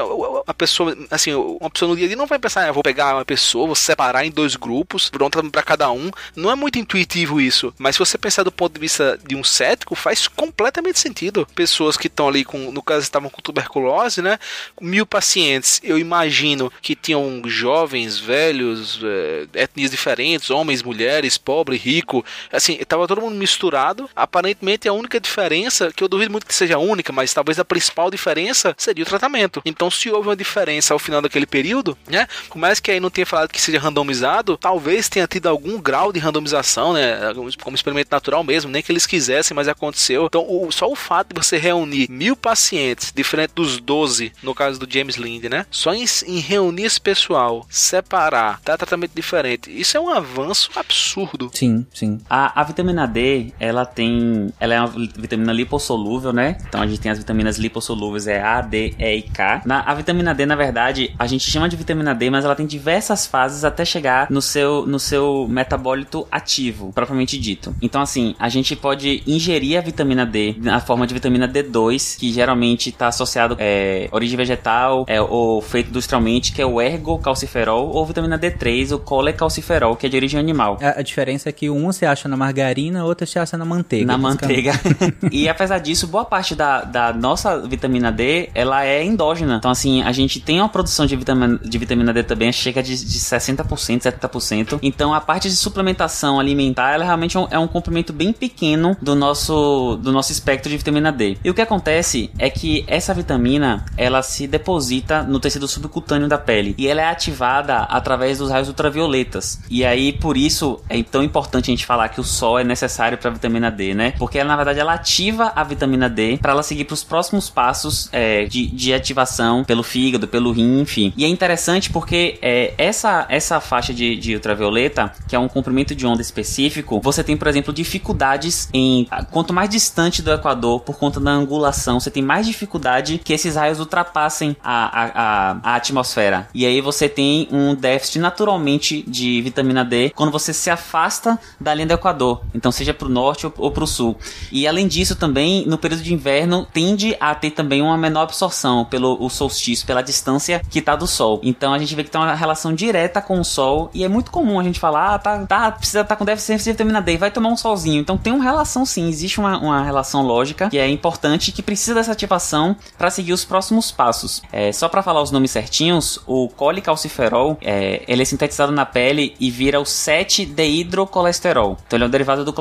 a 0.47 0.53
pessoa, 0.53 0.95
assim, 1.11 1.33
uma 1.33 1.69
pessoa 1.69 1.89
no 1.89 1.95
dia 1.95 2.05
a 2.05 2.07
dia 2.07 2.17
não 2.17 2.27
vai 2.27 2.39
pensar, 2.39 2.67
ah, 2.67 2.71
vou 2.71 2.83
pegar 2.83 3.15
uma 3.15 3.25
pessoa, 3.25 3.67
vou 3.67 3.75
separar 3.75 4.25
em 4.25 4.31
dois 4.31 4.55
grupos, 4.55 5.09
pronto 5.09 5.43
para 5.51 5.63
cada 5.63 5.91
um. 5.91 6.09
Não 6.35 6.51
é 6.51 6.55
muito 6.55 6.79
intuitivo 6.79 7.41
isso. 7.41 7.73
Mas 7.77 7.95
se 7.95 7.99
você 7.99 8.17
pensar 8.17 8.43
do 8.43 8.51
ponto 8.51 8.73
de 8.73 8.79
vista 8.79 9.19
de 9.27 9.35
um 9.35 9.43
cético, 9.43 9.95
faz 9.95 10.27
completamente 10.27 10.99
sentido. 10.99 11.47
Pessoas 11.55 11.97
que 11.97 12.07
estão 12.07 12.27
ali 12.27 12.43
com, 12.43 12.71
no 12.71 12.81
caso, 12.81 13.01
estavam 13.01 13.29
com 13.29 13.41
tuberculose, 13.41 14.21
né? 14.21 14.37
Mil 14.79 15.05
pacientes. 15.05 15.79
Eu 15.83 15.97
imagino 15.97 16.71
que 16.81 16.95
tinham 16.95 17.41
jovens, 17.45 18.19
velhos, 18.19 18.99
é, 19.03 19.61
etnias 19.61 19.91
diferentes, 19.91 20.49
homens, 20.49 20.81
mulheres, 20.81 21.37
pobre, 21.37 21.77
rico. 21.77 22.25
Assim, 22.51 22.77
estava 22.79 23.07
todo 23.07 23.21
mundo 23.21 23.35
misturado. 23.35 23.82
Aparentemente, 24.15 24.87
a 24.87 24.93
única 24.93 25.19
diferença, 25.19 25.91
que 25.91 26.03
eu 26.03 26.07
duvido 26.07 26.31
muito 26.31 26.45
que 26.45 26.55
seja 26.55 26.77
única, 26.77 27.11
mas 27.11 27.33
talvez 27.33 27.59
a 27.59 27.65
principal 27.65 28.09
diferença 28.09 28.75
seria 28.77 29.03
o 29.03 29.07
tratamento. 29.07 29.61
Então, 29.65 29.89
se 29.91 30.09
houve 30.09 30.29
uma 30.29 30.35
diferença 30.35 30.93
ao 30.93 30.99
final 30.99 31.21
daquele 31.21 31.45
período, 31.45 31.97
né? 32.07 32.27
Por 32.47 32.57
mais 32.57 32.79
que 32.79 32.91
aí 32.91 32.99
não 32.99 33.09
tenha 33.09 33.25
falado 33.25 33.49
que 33.49 33.61
seja 33.61 33.79
randomizado, 33.79 34.57
talvez 34.57 35.09
tenha 35.09 35.27
tido 35.27 35.47
algum 35.47 35.81
grau 35.81 36.13
de 36.13 36.19
randomização, 36.19 36.93
né? 36.93 37.17
Como 37.61 37.75
experimento 37.75 38.09
natural 38.11 38.43
mesmo, 38.43 38.71
nem 38.71 38.81
que 38.81 38.91
eles 38.91 39.05
quisessem, 39.05 39.55
mas 39.55 39.67
aconteceu. 39.67 40.25
Então, 40.25 40.45
o, 40.47 40.71
só 40.71 40.89
o 40.89 40.95
fato 40.95 41.33
de 41.33 41.41
você 41.41 41.57
reunir 41.57 42.09
mil 42.09 42.35
pacientes, 42.35 43.11
diferente 43.13 43.53
dos 43.55 43.79
12, 43.79 44.31
no 44.41 44.53
caso 44.53 44.79
do 44.79 44.91
James 44.91 45.15
Lind, 45.15 45.45
né? 45.45 45.65
Só 45.71 45.93
em, 45.93 46.05
em 46.27 46.39
reunir 46.39 46.83
esse 46.83 47.01
pessoal, 47.01 47.65
separar, 47.69 48.61
dar 48.63 48.77
tratamento 48.77 49.11
diferente, 49.15 49.71
isso 49.71 49.97
é 49.97 49.99
um 49.99 50.09
avanço 50.09 50.69
absurdo. 50.75 51.49
Sim, 51.53 51.85
sim. 51.93 52.19
A, 52.29 52.61
a 52.61 52.63
vitamina 52.63 53.07
D, 53.07 53.51
ela 53.59 53.72
tem. 53.85 54.49
Ela 54.59 54.75
é 54.75 54.79
uma 54.79 54.89
vitamina 54.89 55.51
lipossolúvel, 55.51 56.31
né? 56.31 56.57
Então 56.67 56.81
a 56.81 56.87
gente 56.87 56.99
tem 56.99 57.11
as 57.11 57.17
vitaminas 57.17 57.57
lipossolúveis, 57.57 58.27
é 58.27 58.41
A, 58.41 58.61
D, 58.61 58.93
E 58.99 59.15
e 59.17 59.21
K. 59.23 59.61
Na, 59.65 59.81
a 59.81 59.93
vitamina 59.93 60.33
D, 60.33 60.45
na 60.45 60.55
verdade, 60.55 61.13
a 61.17 61.27
gente 61.27 61.49
chama 61.49 61.67
de 61.67 61.75
vitamina 61.75 62.13
D, 62.13 62.29
mas 62.29 62.45
ela 62.45 62.55
tem 62.55 62.65
diversas 62.65 63.25
fases 63.25 63.63
até 63.63 63.83
chegar 63.83 64.27
no 64.29 64.41
seu, 64.41 64.85
no 64.85 64.99
seu 64.99 65.47
metabólito 65.49 66.27
ativo, 66.31 66.91
propriamente 66.93 67.37
dito. 67.39 67.75
Então, 67.81 68.01
assim, 68.01 68.35
a 68.39 68.49
gente 68.49 68.75
pode 68.75 69.23
ingerir 69.25 69.77
a 69.77 69.81
vitamina 69.81 70.25
D 70.25 70.55
na 70.59 70.79
forma 70.79 71.07
de 71.07 71.13
vitamina 71.13 71.47
D2, 71.47 72.17
que 72.17 72.31
geralmente 72.31 72.89
está 72.89 73.07
associado 73.07 73.55
é, 73.59 74.07
origem 74.11 74.37
vegetal, 74.37 75.05
é, 75.07 75.21
ou 75.21 75.61
feito 75.61 75.89
industrialmente, 75.89 76.51
que 76.51 76.61
é 76.61 76.65
o 76.65 76.81
ergocalciferol, 76.81 77.89
ou 77.89 78.05
vitamina 78.05 78.37
D3, 78.37 78.93
o 78.95 78.99
colecalciferol, 78.99 79.95
que 79.95 80.05
é 80.05 80.09
de 80.09 80.15
origem 80.15 80.39
animal. 80.39 80.77
A, 80.81 80.99
a 80.99 81.01
diferença 81.01 81.49
é 81.49 81.51
que 81.51 81.69
um 81.69 81.85
você 81.85 82.05
acha 82.05 82.27
na 82.27 82.37
margarina, 82.37 83.05
outro 83.05 83.25
você 83.25 83.39
acha 83.39 83.57
na 83.57 83.62
manteiga. 83.65 84.05
Na 84.05 84.17
manteiga. 84.17 84.73
e 85.31 85.47
apesar 85.47 85.79
disso, 85.79 86.07
boa 86.07 86.25
parte 86.25 86.55
da, 86.55 86.81
da 86.81 87.13
nossa 87.13 87.59
vitamina 87.67 88.11
D, 88.11 88.49
ela 88.53 88.85
é 88.85 89.03
endógena. 89.03 89.57
Então, 89.57 89.71
assim, 89.71 90.01
a 90.03 90.11
gente 90.11 90.39
tem 90.39 90.59
uma 90.59 90.69
produção 90.69 91.05
de 91.05 91.15
vitamina, 91.15 91.59
de 91.59 91.77
vitamina 91.77 92.13
D 92.13 92.23
também, 92.23 92.51
chega 92.51 92.81
de, 92.81 92.95
de 92.95 93.19
60%, 93.19 93.65
70%. 94.01 94.79
Então, 94.81 95.13
a 95.13 95.21
parte 95.21 95.49
de 95.49 95.55
suplementação 95.55 96.39
alimentar, 96.39 96.93
ela 96.93 97.05
realmente 97.05 97.37
é 97.37 97.39
um, 97.39 97.47
é 97.51 97.59
um 97.59 97.67
comprimento 97.67 98.13
bem 98.13 98.33
pequeno 98.33 98.95
do 99.01 99.15
nosso, 99.15 99.97
do 100.01 100.11
nosso 100.11 100.31
espectro 100.31 100.69
de 100.69 100.77
vitamina 100.77 101.11
D. 101.11 101.37
E 101.43 101.49
o 101.49 101.53
que 101.53 101.61
acontece 101.61 102.29
é 102.37 102.49
que 102.49 102.83
essa 102.87 103.13
vitamina, 103.13 103.85
ela 103.97 104.21
se 104.21 104.47
deposita 104.47 105.23
no 105.23 105.39
tecido 105.39 105.67
subcutâneo 105.67 106.27
da 106.27 106.37
pele. 106.37 106.75
E 106.77 106.87
ela 106.87 107.01
é 107.01 107.07
ativada 107.07 107.79
através 107.79 108.37
dos 108.37 108.49
raios 108.49 108.67
ultravioletas. 108.67 109.59
E 109.69 109.85
aí, 109.85 110.13
por 110.13 110.37
isso, 110.37 110.79
é 110.89 111.01
tão 111.03 111.23
importante 111.23 111.69
a 111.69 111.73
gente 111.73 111.85
falar 111.85 112.09
que 112.09 112.19
o 112.19 112.23
sol 112.23 112.59
é 112.59 112.63
necessário 112.63 113.17
para 113.17 113.31
vitamina 113.43 113.69
D, 113.69 113.93
né? 113.93 114.13
Porque 114.17 114.39
ela, 114.39 114.49
na 114.49 114.55
verdade, 114.55 114.79
ela 114.79 114.93
ativa 114.93 115.51
a 115.55 115.63
vitamina 115.63 116.09
D 116.09 116.37
para 116.41 116.53
ela 116.53 116.63
seguir 116.63 116.85
para 116.85 116.93
os 116.93 117.03
próximos 117.03 117.49
passos 117.49 118.09
é, 118.11 118.45
de, 118.45 118.67
de 118.67 118.93
ativação 118.93 119.63
pelo 119.63 119.83
fígado, 119.83 120.27
pelo 120.27 120.51
rim, 120.51 120.81
enfim. 120.81 121.13
E 121.17 121.25
é 121.25 121.27
interessante 121.27 121.89
porque 121.89 122.39
é, 122.41 122.73
essa, 122.77 123.25
essa 123.29 123.59
faixa 123.59 123.93
de, 123.93 124.15
de 124.15 124.35
ultravioleta, 124.35 125.13
que 125.27 125.35
é 125.35 125.39
um 125.39 125.47
comprimento 125.47 125.93
de 125.93 126.05
onda 126.07 126.21
específico, 126.21 127.01
você 127.01 127.23
tem, 127.23 127.35
por 127.35 127.47
exemplo, 127.47 127.73
dificuldades 127.73 128.69
em. 128.73 129.07
Quanto 129.31 129.53
mais 129.53 129.69
distante 129.69 130.21
do 130.21 130.31
Equador, 130.31 130.81
por 130.81 130.97
conta 130.97 131.19
da 131.19 131.31
angulação, 131.31 131.99
você 131.99 132.09
tem 132.09 132.23
mais 132.23 132.45
dificuldade 132.45 133.19
que 133.23 133.33
esses 133.33 133.55
raios 133.55 133.79
ultrapassem 133.79 134.55
a, 134.63 135.01
a, 135.01 135.11
a, 135.13 135.57
a 135.63 135.75
atmosfera. 135.75 136.47
E 136.53 136.65
aí 136.65 136.79
você 136.81 137.09
tem 137.09 137.47
um 137.51 137.75
déficit 137.75 138.19
naturalmente 138.19 139.03
de 139.07 139.41
vitamina 139.41 139.83
D 139.83 140.11
quando 140.15 140.31
você 140.31 140.53
se 140.53 140.69
afasta 140.69 141.39
da 141.59 141.73
linha 141.73 141.87
do 141.87 141.93
Equador. 141.93 142.43
Então, 142.53 142.71
seja 142.71 142.93
para 142.93 143.07
o 143.07 143.11
norte 143.11 143.32
ou, 143.43 143.53
ou 143.57 143.71
para 143.71 143.83
o 143.83 143.87
sul. 143.87 144.15
E 144.51 144.67
além 144.67 144.87
disso, 144.87 145.15
também 145.15 145.65
no 145.65 145.77
período 145.77 146.03
de 146.03 146.13
inverno 146.13 146.67
tende 146.71 147.15
a 147.19 147.33
ter 147.33 147.51
também 147.51 147.81
uma 147.81 147.97
menor 147.97 148.23
absorção 148.23 148.85
pelo 148.85 149.17
o 149.23 149.29
solstício, 149.29 149.85
pela 149.85 150.01
distância 150.01 150.61
que 150.69 150.79
está 150.79 150.95
do 150.95 151.07
Sol. 151.07 151.39
Então 151.43 151.73
a 151.73 151.79
gente 151.79 151.95
vê 151.95 152.03
que 152.03 152.11
tem 152.11 152.19
uma 152.19 152.33
relação 152.35 152.73
direta 152.73 153.21
com 153.21 153.39
o 153.39 153.43
Sol 153.43 153.89
e 153.93 154.03
é 154.03 154.07
muito 154.07 154.31
comum 154.31 154.59
a 154.59 154.63
gente 154.63 154.79
falar, 154.79 155.15
ah, 155.15 155.19
tá, 155.19 155.45
tá 155.45 155.71
precisa 155.71 156.01
estar 156.01 156.15
tá 156.15 156.15
com 156.15 156.25
deficiência 156.25 156.71
de 156.71 156.77
vitamina 156.77 157.01
D, 157.01 157.17
vai 157.17 157.31
tomar 157.31 157.49
um 157.49 157.57
solzinho. 157.57 157.99
Então 157.99 158.17
tem 158.17 158.33
uma 158.33 158.43
relação 158.43 158.85
sim, 158.85 159.07
existe 159.07 159.39
uma, 159.39 159.57
uma 159.57 159.83
relação 159.83 160.21
lógica 160.21 160.69
que 160.69 160.77
é 160.77 160.87
importante 160.89 161.51
que 161.51 161.61
precisa 161.61 161.95
dessa 161.95 162.11
ativação 162.11 162.75
para 162.97 163.09
seguir 163.09 163.33
os 163.33 163.45
próximos 163.45 163.91
passos. 163.91 164.41
É, 164.51 164.71
só 164.71 164.87
para 164.89 165.01
falar 165.01 165.21
os 165.21 165.31
nomes 165.31 165.51
certinhos, 165.51 166.19
o 166.25 166.49
colicalciferol 166.49 167.57
é, 167.61 168.03
ele 168.07 168.21
é 168.21 168.25
sintetizado 168.25 168.71
na 168.71 168.85
pele 168.85 169.35
e 169.39 169.49
vira 169.49 169.79
o 169.79 169.83
7-dehidrocolesterol. 169.83 171.77
Então 171.85 171.97
ele 171.97 172.03
é 172.03 172.07
um 172.07 172.09
derivado 172.09 172.43
do, 172.43 172.53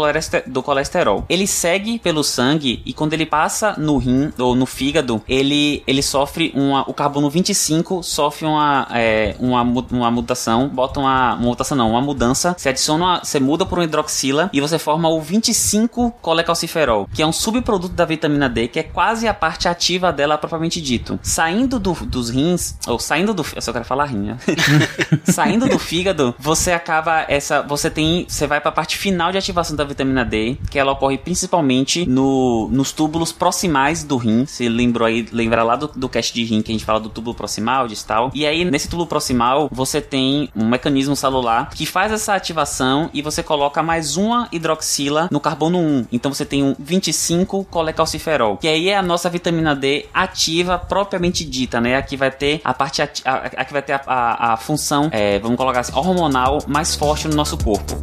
do 0.46 0.61
colesterol. 0.62 1.24
Ele 1.28 1.46
segue 1.46 1.98
pelo 1.98 2.22
sangue 2.22 2.82
e 2.84 2.92
quando 2.92 3.12
ele 3.12 3.26
passa 3.26 3.74
no 3.78 3.96
rim 3.98 4.32
ou 4.38 4.54
no 4.54 4.66
fígado, 4.66 5.22
ele, 5.28 5.82
ele 5.86 6.02
sofre 6.02 6.52
uma. 6.54 6.88
O 6.88 6.94
carbono 6.94 7.28
25 7.30 8.02
sofre 8.02 8.46
uma, 8.46 8.86
é, 8.90 9.34
uma, 9.38 9.62
uma 9.62 10.10
mutação, 10.10 10.68
bota 10.68 11.00
uma, 11.00 11.34
uma 11.34 11.48
mutação 11.48 11.76
não, 11.76 11.90
uma 11.90 12.00
mudança, 12.00 12.54
se 12.58 12.68
adiciona, 12.68 13.04
uma, 13.04 13.24
você 13.24 13.40
muda 13.40 13.64
por 13.64 13.78
um 13.78 13.82
hidroxila 13.82 14.50
e 14.52 14.60
você 14.60 14.78
forma 14.78 15.08
o 15.08 15.20
25 15.20 16.14
colecalciferol, 16.20 17.08
que 17.12 17.22
é 17.22 17.26
um 17.26 17.32
subproduto 17.32 17.94
da 17.94 18.04
vitamina 18.04 18.48
D, 18.48 18.68
que 18.68 18.78
é 18.78 18.82
quase 18.82 19.26
a 19.26 19.34
parte 19.34 19.68
ativa 19.68 20.12
dela 20.12 20.38
propriamente 20.38 20.80
dito. 20.80 21.18
Saindo 21.22 21.78
do, 21.78 21.92
dos 21.92 22.30
rins, 22.30 22.76
ou 22.86 22.98
saindo 22.98 23.34
do. 23.34 23.44
Eu 23.54 23.62
só 23.62 23.72
quero 23.72 23.84
falar 23.84 24.06
rim, 24.06 24.18
né? 24.18 24.38
saindo 25.24 25.68
do 25.68 25.78
fígado, 25.78 26.34
você 26.38 26.72
acaba 26.72 27.24
essa. 27.28 27.62
Você 27.62 27.90
tem. 27.90 28.26
Você 28.28 28.46
vai 28.46 28.60
para 28.60 28.70
a 28.70 28.72
parte 28.72 28.96
final 28.96 29.32
de 29.32 29.38
ativação 29.38 29.76
da 29.76 29.84
vitamina 29.84 30.24
D, 30.24 30.51
que 30.70 30.78
ela 30.78 30.92
ocorre 30.92 31.18
principalmente 31.18 32.06
no, 32.06 32.68
nos 32.70 32.92
túbulos 32.92 33.32
proximais 33.32 34.04
do 34.04 34.16
rim. 34.16 34.46
Se 34.46 34.68
lembrou 34.68 35.06
aí, 35.06 35.26
lembra 35.32 35.62
lá 35.62 35.76
do, 35.76 35.88
do 35.88 36.08
cast 36.08 36.32
de 36.32 36.44
rim 36.44 36.62
que 36.62 36.70
a 36.70 36.74
gente 36.74 36.84
fala 36.84 37.00
do 37.00 37.08
túbulo 37.08 37.34
proximal, 37.34 37.86
distal. 37.86 38.30
E 38.34 38.46
aí, 38.46 38.64
nesse 38.64 38.88
túbulo 38.88 39.08
proximal, 39.08 39.68
você 39.72 40.00
tem 40.00 40.48
um 40.54 40.66
mecanismo 40.66 41.16
celular 41.16 41.70
que 41.70 41.86
faz 41.86 42.12
essa 42.12 42.34
ativação 42.34 43.10
e 43.12 43.22
você 43.22 43.42
coloca 43.42 43.82
mais 43.82 44.16
uma 44.16 44.48
hidroxila 44.52 45.28
no 45.30 45.40
carbono 45.40 45.78
1. 45.78 46.06
Então 46.12 46.32
você 46.32 46.44
tem 46.44 46.62
um 46.62 46.74
25 46.78 47.64
colecalciferol, 47.64 48.56
que 48.56 48.68
aí 48.68 48.88
é 48.88 48.96
a 48.96 49.02
nossa 49.02 49.28
vitamina 49.28 49.74
D 49.74 50.06
ativa 50.12 50.78
propriamente 50.78 51.44
dita, 51.44 51.80
né? 51.80 51.96
Aqui 51.96 52.16
vai 52.16 52.30
ter 52.30 52.60
a 52.64 52.74
parte 52.74 53.02
aqui 53.02 53.72
vai 53.72 53.82
ter 53.82 53.92
a, 53.94 54.02
a, 54.06 54.52
a 54.52 54.56
função, 54.56 55.08
é, 55.12 55.38
vamos 55.38 55.56
colocar 55.56 55.80
assim, 55.80 55.92
hormonal 55.94 56.58
mais 56.66 56.94
forte 56.94 57.28
no 57.28 57.34
nosso 57.34 57.56
corpo. 57.56 57.96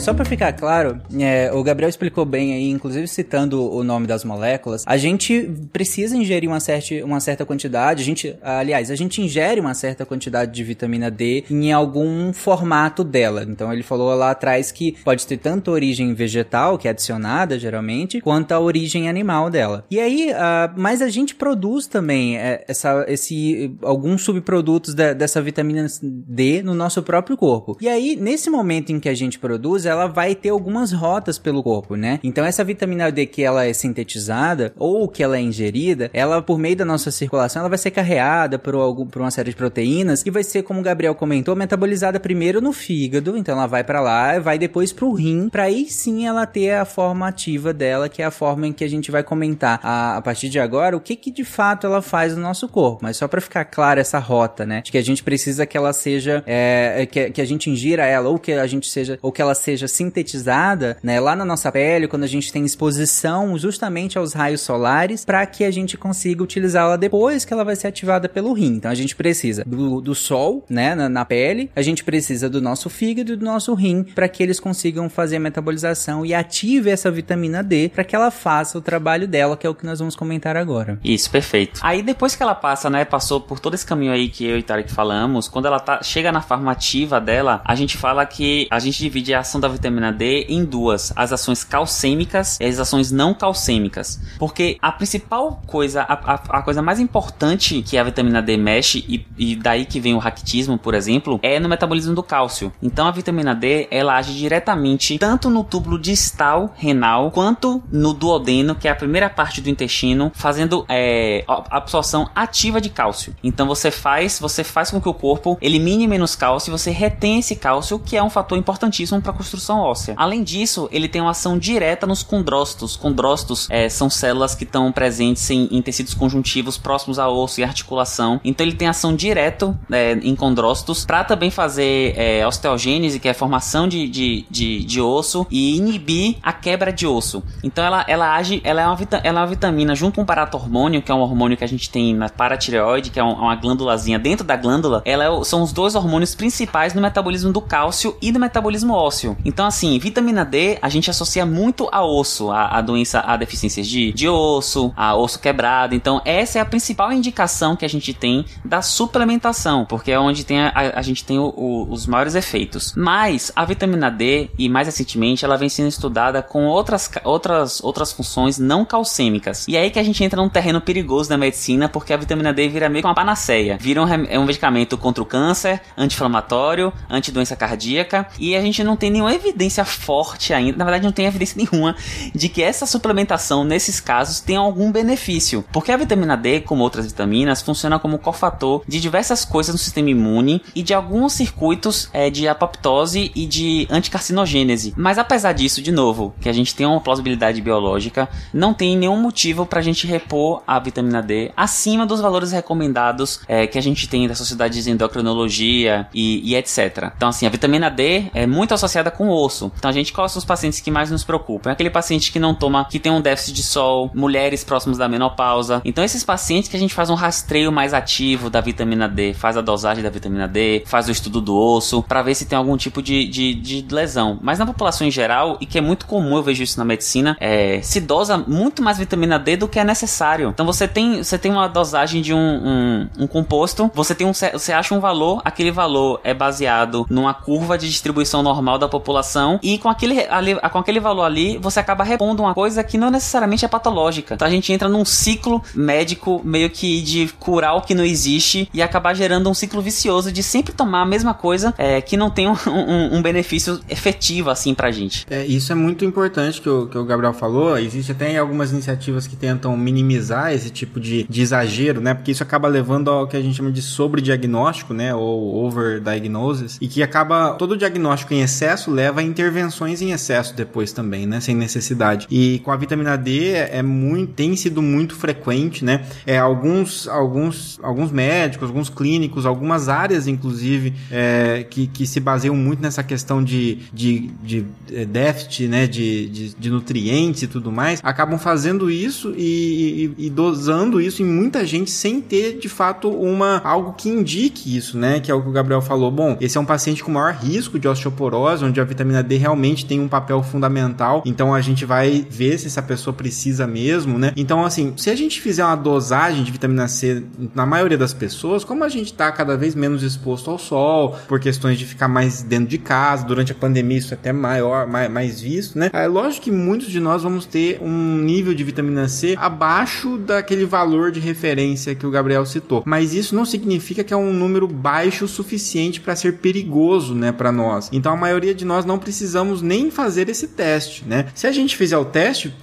Só 0.00 0.14
para 0.14 0.24
ficar 0.24 0.52
claro, 0.54 0.98
é, 1.18 1.52
o 1.52 1.62
Gabriel 1.62 1.90
explicou 1.90 2.24
bem 2.24 2.54
aí, 2.54 2.70
inclusive 2.70 3.06
citando 3.06 3.70
o 3.70 3.84
nome 3.84 4.06
das 4.06 4.24
moléculas, 4.24 4.82
a 4.86 4.96
gente 4.96 5.50
precisa 5.72 6.16
ingerir 6.16 6.48
uma 6.48 6.58
certa, 6.58 7.04
uma 7.04 7.20
certa 7.20 7.44
quantidade, 7.44 8.02
a 8.02 8.04
gente, 8.04 8.34
aliás, 8.42 8.90
a 8.90 8.94
gente 8.94 9.20
ingere 9.20 9.60
uma 9.60 9.74
certa 9.74 10.06
quantidade 10.06 10.52
de 10.52 10.64
vitamina 10.64 11.10
D 11.10 11.44
em 11.50 11.70
algum 11.70 12.32
formato 12.32 13.04
dela. 13.04 13.44
Então 13.46 13.70
ele 13.70 13.82
falou 13.82 14.14
lá 14.14 14.30
atrás 14.30 14.72
que 14.72 14.92
pode 15.04 15.26
ter 15.26 15.36
tanto 15.36 15.70
origem 15.70 16.14
vegetal, 16.14 16.78
que 16.78 16.88
é 16.88 16.92
adicionada 16.92 17.58
geralmente, 17.58 18.22
quanto 18.22 18.52
a 18.52 18.60
origem 18.60 19.06
animal 19.06 19.50
dela. 19.50 19.84
E 19.90 20.00
aí, 20.00 20.30
uh, 20.32 20.72
mas 20.76 21.02
a 21.02 21.10
gente 21.10 21.34
produz 21.34 21.86
também 21.86 22.38
é, 22.38 22.64
essa, 22.66 23.04
esse, 23.06 23.76
alguns 23.82 24.22
subprodutos 24.22 24.94
da, 24.94 25.12
dessa 25.12 25.42
vitamina 25.42 25.86
D 26.02 26.62
no 26.62 26.74
nosso 26.74 27.02
próprio 27.02 27.36
corpo. 27.36 27.76
E 27.80 27.88
aí, 27.88 28.16
nesse 28.16 28.48
momento 28.48 28.92
em 28.92 28.98
que 28.98 29.08
a 29.08 29.14
gente 29.14 29.38
produz, 29.38 29.89
ela 29.90 30.06
vai 30.06 30.34
ter 30.34 30.50
algumas 30.50 30.92
rotas 30.92 31.38
pelo 31.38 31.62
corpo, 31.62 31.96
né? 31.96 32.18
Então 32.22 32.44
essa 32.44 32.64
vitamina 32.64 33.10
D 33.10 33.26
que 33.26 33.42
ela 33.42 33.66
é 33.66 33.72
sintetizada 33.72 34.72
ou 34.78 35.08
que 35.08 35.22
ela 35.22 35.36
é 35.36 35.40
ingerida, 35.40 36.10
ela 36.12 36.42
por 36.42 36.58
meio 36.58 36.76
da 36.76 36.84
nossa 36.84 37.10
circulação, 37.10 37.60
ela 37.60 37.68
vai 37.68 37.78
ser 37.78 37.90
carreada 37.90 38.58
por, 38.58 38.74
algum, 38.74 39.06
por 39.06 39.20
uma 39.22 39.30
série 39.30 39.50
de 39.50 39.56
proteínas 39.56 40.24
e 40.24 40.30
vai 40.30 40.42
ser, 40.42 40.62
como 40.62 40.80
o 40.80 40.82
Gabriel 40.82 41.14
comentou, 41.14 41.54
metabolizada 41.54 42.18
primeiro 42.18 42.60
no 42.60 42.72
fígado, 42.72 43.36
então 43.36 43.56
ela 43.56 43.66
vai 43.66 43.84
para 43.84 44.00
lá, 44.00 44.38
vai 44.38 44.58
depois 44.58 44.92
pro 44.92 45.12
rim, 45.12 45.48
para 45.48 45.64
aí 45.64 45.88
sim 45.88 46.26
ela 46.26 46.46
ter 46.46 46.72
a 46.72 46.84
forma 46.84 47.28
ativa 47.28 47.72
dela, 47.72 48.08
que 48.08 48.22
é 48.22 48.24
a 48.24 48.30
forma 48.30 48.66
em 48.66 48.72
que 48.72 48.84
a 48.84 48.88
gente 48.88 49.10
vai 49.10 49.22
comentar 49.22 49.80
a, 49.82 50.16
a 50.16 50.22
partir 50.22 50.48
de 50.48 50.58
agora 50.58 50.96
o 50.96 51.00
que 51.00 51.16
que 51.16 51.30
de 51.30 51.44
fato 51.44 51.86
ela 51.86 52.02
faz 52.02 52.34
no 52.34 52.42
nosso 52.42 52.68
corpo. 52.68 53.00
Mas 53.02 53.16
só 53.16 53.28
para 53.28 53.40
ficar 53.40 53.64
clara 53.64 54.00
essa 54.00 54.18
rota, 54.18 54.64
né? 54.64 54.82
De 54.82 54.90
que 54.90 54.98
a 54.98 55.02
gente 55.02 55.22
precisa 55.22 55.66
que 55.66 55.76
ela 55.76 55.92
seja, 55.92 56.42
é, 56.46 57.06
que, 57.10 57.30
que 57.30 57.40
a 57.40 57.44
gente 57.44 57.70
ingira 57.70 58.04
ela 58.04 58.28
ou 58.28 58.38
que 58.38 58.52
a 58.52 58.66
gente 58.66 58.88
seja, 58.88 59.18
ou 59.22 59.32
que 59.32 59.42
ela 59.42 59.54
seja 59.54 59.79
sintetizada, 59.88 60.96
né? 61.02 61.20
Lá 61.20 61.34
na 61.34 61.44
nossa 61.44 61.70
pele, 61.70 62.08
quando 62.08 62.24
a 62.24 62.28
gente 62.28 62.52
tem 62.52 62.64
exposição 62.64 63.58
justamente 63.58 64.18
aos 64.18 64.32
raios 64.32 64.60
solares, 64.60 65.24
para 65.24 65.44
que 65.46 65.64
a 65.64 65.70
gente 65.70 65.96
consiga 65.96 66.42
utilizá-la 66.42 66.96
depois 66.96 67.44
que 67.44 67.52
ela 67.52 67.64
vai 67.64 67.76
ser 67.76 67.88
ativada 67.88 68.28
pelo 68.28 68.52
rim. 68.52 68.74
Então 68.74 68.90
a 68.90 68.94
gente 68.94 69.14
precisa 69.16 69.64
do, 69.64 70.00
do 70.00 70.14
sol, 70.14 70.64
né? 70.68 70.94
Na, 70.94 71.08
na 71.08 71.24
pele, 71.24 71.70
a 71.74 71.82
gente 71.82 72.04
precisa 72.04 72.48
do 72.48 72.60
nosso 72.60 72.88
fígado 72.88 73.32
e 73.32 73.36
do 73.36 73.44
nosso 73.44 73.74
rim 73.74 74.02
para 74.02 74.28
que 74.28 74.42
eles 74.42 74.60
consigam 74.60 75.08
fazer 75.08 75.36
a 75.36 75.40
metabolização 75.40 76.24
e 76.24 76.34
ative 76.34 76.90
essa 76.90 77.10
vitamina 77.10 77.62
D 77.62 77.90
para 77.92 78.04
que 78.04 78.14
ela 78.14 78.30
faça 78.30 78.78
o 78.78 78.80
trabalho 78.80 79.26
dela, 79.26 79.56
que 79.56 79.66
é 79.66 79.70
o 79.70 79.74
que 79.74 79.86
nós 79.86 79.98
vamos 79.98 80.16
comentar 80.16 80.56
agora. 80.56 80.98
Isso, 81.04 81.30
perfeito. 81.30 81.80
Aí 81.82 82.02
depois 82.02 82.34
que 82.34 82.42
ela 82.42 82.54
passa, 82.54 82.90
né, 82.90 83.04
passou 83.04 83.40
por 83.40 83.58
todo 83.58 83.74
esse 83.74 83.86
caminho 83.86 84.12
aí 84.12 84.28
que 84.28 84.44
eu 84.44 84.58
e 84.58 84.62
Tarek 84.62 84.92
falamos, 84.92 85.48
quando 85.48 85.66
ela 85.66 85.80
tá, 85.80 86.02
chega 86.02 86.32
na 86.32 86.40
forma 86.40 86.72
ativa 86.72 87.20
dela, 87.20 87.62
a 87.64 87.74
gente 87.74 87.96
fala 87.96 88.24
que 88.26 88.66
a 88.70 88.78
gente 88.78 88.98
divide 88.98 89.34
a 89.34 89.40
ação 89.40 89.60
da 89.60 89.68
vitamina 89.70 90.12
D 90.12 90.46
em 90.48 90.64
duas, 90.64 91.12
as 91.16 91.32
ações 91.32 91.64
calcêmicas 91.64 92.58
e 92.60 92.64
as 92.64 92.78
ações 92.78 93.10
não 93.10 93.34
calcêmicas. 93.34 94.20
Porque 94.38 94.76
a 94.80 94.92
principal 94.92 95.60
coisa, 95.66 96.02
a, 96.02 96.14
a, 96.14 96.34
a 96.58 96.62
coisa 96.62 96.82
mais 96.82 97.00
importante 97.00 97.82
que 97.82 97.96
a 97.96 98.04
vitamina 98.04 98.42
D 98.42 98.56
mexe, 98.56 99.04
e, 99.08 99.26
e 99.38 99.56
daí 99.56 99.84
que 99.84 100.00
vem 100.00 100.14
o 100.14 100.18
raquitismo, 100.18 100.78
por 100.78 100.94
exemplo, 100.94 101.38
é 101.42 101.58
no 101.58 101.68
metabolismo 101.68 102.14
do 102.14 102.22
cálcio. 102.22 102.72
Então 102.82 103.06
a 103.06 103.10
vitamina 103.10 103.54
D, 103.54 103.88
ela 103.90 104.16
age 104.16 104.34
diretamente 104.34 105.18
tanto 105.18 105.50
no 105.50 105.64
túbulo 105.64 105.98
distal 105.98 106.74
renal, 106.76 107.30
quanto 107.30 107.82
no 107.90 108.12
duodeno, 108.12 108.74
que 108.74 108.88
é 108.88 108.90
a 108.90 108.96
primeira 108.96 109.28
parte 109.30 109.60
do 109.60 109.68
intestino, 109.68 110.30
fazendo 110.34 110.84
é, 110.88 111.44
absorção 111.70 112.28
ativa 112.34 112.80
de 112.80 112.90
cálcio. 112.90 113.34
Então 113.42 113.66
você 113.66 113.90
faz, 113.90 114.38
você 114.38 114.64
faz 114.64 114.90
com 114.90 115.00
que 115.00 115.08
o 115.08 115.14
corpo 115.14 115.58
elimine 115.60 116.06
menos 116.06 116.34
cálcio 116.34 116.70
e 116.70 116.72
você 116.72 116.90
retém 116.90 117.38
esse 117.38 117.56
cálcio, 117.56 117.98
que 117.98 118.16
é 118.16 118.22
um 118.22 118.30
fator 118.30 118.56
importantíssimo 118.58 119.20
para 119.20 119.30
a 119.30 119.34
construção 119.34 119.59
óssea. 119.68 120.14
Além 120.16 120.42
disso, 120.42 120.88
ele 120.92 121.08
tem 121.08 121.20
uma 121.20 121.30
ação 121.30 121.58
direta 121.58 122.06
nos 122.06 122.22
condrócitos. 122.22 122.96
Condrócitos 122.96 123.68
é, 123.70 123.88
são 123.88 124.08
células 124.08 124.54
que 124.54 124.64
estão 124.64 124.90
presentes 124.92 125.48
em, 125.50 125.68
em, 125.70 125.82
tecidos 125.82 126.14
conjuntivos 126.14 126.78
próximos 126.78 127.18
ao 127.18 127.36
osso 127.36 127.60
e 127.60 127.64
articulação. 127.64 128.40
Então 128.44 128.66
ele 128.66 128.76
tem 128.76 128.88
ação 128.88 129.14
direta 129.14 129.78
é, 129.90 130.12
em 130.12 130.34
condrócitos 130.34 131.04
para 131.04 131.24
também 131.24 131.50
fazer 131.50 132.14
é, 132.16 132.46
osteogênese, 132.46 133.18
que 133.18 133.28
é 133.28 133.30
a 133.32 133.34
formação 133.34 133.88
de, 133.88 134.08
de, 134.08 134.46
de, 134.50 134.84
de, 134.84 135.00
osso, 135.00 135.46
e 135.50 135.76
inibir 135.76 136.36
a 136.42 136.52
quebra 136.52 136.92
de 136.92 137.06
osso. 137.06 137.42
Então 137.62 137.84
ela, 137.84 138.04
ela 138.08 138.34
age, 138.34 138.60
ela 138.64 138.82
é, 138.82 138.86
uma 138.86 138.98
ela 139.22 139.40
é 139.40 139.42
uma 139.42 139.46
vitamina 139.46 139.94
junto 139.94 140.16
com 140.16 140.22
o 140.22 140.26
paratormônio, 140.26 141.02
que 141.02 141.10
é 141.10 141.14
um 141.14 141.20
hormônio 141.20 141.56
que 141.56 141.64
a 141.64 141.68
gente 141.68 141.90
tem 141.90 142.14
na 142.14 142.28
paratireoide, 142.28 143.10
que 143.10 143.18
é 143.18 143.22
uma 143.22 143.54
glândulazinha 143.54 144.18
dentro 144.18 144.44
da 144.44 144.56
glândula. 144.56 145.02
Ela 145.04 145.24
é, 145.24 145.44
são 145.44 145.62
os 145.62 145.72
dois 145.72 145.94
hormônios 145.94 146.34
principais 146.34 146.94
no 146.94 147.00
metabolismo 147.00 147.52
do 147.52 147.60
cálcio 147.60 148.16
e 148.20 148.32
do 148.32 148.38
metabolismo 148.38 148.94
ósseo. 148.94 149.36
Então, 149.50 149.66
assim, 149.66 149.98
vitamina 149.98 150.44
D 150.44 150.78
a 150.80 150.88
gente 150.88 151.10
associa 151.10 151.44
muito 151.44 151.88
a 151.90 152.04
osso, 152.04 152.52
a, 152.52 152.78
a 152.78 152.80
doença, 152.80 153.18
a 153.18 153.36
deficiências 153.36 153.84
de, 153.84 154.12
de 154.12 154.28
osso, 154.28 154.92
a 154.96 155.16
osso 155.16 155.40
quebrado. 155.40 155.92
Então, 155.92 156.22
essa 156.24 156.60
é 156.60 156.62
a 156.62 156.64
principal 156.64 157.12
indicação 157.12 157.74
que 157.74 157.84
a 157.84 157.88
gente 157.88 158.14
tem 158.14 158.44
da 158.64 158.80
suplementação, 158.80 159.84
porque 159.84 160.12
é 160.12 160.20
onde 160.20 160.44
tem 160.44 160.60
a, 160.60 160.72
a, 160.94 161.02
gente 161.02 161.24
tem 161.24 161.36
o, 161.36 161.52
o, 161.56 161.90
os 161.90 162.06
maiores 162.06 162.36
efeitos. 162.36 162.94
Mas 162.96 163.50
a 163.56 163.64
vitamina 163.64 164.08
D, 164.08 164.50
e 164.56 164.68
mais 164.68 164.86
recentemente, 164.86 165.44
ela 165.44 165.56
vem 165.56 165.68
sendo 165.68 165.88
estudada 165.88 166.42
com 166.44 166.66
outras, 166.66 167.10
outras, 167.24 167.82
outras 167.82 168.12
funções 168.12 168.56
não 168.56 168.84
calcêmicas. 168.84 169.66
E 169.66 169.76
é 169.76 169.80
aí 169.80 169.90
que 169.90 169.98
a 169.98 170.04
gente 170.04 170.22
entra 170.22 170.40
num 170.40 170.48
terreno 170.48 170.80
perigoso 170.80 171.28
da 171.28 171.36
medicina, 171.36 171.88
porque 171.88 172.12
a 172.12 172.16
vitamina 172.16 172.52
D 172.52 172.68
vira 172.68 172.88
meio 172.88 173.02
que 173.02 173.08
uma 173.08 173.14
panaceia. 173.16 173.76
Vira 173.80 174.00
um, 174.00 174.08
é 174.26 174.38
um 174.38 174.44
medicamento 174.44 174.96
contra 174.96 175.20
o 175.20 175.26
câncer, 175.26 175.82
anti-inflamatório, 175.98 176.92
anti-doença 177.10 177.56
cardíaca, 177.56 178.28
e 178.38 178.54
a 178.54 178.60
gente 178.60 178.84
não 178.84 178.96
tem 178.96 179.10
nenhuma 179.10 179.39
evidência 179.40 179.84
forte 179.84 180.52
ainda, 180.52 180.78
na 180.78 180.84
verdade 180.84 181.04
não 181.04 181.12
tem 181.12 181.26
evidência 181.26 181.56
nenhuma 181.60 181.96
de 182.34 182.48
que 182.48 182.62
essa 182.62 182.86
suplementação 182.86 183.64
nesses 183.64 184.00
casos 184.00 184.40
tem 184.40 184.56
algum 184.56 184.92
benefício. 184.92 185.64
Porque 185.72 185.92
a 185.92 185.96
vitamina 185.96 186.36
D, 186.36 186.60
como 186.60 186.82
outras 186.82 187.06
vitaminas, 187.06 187.62
funciona 187.62 187.98
como 187.98 188.18
cofator 188.18 188.82
de 188.86 189.00
diversas 189.00 189.44
coisas 189.44 189.74
no 189.74 189.78
sistema 189.78 190.10
imune 190.10 190.62
e 190.74 190.82
de 190.82 190.94
alguns 190.94 191.32
circuitos 191.32 192.08
é, 192.12 192.30
de 192.30 192.46
apoptose 192.48 193.30
e 193.34 193.46
de 193.46 193.86
anticarcinogênese. 193.90 194.94
Mas 194.96 195.18
apesar 195.18 195.52
disso, 195.52 195.82
de 195.82 195.92
novo, 195.92 196.34
que 196.40 196.48
a 196.48 196.52
gente 196.52 196.74
tem 196.74 196.86
uma 196.86 197.00
plausibilidade 197.00 197.60
biológica, 197.60 198.28
não 198.52 198.74
tem 198.74 198.96
nenhum 198.96 199.20
motivo 199.20 199.66
para 199.66 199.80
a 199.80 199.82
gente 199.82 200.06
repor 200.06 200.62
a 200.66 200.78
vitamina 200.78 201.22
D 201.22 201.50
acima 201.56 202.06
dos 202.06 202.20
valores 202.20 202.52
recomendados 202.52 203.40
é, 203.48 203.66
que 203.66 203.78
a 203.78 203.82
gente 203.82 204.08
tem 204.08 204.26
da 204.28 204.34
Sociedade 204.34 204.82
de 204.82 204.90
Endocrinologia 204.90 206.08
e, 206.14 206.50
e, 206.50 206.54
etc. 206.54 207.10
Então, 207.16 207.28
assim, 207.28 207.46
a 207.46 207.50
vitamina 207.50 207.90
D 207.90 208.26
é 208.34 208.46
muito 208.46 208.74
associada 208.74 209.10
com 209.10 209.28
osso. 209.30 209.70
Então, 209.78 209.88
a 209.88 209.92
gente, 209.92 210.12
quais 210.12 210.32
são 210.32 210.38
os 210.38 210.44
pacientes 210.44 210.80
que 210.80 210.90
mais 210.90 211.10
nos 211.10 211.24
preocupam? 211.24 211.70
É 211.70 211.72
aquele 211.72 211.90
paciente 211.90 212.32
que 212.32 212.38
não 212.38 212.54
toma, 212.54 212.84
que 212.84 212.98
tem 212.98 213.10
um 213.12 213.20
déficit 213.20 213.54
de 213.54 213.62
sol, 213.62 214.10
mulheres 214.14 214.64
próximas 214.64 214.98
da 214.98 215.08
menopausa. 215.08 215.80
Então, 215.84 216.04
esses 216.04 216.24
pacientes 216.24 216.68
que 216.68 216.76
a 216.76 216.80
gente 216.80 216.94
faz 216.94 217.10
um 217.10 217.14
rastreio 217.14 217.72
mais 217.72 217.94
ativo 217.94 218.50
da 218.50 218.60
vitamina 218.60 219.08
D, 219.08 219.34
faz 219.34 219.56
a 219.56 219.60
dosagem 219.60 220.02
da 220.02 220.10
vitamina 220.10 220.46
D, 220.46 220.82
faz 220.86 221.08
o 221.08 221.10
estudo 221.10 221.40
do 221.40 221.56
osso, 221.56 222.02
para 222.02 222.22
ver 222.22 222.34
se 222.34 222.46
tem 222.46 222.56
algum 222.56 222.76
tipo 222.76 223.02
de, 223.02 223.26
de, 223.28 223.54
de, 223.54 223.94
lesão. 223.94 224.38
Mas 224.42 224.58
na 224.58 224.66
população 224.66 225.06
em 225.06 225.10
geral, 225.10 225.56
e 225.60 225.66
que 225.66 225.78
é 225.78 225.80
muito 225.80 226.06
comum, 226.06 226.36
eu 226.36 226.42
vejo 226.42 226.62
isso 226.62 226.78
na 226.78 226.84
medicina, 226.84 227.36
é, 227.40 227.80
se 227.82 228.00
dosa 228.00 228.38
muito 228.38 228.82
mais 228.82 228.98
vitamina 228.98 229.38
D 229.38 229.56
do 229.56 229.68
que 229.68 229.78
é 229.78 229.84
necessário. 229.84 230.50
Então, 230.50 230.66
você 230.66 230.86
tem, 230.86 231.22
você 231.22 231.38
tem 231.38 231.50
uma 231.50 231.68
dosagem 231.68 232.22
de 232.22 232.34
um, 232.34 232.38
um, 232.38 233.08
um 233.20 233.26
composto, 233.26 233.90
você 233.94 234.14
tem 234.14 234.26
um, 234.26 234.32
você 234.32 234.72
acha 234.72 234.94
um 234.94 235.00
valor, 235.00 235.40
aquele 235.44 235.70
valor 235.70 236.20
é 236.24 236.34
baseado 236.34 237.06
numa 237.08 237.34
curva 237.34 237.76
de 237.76 237.88
distribuição 237.88 238.42
normal 238.42 238.78
da 238.78 238.88
população 238.88 239.19
e 239.62 239.78
com 239.78 239.88
aquele, 239.88 240.20
ali, 240.28 240.54
com 240.54 240.78
aquele 240.78 241.00
valor 241.00 241.24
ali, 241.24 241.58
você 241.58 241.80
acaba 241.80 242.04
repondo 242.04 242.42
uma 242.42 242.54
coisa 242.54 242.82
que 242.82 242.98
não 242.98 243.10
necessariamente 243.10 243.64
é 243.64 243.68
patológica. 243.68 244.34
Então 244.34 244.46
a 244.46 244.50
gente 244.50 244.72
entra 244.72 244.88
num 244.88 245.04
ciclo 245.04 245.62
médico 245.74 246.40
meio 246.44 246.70
que 246.70 247.00
de 247.02 247.28
curar 247.38 247.74
o 247.74 247.82
que 247.82 247.94
não 247.94 248.04
existe 248.04 248.68
e 248.72 248.82
acabar 248.82 249.14
gerando 249.14 249.48
um 249.48 249.54
ciclo 249.54 249.80
vicioso 249.80 250.32
de 250.32 250.42
sempre 250.42 250.72
tomar 250.72 251.02
a 251.02 251.06
mesma 251.06 251.34
coisa 251.34 251.74
é, 251.78 252.00
que 252.00 252.16
não 252.16 252.30
tem 252.30 252.48
um, 252.48 252.56
um, 252.66 253.16
um, 253.16 253.22
benefício 253.22 253.80
efetivo 253.88 254.50
assim 254.50 254.74
pra 254.74 254.90
gente. 254.90 255.26
É, 255.30 255.44
isso 255.44 255.72
é 255.72 255.74
muito 255.74 256.04
importante 256.04 256.60
que 256.60 256.68
o, 256.68 256.86
que 256.86 256.98
o 256.98 257.04
Gabriel 257.04 257.32
falou. 257.32 257.78
Existe 257.78 258.12
até 258.12 258.36
algumas 258.36 258.72
iniciativas 258.72 259.26
que 259.26 259.36
tentam 259.36 259.76
minimizar 259.76 260.52
esse 260.52 260.70
tipo 260.70 261.00
de, 261.00 261.24
de 261.28 261.42
exagero, 261.42 262.00
né? 262.00 262.14
Porque 262.14 262.30
isso 262.30 262.42
acaba 262.42 262.68
levando 262.68 263.10
ao 263.10 263.26
que 263.26 263.36
a 263.36 263.42
gente 263.42 263.56
chama 263.56 263.70
de 263.70 263.82
sobrediagnóstico, 263.82 264.94
né? 264.94 265.14
Ou 265.14 265.64
overdiagnosis, 265.64 266.78
e 266.80 266.88
que 266.88 267.02
acaba 267.02 267.54
todo 267.54 267.76
diagnóstico 267.76 268.34
em 268.34 268.40
excesso 268.40 268.90
leva 269.00 269.20
a 269.20 269.22
intervenções 269.22 270.02
em 270.02 270.12
excesso 270.12 270.54
depois 270.54 270.92
também, 270.92 271.26
né? 271.26 271.40
Sem 271.40 271.54
necessidade. 271.54 272.26
E 272.30 272.58
com 272.58 272.70
a 272.70 272.76
vitamina 272.76 273.16
D 273.16 273.52
é, 273.52 273.78
é 273.78 273.82
muito, 273.82 274.34
tem 274.34 274.54
sido 274.56 274.82
muito 274.82 275.14
frequente, 275.14 275.82
né? 275.82 276.04
É, 276.26 276.38
alguns, 276.38 277.08
alguns, 277.08 277.80
alguns 277.82 278.12
médicos, 278.12 278.68
alguns 278.68 278.90
clínicos, 278.90 279.46
algumas 279.46 279.88
áreas, 279.88 280.26
inclusive, 280.26 280.92
é, 281.10 281.64
que, 281.68 281.86
que 281.86 282.06
se 282.06 282.20
baseiam 282.20 282.54
muito 282.54 282.82
nessa 282.82 283.02
questão 283.02 283.42
de, 283.42 283.78
de, 283.90 284.30
de 284.42 284.66
é, 284.92 285.06
déficit, 285.06 285.66
né? 285.66 285.86
De, 285.86 286.28
de, 286.28 286.54
de 286.54 286.70
nutrientes 286.70 287.42
e 287.42 287.46
tudo 287.46 287.72
mais, 287.72 288.00
acabam 288.02 288.38
fazendo 288.38 288.90
isso 288.90 289.32
e, 289.34 290.12
e, 290.18 290.26
e 290.26 290.30
dosando 290.30 291.00
isso 291.00 291.22
em 291.22 291.26
muita 291.26 291.64
gente 291.64 291.90
sem 291.90 292.20
ter 292.20 292.58
de 292.58 292.68
fato 292.68 293.08
uma 293.08 293.62
algo 293.64 293.94
que 293.94 294.10
indique 294.10 294.76
isso, 294.76 294.98
né? 294.98 295.20
Que 295.20 295.30
é 295.30 295.34
o 295.34 295.40
que 295.40 295.48
o 295.48 295.52
Gabriel 295.52 295.80
falou. 295.80 296.10
Bom, 296.10 296.36
esse 296.38 296.58
é 296.58 296.60
um 296.60 296.66
paciente 296.66 297.02
com 297.02 297.10
maior 297.10 297.32
risco 297.32 297.78
de 297.78 297.88
osteoporose, 297.88 298.64
onde 298.64 298.78
a 298.80 298.89
vitamina 298.90 299.22
D 299.22 299.36
realmente 299.36 299.86
tem 299.86 300.00
um 300.00 300.08
papel 300.08 300.42
fundamental. 300.42 301.22
Então 301.24 301.54
a 301.54 301.60
gente 301.60 301.84
vai 301.84 302.26
ver 302.28 302.58
se 302.58 302.66
essa 302.66 302.82
pessoa 302.82 303.14
precisa 303.14 303.66
mesmo, 303.66 304.18
né? 304.18 304.32
Então, 304.36 304.64
assim, 304.64 304.92
se 304.96 305.10
a 305.10 305.16
gente 305.16 305.40
fizer 305.40 305.64
uma 305.64 305.76
dosagem 305.76 306.44
de 306.44 306.52
vitamina 306.52 306.88
C 306.88 307.22
na 307.54 307.64
maioria 307.64 307.96
das 307.96 308.12
pessoas, 308.12 308.64
como 308.64 308.84
a 308.84 308.88
gente 308.88 309.12
tá 309.14 309.30
cada 309.32 309.56
vez 309.56 309.74
menos 309.74 310.02
exposto 310.02 310.50
ao 310.50 310.58
sol, 310.58 311.16
por 311.28 311.40
questões 311.40 311.78
de 311.78 311.86
ficar 311.86 312.08
mais 312.08 312.42
dentro 312.42 312.66
de 312.66 312.78
casa, 312.78 313.24
durante 313.24 313.52
a 313.52 313.54
pandemia 313.54 313.98
isso 313.98 314.12
é 314.12 314.16
até 314.16 314.32
maior, 314.32 314.86
mais, 314.86 315.10
mais 315.10 315.40
visto, 315.40 315.78
né? 315.78 315.90
É 315.92 316.06
lógico 316.06 316.44
que 316.44 316.50
muitos 316.50 316.88
de 316.88 317.00
nós 317.00 317.22
vamos 317.22 317.46
ter 317.46 317.80
um 317.80 318.16
nível 318.16 318.54
de 318.54 318.64
vitamina 318.64 319.08
C 319.08 319.34
abaixo 319.38 320.18
daquele 320.18 320.64
valor 320.64 321.12
de 321.12 321.20
referência 321.20 321.94
que 321.94 322.06
o 322.06 322.10
Gabriel 322.10 322.44
citou. 322.44 322.82
Mas 322.84 323.14
isso 323.14 323.34
não 323.34 323.44
significa 323.44 324.02
que 324.02 324.12
é 324.12 324.16
um 324.16 324.32
número 324.32 324.66
baixo 324.66 325.24
o 325.24 325.28
suficiente 325.28 326.00
para 326.00 326.16
ser 326.16 326.38
perigoso, 326.38 327.14
né, 327.14 327.32
para 327.32 327.52
nós. 327.52 327.88
Então 327.92 328.12
a 328.12 328.16
maioria 328.16 328.54
de 328.54 328.64
nós 328.64 328.79
nós 328.80 328.86
não 328.86 328.98
precisamos 328.98 329.60
nem 329.60 329.90
fazer 329.90 330.30
esse 330.30 330.48
teste, 330.48 331.04
né? 331.06 331.26
Se 331.34 331.46
a 331.46 331.52
gente 331.52 331.76
fizer 331.76 331.98
o 331.98 332.04
teste, 332.04 332.54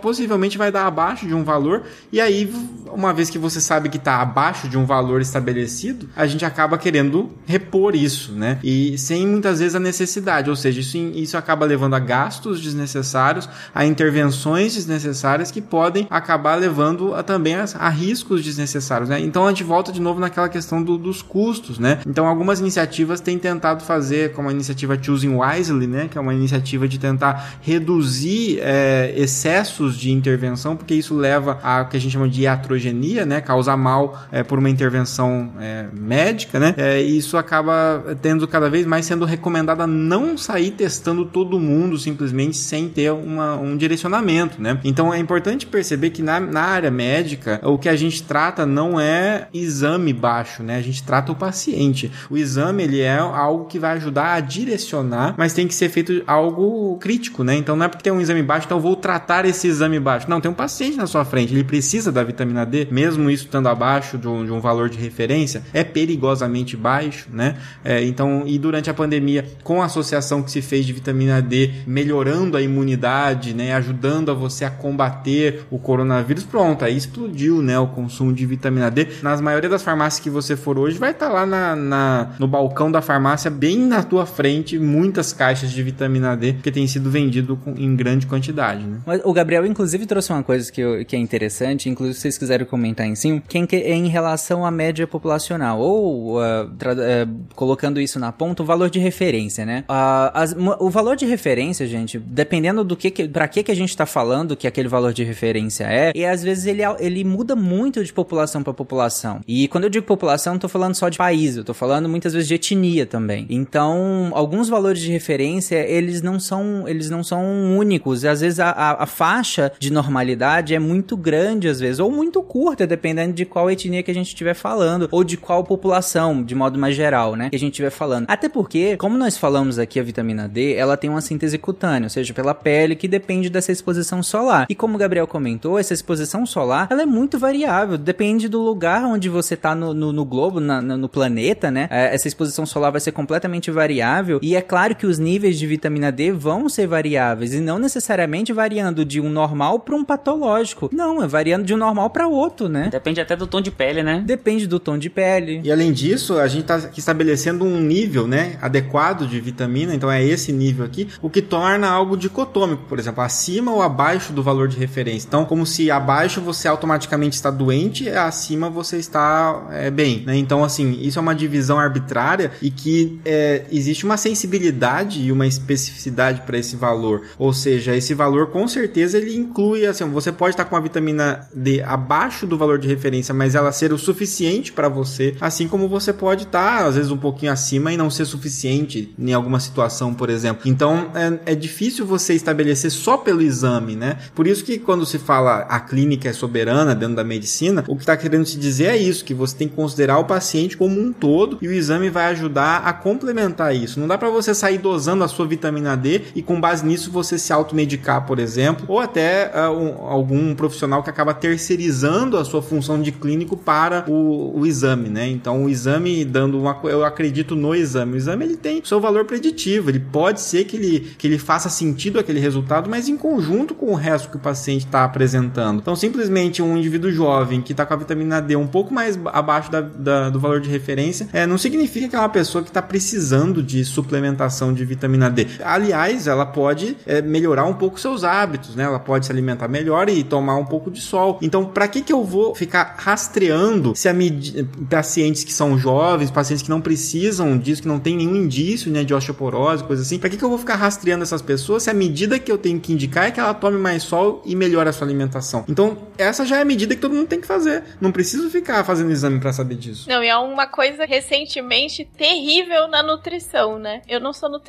possivelmente 0.00 0.56
vai 0.56 0.72
dar 0.72 0.86
abaixo 0.86 1.26
de 1.26 1.34
um 1.34 1.44
valor, 1.44 1.82
e 2.10 2.18
aí, 2.18 2.50
uma 2.90 3.12
vez 3.12 3.28
que 3.28 3.38
você 3.38 3.60
sabe 3.60 3.90
que 3.90 3.98
está 3.98 4.22
abaixo 4.22 4.68
de 4.68 4.78
um 4.78 4.86
valor 4.86 5.20
estabelecido, 5.20 6.08
a 6.16 6.26
gente 6.26 6.44
acaba 6.46 6.78
querendo 6.78 7.30
repor 7.44 7.94
isso, 7.94 8.32
né? 8.32 8.58
E 8.64 8.96
sem 8.96 9.26
muitas 9.26 9.58
vezes 9.58 9.74
a 9.74 9.80
necessidade, 9.80 10.48
ou 10.48 10.56
seja, 10.56 10.80
isso, 10.80 10.96
isso 10.96 11.36
acaba 11.36 11.66
levando 11.66 11.94
a 11.94 11.98
gastos 11.98 12.60
desnecessários, 12.62 13.46
a 13.74 13.84
intervenções 13.84 14.74
desnecessárias 14.74 15.50
que 15.50 15.60
podem 15.60 16.06
acabar 16.08 16.54
levando 16.54 17.14
a, 17.14 17.22
também 17.22 17.54
a, 17.54 17.66
a 17.78 17.88
riscos 17.90 18.42
desnecessários, 18.42 19.10
né? 19.10 19.20
Então 19.20 19.46
a 19.46 19.50
gente 19.50 19.62
volta 19.64 19.92
de 19.92 20.00
novo 20.00 20.20
naquela 20.20 20.48
questão 20.48 20.82
do- 20.82 20.96
dos 20.96 21.20
custos, 21.20 21.78
né? 21.78 22.00
Então 22.06 22.26
algumas 22.26 22.60
iniciativas 22.60 23.20
têm 23.20 23.38
tentado 23.38 23.84
fazer, 23.84 24.32
como 24.32 24.48
a 24.48 24.52
iniciativa 24.52 24.96
Choosing 25.00 25.34
Wisely, 25.50 25.86
né? 25.86 26.08
Que 26.10 26.18
é 26.18 26.20
uma 26.20 26.34
iniciativa 26.34 26.86
de 26.86 26.98
tentar 26.98 27.54
reduzir 27.60 28.58
é, 28.60 29.12
excessos 29.16 29.96
de 29.96 30.10
intervenção, 30.10 30.76
porque 30.76 30.94
isso 30.94 31.14
leva 31.14 31.58
a 31.62 31.84
que 31.84 31.96
a 31.96 32.00
gente 32.00 32.12
chama 32.12 32.28
de 32.28 32.42
iatrogenia, 32.42 33.26
né? 33.26 33.40
Causa 33.40 33.76
mal 33.76 34.22
é, 34.30 34.42
por 34.42 34.58
uma 34.58 34.70
intervenção 34.70 35.52
é, 35.60 35.86
médica, 35.92 36.58
né? 36.58 36.74
É, 36.76 37.02
e 37.02 37.18
isso 37.18 37.36
acaba 37.36 38.16
tendo 38.22 38.46
cada 38.46 38.68
vez 38.68 38.86
mais 38.86 39.06
sendo 39.06 39.24
recomendado 39.24 39.80
a 39.80 39.86
não 39.86 40.36
sair 40.36 40.70
testando 40.70 41.24
todo 41.24 41.58
mundo 41.58 41.98
simplesmente 41.98 42.56
sem 42.56 42.88
ter 42.88 43.12
uma, 43.12 43.56
um 43.56 43.76
direcionamento, 43.76 44.60
né? 44.60 44.78
Então 44.84 45.12
é 45.12 45.18
importante 45.18 45.66
perceber 45.66 46.10
que 46.10 46.22
na, 46.22 46.40
na 46.40 46.62
área 46.62 46.90
médica 46.90 47.60
o 47.62 47.78
que 47.78 47.88
a 47.88 47.96
gente 47.96 48.22
trata 48.22 48.64
não 48.66 48.98
é 49.00 49.48
exame 49.52 50.12
baixo, 50.12 50.62
né? 50.62 50.76
A 50.76 50.82
gente 50.82 51.02
trata 51.02 51.32
o 51.32 51.34
paciente. 51.36 52.10
O 52.28 52.36
exame 52.36 52.82
ele 52.82 53.00
é 53.00 53.18
algo 53.18 53.66
que 53.66 53.78
vai 53.78 53.96
ajudar 53.96 54.34
a 54.34 54.40
direcionar, 54.40 55.34
mas 55.40 55.54
tem 55.54 55.66
que 55.66 55.74
ser 55.74 55.88
feito 55.88 56.22
algo 56.26 56.98
crítico, 56.98 57.42
né? 57.42 57.54
Então 57.56 57.74
não 57.74 57.86
é 57.86 57.88
porque 57.88 58.04
tem 58.04 58.12
um 58.12 58.20
exame 58.20 58.42
baixo, 58.42 58.66
então 58.66 58.78
vou 58.78 58.94
tratar 58.94 59.46
esse 59.46 59.66
exame 59.66 59.98
baixo. 59.98 60.28
Não, 60.28 60.38
tem 60.38 60.50
um 60.50 60.54
paciente 60.54 60.98
na 60.98 61.06
sua 61.06 61.24
frente, 61.24 61.54
ele 61.54 61.64
precisa 61.64 62.12
da 62.12 62.22
vitamina 62.22 62.66
D, 62.66 62.86
mesmo 62.90 63.30
isso 63.30 63.46
estando 63.46 63.66
abaixo 63.68 64.18
de 64.18 64.28
um, 64.28 64.44
de 64.44 64.52
um 64.52 64.60
valor 64.60 64.90
de 64.90 64.98
referência, 64.98 65.62
é 65.72 65.82
perigosamente 65.82 66.76
baixo, 66.76 67.28
né? 67.32 67.56
É, 67.82 68.04
então, 68.04 68.42
e 68.44 68.58
durante 68.58 68.90
a 68.90 68.94
pandemia, 68.94 69.46
com 69.64 69.80
a 69.80 69.86
associação 69.86 70.42
que 70.42 70.50
se 70.50 70.60
fez 70.60 70.84
de 70.84 70.92
vitamina 70.92 71.40
D, 71.40 71.70
melhorando 71.86 72.58
a 72.58 72.60
imunidade, 72.60 73.54
né? 73.54 73.72
Ajudando 73.74 74.30
a 74.30 74.34
você 74.34 74.66
a 74.66 74.70
combater 74.70 75.64
o 75.70 75.78
coronavírus, 75.78 76.44
pronto, 76.44 76.84
aí 76.84 76.94
explodiu, 76.94 77.62
né? 77.62 77.78
O 77.78 77.86
consumo 77.86 78.30
de 78.34 78.44
vitamina 78.44 78.90
D. 78.90 79.08
Nas 79.22 79.40
maioria 79.40 79.70
das 79.70 79.82
farmácias 79.82 80.22
que 80.22 80.28
você 80.28 80.54
for 80.54 80.78
hoje, 80.78 80.98
vai 80.98 81.12
estar 81.12 81.30
lá 81.30 81.46
na, 81.46 81.74
na- 81.74 82.28
no 82.38 82.46
balcão 82.46 82.92
da 82.92 83.00
farmácia, 83.00 83.50
bem 83.50 83.78
na 83.78 84.02
tua 84.02 84.26
frente, 84.26 84.78
muitas 84.78 85.29
caixas 85.32 85.70
de 85.70 85.82
vitamina 85.82 86.36
D, 86.36 86.54
que 86.62 86.70
tem 86.70 86.86
sido 86.86 87.10
vendido 87.10 87.56
com- 87.56 87.74
em 87.76 87.94
grande 87.96 88.26
quantidade, 88.26 88.84
né? 88.84 88.98
O 89.24 89.32
Gabriel, 89.32 89.64
inclusive, 89.66 90.06
trouxe 90.06 90.32
uma 90.32 90.42
coisa 90.42 90.70
que, 90.70 90.80
eu- 90.80 91.04
que 91.04 91.14
é 91.16 91.18
interessante, 91.18 91.88
inclusive, 91.88 92.14
se 92.14 92.22
vocês 92.22 92.38
quiserem 92.38 92.66
comentar 92.66 93.06
em 93.06 93.14
cima, 93.14 93.42
que 93.46 93.58
é 93.76 93.92
em, 93.94 94.08
relação 94.08 94.64
à 94.64 94.70
média 94.70 95.06
populacional, 95.06 95.78
ou 95.80 96.38
tra- 96.78 96.92
ah, 96.92 97.28
colocando 97.54 98.00
isso 98.00 98.18
na 98.18 98.32
ponta, 98.32 98.62
o 98.62 98.66
valor 98.66 98.90
de 98.90 98.98
referência, 98.98 99.64
né? 99.64 99.84
Ah, 99.88 100.30
as- 100.34 100.54
o 100.78 100.90
valor 100.90 101.16
de 101.16 101.26
referência, 101.26 101.86
gente, 101.86 102.18
dependendo 102.18 102.82
do 102.84 102.96
que, 102.96 103.10
que 103.10 103.28
para 103.28 103.46
que, 103.48 103.62
que 103.62 103.70
a 103.70 103.76
gente 103.76 103.96
tá 103.96 104.06
falando 104.06 104.56
que 104.56 104.66
aquele 104.66 104.88
valor 104.88 105.12
de 105.12 105.22
referência 105.24 105.84
é, 105.84 106.12
e 106.14 106.24
às 106.24 106.42
vezes 106.42 106.66
ele, 106.66 106.82
ele 106.98 107.24
muda 107.24 107.54
muito 107.56 108.04
de 108.04 108.12
população 108.12 108.62
para 108.62 108.72
população. 108.72 109.40
E 109.46 109.68
quando 109.68 109.84
eu 109.84 109.90
digo 109.90 110.06
população, 110.06 110.54
não 110.54 110.60
tô 110.60 110.68
falando 110.68 110.94
só 110.94 111.08
de 111.08 111.18
país, 111.18 111.56
eu 111.56 111.64
tô 111.64 111.74
falando 111.74 112.08
muitas 112.08 112.32
vezes 112.32 112.48
de 112.48 112.54
etnia 112.54 113.06
também. 113.06 113.46
Então, 113.48 114.30
alguns 114.32 114.68
valores 114.68 115.00
de 115.00 115.10
referência, 115.20 115.76
eles 115.88 116.22
não 116.22 116.40
são, 116.40 116.88
eles 116.88 117.10
não 117.10 117.22
são 117.22 117.76
únicos. 117.78 118.24
Às 118.24 118.40
vezes 118.40 118.58
a, 118.58 118.70
a, 118.70 119.02
a 119.04 119.06
faixa 119.06 119.70
de 119.78 119.92
normalidade 119.92 120.74
é 120.74 120.78
muito 120.78 121.16
grande, 121.16 121.68
às 121.68 121.78
vezes, 121.78 122.00
ou 122.00 122.10
muito 122.10 122.42
curta, 122.42 122.86
dependendo 122.86 123.32
de 123.34 123.44
qual 123.44 123.70
etnia 123.70 124.02
que 124.02 124.10
a 124.10 124.14
gente 124.14 124.28
estiver 124.28 124.54
falando, 124.54 125.08
ou 125.12 125.22
de 125.22 125.36
qual 125.36 125.62
população, 125.62 126.42
de 126.42 126.54
modo 126.54 126.78
mais 126.78 126.94
geral, 126.96 127.36
né, 127.36 127.50
que 127.50 127.56
a 127.56 127.58
gente 127.58 127.72
estiver 127.72 127.90
falando. 127.90 128.24
Até 128.28 128.48
porque, 128.48 128.96
como 128.96 129.16
nós 129.18 129.36
falamos 129.36 129.78
aqui, 129.78 130.00
a 130.00 130.02
vitamina 130.02 130.48
D, 130.48 130.74
ela 130.74 130.96
tem 130.96 131.10
uma 131.10 131.20
síntese 131.20 131.58
cutânea, 131.58 132.06
ou 132.06 132.10
seja, 132.10 132.32
pela 132.34 132.54
pele, 132.54 132.96
que 132.96 133.06
depende 133.06 133.50
dessa 133.50 133.70
exposição 133.70 134.22
solar. 134.22 134.66
E 134.68 134.74
como 134.74 134.94
o 134.94 134.98
Gabriel 134.98 135.26
comentou, 135.26 135.78
essa 135.78 135.92
exposição 135.94 136.46
solar, 136.46 136.88
ela 136.90 137.02
é 137.02 137.06
muito 137.06 137.38
variável, 137.38 137.98
depende 137.98 138.48
do 138.48 138.60
lugar 138.60 139.04
onde 139.04 139.28
você 139.28 139.56
tá 139.56 139.74
no, 139.74 139.92
no, 139.92 140.12
no 140.12 140.24
globo, 140.24 140.60
na- 140.60 140.80
no 140.82 141.08
planeta, 141.08 141.70
né? 141.70 141.88
É, 141.90 142.14
Essa 142.14 142.26
exposição 142.28 142.64
solar 142.66 142.90
vai 142.90 143.00
ser 143.00 143.12
completamente 143.12 143.70
variável, 143.70 144.38
e 144.42 144.56
é 144.56 144.60
claro 144.62 144.94
que 144.94 145.06
os 145.10 145.18
níveis 145.18 145.58
de 145.58 145.66
vitamina 145.66 146.10
D 146.10 146.32
vão 146.32 146.68
ser 146.68 146.86
variáveis, 146.86 147.52
e 147.52 147.60
não 147.60 147.78
necessariamente 147.78 148.52
variando 148.52 149.04
de 149.04 149.20
um 149.20 149.28
normal 149.28 149.80
para 149.80 149.94
um 149.94 150.04
patológico. 150.04 150.88
Não, 150.92 151.22
é 151.22 151.26
variando 151.26 151.64
de 151.64 151.74
um 151.74 151.76
normal 151.76 152.10
para 152.10 152.26
outro, 152.26 152.68
né? 152.68 152.88
Depende 152.90 153.20
até 153.20 153.36
do 153.36 153.46
tom 153.46 153.60
de 153.60 153.70
pele, 153.70 154.02
né? 154.02 154.22
Depende 154.24 154.66
do 154.66 154.78
tom 154.78 154.96
de 154.96 155.10
pele. 155.10 155.60
E 155.64 155.70
além 155.70 155.92
disso, 155.92 156.38
a 156.38 156.46
gente 156.48 156.62
está 156.62 156.90
estabelecendo 156.96 157.64
um 157.64 157.80
nível, 157.80 158.26
né, 158.26 158.56
adequado 158.60 159.26
de 159.26 159.40
vitamina, 159.40 159.94
então 159.94 160.10
é 160.10 160.24
esse 160.24 160.52
nível 160.52 160.84
aqui, 160.84 161.08
o 161.20 161.28
que 161.28 161.42
torna 161.42 161.88
algo 161.88 162.16
dicotômico, 162.16 162.84
por 162.88 162.98
exemplo, 162.98 163.22
acima 163.22 163.72
ou 163.72 163.82
abaixo 163.82 164.32
do 164.32 164.42
valor 164.42 164.68
de 164.68 164.76
referência. 164.76 165.26
Então, 165.26 165.44
como 165.44 165.66
se 165.66 165.90
abaixo 165.90 166.40
você 166.40 166.68
automaticamente 166.68 167.34
está 167.34 167.50
doente, 167.50 168.08
acima 168.08 168.70
você 168.70 168.98
está 168.98 169.68
é, 169.72 169.90
bem, 169.90 170.22
né? 170.26 170.36
Então, 170.36 170.62
assim, 170.62 170.98
isso 171.00 171.18
é 171.18 171.22
uma 171.22 171.34
divisão 171.34 171.78
arbitrária 171.78 172.52
e 172.62 172.70
que 172.70 173.20
é, 173.24 173.64
existe 173.72 174.04
uma 174.04 174.16
sensibilidade 174.16 174.89
e 175.20 175.32
uma 175.32 175.46
especificidade 175.46 176.42
para 176.42 176.58
esse 176.58 176.76
valor. 176.76 177.22
Ou 177.38 177.52
seja, 177.52 177.96
esse 177.96 178.14
valor 178.14 178.48
com 178.48 178.66
certeza 178.66 179.18
ele 179.18 179.36
inclui, 179.36 179.86
assim, 179.86 180.04
você 180.04 180.32
pode 180.32 180.54
estar 180.54 180.64
com 180.64 180.76
a 180.76 180.80
vitamina 180.80 181.48
D 181.54 181.82
abaixo 181.82 182.46
do 182.46 182.58
valor 182.58 182.78
de 182.78 182.88
referência, 182.88 183.34
mas 183.34 183.54
ela 183.54 183.72
ser 183.72 183.92
o 183.92 183.98
suficiente 183.98 184.72
para 184.72 184.88
você, 184.88 185.34
assim 185.40 185.68
como 185.68 185.88
você 185.88 186.12
pode 186.12 186.44
estar 186.44 186.84
às 186.84 186.96
vezes 186.96 187.10
um 187.10 187.16
pouquinho 187.16 187.52
acima 187.52 187.92
e 187.92 187.96
não 187.96 188.10
ser 188.10 188.24
suficiente 188.24 189.14
em 189.18 189.32
alguma 189.32 189.60
situação, 189.60 190.14
por 190.14 190.30
exemplo. 190.30 190.62
Então 190.66 191.10
é, 191.14 191.52
é 191.52 191.54
difícil 191.54 192.04
você 192.06 192.34
estabelecer 192.34 192.90
só 192.90 193.16
pelo 193.16 193.42
exame, 193.42 193.96
né? 193.96 194.18
Por 194.34 194.46
isso 194.46 194.64
que 194.64 194.78
quando 194.78 195.06
se 195.06 195.18
fala 195.18 195.60
a 195.68 195.80
clínica 195.80 196.28
é 196.28 196.32
soberana 196.32 196.94
dentro 196.94 197.16
da 197.16 197.24
medicina, 197.24 197.84
o 197.86 197.96
que 197.96 198.02
está 198.02 198.16
querendo 198.16 198.46
se 198.46 198.58
dizer 198.58 198.86
é 198.86 198.96
isso, 198.96 199.24
que 199.24 199.34
você 199.34 199.56
tem 199.56 199.68
que 199.68 199.74
considerar 199.74 200.18
o 200.18 200.24
paciente 200.24 200.76
como 200.76 201.00
um 201.00 201.12
todo 201.12 201.58
e 201.60 201.68
o 201.68 201.72
exame 201.72 202.10
vai 202.10 202.26
ajudar 202.26 202.78
a 202.78 202.92
complementar 202.92 203.74
isso. 203.74 204.00
Não 204.00 204.08
dá 204.08 204.18
para 204.18 204.30
você 204.30 204.54
sair 204.54 204.78
dosando 204.80 205.22
a 205.24 205.28
sua 205.28 205.46
vitamina 205.46 205.96
D 205.96 206.22
e 206.34 206.42
com 206.42 206.60
base 206.60 206.84
nisso 206.84 207.10
você 207.10 207.38
se 207.38 207.52
automedicar, 207.52 208.26
por 208.26 208.38
exemplo, 208.38 208.84
ou 208.88 208.98
até 208.98 209.50
ah, 209.54 209.70
um- 209.70 210.06
algum 210.08 210.54
profissional 210.54 211.02
que 211.02 211.10
acaba 211.10 211.32
terceirizando 211.34 212.36
a 212.36 212.44
sua 212.44 212.62
função 212.62 213.00
de 213.00 213.12
clínico 213.12 213.56
para 213.56 214.04
o, 214.08 214.58
o 214.60 214.66
exame, 214.66 215.08
né? 215.08 215.28
Então 215.28 215.64
o 215.64 215.68
exame 215.68 216.24
dando 216.24 216.58
uma, 216.58 216.78
eu 216.84 217.04
acredito 217.04 217.54
no 217.54 217.74
exame. 217.74 218.14
O 218.14 218.16
exame 218.16 218.44
ele 218.44 218.56
tem 218.56 218.80
seu 218.84 219.00
valor 219.00 219.24
preditivo, 219.24 219.90
ele 219.90 220.00
pode 220.00 220.40
ser 220.40 220.64
que 220.64 220.76
ele, 220.76 221.00
que 221.18 221.26
ele 221.26 221.38
faça 221.38 221.68
sentido 221.68 222.18
aquele 222.18 222.40
resultado, 222.40 222.88
mas 222.88 223.08
em 223.08 223.16
conjunto 223.16 223.74
com 223.74 223.92
o 223.92 223.94
resto 223.94 224.30
que 224.30 224.36
o 224.36 224.40
paciente 224.40 224.86
está 224.86 225.04
apresentando. 225.04 225.78
Então 225.80 225.94
simplesmente 225.94 226.62
um 226.62 226.76
indivíduo 226.76 227.10
jovem 227.10 227.60
que 227.60 227.72
está 227.72 227.84
com 227.86 227.94
a 227.94 227.96
vitamina 227.96 228.40
D 228.40 228.56
um 228.56 228.66
pouco 228.66 228.92
mais 228.92 229.16
ba- 229.16 229.30
abaixo 229.32 229.70
da- 229.70 229.80
da- 229.80 230.30
do 230.30 230.40
valor 230.40 230.60
de 230.60 230.68
referência, 230.68 231.28
é, 231.32 231.46
não 231.46 231.58
significa 231.58 232.08
que 232.08 232.16
é 232.16 232.18
uma 232.18 232.28
pessoa 232.28 232.62
que 232.62 232.70
está 232.70 232.82
precisando 232.82 233.62
de 233.62 233.84
suplementação 233.84 234.69
de 234.72 234.84
vitamina 234.84 235.30
D. 235.30 235.46
Aliás, 235.64 236.26
ela 236.26 236.46
pode 236.46 236.96
é, 237.06 237.20
melhorar 237.22 237.64
um 237.64 237.74
pouco 237.74 237.98
seus 238.00 238.24
hábitos, 238.24 238.74
né? 238.74 238.84
Ela 238.84 238.98
pode 238.98 239.26
se 239.26 239.32
alimentar 239.32 239.68
melhor 239.68 240.08
e 240.08 240.22
tomar 240.24 240.56
um 240.56 240.64
pouco 240.64 240.90
de 240.90 241.00
sol. 241.00 241.38
Então, 241.42 241.64
para 241.64 241.86
que 241.88 242.00
que 242.02 242.12
eu 242.12 242.24
vou 242.24 242.54
ficar 242.54 242.94
rastreando 242.98 243.94
se 243.96 244.08
a 244.08 244.12
medi- 244.12 244.64
pacientes 244.88 245.44
que 245.44 245.52
são 245.52 245.78
jovens, 245.78 246.30
pacientes 246.30 246.62
que 246.62 246.70
não 246.70 246.80
precisam 246.80 247.58
disso, 247.58 247.82
que 247.82 247.88
não 247.88 247.98
tem 247.98 248.16
nenhum 248.16 248.36
indício, 248.36 248.90
né, 248.90 249.04
de 249.04 249.14
osteoporose, 249.14 249.84
coisa 249.84 250.02
assim? 250.02 250.18
Para 250.18 250.30
que 250.30 250.36
que 250.36 250.44
eu 250.44 250.48
vou 250.48 250.58
ficar 250.58 250.76
rastreando 250.76 251.22
essas 251.22 251.42
pessoas 251.42 251.82
se 251.84 251.90
a 251.90 251.94
medida 251.94 252.38
que 252.38 252.50
eu 252.50 252.58
tenho 252.58 252.80
que 252.80 252.92
indicar 252.92 253.26
é 253.26 253.30
que 253.30 253.40
ela 253.40 253.54
tome 253.54 253.78
mais 253.78 254.02
sol 254.02 254.42
e 254.44 254.54
melhore 254.56 254.88
a 254.88 254.92
sua 254.92 255.06
alimentação? 255.06 255.64
Então, 255.68 255.96
essa 256.18 256.44
já 256.44 256.58
é 256.58 256.62
a 256.62 256.64
medida 256.64 256.94
que 256.94 257.00
todo 257.00 257.14
mundo 257.14 257.26
tem 257.28 257.40
que 257.40 257.46
fazer. 257.46 257.82
Não 258.00 258.12
preciso 258.12 258.50
ficar 258.50 258.84
fazendo 258.84 259.10
exame 259.10 259.38
para 259.40 259.52
saber 259.52 259.74
disso. 259.76 260.08
Não, 260.08 260.22
e 260.22 260.28
é 260.28 260.36
uma 260.36 260.66
coisa 260.66 261.04
recentemente 261.04 262.04
terrível 262.16 262.88
na 262.88 263.02
nutrição, 263.02 263.78
né? 263.78 264.02
Eu 264.08 264.20
não 264.20 264.32
sou 264.32 264.48
nutricionista. 264.48 264.59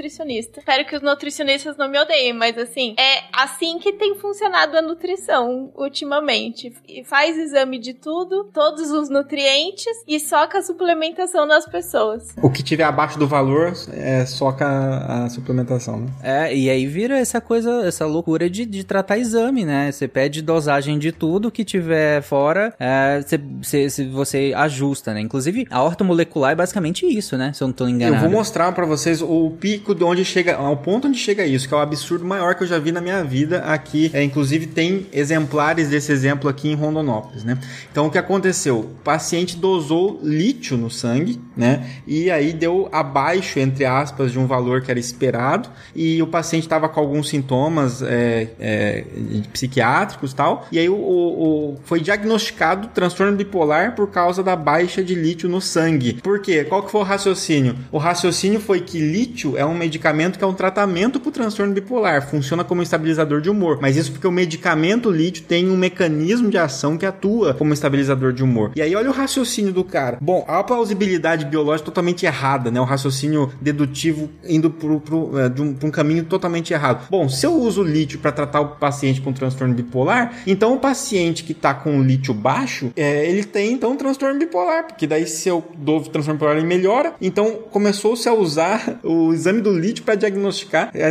Espero 0.60 0.86
que 0.86 0.96
os 0.96 1.02
nutricionistas 1.02 1.78
não 1.78 1.90
me 1.90 2.00
odeiem, 2.00 2.34
mas 2.34 2.58
assim, 2.58 2.96
é 2.98 3.24
assim 3.34 3.78
que 3.80 3.94
tem 3.94 4.16
funcionado 4.16 4.78
a 4.78 4.82
nutrição 4.82 5.72
ultimamente. 5.76 6.74
E 6.88 7.04
faz 7.04 7.38
exame 7.38 7.78
de 7.80 7.94
tudo, 7.94 8.46
todos 8.54 8.92
os 8.92 9.10
nutrientes 9.10 9.86
e 10.08 10.20
soca 10.20 10.60
a 10.60 10.62
suplementação 10.62 11.46
nas 11.46 11.66
pessoas. 11.66 12.30
O 12.42 12.50
que 12.50 12.64
tiver 12.64 12.84
abaixo 12.84 13.18
do 13.20 13.28
valor 13.28 13.74
é 13.94 14.26
soca 14.26 14.66
a, 14.66 15.26
a 15.26 15.30
suplementação, 15.30 16.00
né? 16.02 16.08
É, 16.24 16.56
e 16.56 16.70
aí 16.70 16.86
vira 16.88 17.18
essa 17.18 17.40
coisa, 17.42 17.86
essa 17.86 18.06
loucura 18.06 18.50
de, 18.50 18.66
de 18.66 18.84
tratar 18.84 19.18
exame, 19.18 19.66
né? 19.66 19.92
Você 19.92 20.08
pede 20.08 20.42
dosagem 20.42 20.98
de 21.00 21.12
tudo 21.12 21.52
que 21.52 21.64
tiver 21.64 22.22
fora, 22.22 22.74
é, 22.80 23.22
você, 23.22 23.38
você, 23.38 23.90
você- 23.90 24.06
você 24.22 24.54
ajusta, 24.56 25.14
né? 25.14 25.22
Inclusive, 25.22 25.68
a 25.70 25.84
ortomolecular 25.84 26.52
é 26.52 26.56
basicamente 26.56 27.06
isso, 27.06 27.38
né? 27.38 27.52
Se 27.54 27.64
eu 27.64 27.68
não 27.68 27.74
tô 27.74 27.88
enganado. 27.88 28.26
Eu 28.26 28.30
vou 28.30 28.40
mostrar 28.40 28.72
pra 28.72 28.86
vocês 28.86 29.22
o 29.22 29.52
de 29.96 30.04
onde 30.04 30.24
chega, 30.24 30.56
ao 30.56 30.78
ponto 30.78 31.08
onde 31.08 31.18
chega 31.18 31.46
isso, 31.46 31.68
que 31.68 31.74
é 31.74 31.78
o 31.78 31.80
absurdo 31.80 32.26
maior 32.26 32.56
que 32.56 32.64
eu 32.64 32.68
já 32.68 32.80
vi 32.80 32.92
na 32.92 33.02
minha 33.02 33.24
vida 33.24 33.60
aqui. 33.60 34.10
É, 34.14 34.24
inclusive 34.24 34.68
tem 34.68 35.08
exemplares 35.12 35.90
desse 35.90 36.12
exemplo 36.12 36.50
aqui 36.50 36.70
em 36.70 36.76
Rondonópolis, 36.76 37.44
né? 37.44 37.58
Então 37.92 38.08
o 38.08 38.12
que 38.12 38.18
aconteceu? 38.18 38.80
O 38.80 39.04
paciente 39.04 39.58
dosou 39.58 40.20
lítio 40.24 40.78
no 40.78 40.90
sangue, 40.90 41.40
né? 41.56 41.88
E 42.08 42.30
aí 42.32 42.54
deu 42.54 42.88
abaixo, 42.92 43.60
entre 43.60 43.86
aspas, 43.86 44.32
de 44.32 44.40
um 44.40 44.46
valor 44.46 44.82
que 44.82 44.92
era 44.92 45.00
esperado, 45.00 45.70
e 45.96 46.22
o 46.22 46.28
paciente 46.28 46.64
estava 46.64 46.88
com 46.88 47.00
alguns 47.00 47.30
sintomas 47.30 48.02
é, 48.02 48.50
é, 48.60 49.04
psiquiátricos 49.52 50.34
tal, 50.34 50.68
e 50.72 50.80
aí 50.80 50.90
o, 50.90 50.96
o, 50.96 51.74
o, 51.74 51.78
foi 51.84 52.00
diagnosticado 52.00 52.90
transtorno 52.94 53.36
bipolar 53.36 53.96
por 53.96 54.10
causa 54.10 54.44
da 54.44 54.56
baixa 54.56 55.04
de 55.04 55.16
lítio 55.16 55.50
no 55.50 55.62
sangue. 55.62 56.14
Por 56.22 56.42
quê? 56.42 56.64
Qual 56.64 56.84
que 56.84 56.92
foi 56.92 57.02
o 57.02 57.04
raciocínio? 57.04 57.76
O 57.92 57.98
raciocínio 57.98 58.60
foi 58.60 58.82
que 58.82 59.00
lítio 59.00 59.58
é 59.58 59.66
um 59.66 59.71
medicamento 59.74 60.38
que 60.38 60.44
é 60.44 60.48
um 60.48 60.54
tratamento 60.54 61.20
para 61.20 61.30
o 61.30 61.32
transtorno 61.32 61.74
bipolar, 61.74 62.28
funciona 62.28 62.64
como 62.64 62.82
estabilizador 62.82 63.42
de 63.42 63.50
humor, 63.50 63.80
mas 63.82 63.98
isso 63.98 64.12
porque 64.12 64.28
o 64.28 64.32
medicamento 64.32 65.10
lítio 65.10 65.44
tem 65.44 65.70
um 65.70 65.78
mecanismo 65.78 66.50
de 66.50 66.58
ação 66.58 66.98
que 66.98 67.06
atua 67.06 67.54
como 67.54 67.74
estabilizador 67.74 68.34
de 68.34 68.44
humor. 68.44 68.72
E 68.76 68.82
aí 68.82 68.96
olha 68.96 69.10
o 69.10 69.14
raciocínio 69.14 69.74
do 69.74 69.84
cara. 69.84 70.18
Bom, 70.22 70.46
a 70.48 70.64
plausibilidade 70.64 71.46
biológica 71.46 71.86
totalmente 71.86 72.26
errada, 72.26 72.72
né? 72.72 72.80
O 72.80 72.84
raciocínio 72.84 73.52
dedutivo 73.62 74.30
indo 74.44 74.70
para 74.70 74.88
um, 74.88 75.76
um 75.84 75.92
caminho 75.92 76.24
totalmente 76.26 76.74
errado. 76.74 77.08
Bom, 77.10 77.28
se 77.30 77.46
eu 77.46 77.54
uso 77.54 77.84
lítio 77.84 78.20
para 78.20 78.32
tratar 78.32 78.62
o 78.62 78.68
paciente 78.76 79.22
com 79.22 79.34
transtorno 79.34 79.74
bipolar, 79.74 80.42
então 80.46 80.74
o 80.74 80.80
paciente 80.80 81.44
que 81.44 81.52
está 81.52 81.74
com 81.74 82.02
lítio 82.02 82.34
baixo, 82.34 82.92
é, 82.96 83.30
ele 83.30 83.44
tem 83.44 83.74
então 83.74 83.92
um 83.92 83.96
transtorno 83.96 84.40
bipolar, 84.40 84.88
porque 84.88 85.08
daí 85.08 85.28
se 85.28 85.50
eu 85.50 85.64
dou 85.78 86.02
transtorno 86.02 86.38
bipolar 86.38 86.58
ele 86.58 86.68
melhora. 86.68 87.14
Então 87.22 87.60
começou-se 87.72 88.28
a 88.28 88.34
usar 88.34 89.00
o 89.04 89.34
exame 89.34 89.61
do 89.62 89.78
lítio 89.78 90.04
para 90.04 90.16
diagnosticar 90.16 90.92
é, 90.94 91.10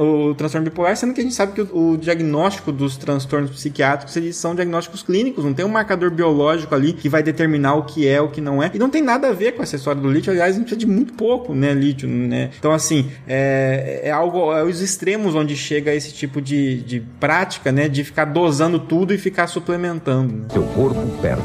o 0.00 0.34
transtorno 0.34 0.64
bipolar, 0.68 0.96
sendo 0.96 1.12
que 1.14 1.20
a 1.20 1.24
gente 1.24 1.34
sabe 1.34 1.52
que 1.52 1.62
o, 1.62 1.92
o 1.92 1.98
diagnóstico 1.98 2.72
dos 2.72 2.96
transtornos 2.96 3.50
psiquiátricos 3.50 4.16
eles 4.16 4.36
são 4.36 4.54
diagnósticos 4.54 5.02
clínicos, 5.02 5.44
não 5.44 5.54
tem 5.54 5.64
um 5.64 5.68
marcador 5.68 6.10
biológico 6.10 6.74
ali 6.74 6.92
que 6.92 7.08
vai 7.08 7.22
determinar 7.22 7.74
o 7.74 7.84
que 7.84 8.06
é, 8.06 8.20
o 8.20 8.28
que 8.28 8.40
não 8.40 8.62
é. 8.62 8.70
E 8.74 8.78
não 8.78 8.88
tem 8.88 9.02
nada 9.02 9.28
a 9.28 9.32
ver 9.32 9.52
com 9.52 9.62
essa 9.62 9.76
história 9.76 10.00
do 10.00 10.10
lítio, 10.10 10.32
aliás, 10.32 10.54
a 10.54 10.58
gente 10.58 10.64
precisa 10.64 10.80
de 10.80 10.86
muito 10.86 11.12
pouco, 11.14 11.54
né, 11.54 11.72
lítio, 11.72 12.08
né? 12.08 12.50
Então, 12.58 12.72
assim, 12.72 13.10
é, 13.26 14.00
é 14.04 14.10
algo, 14.10 14.52
é 14.52 14.62
os 14.62 14.80
extremos 14.80 15.34
onde 15.34 15.56
chega 15.56 15.94
esse 15.94 16.12
tipo 16.12 16.40
de, 16.40 16.82
de 16.82 17.00
prática, 17.20 17.72
né, 17.72 17.88
de 17.88 18.04
ficar 18.04 18.24
dosando 18.26 18.78
tudo 18.78 19.12
e 19.12 19.18
ficar 19.18 19.46
suplementando. 19.46 20.32
Né? 20.34 20.44
Seu 20.52 20.62
corpo 20.62 21.00
perde, 21.20 21.42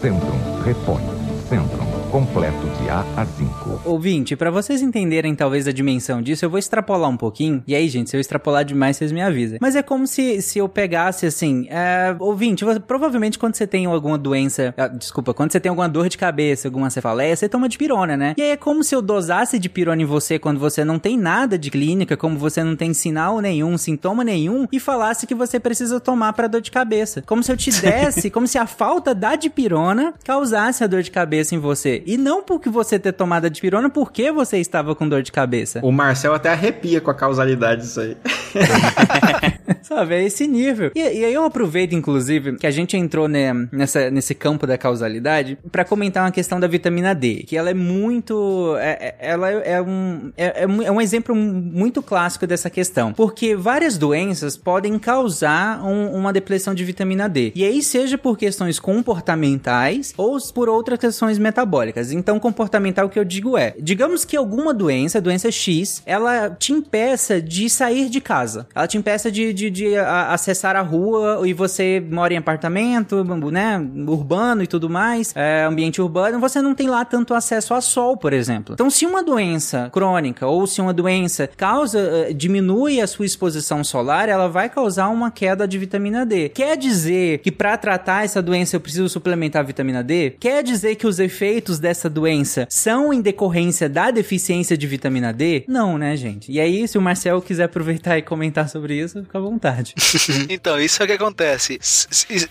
Centrum 0.00 0.62
repõe, 0.64 1.02
Centrum 1.48 1.89
completo 2.10 2.68
de 2.80 2.90
A 2.90 3.04
a 3.16 3.24
5. 3.24 3.82
Ouvinte, 3.84 4.34
para 4.34 4.50
vocês 4.50 4.82
entenderem 4.82 5.34
talvez 5.34 5.68
a 5.68 5.72
dimensão 5.72 6.20
disso, 6.20 6.44
eu 6.44 6.50
vou 6.50 6.58
extrapolar 6.58 7.08
um 7.08 7.16
pouquinho. 7.16 7.62
E 7.66 7.74
aí, 7.74 7.88
gente, 7.88 8.10
se 8.10 8.16
eu 8.16 8.20
extrapolar 8.20 8.64
demais, 8.64 8.96
vocês 8.96 9.12
me 9.12 9.22
avisem. 9.22 9.58
Mas 9.60 9.76
é 9.76 9.82
como 9.82 10.06
se, 10.06 10.42
se 10.42 10.58
eu 10.58 10.68
pegasse 10.68 11.24
assim, 11.24 11.68
é, 11.70 12.14
ouvinte, 12.18 12.64
você, 12.64 12.80
provavelmente 12.80 13.38
quando 13.38 13.54
você 13.54 13.66
tem 13.66 13.86
alguma 13.86 14.18
doença, 14.18 14.74
ah, 14.76 14.88
desculpa, 14.88 15.32
quando 15.32 15.52
você 15.52 15.60
tem 15.60 15.70
alguma 15.70 15.88
dor 15.88 16.08
de 16.08 16.18
cabeça, 16.18 16.66
alguma 16.66 16.90
cefaleia, 16.90 17.36
você 17.36 17.48
toma 17.48 17.68
de 17.68 17.78
pirona, 17.78 18.16
né? 18.16 18.34
E 18.36 18.42
aí 18.42 18.50
é 18.50 18.56
como 18.56 18.82
se 18.82 18.94
eu 18.94 19.00
dosasse 19.00 19.58
de 19.58 19.68
pirona 19.68 20.02
em 20.02 20.06
você 20.06 20.36
quando 20.38 20.58
você 20.58 20.84
não 20.84 20.98
tem 20.98 21.16
nada 21.16 21.56
de 21.56 21.70
clínica, 21.70 22.16
como 22.16 22.36
você 22.36 22.64
não 22.64 22.74
tem 22.74 22.92
sinal 22.92 23.40
nenhum, 23.40 23.78
sintoma 23.78 24.24
nenhum, 24.24 24.66
e 24.72 24.80
falasse 24.80 25.28
que 25.28 25.34
você 25.34 25.60
precisa 25.60 26.00
tomar 26.00 26.32
para 26.32 26.48
dor 26.48 26.60
de 26.60 26.72
cabeça. 26.72 27.22
Como 27.22 27.42
se 27.42 27.52
eu 27.52 27.56
te 27.56 27.70
desse, 27.80 28.30
como 28.30 28.48
se 28.48 28.58
a 28.58 28.66
falta 28.66 29.14
da 29.14 29.36
dipirona 29.36 30.12
causasse 30.24 30.82
a 30.82 30.88
dor 30.88 31.02
de 31.02 31.10
cabeça 31.12 31.54
em 31.54 31.58
você. 31.58 31.99
E 32.06 32.16
não 32.16 32.42
porque 32.42 32.68
você 32.68 32.98
ter 32.98 33.12
tomado 33.12 33.46
a 33.46 33.48
dipirona, 33.48 33.90
porque 33.90 34.30
você 34.30 34.58
estava 34.58 34.94
com 34.94 35.08
dor 35.08 35.22
de 35.22 35.32
cabeça. 35.32 35.80
O 35.82 35.92
Marcel 35.92 36.34
até 36.34 36.50
arrepia 36.50 37.00
com 37.00 37.10
a 37.10 37.14
causalidade 37.14 37.82
disso 37.82 38.00
aí. 38.00 38.16
Sabe, 39.82 40.14
é 40.14 40.24
esse 40.24 40.46
nível. 40.46 40.92
E, 40.94 41.00
e, 41.00 41.24
aí 41.24 41.34
eu 41.34 41.44
aproveito, 41.44 41.94
inclusive, 41.94 42.56
que 42.56 42.66
a 42.66 42.70
gente 42.70 42.96
entrou 42.96 43.28
né, 43.28 43.52
nessa, 43.72 44.10
nesse 44.10 44.34
campo 44.34 44.66
da 44.66 44.76
causalidade 44.76 45.58
para 45.70 45.84
comentar 45.84 46.24
uma 46.24 46.30
questão 46.30 46.60
da 46.60 46.66
vitamina 46.66 47.14
D, 47.14 47.44
que 47.46 47.56
ela 47.56 47.70
é 47.70 47.74
muito... 47.74 48.76
É, 48.78 49.16
é 49.20 49.30
ela 49.30 49.50
é 49.50 49.80
um, 49.80 50.32
é, 50.36 50.64
é 50.64 50.90
um 50.92 51.00
exemplo 51.00 51.34
muito 51.34 52.02
clássico 52.02 52.46
dessa 52.46 52.68
questão, 52.68 53.12
porque 53.12 53.54
várias 53.54 53.96
doenças 53.96 54.56
podem 54.56 54.98
causar 54.98 55.84
um, 55.84 56.14
uma 56.14 56.32
depressão 56.32 56.74
de 56.74 56.84
vitamina 56.84 57.28
D. 57.28 57.52
E 57.54 57.64
aí 57.64 57.82
seja 57.82 58.18
por 58.18 58.36
questões 58.36 58.78
comportamentais 58.78 60.12
ou 60.16 60.38
por 60.52 60.68
outras 60.68 60.98
questões 60.98 61.38
metabólicas 61.38 61.89
metabólicas. 61.90 62.12
Então, 62.12 62.38
comportamental 62.38 63.08
que 63.08 63.18
eu 63.18 63.24
digo 63.24 63.58
é, 63.58 63.74
digamos 63.78 64.24
que 64.24 64.36
alguma 64.36 64.72
doença, 64.72 65.20
doença 65.20 65.50
X, 65.50 66.02
ela 66.06 66.50
te 66.50 66.72
impeça 66.72 67.40
de 67.40 67.68
sair 67.68 68.08
de 68.08 68.20
casa. 68.20 68.66
Ela 68.74 68.86
te 68.86 68.96
impeça 68.96 69.30
de, 69.30 69.52
de, 69.52 69.70
de 69.70 69.96
acessar 69.96 70.76
a 70.76 70.80
rua 70.80 71.42
e 71.44 71.52
você 71.52 72.02
mora 72.10 72.32
em 72.32 72.36
apartamento, 72.36 73.24
né, 73.50 73.78
urbano 74.06 74.62
e 74.62 74.66
tudo 74.66 74.88
mais, 74.88 75.32
é, 75.34 75.64
ambiente 75.64 76.00
urbano, 76.00 76.38
você 76.38 76.62
não 76.62 76.74
tem 76.74 76.88
lá 76.88 77.04
tanto 77.04 77.34
acesso 77.34 77.74
a 77.74 77.80
sol, 77.80 78.16
por 78.16 78.32
exemplo. 78.32 78.74
Então, 78.74 78.90
se 78.90 79.04
uma 79.04 79.22
doença 79.22 79.90
crônica 79.92 80.46
ou 80.46 80.66
se 80.66 80.80
uma 80.80 80.92
doença 80.92 81.48
causa, 81.56 81.98
uh, 82.30 82.34
diminui 82.34 83.00
a 83.00 83.06
sua 83.06 83.26
exposição 83.26 83.82
solar, 83.82 84.28
ela 84.28 84.48
vai 84.48 84.68
causar 84.68 85.08
uma 85.08 85.30
queda 85.30 85.66
de 85.66 85.78
vitamina 85.78 86.24
D. 86.24 86.48
Quer 86.50 86.76
dizer 86.76 87.38
que 87.38 87.50
para 87.50 87.76
tratar 87.76 88.24
essa 88.24 88.40
doença 88.40 88.76
eu 88.76 88.80
preciso 88.80 89.08
suplementar 89.08 89.64
vitamina 89.64 90.02
D? 90.02 90.36
Quer 90.38 90.62
dizer 90.62 90.94
que 90.96 91.06
os 91.06 91.18
efeitos 91.18 91.79
dessa 91.80 92.08
doença 92.08 92.66
são 92.70 93.12
em 93.12 93.20
decorrência 93.20 93.88
da 93.88 94.10
deficiência 94.10 94.76
de 94.76 94.86
vitamina 94.86 95.32
D? 95.32 95.64
Não, 95.66 95.98
né, 95.98 96.16
gente? 96.16 96.50
E 96.52 96.60
aí, 96.60 96.86
se 96.86 96.96
o 96.96 97.02
Marcel 97.02 97.42
quiser 97.42 97.64
aproveitar 97.64 98.18
e 98.18 98.22
comentar 98.22 98.68
sobre 98.68 98.94
isso, 98.94 99.22
fica 99.22 99.38
à 99.38 99.40
vontade. 99.40 99.94
então, 100.48 100.80
isso 100.80 101.02
é 101.02 101.04
o 101.04 101.08
que 101.08 101.14
acontece. 101.14 101.78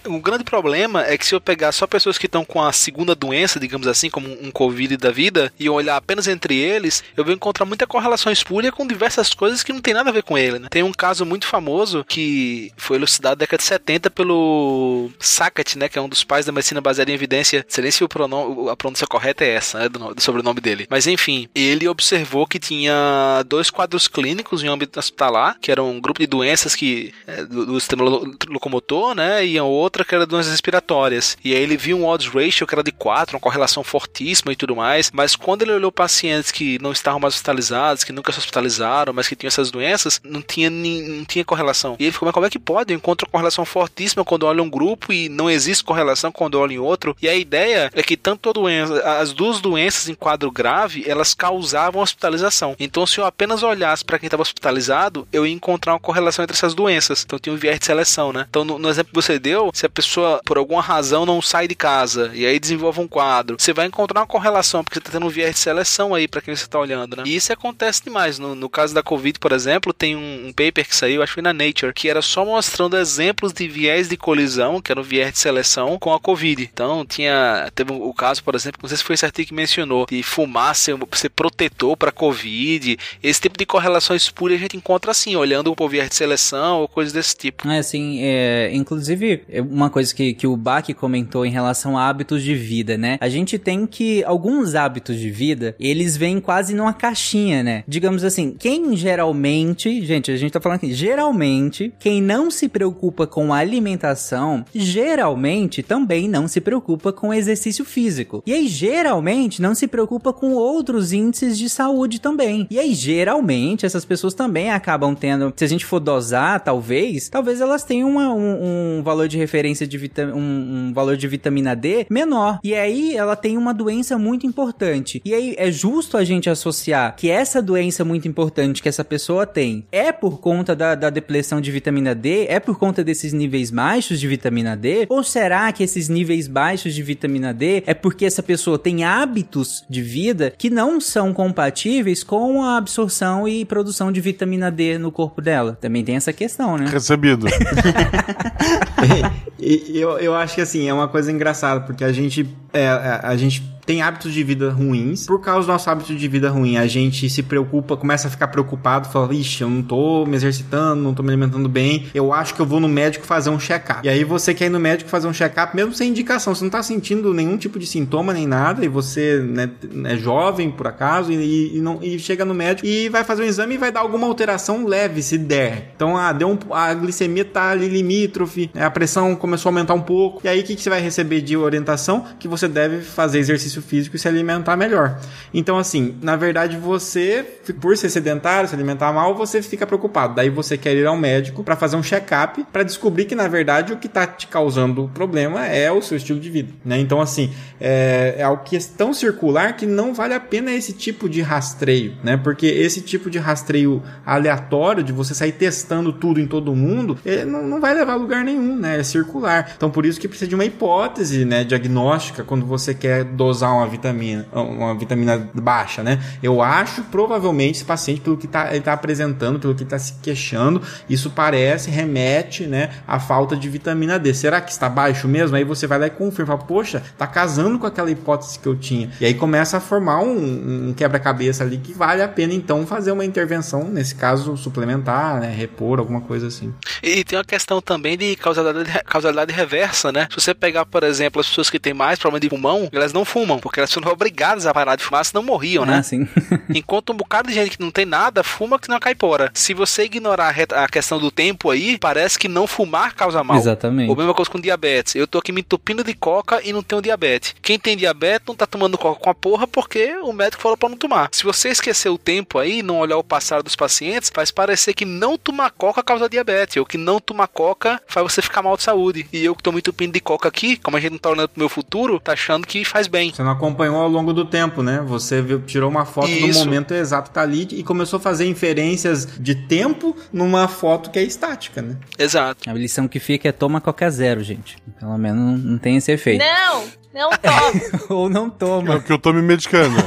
O 0.06 0.19
grande 0.19 0.43
problema 0.43 1.06
é 1.06 1.18
que 1.18 1.26
se 1.26 1.34
eu 1.34 1.41
pegar 1.41 1.72
só 1.72 1.88
pessoas 1.88 2.18
que 2.18 2.26
estão 2.26 2.43
com 2.43 2.61
a 2.61 2.73
segunda 2.73 3.15
doença, 3.15 3.60
digamos 3.60 3.88
assim, 3.88 4.10
como 4.10 4.27
um 4.27 4.51
Covid 4.51 4.97
da 4.97 5.11
vida, 5.11 5.51
e 5.57 5.69
olhar 5.69 5.95
apenas 5.95 6.27
entre 6.27 6.57
eles, 6.57 7.03
eu 7.15 7.23
vou 7.23 7.34
encontrar 7.34 7.65
muita 7.65 7.88
correlação 7.88 8.31
espúria 8.31 8.72
com 8.72 8.85
diversas 8.85 9.34
coisas 9.34 9.64
que 9.64 9.72
não 9.72 9.81
tem 9.81 9.93
nada 9.93 10.10
a 10.10 10.14
ver 10.14 10.23
com 10.23 10.38
ele, 10.38 10.60
né? 10.60 10.68
Tem 10.69 10.84
um 10.84 10.91
caso 10.91 11.26
muito 11.26 11.45
famoso 11.45 12.03
que 12.03 12.72
foi 12.76 12.97
elucidado 12.97 13.30
na 13.30 13.35
década 13.35 13.61
de 13.61 13.68
70 13.68 14.10
pelo 14.10 15.10
Sackett, 15.19 15.77
né, 15.77 15.88
que 15.88 15.97
é 15.99 16.01
um 16.01 16.10
dos 16.10 16.23
pais 16.23 16.45
da 16.45 16.51
medicina 16.51 16.81
baseada 16.81 17.11
em 17.11 17.14
evidência. 17.14 17.60
Não 17.60 17.65
sei 17.69 17.91
se 17.91 18.03
o 18.03 18.10
pronome, 18.10 18.69
a 18.69 18.76
pronúncia 18.76 19.06
correta 19.06 19.18
correta 19.19 19.43
é 19.43 19.49
essa, 19.49 19.79
né, 19.79 19.89
do, 19.89 20.15
do 20.15 20.21
sobrenome 20.21 20.61
dele. 20.61 20.87
Mas 20.89 21.05
enfim, 21.05 21.49
ele 21.53 21.87
observou 21.87 22.47
que 22.47 22.57
tinha 22.57 23.43
dois 23.45 23.69
quadros 23.69 24.07
clínicos 24.07 24.63
em 24.63 24.67
âmbito 24.67 24.97
hospitalar, 24.97 25.57
que 25.59 25.71
eram 25.71 25.91
um 25.91 25.99
grupo 25.99 26.21
de 26.21 26.27
doenças 26.27 26.73
que 26.73 27.13
é, 27.27 27.43
do, 27.43 27.65
do, 27.65 27.79
sistema 27.79 28.03
locomotor, 28.47 29.13
né, 29.13 29.45
e 29.45 29.57
a 29.57 29.63
outra 29.63 30.05
que 30.05 30.15
era 30.15 30.25
doenças 30.25 30.51
respiratórias. 30.51 31.37
E 31.43 31.53
aí 31.53 31.61
ele 31.61 31.75
viu 31.75 31.97
um 31.97 32.05
odds 32.05 32.29
ratio 32.33 32.65
que 32.65 32.73
era 32.73 32.83
de 32.83 32.93
4, 32.93 33.35
uma 33.35 33.41
correlação 33.41 33.83
fortíssima 33.83 34.53
e 34.53 34.55
tudo 34.55 34.75
mais, 34.75 35.11
mas 35.13 35.35
quando 35.35 35.63
ele 35.63 35.73
olhou 35.73 35.91
pacientes 35.91 36.51
que 36.51 36.79
não 36.81 36.93
estavam 36.93 37.19
mais 37.19 37.33
hospitalizados, 37.33 38.05
que 38.05 38.13
nunca 38.13 38.31
se 38.31 38.39
hospitalizaram, 38.39 39.11
mas 39.11 39.27
que 39.27 39.35
tinham 39.35 39.49
essas 39.49 39.69
doenças, 39.69 40.21
não 40.23 40.41
tinha, 40.41 40.69
não 40.69 41.25
tinha 41.25 41.43
correlação. 41.43 41.97
E 41.99 42.03
ele 42.05 42.13
ficou, 42.13 42.25
mas 42.25 42.33
como 42.33 42.45
é 42.45 42.49
que 42.49 42.59
pode? 42.59 42.93
Eu 42.93 42.97
encontro 42.97 43.29
correlação 43.29 43.65
fortíssima 43.65 44.23
quando 44.23 44.43
olho 44.43 44.63
um 44.63 44.69
grupo 44.69 45.11
e 45.11 45.27
não 45.27 45.49
existe 45.49 45.83
correlação 45.83 46.31
quando 46.31 46.55
olho 46.55 46.71
em 46.71 46.79
outro. 46.79 47.15
E 47.21 47.27
a 47.27 47.35
ideia 47.35 47.91
é 47.93 48.01
que 48.01 48.15
tanto 48.15 48.49
a 48.49 48.53
doença, 48.53 49.01
as 49.18 49.34
duas 49.34 49.61
doenças 49.61 50.10
em 50.10 50.14
quadro 50.14 50.52
grave, 50.52 51.03
elas 51.07 51.34
causavam 51.34 52.02
hospitalização. 52.02 52.76
Então, 52.80 53.06
se 53.06 53.19
eu 53.19 53.26
apenas 53.26 53.64
olhasse 53.64 54.03
para 54.03 54.19
quem 54.19 54.27
estava 54.27 54.44
hospitalizado, 54.44 55.27
eu 55.31 55.45
ia 55.45 55.53
encontrar 55.53 55.94
uma 55.94 55.99
correlação 55.99 56.44
entre 56.44 56.56
essas 56.56 56.73
doenças. 56.73 57.23
Então, 57.26 57.40
tinha 57.40 57.53
um 57.53 57.57
viés 57.57 57.80
de 57.80 57.86
seleção, 57.86 58.31
né? 58.31 58.45
Então, 58.49 58.64
no, 58.64 58.77
no, 58.77 58.90
exemplo 58.90 59.11
que 59.11 59.22
você 59.22 59.40
deu, 59.40 59.72
se 59.73 59.86
a 59.86 59.90
pessoa, 59.90 60.41
por 60.45 60.57
alguma 60.57 60.81
razão, 60.81 61.26
não 61.26 61.41
sai 61.41 61.68
de 61.68 61.76
casa 61.76 62.31
e 62.34 62.45
aí 62.45 62.60
desenvolve 62.60 62.99
um 62.99 63.07
quadro, 63.07 63.56
você 63.60 63.73
vai 63.73 63.86
encontrar 63.86 64.22
uma 64.22 64.27
correlação, 64.27 64.84
porque 64.84 64.95
você 64.95 64.99
está 64.99 65.11
tendo 65.11 65.26
um 65.26 65.30
viés 65.30 65.53
de 65.53 65.60
seleção 65.60 66.14
aí 66.14 66.27
para 66.27 66.41
quem 66.41 66.56
você 66.56 66.64
está 66.64 66.80
olhando, 66.80 67.18
né? 67.18 67.23
E 67.26 67.36
isso 67.36 67.52
acontece 67.52 68.03
demais. 68.03 68.40
No, 68.40 68.56
no 68.56 68.69
caso 68.69 68.94
da 68.94 69.03
Covid, 69.03 69.40
por 69.40 69.52
exemplo, 69.52 69.94
tem 69.94 70.15
um, 70.15 70.48
um, 70.48 70.53
paper 70.53 70.88
que 70.88 70.95
saiu, 70.95 71.22
acho 71.22 71.36
que 71.36 71.41
na 71.41 71.53
Nature, 71.53 71.94
que 71.94 72.10
era 72.10 72.22
só 72.22 72.45
mostrando 72.45 72.98
exemplos 72.98 73.53
de 73.53 73.68
viés 73.68 74.10
de 74.10 74.18
colisão, 74.18 74.81
que 74.81 74.91
era 74.91 74.99
o 74.99 75.03
viés 75.03 75.34
de 75.34 75.40
seleção, 75.40 75.98
com 75.99 76.14
a 76.14 76.19
Covid. 76.19 76.69
Então, 76.72 77.06
tinha. 77.06 77.69
Teve 77.73 77.91
o 77.94 78.14
caso, 78.14 78.44
por 78.44 78.56
exemplo, 78.56 78.80
não 78.90 78.98
sei 78.98 78.98
se 78.98 79.03
foi 79.03 79.14
esse 79.14 79.26
artigo 79.26 79.49
que 79.49 79.53
mencionou, 79.53 80.06
de 80.10 80.24
fumar 80.24 80.76
ser, 80.76 80.98
ser 81.14 81.30
protetor 81.30 81.95
para 81.95 82.11
Covid, 82.11 82.98
esse 83.22 83.41
tipo 83.41 83.57
de 83.57 83.66
correlação 83.66 84.16
espúria 84.16 84.57
a 84.57 84.60
gente 84.60 84.76
encontra 84.76 85.11
assim, 85.11 85.36
olhando 85.36 85.74
o 85.78 85.90
viés 85.90 86.10
de 86.10 86.16
seleção 86.16 86.82
ou 86.82 86.88
coisas 86.88 87.14
desse 87.14 87.36
tipo. 87.36 87.68
É 87.70 87.80
assim, 87.80 88.20
é, 88.22 88.72
inclusive, 88.74 89.44
é 89.48 89.61
uma 89.61 89.90
coisa 89.90 90.14
que, 90.14 90.34
que 90.34 90.48
o 90.48 90.57
Bach 90.57 90.86
comentou 90.95 91.45
em 91.45 91.52
relação 91.52 91.98
a 91.98 92.07
hábitos 92.07 92.44
de 92.44 92.56
vida, 92.56 92.98
né? 92.98 93.18
A 93.22 93.30
gente 93.30 93.60
tem 93.60 93.86
que, 93.86 94.24
alguns 94.24 94.76
hábitos 94.76 95.18
de 95.18 95.30
vida, 95.30 95.76
eles 95.80 96.18
vêm 96.18 96.40
quase 96.40 96.74
numa 96.74 96.94
caixinha, 96.94 97.61
né? 97.64 97.84
Digamos 97.88 98.24
assim, 98.24 98.56
quem 98.57 98.95
geralmente, 98.95 100.03
gente, 100.06 100.32
a 100.32 100.38
gente 100.38 100.52
tá 100.52 100.60
falando 100.60 100.78
aqui, 100.78 100.94
geralmente, 100.94 101.94
quem 101.99 102.22
não 102.22 102.49
se 102.49 102.68
preocupa 102.68 103.28
com 103.28 103.53
alimentação, 103.53 104.66
geralmente 104.74 105.84
também 105.84 106.28
não 106.28 106.48
se 106.48 106.60
preocupa 106.60 107.14
com 107.14 107.34
exercício 107.34 107.86
físico. 107.86 108.44
E 108.45 108.53
aí, 108.53 108.68
geralmente 108.80 109.61
não 109.61 109.76
se 109.76 109.88
preocupa 109.88 110.31
com 110.31 110.53
outros 110.53 111.11
índices 111.11 111.57
de 111.57 111.69
saúde 111.69 112.22
também. 112.22 112.65
E 112.69 112.80
aí, 112.80 112.93
geralmente, 112.93 113.85
essas 113.85 114.06
pessoas 114.06 114.34
também 114.34 114.72
acabam 114.72 115.14
tendo, 115.14 115.53
se 115.56 115.65
a 115.65 115.68
gente 115.68 115.85
for 115.85 115.99
dosar, 115.99 116.61
talvez, 116.61 117.27
talvez 117.27 117.60
elas 117.60 117.84
tenham 117.84 118.10
uma, 118.10 118.34
um, 118.34 118.99
um, 118.99 119.03
valor 119.03 119.27
de 119.27 119.38
referência 119.38 119.85
de 119.85 119.97
vitamina, 119.97 120.38
um, 120.38 120.89
um 120.89 120.93
valor 120.93 121.18
de 121.18 121.27
vitamina 121.27 121.76
D 121.76 122.06
menor. 122.10 122.60
E 122.64 122.73
aí 122.73 123.15
ela 123.15 123.35
tem 123.35 123.57
uma 123.57 123.73
doença 123.73 124.18
muito 124.18 124.47
importante. 124.47 125.22
E 125.26 125.34
aí 125.34 125.56
é 125.57 125.69
justo 125.72 126.15
a 126.15 126.23
gente 126.23 126.49
associar 126.49 127.15
que 127.18 127.30
essa 127.30 127.61
doença 127.61 128.06
muito 128.06 128.27
importante 128.27 128.81
que 128.81 128.89
essa 128.89 129.03
pessoa 129.03 129.45
tem 129.45 129.85
é 129.91 130.11
por 130.11 130.39
conta 130.39 130.76
da, 130.76 130.95
da 130.95 131.10
depleção 131.10 131.60
de 131.60 131.72
vitamina 131.72 132.15
D, 132.15 132.45
é 132.47 132.60
por 132.60 132.77
conta 132.77 133.03
desses 133.03 133.34
níveis 133.34 133.72
baixos 133.72 134.19
de 134.19 134.27
vitamina 134.27 134.77
D? 134.77 135.06
Ou 135.10 135.23
será 135.23 135.72
que 135.72 135.84
esses 135.84 136.07
níveis 136.07 136.47
baixos 136.47 136.93
de 136.93 137.03
vitamina 137.03 137.53
D 137.53 137.84
é 137.85 137.93
porque 137.93 138.26
essa 138.26 138.43
pessoa 138.43 138.68
tem 138.77 139.03
hábitos 139.03 139.83
de 139.89 140.01
vida 140.01 140.53
que 140.57 140.69
não 140.69 141.01
são 141.01 141.33
compatíveis 141.33 142.23
com 142.23 142.63
a 142.63 142.77
absorção 142.77 143.47
e 143.47 143.65
produção 143.65 144.11
de 144.11 144.21
vitamina 144.21 144.71
D 144.71 144.97
no 144.97 145.11
corpo 145.11 145.41
dela? 145.41 145.77
Também 145.79 146.03
tem 146.03 146.15
essa 146.15 146.33
questão, 146.33 146.77
né? 146.77 146.85
Recebido. 146.87 147.47
e, 149.59 149.99
eu, 149.99 150.17
eu 150.19 150.35
acho 150.35 150.55
que 150.55 150.61
assim, 150.61 150.87
é 150.87 150.93
uma 150.93 151.07
coisa 151.07 151.31
engraçada, 151.31 151.81
porque 151.81 152.03
a 152.03 152.11
gente. 152.11 152.47
É, 152.71 152.87
a, 152.87 153.21
a 153.23 153.37
gente 153.37 153.63
tem 153.90 154.03
hábitos 154.03 154.32
de 154.32 154.44
vida 154.44 154.70
ruins. 154.70 155.26
Por 155.26 155.41
causa 155.41 155.66
do 155.66 155.72
nosso 155.72 155.90
hábito 155.90 156.14
de 156.14 156.28
vida 156.28 156.48
ruim, 156.52 156.78
a 156.78 156.86
gente 156.86 157.28
se 157.28 157.41
preocupa, 157.41 157.98
começa 157.98 158.28
a 158.28 158.30
ficar 158.32 158.48
preocupado, 158.49 159.10
fala, 159.10 159.34
ixi, 159.34 159.64
eu 159.64 159.70
não 159.70 159.82
tô 159.82 160.28
me 160.28 160.36
exercitando, 160.36 161.02
não 161.02 161.11
tô 161.11 161.24
me 161.24 161.30
alimentando 161.30 161.68
bem, 161.68 162.06
eu 162.14 162.32
acho 162.32 162.53
que 162.53 162.60
eu 162.60 162.68
vou 162.68 162.80
no 162.80 162.88
médico 162.88 163.26
fazer 163.26 163.49
um 163.49 163.60
check-up. 163.60 164.06
E 164.06 164.10
aí 164.10 164.24
você 164.24 164.53
quer 164.53 164.68
ir 164.68 164.70
no 164.70 164.80
médico 164.80 165.10
fazer 165.10 165.28
um 165.28 165.34
check-up, 165.34 165.76
mesmo 165.76 165.91
sem 165.95 166.11
indicação, 166.11 166.53
você 166.53 166.64
não 166.64 166.70
tá 166.70 166.84
sentindo 166.84 167.34
nenhum 167.34 167.57
tipo 167.57 167.80
de 167.80 167.88
sintoma 167.88 168.32
nem 168.32 168.45
nada, 168.45 168.86
e 168.86 168.88
você 168.88 169.40
né, 169.40 169.72
é 170.06 170.16
jovem, 170.18 170.70
por 170.70 170.86
acaso, 170.86 171.32
e, 171.32 171.76
e, 171.76 171.82
não, 171.82 171.98
e 171.99 172.20
chega 172.20 172.45
no 172.45 172.53
médico 172.53 172.88
e 172.88 173.10
vai 173.10 173.24
fazer 173.24 173.41
um 173.41 173.48
exame 173.48 173.74
e 173.74 173.78
vai 173.80 173.91
dar 173.91 174.02
alguma 174.02 174.28
alteração 174.28 174.86
leve, 174.86 175.24
se 175.24 175.36
der. 175.36 175.94
Então, 175.95 176.16
ah, 176.16 176.32
deu 176.32 176.48
um, 176.48 176.60
a 176.72 176.94
glicemia 176.94 177.44
tá 177.44 177.72
ali 177.72 177.88
limítrofe, 177.88 178.70
a 178.76 178.91
pressão 178.91 179.36
começou 179.36 179.70
a 179.70 179.72
aumentar 179.72 179.95
um 179.95 180.02
pouco, 180.02 180.41
e 180.44 180.48
aí 180.48 180.60
o 180.60 180.64
que, 180.64 180.76
que 180.76 180.84
você 180.84 180.91
vai 180.91 181.02
receber 181.02 181.41
de 181.41 181.57
orientação? 181.57 182.24
Que 182.40 182.48
você 182.48 182.68
deve 182.68 183.02
fazer 183.02 183.40
exercício 183.40 183.78
exercício 183.80 183.81
físico 183.81 184.15
e 184.15 184.19
se 184.19 184.27
alimentar 184.27 184.76
melhor. 184.76 185.19
Então, 185.53 185.77
assim, 185.77 186.15
na 186.22 186.35
verdade, 186.35 186.77
você, 186.77 187.45
por 187.80 187.95
ser 187.97 188.10
sedentário, 188.10 188.69
se 188.69 188.76
alimentar 188.76 189.11
mal, 189.11 189.35
você 189.35 189.61
fica 189.61 189.88
preocupado. 189.88 190.35
Daí 190.35 190.49
você 190.49 190.77
quer 190.77 190.95
ir 190.95 191.06
ao 191.06 191.18
médico 191.18 191.64
para 191.64 191.76
fazer 191.76 191.95
um 191.95 192.03
check-up 192.03 192.65
para 192.72 192.84
descobrir 192.84 193.26
que, 193.26 193.35
na 193.35 193.47
verdade, 193.47 193.93
o 193.93 193.97
que 193.97 194.07
está 194.07 194.27
te 194.27 194.47
causando 194.47 195.10
problema 195.14 195.65
é 195.65 195.91
o 195.91 196.01
seu 196.01 196.18
estilo 196.18 196.39
de 196.39 196.49
vida. 196.49 196.73
Né? 196.84 196.99
Então, 196.99 197.22
assim, 197.22 197.51
é, 197.80 198.35
é 198.38 198.43
algo 198.43 198.64
que 198.64 198.76
é 198.76 198.80
tão 198.97 199.14
circular 199.14 199.76
que 199.76 199.85
não 199.85 200.14
vale 200.14 200.34
a 200.34 200.39
pena 200.39 200.72
esse 200.72 200.93
tipo 200.93 201.30
de 201.30 201.41
rastreio, 201.41 202.14
né? 202.23 202.38
Porque 202.38 202.65
esse 202.65 203.01
tipo 203.01 203.30
de 203.30 203.38
rastreio 203.38 204.03
aleatório, 204.26 205.03
de 205.03 205.14
você 205.14 205.34
sair 205.34 205.51
testando 205.53 206.11
tudo 206.11 206.39
em 206.39 206.47
todo 206.47 206.76
mundo, 206.76 207.18
ele 207.26 207.45
não, 207.45 207.65
não 207.65 207.80
vai 207.80 207.93
levar 207.93 208.14
a 208.14 208.15
lugar 208.15 208.43
nenhum, 208.43 208.76
né? 208.76 208.99
É 208.99 209.03
circular. 209.03 209.73
Então, 209.76 209.89
por 209.89 210.06
isso 210.06 210.19
que 210.19 210.27
precisa 210.27 210.47
de 210.47 210.56
uma 210.56 210.65
hipótese, 210.65 211.45
né, 211.45 211.64
diagnóstica 211.64 212.43
quando 212.43 212.65
você 212.65 212.93
quer 212.93 213.23
dosar 213.23 213.68
uma 213.73 213.87
vitamina, 213.87 214.47
uma 214.53 214.95
vitamina 214.95 215.49
baixa, 215.53 216.03
né? 216.03 216.19
Eu 216.41 216.61
acho 216.61 217.03
provavelmente 217.03 217.77
esse 217.77 217.85
paciente, 217.85 218.21
pelo 218.21 218.37
que 218.37 218.47
tá, 218.47 218.69
ele 218.69 218.79
está 218.79 218.93
apresentando, 218.93 219.59
pelo 219.59 219.75
que 219.75 219.83
está 219.83 219.97
se 219.97 220.13
queixando, 220.21 220.81
isso 221.09 221.29
parece, 221.29 221.89
remete, 221.89 222.65
né, 222.65 222.89
à 223.07 223.19
falta 223.19 223.55
de 223.55 223.69
vitamina 223.69 224.19
D. 224.19 224.33
Será 224.33 224.61
que 224.61 224.71
está 224.71 224.89
baixo 224.89 225.27
mesmo? 225.27 225.55
Aí 225.55 225.63
você 225.63 225.87
vai 225.87 225.99
lá 225.99 226.07
e 226.07 226.09
confirma, 226.09 226.57
poxa, 226.57 227.03
tá 227.17 227.25
casando 227.25 227.79
com 227.79 227.85
aquela 227.85 228.11
hipótese 228.11 228.59
que 228.59 228.67
eu 228.67 228.75
tinha. 228.75 229.09
E 229.19 229.25
aí 229.25 229.33
começa 229.33 229.77
a 229.77 229.79
formar 229.79 230.19
um, 230.19 230.89
um 230.89 230.93
quebra-cabeça 230.93 231.63
ali 231.63 231.77
que 231.77 231.93
vale 231.93 232.21
a 232.21 232.27
pena 232.27 232.53
então 232.53 232.85
fazer 232.85 233.11
uma 233.11 233.25
intervenção, 233.25 233.83
nesse 233.85 234.15
caso 234.15 234.55
suplementar, 234.57 235.39
né, 235.39 235.53
repor, 235.53 235.99
alguma 235.99 236.21
coisa 236.21 236.47
assim. 236.47 236.73
E 237.01 237.23
tem 237.23 237.37
uma 237.37 237.45
questão 237.45 237.81
também 237.81 238.17
de 238.17 238.35
causalidade, 238.35 239.03
causalidade 239.05 239.53
reversa, 239.53 240.11
né? 240.11 240.27
Se 240.29 240.39
você 240.41 240.53
pegar, 240.53 240.85
por 240.85 241.03
exemplo, 241.03 241.39
as 241.39 241.47
pessoas 241.47 241.69
que 241.69 241.79
têm 241.79 241.93
mais 241.93 242.19
problema 242.19 242.39
de 242.39 242.49
pulmão, 242.49 242.89
elas 242.91 243.13
não 243.13 243.23
fumam 243.23 243.48
porque 243.57 243.80
elas 243.80 243.93
foram 243.93 244.11
obrigadas 244.11 244.65
a 244.65 244.73
parar 244.73 244.95
de 244.95 245.03
fumar, 245.03 245.23
senão 245.26 245.41
morriam, 245.41 245.85
né? 245.85 245.97
Ah, 245.97 246.03
sim. 246.03 246.27
Enquanto 246.69 247.13
um 247.13 247.15
bocado 247.15 247.47
de 247.47 247.55
gente 247.55 247.77
que 247.77 247.84
não 247.84 247.91
tem 247.91 248.05
nada, 248.05 248.43
fuma 248.43 248.77
que 248.77 248.89
não 248.89 248.99
cai 248.99 249.15
fora. 249.17 249.49
Se 249.53 249.73
você 249.73 250.03
ignorar 250.03 250.53
a 250.76 250.88
questão 250.88 251.19
do 251.19 251.31
tempo 251.31 251.69
aí, 251.69 251.97
parece 251.97 252.38
que 252.38 252.47
não 252.47 252.67
fumar 252.67 253.15
causa 253.15 253.43
mal. 253.43 253.57
Exatamente. 253.57 254.09
Ou 254.09 254.15
mesma 254.15 254.34
coisa 254.34 254.51
com 254.51 254.59
diabetes. 254.59 255.15
Eu 255.15 255.26
tô 255.26 255.38
aqui 255.38 255.51
me 255.51 255.61
entupindo 255.61 256.03
de 256.03 256.13
coca 256.13 256.61
e 256.63 256.73
não 256.73 256.84
tenho 256.84 257.01
diabetes. 257.01 257.55
Quem 257.61 257.80
tem 257.80 257.95
diabetes 257.95 258.47
não 258.47 258.55
tá 258.55 258.65
tomando 258.65 258.97
coca 258.97 259.19
com 259.19 259.30
a 259.30 259.34
porra 259.34 259.65
porque 259.65 260.15
o 260.21 260.34
médico 260.34 260.61
falou 260.61 260.77
para 260.77 260.89
não 260.89 260.97
tomar. 260.97 261.30
Se 261.31 261.43
você 261.43 261.69
esquecer 261.69 262.09
o 262.09 262.17
tempo 262.17 262.59
aí, 262.59 262.84
não 262.84 262.99
olhar 262.99 263.17
o 263.17 263.23
passado 263.23 263.63
dos 263.63 263.76
pacientes, 263.76 264.31
faz 264.34 264.51
parecer 264.51 264.93
que 264.93 265.05
não 265.05 265.38
tomar 265.38 265.71
coca 265.71 266.03
causa 266.03 266.30
diabetes, 266.30 266.77
ou 266.77 266.85
que 266.85 266.97
não 266.97 267.19
tomar 267.19 267.47
coca 267.47 268.01
faz 268.07 268.23
você 268.23 268.41
ficar 268.41 268.61
mal 268.61 268.76
de 268.76 268.84
saúde. 268.84 269.27
E 269.31 269.43
eu 269.43 269.55
que 269.55 269.63
tô 269.63 269.71
me 269.71 269.80
entupindo 269.80 270.13
de 270.13 270.19
coca 270.19 270.49
aqui, 270.49 270.77
como 270.77 270.97
a 270.97 270.99
gente 270.99 271.11
não 271.11 271.19
tá 271.19 271.30
olhando 271.30 271.49
pro 271.49 271.59
meu 271.59 271.69
futuro, 271.69 272.19
tá 272.19 272.34
achando 272.34 272.67
que 272.67 272.84
faz 272.84 273.07
bem. 273.07 273.31
Você 273.40 273.44
não 273.44 273.52
acompanhou 273.52 273.95
ao 273.95 274.10
longo 274.10 274.34
do 274.34 274.44
tempo, 274.44 274.84
né? 274.84 275.02
Você 275.07 275.41
viu, 275.41 275.61
tirou 275.61 275.90
uma 275.90 276.03
foto 276.03 276.28
Isso. 276.28 276.60
no 276.60 276.66
momento 276.66 276.94
exato 276.94 277.32
tá 277.32 277.41
ali 277.41 277.66
e 277.72 277.84
começou 277.84 278.18
a 278.18 278.20
fazer 278.20 278.45
inferências 278.45 279.26
de 279.40 279.56
tempo 279.56 280.14
numa 280.34 280.68
foto 280.68 281.10
que 281.10 281.18
é 281.18 281.24
estática, 281.24 281.82
né? 281.82 281.95
Exato. 282.18 282.70
A 282.70 282.74
lição 282.74 283.07
que 283.07 283.18
fica 283.18 283.48
é 283.48 283.53
toma 283.53 283.80
qualquer 283.80 284.10
zero, 284.10 284.44
gente. 284.44 284.76
Pelo 284.99 285.18
menos 285.18 285.41
não, 285.41 285.57
não 285.57 285.78
tem 285.78 285.95
esse 285.95 286.11
efeito. 286.11 286.44
Não, 286.44 286.84
não 287.19 287.29
toma. 287.31 287.81
Ou 288.09 288.29
não 288.29 288.49
toma. 288.49 288.95
É 288.95 288.99
que 288.99 289.11
eu 289.11 289.19
tô 289.19 289.33
me 289.33 289.41
medicando. 289.41 289.97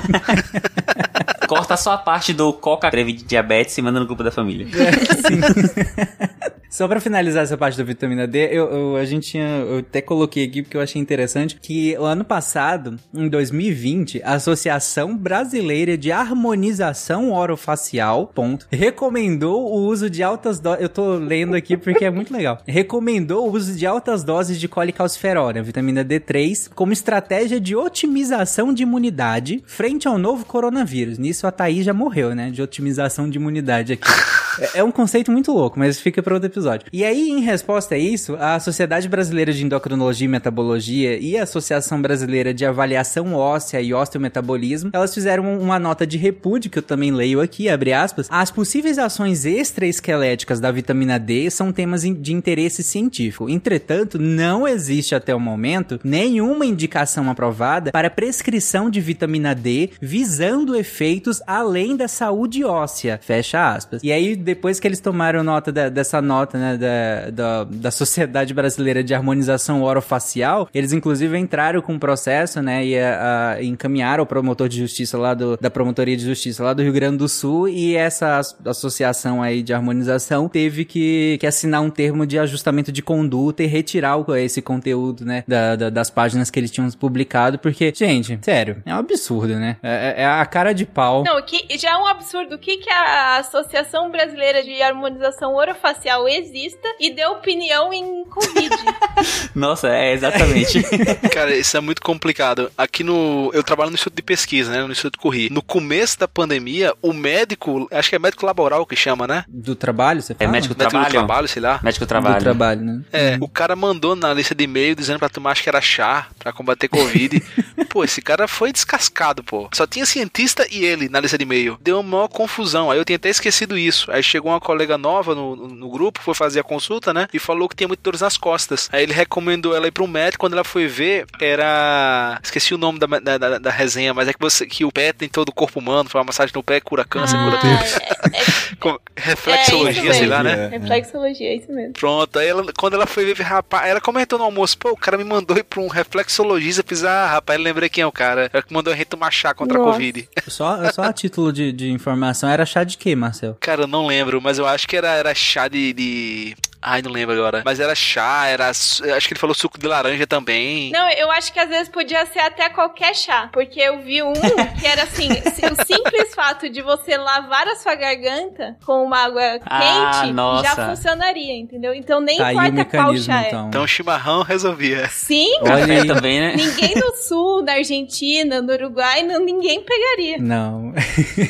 Corta 1.47 1.77
só 1.77 1.93
a 1.93 1.99
parte 1.99 2.33
do 2.33 2.51
coca 2.55 2.91
creve 2.91 3.13
de 3.13 3.25
diabetes 3.25 3.77
e 3.77 3.83
manda 3.83 4.01
no 4.01 4.07
grupo 4.07 4.23
da 4.23 4.31
família. 4.31 4.67
É, 4.75 4.93
sim. 5.17 5.41
Só 6.73 6.89
para 6.89 7.01
finalizar 7.01 7.43
essa 7.43 7.59
parte 7.59 7.77
da 7.77 7.85
vitamina 7.85 8.27
D, 8.27 8.49
eu, 8.51 8.65
eu, 8.71 8.97
a 8.97 9.05
gente 9.05 9.33
tinha, 9.33 9.45
eu 9.45 9.81
até 9.81 10.01
coloquei 10.01 10.47
aqui 10.47 10.63
porque 10.63 10.75
eu 10.75 10.81
achei 10.81 11.03
interessante 11.03 11.59
que 11.61 11.95
o 11.99 12.05
ano 12.05 12.25
passado, 12.25 12.99
em 13.13 13.29
2020, 13.29 14.23
a 14.25 14.33
Associação 14.33 15.15
Brasileira 15.15 15.99
de 15.99 16.11
Harmonização 16.11 17.31
Orofacial, 17.31 18.27
ponto, 18.35 18.67
recomendou 18.73 19.71
o 19.71 19.81
uso 19.87 20.09
de 20.09 20.23
altas 20.23 20.59
doses, 20.59 20.81
eu 20.81 20.89
tô 20.89 21.17
lendo 21.17 21.55
aqui 21.55 21.77
porque 21.77 22.07
é 22.07 22.11
muito 22.11 22.33
legal, 22.33 22.63
recomendou 22.67 23.47
o 23.47 23.53
uso 23.53 23.77
de 23.77 23.85
altas 23.85 24.25
doses 24.25 24.59
de 24.59 24.67
colicalciferol, 24.67 25.53
vitamina 25.63 26.03
D3, 26.03 26.71
como 26.75 26.95
estratégia 27.03 27.61
de 27.61 27.75
otimização 27.75 28.73
de 28.73 28.85
imunidade 28.85 29.63
frente 29.67 30.07
ao 30.07 30.17
novo 30.17 30.47
coronavírus. 30.47 31.19
Nisso 31.19 31.47
a 31.49 31.51
Thaís 31.51 31.85
já 31.85 31.93
morreu, 31.93 32.33
né, 32.33 32.51
de 32.51 32.63
otimização 32.63 33.29
de 33.29 33.37
imunidade 33.37 33.95
aqui. 33.95 34.09
É, 34.59 34.81
é 34.81 34.85
um 34.85 34.91
conceito 34.91 35.33
muito 35.33 35.51
louco, 35.51 35.79
mas 35.79 35.99
fica 35.99 36.23
para 36.23 36.35
outro 36.35 36.47
episódio. 36.47 36.87
E 36.93 37.07
aí, 37.07 37.31
em 37.31 37.41
resposta 37.41 37.95
a 37.95 37.99
isso, 37.99 38.37
a 38.39 38.61
Sociedade 38.61 39.09
Brasileira 39.09 39.51
de 39.51 39.65
Endocrinologia 39.65 40.27
e 40.27 40.29
Metabologia 40.29 41.19
e 41.19 41.39
a 41.39 41.45
Associação 41.45 42.03
Brasileira 42.03 42.53
de 42.53 42.67
Avaliação 42.67 43.33
Óssea 43.33 43.81
e 43.81 43.95
Osteometabolismo, 43.95 44.91
elas 44.93 45.15
fizeram 45.15 45.59
uma 45.59 45.79
nota 45.79 46.07
de 46.07 46.19
repúdio, 46.19 46.71
que 46.71 46.79
eu 46.79 46.83
também 46.83 47.11
leio 47.11 47.41
aqui, 47.41 47.67
abre 47.67 47.95
aspas. 47.95 48.29
As 48.31 48.51
possíveis 48.51 48.99
ações 48.99 49.47
extraesqueléticas 49.47 50.61
da 50.61 50.71
vitamina 50.71 51.19
D 51.19 51.51
são 51.51 51.73
temas 51.73 52.03
de 52.03 52.35
interesse 52.35 52.83
científico. 52.83 53.49
Entretanto, 53.49 54.19
não 54.19 54.69
existe 54.69 55.15
até 55.15 55.35
o 55.35 55.41
momento 55.41 55.99
nenhuma 56.05 56.67
indicação 56.67 56.82
aprovada 57.31 57.91
para 57.93 58.11
prescrição 58.11 58.91
de 58.91 59.01
vitamina 59.01 59.55
D 59.55 59.91
visando 60.01 60.77
efeitos 60.77 61.43
além 61.47 61.97
da 61.97 62.09
saúde 62.09 62.65
óssea. 62.65 63.19
Fecha 63.23 63.75
aspas. 63.75 64.03
E 64.03 64.13
aí, 64.13 64.35
depois 64.37 64.81
que 64.81 64.87
eles 64.87 65.01
tomaram 65.01 65.43
nota 65.43 65.73
da, 65.73 65.89
dessa 65.89 66.21
nota, 66.21 66.59
né, 66.59 66.77
da, 66.77 67.31
da, 67.31 67.65
da, 67.65 67.91
Sociedade 67.91 68.55
Brasileira 68.55 69.03
de 69.03 69.15
Harmonização 69.15 69.83
Orofacial, 69.83 70.69
eles 70.75 70.93
inclusive 70.93 71.37
entraram 71.39 71.81
com 71.81 71.95
um 71.95 71.99
processo, 71.99 72.61
né, 72.63 72.85
e 72.85 72.99
a, 72.99 73.53
a, 73.53 73.63
encaminharam 73.63 74.25
o 74.25 74.27
promotor 74.27 74.69
de 74.69 74.79
justiça 74.79 75.19
lá 75.19 75.35
do, 75.35 75.57
da 75.61 75.71
Promotoria 75.71 76.17
de 76.17 76.25
Justiça 76.25 76.65
lá 76.65 76.73
do 76.73 76.83
Rio 76.83 76.93
Grande 76.93 77.19
do 77.19 77.29
Sul 77.29 77.69
e 77.69 77.95
essa 77.95 78.41
associação 78.65 79.43
aí 79.43 79.63
de 79.63 79.73
harmonização 79.73 80.49
teve 80.49 80.85
que, 80.85 81.37
que 81.39 81.47
assinar 81.47 81.83
um 81.83 81.91
termo 81.91 82.27
de 82.27 82.39
ajustamento 82.39 82.91
de 82.91 83.03
conduta 83.03 83.63
e 83.63 83.67
retirar 83.67 84.17
o, 84.17 84.35
esse 84.37 84.61
conteúdo, 84.61 85.25
né, 85.25 85.45
da, 85.47 85.91
das 85.91 86.11
páginas 86.11 86.51
que 86.51 86.59
eles 86.59 86.71
tinham 86.73 86.91
publicado, 86.91 87.59
porque, 87.59 87.93
gente, 87.95 88.39
sério, 88.43 88.83
é 88.85 88.95
um 88.95 88.99
absurdo, 88.99 89.57
né? 89.57 89.77
É, 89.83 90.15
é, 90.19 90.23
é 90.23 90.27
a 90.27 90.45
cara 90.47 90.73
de 90.73 90.85
pau. 90.85 91.23
Não, 91.25 91.41
que 91.43 91.67
já 91.79 91.91
é 91.91 91.97
um 91.97 92.07
absurdo. 92.07 92.55
O 92.55 92.59
que, 92.59 92.79
que 92.79 92.91
a 92.91 93.37
Associação 93.39 94.11
Brasileira 94.11 94.63
de 94.63 94.81
Harmonização 94.83 95.55
Orofacial 95.55 96.29
exista 96.29 96.89
e 96.99 97.13
dê 97.13 97.25
opinião 97.27 97.93
em 97.93 98.25
Covid. 98.25 98.71
Nossa, 99.55 99.89
é 99.89 100.13
exatamente. 100.13 100.83
Cara, 101.33 101.55
isso 101.55 101.77
é 101.77 101.81
muito 101.81 102.03
complicado. 102.03 102.71
Aqui 102.77 103.05
no. 103.05 103.51
Eu 103.53 103.63
trabalho 103.63 103.91
no 103.91 103.95
Instituto 103.95 104.17
de 104.17 104.23
Pesquisa, 104.23 104.71
né? 104.71 104.83
No 104.83 104.93
Instituto 104.93 105.19
Corri. 105.19 105.49
No 105.51 105.63
começo 105.63 106.19
da 106.19 106.29
pandemia, 106.29 106.95
o 107.03 107.13
médico, 107.13 107.89
acho 107.91 108.09
que 108.09 108.17
é 108.17 108.19
médico 108.19 108.47
laboral 108.47 108.87
que 108.87 108.97
chama, 108.97 109.27
né? 109.27 109.45
Do 109.49 109.75
trabalho, 109.75 110.23
você 110.23 110.33
é 110.33 110.37
fala? 110.37 110.51
É 110.51 110.53
médico 110.53 110.75
do 110.75 110.79
trabalho. 110.79 110.99
Médico 110.99 111.21
do 111.21 111.27
trabalho, 111.27 111.49
sei 111.49 111.63
lá. 111.63 111.81
Médico 111.83 112.05
do 112.05 112.09
trabalho. 112.09 112.37
Do 112.37 112.43
trabalho, 112.43 112.81
né? 112.81 113.03
É, 113.13 113.39
o 113.41 113.49
cara 113.49 113.77
mandou 113.77 114.17
na 114.17 114.33
lista 114.33 114.55
de 114.55 114.65
e-mail 114.65 114.95
dizendo 114.95 115.19
pra 115.19 115.29
tomar, 115.29 115.53
acho 115.53 115.63
que 115.63 115.69
era 115.69 115.81
chá, 115.81 116.29
pra 116.39 116.53
combater 116.63 116.89
Covid. 116.89 117.43
pô, 117.85 118.05
esse 118.05 118.21
cara 118.23 118.47
foi 118.49 118.73
descascado, 118.73 119.43
pô. 119.43 119.69
Só 119.73 119.87
tinha 119.87 120.05
cientista 120.07 120.67
e 120.71 120.85
ele 120.85 121.09
na 121.09 121.21
lista 121.21 121.37
de 121.39 121.45
e-mail. 121.45 121.79
Deu 121.81 121.97
uma 122.01 122.03
maior 122.19 122.29
confusão. 122.29 122.91
Aí 122.91 122.99
eu 122.99 123.05
tinha 123.05 123.17
até 123.17 123.29
esquecido 123.29 123.77
isso. 123.79 124.11
Aí 124.11 124.23
chegou 124.23 124.51
uma 124.53 124.61
colega 124.61 124.97
nova 124.99 125.35
no, 125.35 125.57
no, 125.57 125.69
no 125.69 125.91
grupo, 125.91 126.21
foi 126.23 126.35
fazer 126.35 126.61
a 126.61 126.65
consulta, 126.65 127.13
né? 127.13 127.27
E 127.33 127.39
falou 127.39 127.69
que 127.69 127.77
tinha 127.77 127.89
muito 127.89 128.01
dores 128.03 128.21
nas 128.21 128.37
costas. 128.37 128.89
Aí 128.93 129.03
ele 129.03 129.13
recomendou 129.13 129.75
ela 129.77 129.87
ir 129.87 129.91
pra 129.93 130.03
um 130.05 130.07
médico. 130.09 130.41
Quando 130.43 130.55
ela 130.55 130.65
foi 130.65 130.87
ver, 130.87 131.27
era. 131.41 132.39
Esqueci 132.43 132.75
o 132.75 132.79
nome 132.79 132.99
da, 132.99 133.07
da, 133.07 133.39
da, 133.39 133.59
da 133.59 133.71
resenha, 133.71 134.13
mas 134.15 134.29
é 134.29 134.33
que, 134.33 134.41
você, 134.41 134.67
que 134.67 134.85
o 134.85 134.93
pé 134.93 135.13
tem 135.13 135.29
todo 135.29 135.49
o 135.51 135.53
corpo 135.55 135.79
humano. 135.79 136.09
Foi 136.09 136.21
uma 136.21 136.27
massagem 136.27 136.53
no 136.55 136.63
pé, 136.63 136.81
cura 136.81 137.05
câncer, 137.05 137.37
cura 137.39 137.59
tudo. 137.59 137.73
Ah, 137.73 138.29
é, 138.33 138.39
é, 138.41 138.43
Com- 138.83 138.99
Reflexologia, 139.17 140.11
É, 140.11 140.15
sei 140.15 140.27
lá, 140.27 140.43
né? 140.43 140.65
É. 140.67 140.69
reflexologia, 140.79 141.49
é 141.51 141.57
isso 141.57 141.71
mesmo. 141.73 141.93
Pronto, 141.93 142.39
aí 142.39 142.49
ela, 142.49 142.65
quando 142.77 142.95
ela 142.95 143.07
foi 143.07 143.33
ver, 143.33 143.43
rapaz, 143.43 143.87
ela 143.89 144.01
comentou 144.01 144.39
no 144.39 144.45
almoço, 144.45 144.77
pô, 144.79 144.91
o 144.91 144.97
cara 144.97 145.17
me 145.17 145.25
mandou 145.25 145.57
ir 145.57 145.63
pra 145.63 145.81
um 145.81 145.87
reflexologista, 145.89 146.83
fiz, 146.87 147.05
ah, 147.05 147.27
rapaz, 147.27 147.61
lembrei 147.73 147.89
quem 147.89 148.03
é 148.03 148.07
o 148.07 148.13
cara. 148.13 148.51
É 148.53 148.59
o 148.59 148.63
que 148.63 148.73
mandou 148.73 148.93
a 148.93 148.97
gente 148.97 149.07
tomar 149.07 149.31
chá 149.31 149.53
contra 149.55 149.77
a 149.79 149.81
Nossa. 149.81 149.93
Covid. 149.93 150.29
Só, 150.49 150.91
só 150.93 151.03
a 151.03 151.13
título 151.13 151.53
de, 151.53 151.73
de 151.73 151.91
informação, 151.91 152.49
era 152.49 152.65
chá 152.67 152.85
de 152.85 152.97
quê, 152.99 153.15
Marcel? 153.17 153.57
Cara, 153.61 153.83
eu 153.83 153.87
não 153.87 154.07
lembro, 154.07 154.41
mas 154.41 154.59
eu 154.59 154.67
acho 154.67 154.87
que 154.87 154.97
era, 154.97 155.09
era 155.15 155.35
chá 155.35 155.69
de, 155.69 155.93
de- 155.93 156.57
Ai, 156.85 157.01
não 157.01 157.13
lembro 157.13 157.35
agora. 157.37 157.63
Mas 157.65 157.79
era 157.79 157.95
chá, 157.95 158.47
era. 158.47 158.69
Acho 158.69 159.01
que 159.29 159.35
ele 159.35 159.39
falou 159.41 159.55
suco 159.55 159.79
de 159.79 159.87
laranja 159.87 160.27
também. 160.27 160.91
Não, 160.91 161.09
eu 161.11 161.31
acho 161.31 161.53
que 161.53 161.61
às 161.61 161.69
vezes 161.69 161.89
podia 161.89 162.27
ser 162.27 162.41
até 162.41 162.69
qualquer 162.69 163.15
chá. 163.15 163.49
Porque 163.53 163.79
eu 163.81 164.01
vi 164.01 164.21
um 164.21 164.33
que 164.81 164.87
era 164.87 165.05
assim: 165.05 165.29
o 165.31 165.85
simples 165.87 166.35
fato 166.35 166.69
de 166.69 166.83
você 166.83 167.17
lavar 167.17 167.69
a 167.69 167.77
sua 167.77 167.95
garganta 167.95 168.77
com 168.85 169.05
uma 169.05 169.19
água 169.25 169.61
Ah, 169.65 170.11
quente 170.21 170.33
nossa. 170.33 170.65
já 170.65 170.89
funcionaria, 170.89 171.55
entendeu? 171.57 171.95
Então 171.95 172.21
nem 172.21 172.37
Tá 172.37 172.49
aí 172.49 172.57
o 172.57 172.65
importa 172.67 172.85
qual 172.97 173.17
chá 173.17 173.45
é. 173.45 173.47
então. 173.49 173.69
Então 173.69 173.83
o 173.85 173.87
chimarrão 173.89 174.43
resolvia. 174.43 175.09
Sim, 175.09 175.53
Olha 175.61 176.01
aí. 176.01 176.07
também, 176.07 176.41
né? 176.41 176.55
ninguém 176.57 176.97
no 176.97 177.15
sul, 177.17 177.63
na 177.63 177.75
Argentina, 177.75 178.61
no 178.61 178.73
Uruguai, 178.73 179.23
não, 179.23 179.39
ninguém 179.45 179.83
pegaria. 179.85 180.39
Não. 180.39 180.93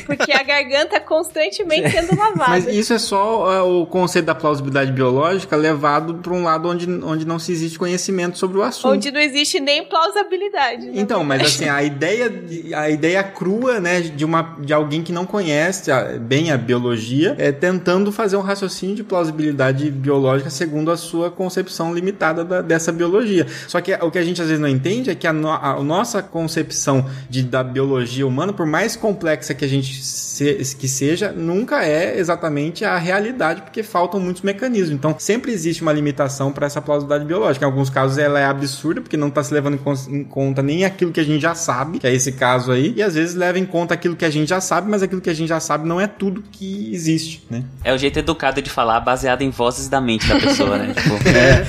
Porque 0.05 0.31
a 0.31 0.43
garganta 0.43 0.99
constantemente 0.99 1.89
sendo 1.89 2.15
lavada. 2.19 2.49
Mas 2.51 2.67
isso 2.67 2.93
é 2.93 2.99
só 2.99 3.51
é, 3.51 3.61
o 3.61 3.85
conceito 3.87 4.25
da 4.25 4.35
plausibilidade 4.35 4.91
biológica 4.91 5.22
levado 5.51 6.15
para 6.15 6.33
um 6.33 6.43
lado 6.43 6.67
onde, 6.69 6.89
onde 7.03 7.25
não 7.25 7.39
se 7.39 7.51
existe 7.51 7.77
conhecimento 7.79 8.37
sobre 8.37 8.57
o 8.57 8.63
assunto. 8.63 8.91
Onde 8.93 9.11
não 9.11 9.19
existe 9.19 9.59
nem 9.59 9.85
plausibilidade. 9.85 10.87
né? 10.87 10.93
Então, 10.95 11.23
mas 11.23 11.41
assim, 11.41 11.69
a 11.69 11.81
ideia, 11.83 12.29
de- 12.29 12.73
a 12.73 12.89
ideia 12.89 13.23
crua, 13.23 13.79
né, 13.79 14.01
de, 14.01 14.25
uma, 14.25 14.55
de 14.59 14.73
alguém 14.73 15.01
que 15.03 15.11
não 15.11 15.25
conhece 15.25 15.91
a- 15.91 16.17
bem 16.19 16.51
a 16.51 16.57
biologia, 16.57 17.35
é 17.37 17.51
tentando 17.51 18.11
fazer 18.11 18.35
um 18.37 18.41
raciocínio 18.41 18.95
de 18.95 19.03
plausibilidade 19.03 19.89
biológica 19.89 20.49
segundo 20.49 20.91
a 20.91 20.97
sua 20.97 21.29
concepção 21.31 21.93
limitada 21.93 22.43
da- 22.43 22.61
dessa 22.61 22.91
biologia. 22.91 23.45
Só 23.67 23.79
que 23.81 23.93
o 23.93 24.11
que 24.11 24.17
a 24.17 24.23
gente 24.23 24.41
às 24.41 24.47
vezes 24.47 24.61
não 24.61 24.67
entende 24.69 25.09
é 25.09 25.15
que 25.15 25.27
a, 25.27 25.33
no- 25.33 25.49
a 25.51 25.81
nossa 25.83 26.21
concepção 26.21 27.05
de, 27.29 27.43
da 27.43 27.63
biologia 27.63 28.25
humana, 28.27 28.51
por 28.53 28.65
mais 28.65 28.95
complexa 28.95 29.53
que 29.53 29.63
a 29.65 29.67
gente 29.67 30.03
se- 30.03 30.75
que 30.77 30.87
seja, 30.87 31.31
nunca 31.31 31.83
é 31.85 32.17
exatamente 32.17 32.83
a 32.85 32.97
realidade, 32.97 33.61
porque 33.61 33.83
faltam 33.83 34.19
muitos 34.19 34.41
mecanismos. 34.41 34.91
Então, 34.95 35.12
sempre 35.19 35.51
existe 35.51 35.81
uma 35.81 35.91
limitação 35.93 36.51
para 36.51 36.65
essa 36.65 36.81
plausibilidade 36.81 37.25
biológica. 37.27 37.65
Em 37.65 37.69
alguns 37.69 37.89
casos 37.89 38.17
ela 38.17 38.39
é 38.39 38.45
absurda, 38.45 39.01
porque 39.01 39.17
não 39.17 39.27
está 39.29 39.43
se 39.43 39.53
levando 39.53 39.79
em, 40.09 40.23
conta 40.23 40.61
nem 40.61 40.85
aquilo 40.85 41.11
que 41.11 41.19
a 41.19 41.23
gente 41.23 41.41
já 41.41 41.55
sabe, 41.55 41.99
que 41.99 42.07
é 42.07 42.13
esse 42.13 42.31
caso 42.33 42.71
aí, 42.71 42.93
e 42.95 43.01
às 43.03 43.15
vezes 43.15 43.35
leva 43.35 43.57
em 43.59 43.65
conta 43.65 43.93
aquilo 43.93 44.15
que 44.15 44.25
a 44.25 44.29
gente 44.29 44.49
já 44.49 44.61
sabe, 44.61 44.89
mas 44.89 45.03
aquilo 45.03 45.21
que 45.21 45.29
a 45.29 45.33
gente 45.33 45.49
já 45.49 45.59
sabe 45.59 45.87
não 45.87 45.99
é 45.99 46.07
tudo 46.07 46.43
que 46.51 46.93
existe, 46.93 47.45
né? 47.49 47.63
É 47.83 47.93
o 47.93 47.97
jeito 47.97 48.17
educado 48.19 48.61
de 48.61 48.69
falar, 48.69 48.99
baseado 48.99 49.41
em 49.41 49.49
vozes 49.49 49.87
da 49.89 49.99
mente 50.01 50.27
da 50.27 50.39
pessoa, 50.39 50.77
né? 50.77 50.93
Tipo, 51.03 51.15
É, 51.29 51.65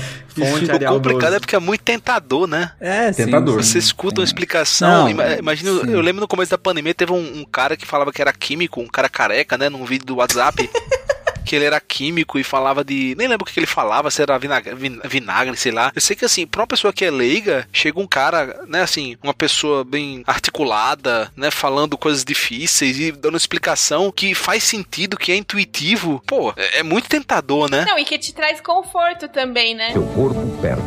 fonte 0.51 0.65
O 0.65 0.87
complicado 0.89 1.21
12. 1.31 1.35
é 1.35 1.39
porque 1.39 1.55
é 1.55 1.59
muito 1.59 1.81
tentador, 1.81 2.45
né? 2.45 2.71
É, 2.79 3.11
sim, 3.13 3.25
Tentador. 3.25 3.63
sim. 3.63 3.71
Você 3.71 3.77
escuta 3.79 4.19
uma 4.19 4.25
explicação. 4.25 5.03
Não, 5.03 5.09
ima- 5.09 5.35
imagina, 5.39 5.71
sim. 5.81 5.91
eu 5.91 6.01
lembro 6.01 6.19
no 6.21 6.27
começo 6.27 6.51
da 6.51 6.57
pandemia 6.57 6.93
teve 6.93 7.13
um, 7.13 7.39
um 7.39 7.45
cara 7.45 7.77
que 7.77 7.85
falava 7.85 8.11
que 8.11 8.21
era 8.21 8.33
químico, 8.33 8.81
um 8.81 8.87
cara 8.87 9.07
careca, 9.07 9.57
né? 9.57 9.69
Num 9.69 9.85
vídeo 9.85 10.05
do 10.05 10.15
WhatsApp. 10.17 10.69
que 11.45 11.55
ele 11.55 11.65
era 11.65 11.79
químico 11.79 12.37
e 12.39 12.43
falava 12.43 12.83
de. 12.83 13.15
Nem 13.17 13.27
lembro 13.27 13.47
o 13.47 13.51
que 13.51 13.59
ele 13.59 13.65
falava, 13.67 14.09
se 14.11 14.21
era 14.21 14.37
vinagre, 14.37 14.73
vin- 14.75 14.99
vinagre, 15.05 15.55
sei 15.55 15.71
lá. 15.71 15.91
Eu 15.95 16.01
sei 16.01 16.15
que 16.15 16.25
assim, 16.25 16.45
pra 16.47 16.61
uma 16.61 16.67
pessoa 16.67 16.91
que 16.91 17.05
é 17.05 17.11
leiga, 17.11 17.67
chega 17.71 17.99
um 17.99 18.07
cara, 18.07 18.61
né, 18.67 18.81
assim, 18.81 19.15
uma 19.23 19.33
pessoa 19.33 19.83
bem 19.83 20.23
articulada, 20.25 21.31
né, 21.35 21.51
falando 21.51 21.97
coisas 21.97 22.23
difíceis 22.25 22.99
e 22.99 23.11
dando 23.11 23.37
explicação 23.37 24.11
que 24.11 24.33
faz 24.33 24.63
sentido, 24.63 25.17
que 25.17 25.31
é 25.31 25.35
intuitivo. 25.35 26.21
Pô, 26.25 26.53
é, 26.57 26.79
é 26.79 26.83
muito 26.83 27.07
tentador, 27.07 27.69
né? 27.69 27.85
Não, 27.87 27.97
e 27.99 28.05
que 28.05 28.17
te 28.17 28.33
traz 28.33 28.59
conforto 28.61 29.27
também, 29.27 29.75
né? 29.75 29.91
Seu 29.91 30.03
corpo 30.07 30.41
perde. 30.61 30.81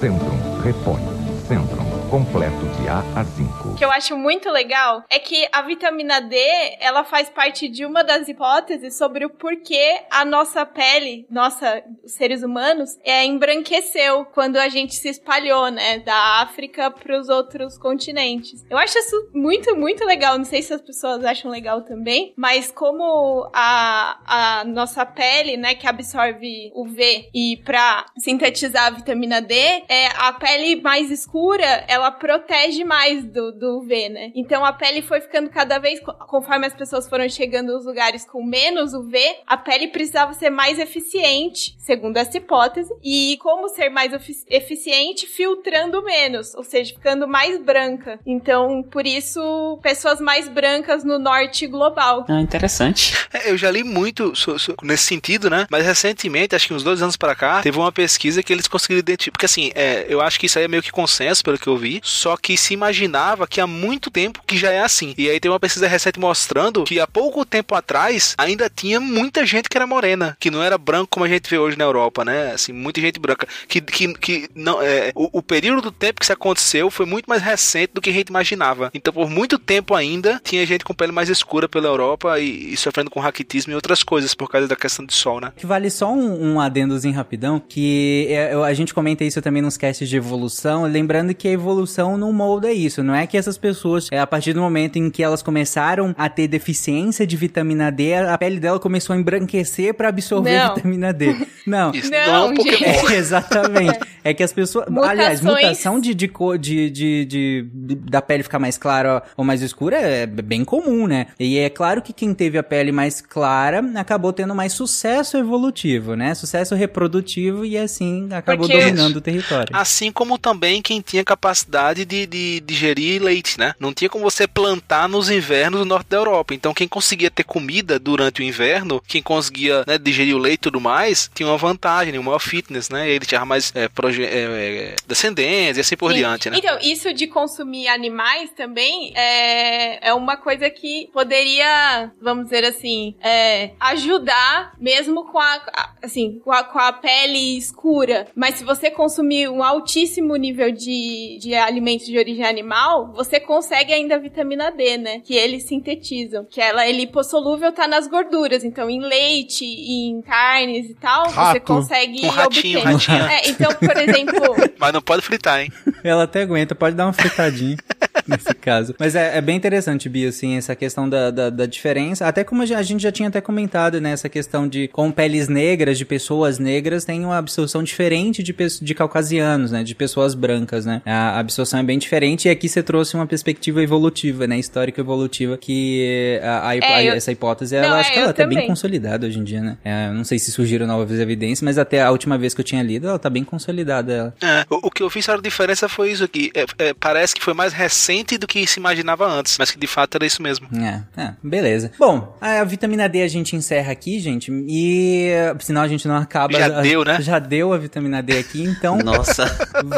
Centrum 0.00 0.60
repõe. 0.62 1.00
Centrum 1.48 2.08
completo 2.10 2.66
de 2.80 2.88
A 2.88 2.98
a 3.16 3.24
5. 3.24 3.61
Que 3.76 3.84
eu 3.84 3.90
acho 3.90 4.16
muito 4.16 4.50
legal 4.50 5.04
é 5.10 5.18
que 5.18 5.48
a 5.50 5.62
vitamina 5.62 6.20
D, 6.20 6.36
ela 6.78 7.04
faz 7.04 7.28
parte 7.28 7.68
de 7.68 7.84
uma 7.84 8.04
das 8.04 8.28
hipóteses 8.28 8.96
sobre 8.96 9.24
o 9.24 9.30
porquê 9.30 10.02
a 10.10 10.24
nossa 10.24 10.64
pele, 10.64 11.26
nossa, 11.30 11.82
os 12.04 12.12
seres 12.12 12.42
humanos, 12.42 12.98
é, 13.04 13.24
embranqueceu 13.24 14.24
quando 14.26 14.56
a 14.56 14.68
gente 14.68 14.94
se 14.94 15.08
espalhou, 15.08 15.70
né, 15.70 15.98
da 16.00 16.42
África 16.42 16.90
para 16.90 17.18
os 17.18 17.28
outros 17.28 17.76
continentes. 17.76 18.64
Eu 18.70 18.78
acho 18.78 18.98
isso 18.98 19.30
muito, 19.34 19.74
muito 19.74 20.04
legal. 20.04 20.38
Não 20.38 20.44
sei 20.44 20.62
se 20.62 20.72
as 20.72 20.80
pessoas 20.80 21.24
acham 21.24 21.50
legal 21.50 21.82
também, 21.82 22.32
mas 22.36 22.70
como 22.70 23.50
a, 23.52 24.60
a 24.60 24.64
nossa 24.64 25.04
pele, 25.04 25.56
né, 25.56 25.74
que 25.74 25.86
absorve 25.86 26.70
o 26.74 26.86
V 26.86 27.28
e 27.34 27.56
para 27.64 28.06
sintetizar 28.18 28.86
a 28.86 28.90
vitamina 28.90 29.40
D, 29.40 29.54
é 29.88 30.06
a 30.16 30.32
pele 30.32 30.80
mais 30.80 31.10
escura, 31.10 31.84
ela 31.88 32.10
protege 32.10 32.84
mais 32.84 33.24
do, 33.24 33.52
do 33.62 33.78
UV, 33.78 34.08
né? 34.08 34.32
Então 34.34 34.64
a 34.64 34.72
pele 34.72 35.02
foi 35.02 35.20
ficando 35.20 35.48
cada 35.48 35.78
vez, 35.78 36.00
co- 36.00 36.12
conforme 36.26 36.66
as 36.66 36.74
pessoas 36.74 37.08
foram 37.08 37.28
chegando 37.28 37.72
nos 37.72 37.86
lugares 37.86 38.24
com 38.24 38.44
menos 38.44 38.92
UV, 38.92 39.16
a 39.46 39.56
pele 39.56 39.86
precisava 39.88 40.34
ser 40.34 40.50
mais 40.50 40.78
eficiente, 40.78 41.74
segundo 41.78 42.16
essa 42.16 42.36
hipótese. 42.36 42.92
E 43.02 43.36
como 43.40 43.68
ser 43.68 43.88
mais 43.88 44.12
efi- 44.12 44.44
eficiente, 44.48 45.26
filtrando 45.26 46.02
menos, 46.02 46.54
ou 46.54 46.64
seja, 46.64 46.92
ficando 46.92 47.28
mais 47.28 47.60
branca. 47.62 48.18
Então, 48.26 48.82
por 48.82 49.06
isso, 49.06 49.78
pessoas 49.82 50.20
mais 50.20 50.48
brancas 50.48 51.04
no 51.04 51.18
norte 51.18 51.66
global. 51.66 52.24
ah, 52.28 52.40
interessante. 52.40 53.12
É, 53.32 53.50
eu 53.50 53.56
já 53.56 53.70
li 53.70 53.84
muito 53.84 54.34
so- 54.34 54.58
so- 54.58 54.74
nesse 54.82 55.04
sentido, 55.04 55.48
né? 55.48 55.66
Mas 55.70 55.84
recentemente, 55.86 56.54
acho 56.56 56.66
que 56.66 56.74
uns 56.74 56.82
dois 56.82 57.00
anos 57.02 57.16
pra 57.16 57.34
cá, 57.34 57.62
teve 57.62 57.78
uma 57.78 57.92
pesquisa 57.92 58.42
que 58.42 58.52
eles 58.52 58.66
conseguiram 58.66 58.98
identificar. 59.00 59.32
Porque 59.32 59.46
assim, 59.46 59.70
é, 59.74 60.06
eu 60.08 60.20
acho 60.20 60.38
que 60.40 60.46
isso 60.46 60.58
aí 60.58 60.64
é 60.64 60.68
meio 60.68 60.82
que 60.82 60.90
consenso, 60.90 61.42
pelo 61.44 61.58
que 61.58 61.66
eu 61.68 61.76
vi. 61.76 62.00
Só 62.02 62.36
que 62.36 62.56
se 62.56 62.74
imaginava 62.74 63.46
que 63.52 63.60
há 63.60 63.66
muito 63.66 64.10
tempo 64.10 64.40
que 64.46 64.56
já 64.56 64.72
é 64.72 64.80
assim. 64.80 65.14
E 65.18 65.28
aí 65.28 65.38
tem 65.38 65.50
uma 65.50 65.60
pesquisa 65.60 65.86
recente 65.86 66.18
mostrando 66.18 66.84
que 66.84 66.98
há 66.98 67.06
pouco 67.06 67.44
tempo 67.44 67.74
atrás 67.74 68.34
ainda 68.38 68.70
tinha 68.70 68.98
muita 68.98 69.44
gente 69.44 69.68
que 69.68 69.76
era 69.76 69.86
morena, 69.86 70.34
que 70.40 70.50
não 70.50 70.62
era 70.62 70.78
branco 70.78 71.08
como 71.10 71.26
a 71.26 71.28
gente 71.28 71.50
vê 71.50 71.58
hoje 71.58 71.76
na 71.76 71.84
Europa, 71.84 72.24
né? 72.24 72.52
Assim, 72.52 72.72
muita 72.72 73.02
gente 73.02 73.20
branca. 73.20 73.46
Que, 73.68 73.82
que, 73.82 74.14
que 74.14 74.48
não, 74.54 74.80
é, 74.80 75.12
o, 75.14 75.38
o 75.38 75.42
período 75.42 75.82
do 75.82 75.92
tempo 75.92 76.18
que 76.18 76.24
isso 76.24 76.32
aconteceu 76.32 76.90
foi 76.90 77.04
muito 77.04 77.26
mais 77.26 77.42
recente 77.42 77.90
do 77.92 78.00
que 78.00 78.08
a 78.08 78.12
gente 78.12 78.28
imaginava. 78.28 78.90
Então, 78.94 79.12
por 79.12 79.28
muito 79.28 79.58
tempo 79.58 79.94
ainda, 79.94 80.40
tinha 80.42 80.64
gente 80.64 80.82
com 80.82 80.94
pele 80.94 81.12
mais 81.12 81.28
escura 81.28 81.68
pela 81.68 81.88
Europa 81.88 82.40
e, 82.40 82.72
e 82.72 82.76
sofrendo 82.78 83.10
com 83.10 83.20
raquitismo 83.20 83.72
e 83.72 83.74
outras 83.74 84.02
coisas 84.02 84.34
por 84.34 84.48
causa 84.48 84.66
da 84.66 84.76
questão 84.76 85.04
de 85.04 85.12
sol, 85.12 85.42
né? 85.42 85.52
Que 85.54 85.66
vale 85.66 85.90
só 85.90 86.10
um, 86.10 86.54
um 86.54 86.60
adendozinho 86.60 87.14
rapidão, 87.14 87.60
que 87.60 88.28
é, 88.30 88.54
a 88.54 88.72
gente 88.72 88.94
comenta 88.94 89.24
isso 89.24 89.42
também 89.42 89.60
nos 89.60 89.76
casts 89.76 90.08
de 90.08 90.16
evolução, 90.16 90.84
lembrando 90.84 91.34
que 91.34 91.46
a 91.46 91.52
evolução 91.52 92.16
não 92.16 92.32
molda 92.32 92.72
isso, 92.72 93.02
não 93.02 93.14
é 93.14 93.26
que 93.26 93.41
essas 93.42 93.58
pessoas, 93.58 94.08
é, 94.10 94.18
a 94.18 94.26
partir 94.26 94.52
do 94.52 94.60
momento 94.60 94.96
em 94.96 95.10
que 95.10 95.22
elas 95.22 95.42
começaram 95.42 96.14
a 96.16 96.28
ter 96.28 96.48
deficiência 96.48 97.26
de 97.26 97.36
vitamina 97.36 97.90
D, 97.90 98.14
a 98.14 98.36
pele 98.38 98.58
dela 98.58 98.78
começou 98.78 99.14
a 99.14 99.18
embranquecer 99.18 99.94
pra 99.94 100.08
absorver 100.08 100.58
Não. 100.58 100.74
vitamina 100.74 101.12
D. 101.12 101.34
Não. 101.66 101.92
Isso 101.92 102.10
Não, 102.10 102.26
não, 102.26 102.34
é 102.34 102.50
um 102.50 102.54
Pokémon. 102.54 103.08
É, 103.10 103.14
exatamente. 103.14 103.98
É 104.24 104.34
que 104.34 104.42
as 104.42 104.52
pessoas. 104.52 104.86
Aliás, 104.88 105.40
Mutações. 105.40 105.64
mutação 105.68 106.00
de, 106.00 106.12
de, 106.14 106.26
cor- 106.28 106.58
de, 106.58 106.90
de, 106.90 107.24
de- 107.24 107.68
de- 107.72 107.94
da 107.94 108.20
pele 108.20 108.42
ficar 108.42 108.58
mais 108.58 108.76
clara 108.76 109.22
ou 109.36 109.44
mais 109.44 109.62
escura 109.62 109.96
é 109.96 110.26
bem 110.26 110.64
comum, 110.64 111.06
né? 111.06 111.26
E 111.38 111.58
é 111.58 111.70
claro 111.70 112.02
que 112.02 112.12
quem 112.12 112.34
teve 112.34 112.58
a 112.58 112.62
pele 112.64 112.90
mais 112.90 113.20
clara 113.20 113.84
acabou 113.96 114.32
tendo 114.32 114.54
mais 114.54 114.72
sucesso 114.72 115.36
evolutivo, 115.36 116.14
né? 116.16 116.34
Sucesso 116.34 116.74
reprodutivo 116.74 117.64
e 117.64 117.76
assim 117.78 118.28
acabou 118.32 118.66
Porque- 118.66 118.80
dominando 118.80 119.16
o 119.16 119.20
território. 119.20 119.68
Assim 119.72 120.10
como 120.10 120.38
também 120.38 120.82
quem 120.82 121.00
tinha 121.00 121.24
capacidade 121.24 122.04
de, 122.04 122.26
de 122.26 122.60
digerir 122.60 123.22
leite, 123.32 123.58
né? 123.58 123.74
Não 123.80 123.92
tinha 123.92 124.10
como 124.10 124.24
você 124.24 124.46
plantar 124.46 125.08
nos 125.08 125.30
invernos 125.30 125.80
do 125.80 125.86
norte 125.86 126.08
da 126.08 126.18
Europa. 126.18 126.54
Então, 126.54 126.74
quem 126.74 126.86
conseguia 126.86 127.30
ter 127.30 127.44
comida 127.44 127.98
durante 127.98 128.40
o 128.42 128.44
inverno, 128.44 129.02
quem 129.06 129.22
conseguia 129.22 129.84
né, 129.86 129.96
digerir 129.98 130.34
o 130.36 130.38
leite 130.38 130.60
e 130.60 130.62
tudo 130.62 130.80
mais, 130.80 131.30
tinha 131.34 131.48
uma 131.48 131.56
vantagem, 131.56 132.12
uma 132.18 132.26
maior 132.26 132.38
fitness, 132.38 132.88
né? 132.90 133.08
Ele 133.08 133.24
tinha 133.24 133.44
mais 133.44 133.72
é, 133.74 133.84
é, 133.84 133.88
é, 134.24 134.96
descendentes 135.06 135.78
e 135.78 135.80
assim 135.80 135.96
por 135.96 136.12
Sim. 136.12 136.18
diante, 136.18 136.50
né? 136.50 136.58
Então, 136.58 136.78
isso 136.82 137.12
de 137.14 137.26
consumir 137.26 137.88
animais 137.88 138.50
também 138.56 139.12
é, 139.16 140.08
é 140.08 140.14
uma 140.14 140.36
coisa 140.36 140.68
que 140.70 141.08
poderia, 141.12 142.10
vamos 142.20 142.44
dizer 142.44 142.64
assim, 142.64 143.14
é, 143.22 143.70
ajudar 143.80 144.72
mesmo 144.78 145.24
com 145.30 145.38
a, 145.38 145.54
a- 145.54 145.90
assim, 146.02 146.40
com 146.44 146.52
a, 146.52 146.64
com 146.64 146.78
a 146.78 146.92
pele 146.92 147.56
escura. 147.56 148.26
Mas 148.34 148.56
se 148.56 148.64
você 148.64 148.90
consumir 148.90 149.48
um 149.48 149.62
altíssimo 149.62 150.36
nível 150.36 150.70
de, 150.70 151.38
de 151.40 151.54
alimentos 151.54 152.06
de 152.06 152.18
origem 152.18 152.44
animal, 152.44 153.12
você 153.24 153.38
consegue 153.40 153.92
ainda 153.92 154.16
a 154.16 154.18
vitamina 154.18 154.70
D, 154.70 154.98
né? 154.98 155.20
Que 155.24 155.34
eles 155.34 155.64
sintetizam. 155.64 156.44
Que 156.50 156.60
ela 156.60 156.86
é 156.86 156.92
lipossolúvel, 156.92 157.72
tá 157.72 157.86
nas 157.86 158.06
gorduras. 158.06 158.64
Então, 158.64 158.88
em 158.90 159.00
leite, 159.00 159.64
em 159.64 160.20
carnes 160.22 160.90
e 160.90 160.94
tal, 160.94 161.28
você 161.28 161.34
Rato. 161.36 161.60
consegue 161.62 162.26
Um 162.26 162.28
ratinho, 162.30 162.78
obter. 162.80 162.92
ratinho. 162.92 163.24
É, 163.30 163.48
então, 163.48 163.72
por 163.74 163.96
exemplo, 163.96 164.56
Mas 164.78 164.92
não 164.92 165.02
pode 165.02 165.22
fritar, 165.22 165.60
hein? 165.60 165.70
Ela 166.02 166.24
até 166.24 166.42
aguenta, 166.42 166.74
pode 166.74 166.96
dar 166.96 167.06
uma 167.06 167.12
fritadinha 167.12 167.76
nesse 168.26 168.54
caso. 168.54 168.94
Mas 168.98 169.14
é, 169.14 169.36
é 169.38 169.40
bem 169.40 169.56
interessante, 169.56 170.08
Bia, 170.08 170.28
assim, 170.28 170.56
essa 170.56 170.74
questão 170.76 171.08
da, 171.08 171.30
da, 171.30 171.50
da 171.50 171.66
diferença. 171.66 172.26
Até 172.26 172.44
como 172.44 172.62
a 172.62 172.66
gen- 172.66 172.76
a 172.76 172.82
gente 172.82 173.02
já 173.02 173.12
tinha 173.12 173.28
até 173.28 173.40
comentado, 173.40 174.00
né? 174.00 174.12
Essa 174.12 174.28
questão 174.28 174.68
de 174.68 174.88
como 174.88 175.12
peles 175.12 175.48
negras, 175.48 175.98
de 175.98 176.04
pessoas 176.04 176.58
negras, 176.58 177.04
tem 177.04 177.24
uma 177.24 177.38
absorção 177.38 177.82
diferente 177.82 178.42
de, 178.42 178.52
pe- 178.52 178.66
de 178.80 178.94
caucasianos, 178.94 179.70
né? 179.72 179.82
De 179.82 179.94
pessoas 179.94 180.34
brancas, 180.34 180.84
né? 180.86 181.00
A 181.06 181.38
absorção 181.38 181.80
é 181.80 181.82
bem 181.82 181.98
diferente 181.98 182.48
e 182.48 182.50
aqui 182.50 182.68
você 182.68 182.82
trouxe 182.82 183.14
uma 183.14 183.26
perspectiva 183.26 183.82
evolutiva, 183.82 184.46
né? 184.46 184.58
Histórica 184.58 185.00
evolutiva, 185.00 185.56
que 185.58 186.38
a, 186.42 186.68
a- 186.68 186.76
É, 186.76 186.80
a- 186.94 187.04
eu- 187.04 187.14
essa 187.14 187.32
hipótese, 187.32 187.74
ela 187.76 187.88
Não, 187.88 187.96
acho 187.96 188.10
é, 188.10 188.12
que 188.12 188.18
ela 188.18 188.32
tá 188.32 188.46
bem 188.46 188.66
consolidada 188.66 189.26
hoje 189.26 189.38
em 189.38 189.44
dia, 189.44 189.60
né? 189.60 189.76
É, 189.84 190.10
não 190.10 190.24
sei 190.24 190.38
se 190.38 190.52
surgiram 190.52 190.86
novas 190.86 191.18
evidências, 191.18 191.62
mas 191.62 191.78
até 191.78 192.02
a 192.02 192.10
última 192.10 192.36
vez 192.36 192.54
que 192.54 192.60
eu 192.60 192.64
tinha 192.64 192.82
lido, 192.82 193.08
ela 193.08 193.18
tá 193.18 193.30
bem 193.30 193.44
consolidada. 193.44 194.12
Ela. 194.12 194.34
É, 194.42 194.66
o, 194.68 194.86
o 194.88 194.90
que 194.90 195.02
eu 195.02 195.08
vi, 195.08 195.20
a 195.28 195.36
diferença 195.36 195.88
foi 195.88 196.10
isso 196.12 196.24
aqui. 196.24 196.50
É, 196.54 196.64
é, 196.88 196.94
parece 196.94 197.34
que 197.34 197.42
foi 197.42 197.54
mais 197.54 197.72
recente 197.72 198.01
do 198.38 198.46
que 198.46 198.66
se 198.66 198.78
imaginava 198.80 199.26
antes, 199.26 199.56
mas 199.58 199.70
que 199.70 199.78
de 199.78 199.86
fato 199.86 200.16
era 200.16 200.26
isso 200.26 200.42
mesmo. 200.42 200.66
É, 200.76 201.02
é, 201.20 201.34
beleza. 201.42 201.92
Bom, 201.98 202.36
a 202.40 202.62
vitamina 202.64 203.08
D 203.08 203.22
a 203.22 203.28
gente 203.28 203.54
encerra 203.56 203.92
aqui, 203.92 204.18
gente. 204.18 204.50
E 204.68 205.30
senão 205.60 205.82
a 205.82 205.88
gente 205.88 206.06
não 206.08 206.16
acaba. 206.16 206.58
Já 206.58 206.80
deu, 206.80 207.04
né? 207.04 207.20
Já 207.20 207.38
deu 207.38 207.72
a 207.72 207.78
vitamina 207.78 208.22
D 208.22 208.38
aqui, 208.38 208.62
então 208.62 208.98
Nossa. 209.04 209.44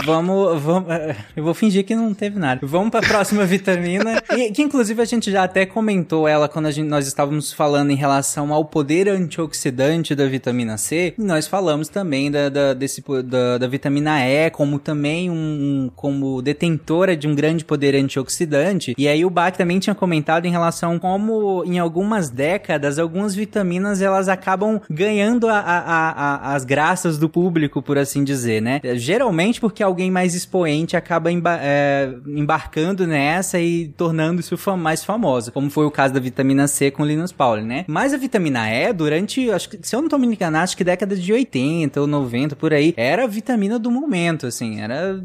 vamos, 0.05 0.61
vamos. 0.61 0.91
eh, 0.91 1.17
Eu 1.37 1.45
vou 1.45 1.55
fingir 1.55 1.85
que 1.85 1.95
não 1.95 2.13
teve 2.15 2.39
nada. 2.39 2.61
Vamos 2.65 2.91
pra 2.91 3.01
próxima 3.01 3.45
vitamina. 3.45 4.23
E, 4.37 4.51
que 4.53 4.63
inclusive 4.63 5.01
a 5.01 5.05
gente 5.05 5.31
já 5.31 5.45
até 5.45 5.65
comentou 5.67 6.27
ela 6.29 6.49
quando 6.49 6.67
a 6.67 6.71
gente, 6.71 6.89
nós 6.89 7.07
estávamos 7.07 7.53
falando 7.53 7.91
em 7.91 7.97
relação 7.97 8.53
ao 8.53 8.65
poder 8.65 9.09
antioxidante 9.09 10.15
da 10.15 10.27
vitamina 10.27 10.77
C. 10.77 11.15
E 11.19 11.23
nós 11.23 11.47
falamos 11.47 11.89
também 11.89 12.31
da, 12.31 12.49
da, 12.49 12.75
desse, 12.75 13.03
da, 13.25 13.59
da 13.59 13.67
vitamina 13.67 14.21
E 14.27 14.51
como 14.51 14.79
também 14.79 15.31
um, 15.31 15.35
um- 15.35 15.91
como 15.95 16.43
detentora 16.43 17.17
de 17.17 17.27
um 17.29 17.35
grande 17.35 17.65
poder 17.65 17.94
antioxidante. 17.99 18.95
E 18.97 19.07
aí 19.09 19.25
o 19.25 19.31
Bach 19.31 19.57
também 19.57 19.79
tinha 19.79 19.95
comentado 19.95 20.47
em 20.47 20.51
relação 20.51 20.99
como 20.99 21.63
em 21.65 21.79
algumas 21.79 22.31
décadas 22.31 22.99
algumas 22.99 23.35
vitaminas 23.35 24.01
elas 24.03 24.29
acabam 24.29 24.81
ganhando 24.91 25.49
a, 25.49 25.59
a- 25.59 26.11
a- 26.51 26.55
as 26.55 26.65
graças 26.65 27.19
do 27.19 27.29
público, 27.29 27.83
por 27.83 27.99
assim 27.99 28.25
dizer, 28.25 28.61
né? 28.63 28.81
Geralmente 28.95 29.61
porque 29.61 29.83
alguém 29.83 30.11
mais 30.11 30.35
expoente 30.35 30.97
acaba 30.97 31.31
emba- 31.31 31.59
é, 31.61 32.11
embarcando 32.27 33.07
nessa 33.07 33.59
e 33.61 33.89
tornando 33.97 34.41
isso 34.41 34.57
fam- 34.57 34.77
mais 34.77 35.05
famoso, 35.05 35.53
como 35.53 35.71
foi 35.71 35.87
o 35.87 35.91
caso 35.91 36.15
da 36.15 36.21
vitamina 36.21 36.67
C 36.69 36.91
com 36.91 37.05
Linus 37.05 37.33
Pauling, 37.33 37.65
né? 37.67 37.85
Mas 37.89 38.13
a 38.15 38.17
vitamina 38.17 38.69
E, 38.71 38.93
durante, 38.93 39.51
acho 39.51 39.69
que, 39.69 39.79
se 39.83 39.95
eu 39.95 40.03
não 40.03 40.09
tô 40.09 40.19
me 40.19 40.27
enganando, 40.27 40.65
acho 40.65 40.77
que 40.77 40.85
década 40.85 41.17
de 41.17 41.33
80 41.33 42.01
ou 42.01 42.07
90 42.07 42.57
por 42.57 42.73
aí, 42.73 42.95
era 42.97 43.25
a 43.25 43.27
vitamina 43.27 43.79
do 43.79 43.91
momento, 43.91 44.47
assim, 44.47 44.81
era 44.81 45.21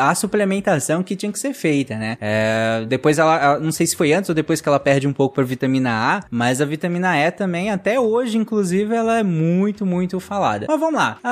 a 0.00 0.14
suplementação 0.14 1.02
que 1.02 1.16
tinha 1.16 1.30
que 1.32 1.38
ser 1.38 1.52
feita, 1.54 1.93
né? 1.96 2.16
É, 2.20 2.84
depois 2.88 3.18
ela, 3.18 3.36
ela- 3.42 3.58
não 3.60 3.72
sei 3.72 3.86
se 3.86 3.96
foi 3.96 4.12
antes 4.12 4.28
ou 4.28 4.34
depois 4.34 4.60
que 4.60 4.68
ela 4.68 4.78
perde 4.80 5.06
um 5.06 5.12
pouco 5.12 5.34
pra 5.34 5.44
vitamina 5.44 5.90
A, 5.90 6.20
mas 6.30 6.60
a 6.60 6.64
vitamina 6.64 7.16
E 7.18 7.30
também, 7.30 7.70
até 7.70 7.98
hoje, 7.98 8.38
inclusive, 8.38 8.94
ela 8.94 9.18
é 9.18 9.22
muito, 9.22 9.84
muito 9.86 10.18
falada. 10.20 10.66
Mas 10.68 10.80
vamos 10.80 10.94
lá. 10.96 11.18
A, 11.22 11.30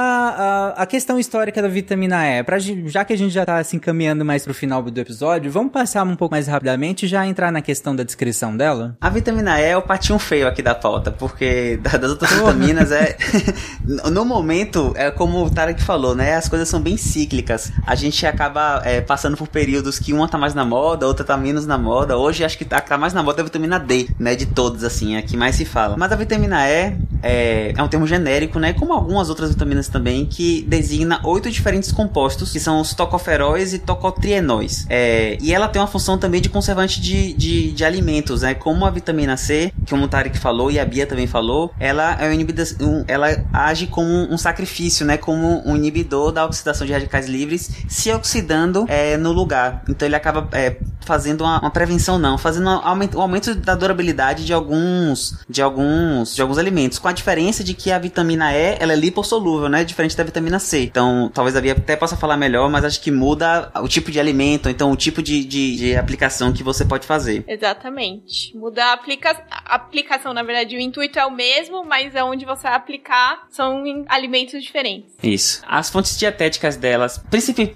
a, 0.76 0.82
a 0.82 0.86
questão 0.86 1.18
histórica 1.18 1.60
da 1.62 1.68
vitamina 1.68 2.26
E, 2.26 2.43
pra, 2.43 2.59
já 2.59 3.05
que 3.05 3.12
a 3.12 3.18
gente 3.18 3.32
já 3.32 3.44
tá 3.44 3.62
se 3.64 3.76
encaminhando 3.76 4.24
mais 4.24 4.44
pro 4.44 4.55
final 4.55 4.82
do 4.82 5.01
episódio, 5.01 5.51
vamos 5.51 5.72
passar 5.72 6.05
um 6.05 6.16
pouco 6.16 6.34
mais 6.34 6.47
rapidamente 6.47 7.06
e 7.06 7.09
já 7.09 7.26
entrar 7.26 7.51
na 7.52 7.60
questão 7.62 7.94
da 7.94 8.02
descrição 8.02 8.56
dela? 8.56 8.97
A 9.01 9.09
vitamina 9.09 9.60
E 9.60 9.64
é 9.64 9.76
o 9.76 9.82
patinho 9.82 10.18
feio 10.18 10.47
aqui 10.48 10.62
da 10.62 10.74
pauta, 10.74 11.10
porque 11.10 11.78
da- 11.82 11.98
das 11.98 12.10
outras 12.10 12.30
vitaminas 12.32 12.90
é. 12.93 13.16
no 14.10 14.24
momento, 14.24 14.93
é 14.97 15.10
como 15.10 15.44
o 15.44 15.51
Tarek 15.51 15.82
falou, 15.82 16.14
né? 16.14 16.34
As 16.34 16.48
coisas 16.48 16.68
são 16.68 16.80
bem 16.80 16.97
cíclicas. 16.97 17.72
A 17.86 17.94
gente 17.94 18.26
acaba 18.26 18.82
é, 18.84 19.01
passando 19.01 19.36
por 19.36 19.48
períodos 19.48 19.98
que 19.98 20.12
uma 20.12 20.28
tá 20.28 20.39
mais 20.39 20.52
na 20.55 20.65
moda, 20.65 21.07
outra 21.07 21.24
tá 21.24 21.37
menos 21.37 21.66
na 21.66 21.79
moda. 21.79 22.16
Hoje 22.16 22.45
acho 22.45 22.57
que 22.59 22.65
tá, 22.65 22.81
tá 22.81 22.97
mais 22.99 23.12
na 23.12 23.23
moda 23.23 23.41
é 23.41 23.43
a 23.43 23.45
vitamina 23.45 23.79
D, 23.79 24.09
né? 24.19 24.35
De 24.35 24.47
todos, 24.47 24.85
assim, 24.85 25.16
a 25.16 25.23
que 25.23 25.37
mais 25.37 25.57
se 25.57 25.65
fala. 25.65 25.97
Mas 25.97 26.12
a 26.12 26.16
vitamina 26.16 26.69
E 26.69 26.95
é, 27.23 27.73
é 27.77 27.83
um 27.83 27.89
termo 27.89 28.07
genérico, 28.07 28.59
né? 28.59 28.73
Como 28.73 28.93
algumas 28.93 29.29
outras 29.29 29.51
vitaminas 29.51 29.89
também, 29.89 30.27
que 30.27 30.62
designa 30.62 31.20
oito 31.24 31.51
diferentes 31.51 31.91
compostos, 31.93 32.53
que 32.53 32.61
são 32.61 32.81
os 32.81 32.95
tocoferóis 32.95 33.73
e 33.73 33.79
tocotrienóis. 33.79 34.87
É, 34.89 35.37
e 35.41 35.53
ela 35.55 35.69
tem 35.69 35.81
uma 35.81 35.89
função 35.89 36.19
também 36.19 36.41
de 36.41 36.49
conservante 36.49 37.01
de, 37.01 37.33
de, 37.33 37.73
de 37.73 37.85
alimentos, 37.85 38.43
né? 38.43 38.55
Como 38.55 38.85
a 38.85 38.91
vitamina 38.91 39.37
C, 39.37 39.73
que 39.87 39.95
o 39.95 40.09
Tarek 40.09 40.39
falou 40.39 40.70
e 40.70 40.79
a 40.79 40.85
Bia 40.85 41.07
também 41.07 41.27
falou, 41.27 41.73
ela 41.79 42.15
é 42.20 42.29
um 42.29 42.33
inibidor, 42.33 42.66
um- 42.81 43.05
ela 43.09 43.29
age 43.53 43.87
como 43.87 44.09
um 44.09 44.37
sacrifício, 44.37 45.07
né? 45.07 45.16
Como 45.16 45.62
um 45.66 45.77
inibidor 45.77 46.33
da 46.33 46.45
oxidação 46.45 46.87
de 46.87 46.93
radicais 46.93 47.27
livres, 47.29 47.70
se 47.89 48.12
oxidando 48.12 48.85
é, 48.89 49.16
no 49.16 49.33
lugar. 49.33 49.83
Então 49.89 50.07
ele 50.07 50.16
acaba 50.16 50.41
é, 50.52 50.77
fazendo 51.05 51.43
uma, 51.43 51.60
uma 51.60 51.70
prevenção, 51.70 52.19
não, 52.19 52.39
fazendo 52.39 52.69
um 52.69 52.70
aumento, 52.70 53.19
um 53.19 53.23
aumento 53.23 53.55
da 53.55 53.74
durabilidade 53.74 54.44
de 54.44 54.52
alguns, 54.52 55.39
de 55.48 55.60
alguns, 55.62 56.35
de 56.35 56.43
alguns 56.43 56.59
alimentos, 56.59 56.98
com 56.98 57.09
a 57.09 57.12
diferença 57.12 57.62
de 57.62 57.74
que 57.74 57.90
a 57.90 57.98
vitamina 57.98 58.52
E 58.52 58.77
ela 58.78 58.93
é 58.93 58.97
lipossolúvel, 58.97 59.69
né? 59.69 59.85
Diferente 59.85 60.16
da 60.16 60.24
vitamina 60.24 60.59
C. 60.59 60.82
Então 60.85 61.31
talvez 61.32 61.56
a 61.56 61.60
Bia 61.60 61.73
até 61.73 61.97
possa 61.97 62.16
falar 62.16 62.36
melhor, 62.36 62.70
mas 62.70 62.85
acho 62.85 63.01
que 63.01 63.10
muda 63.10 63.70
o 63.77 63.89
tipo 63.89 64.10
de 64.10 64.19
alimento, 64.19 64.69
então 64.69 64.90
o 64.90 64.97
tipo 64.97 65.23
de, 65.23 65.44
de, 65.44 65.77
de 65.77 65.97
aplicação 65.97 66.52
que 66.52 66.62
você 66.62 66.85
pode 66.85 67.06
fazer. 67.06 67.44
Exatamente. 67.47 68.56
Muda 68.56 68.85
a, 68.85 68.93
aplica 68.93 69.31
a 69.51 69.74
aplicação, 69.74 70.32
na 70.32 70.43
verdade, 70.43 70.77
o 70.77 70.81
intuito 70.81 71.19
é 71.19 71.27
o 71.27 71.31
mesmo, 71.31 71.85
mas 71.85 72.14
é 72.14 72.23
onde 72.23 72.44
você 72.44 72.62
vai 72.62 72.74
aplicar 72.74 73.47
são 73.51 73.86
em 73.86 74.05
alimentos 74.09 74.62
diferentes. 74.62 75.12
Isso. 75.23 75.62
As 75.66 75.90
fontes 75.90 76.19
dietéticas 76.19 76.77
delas, 76.77 77.23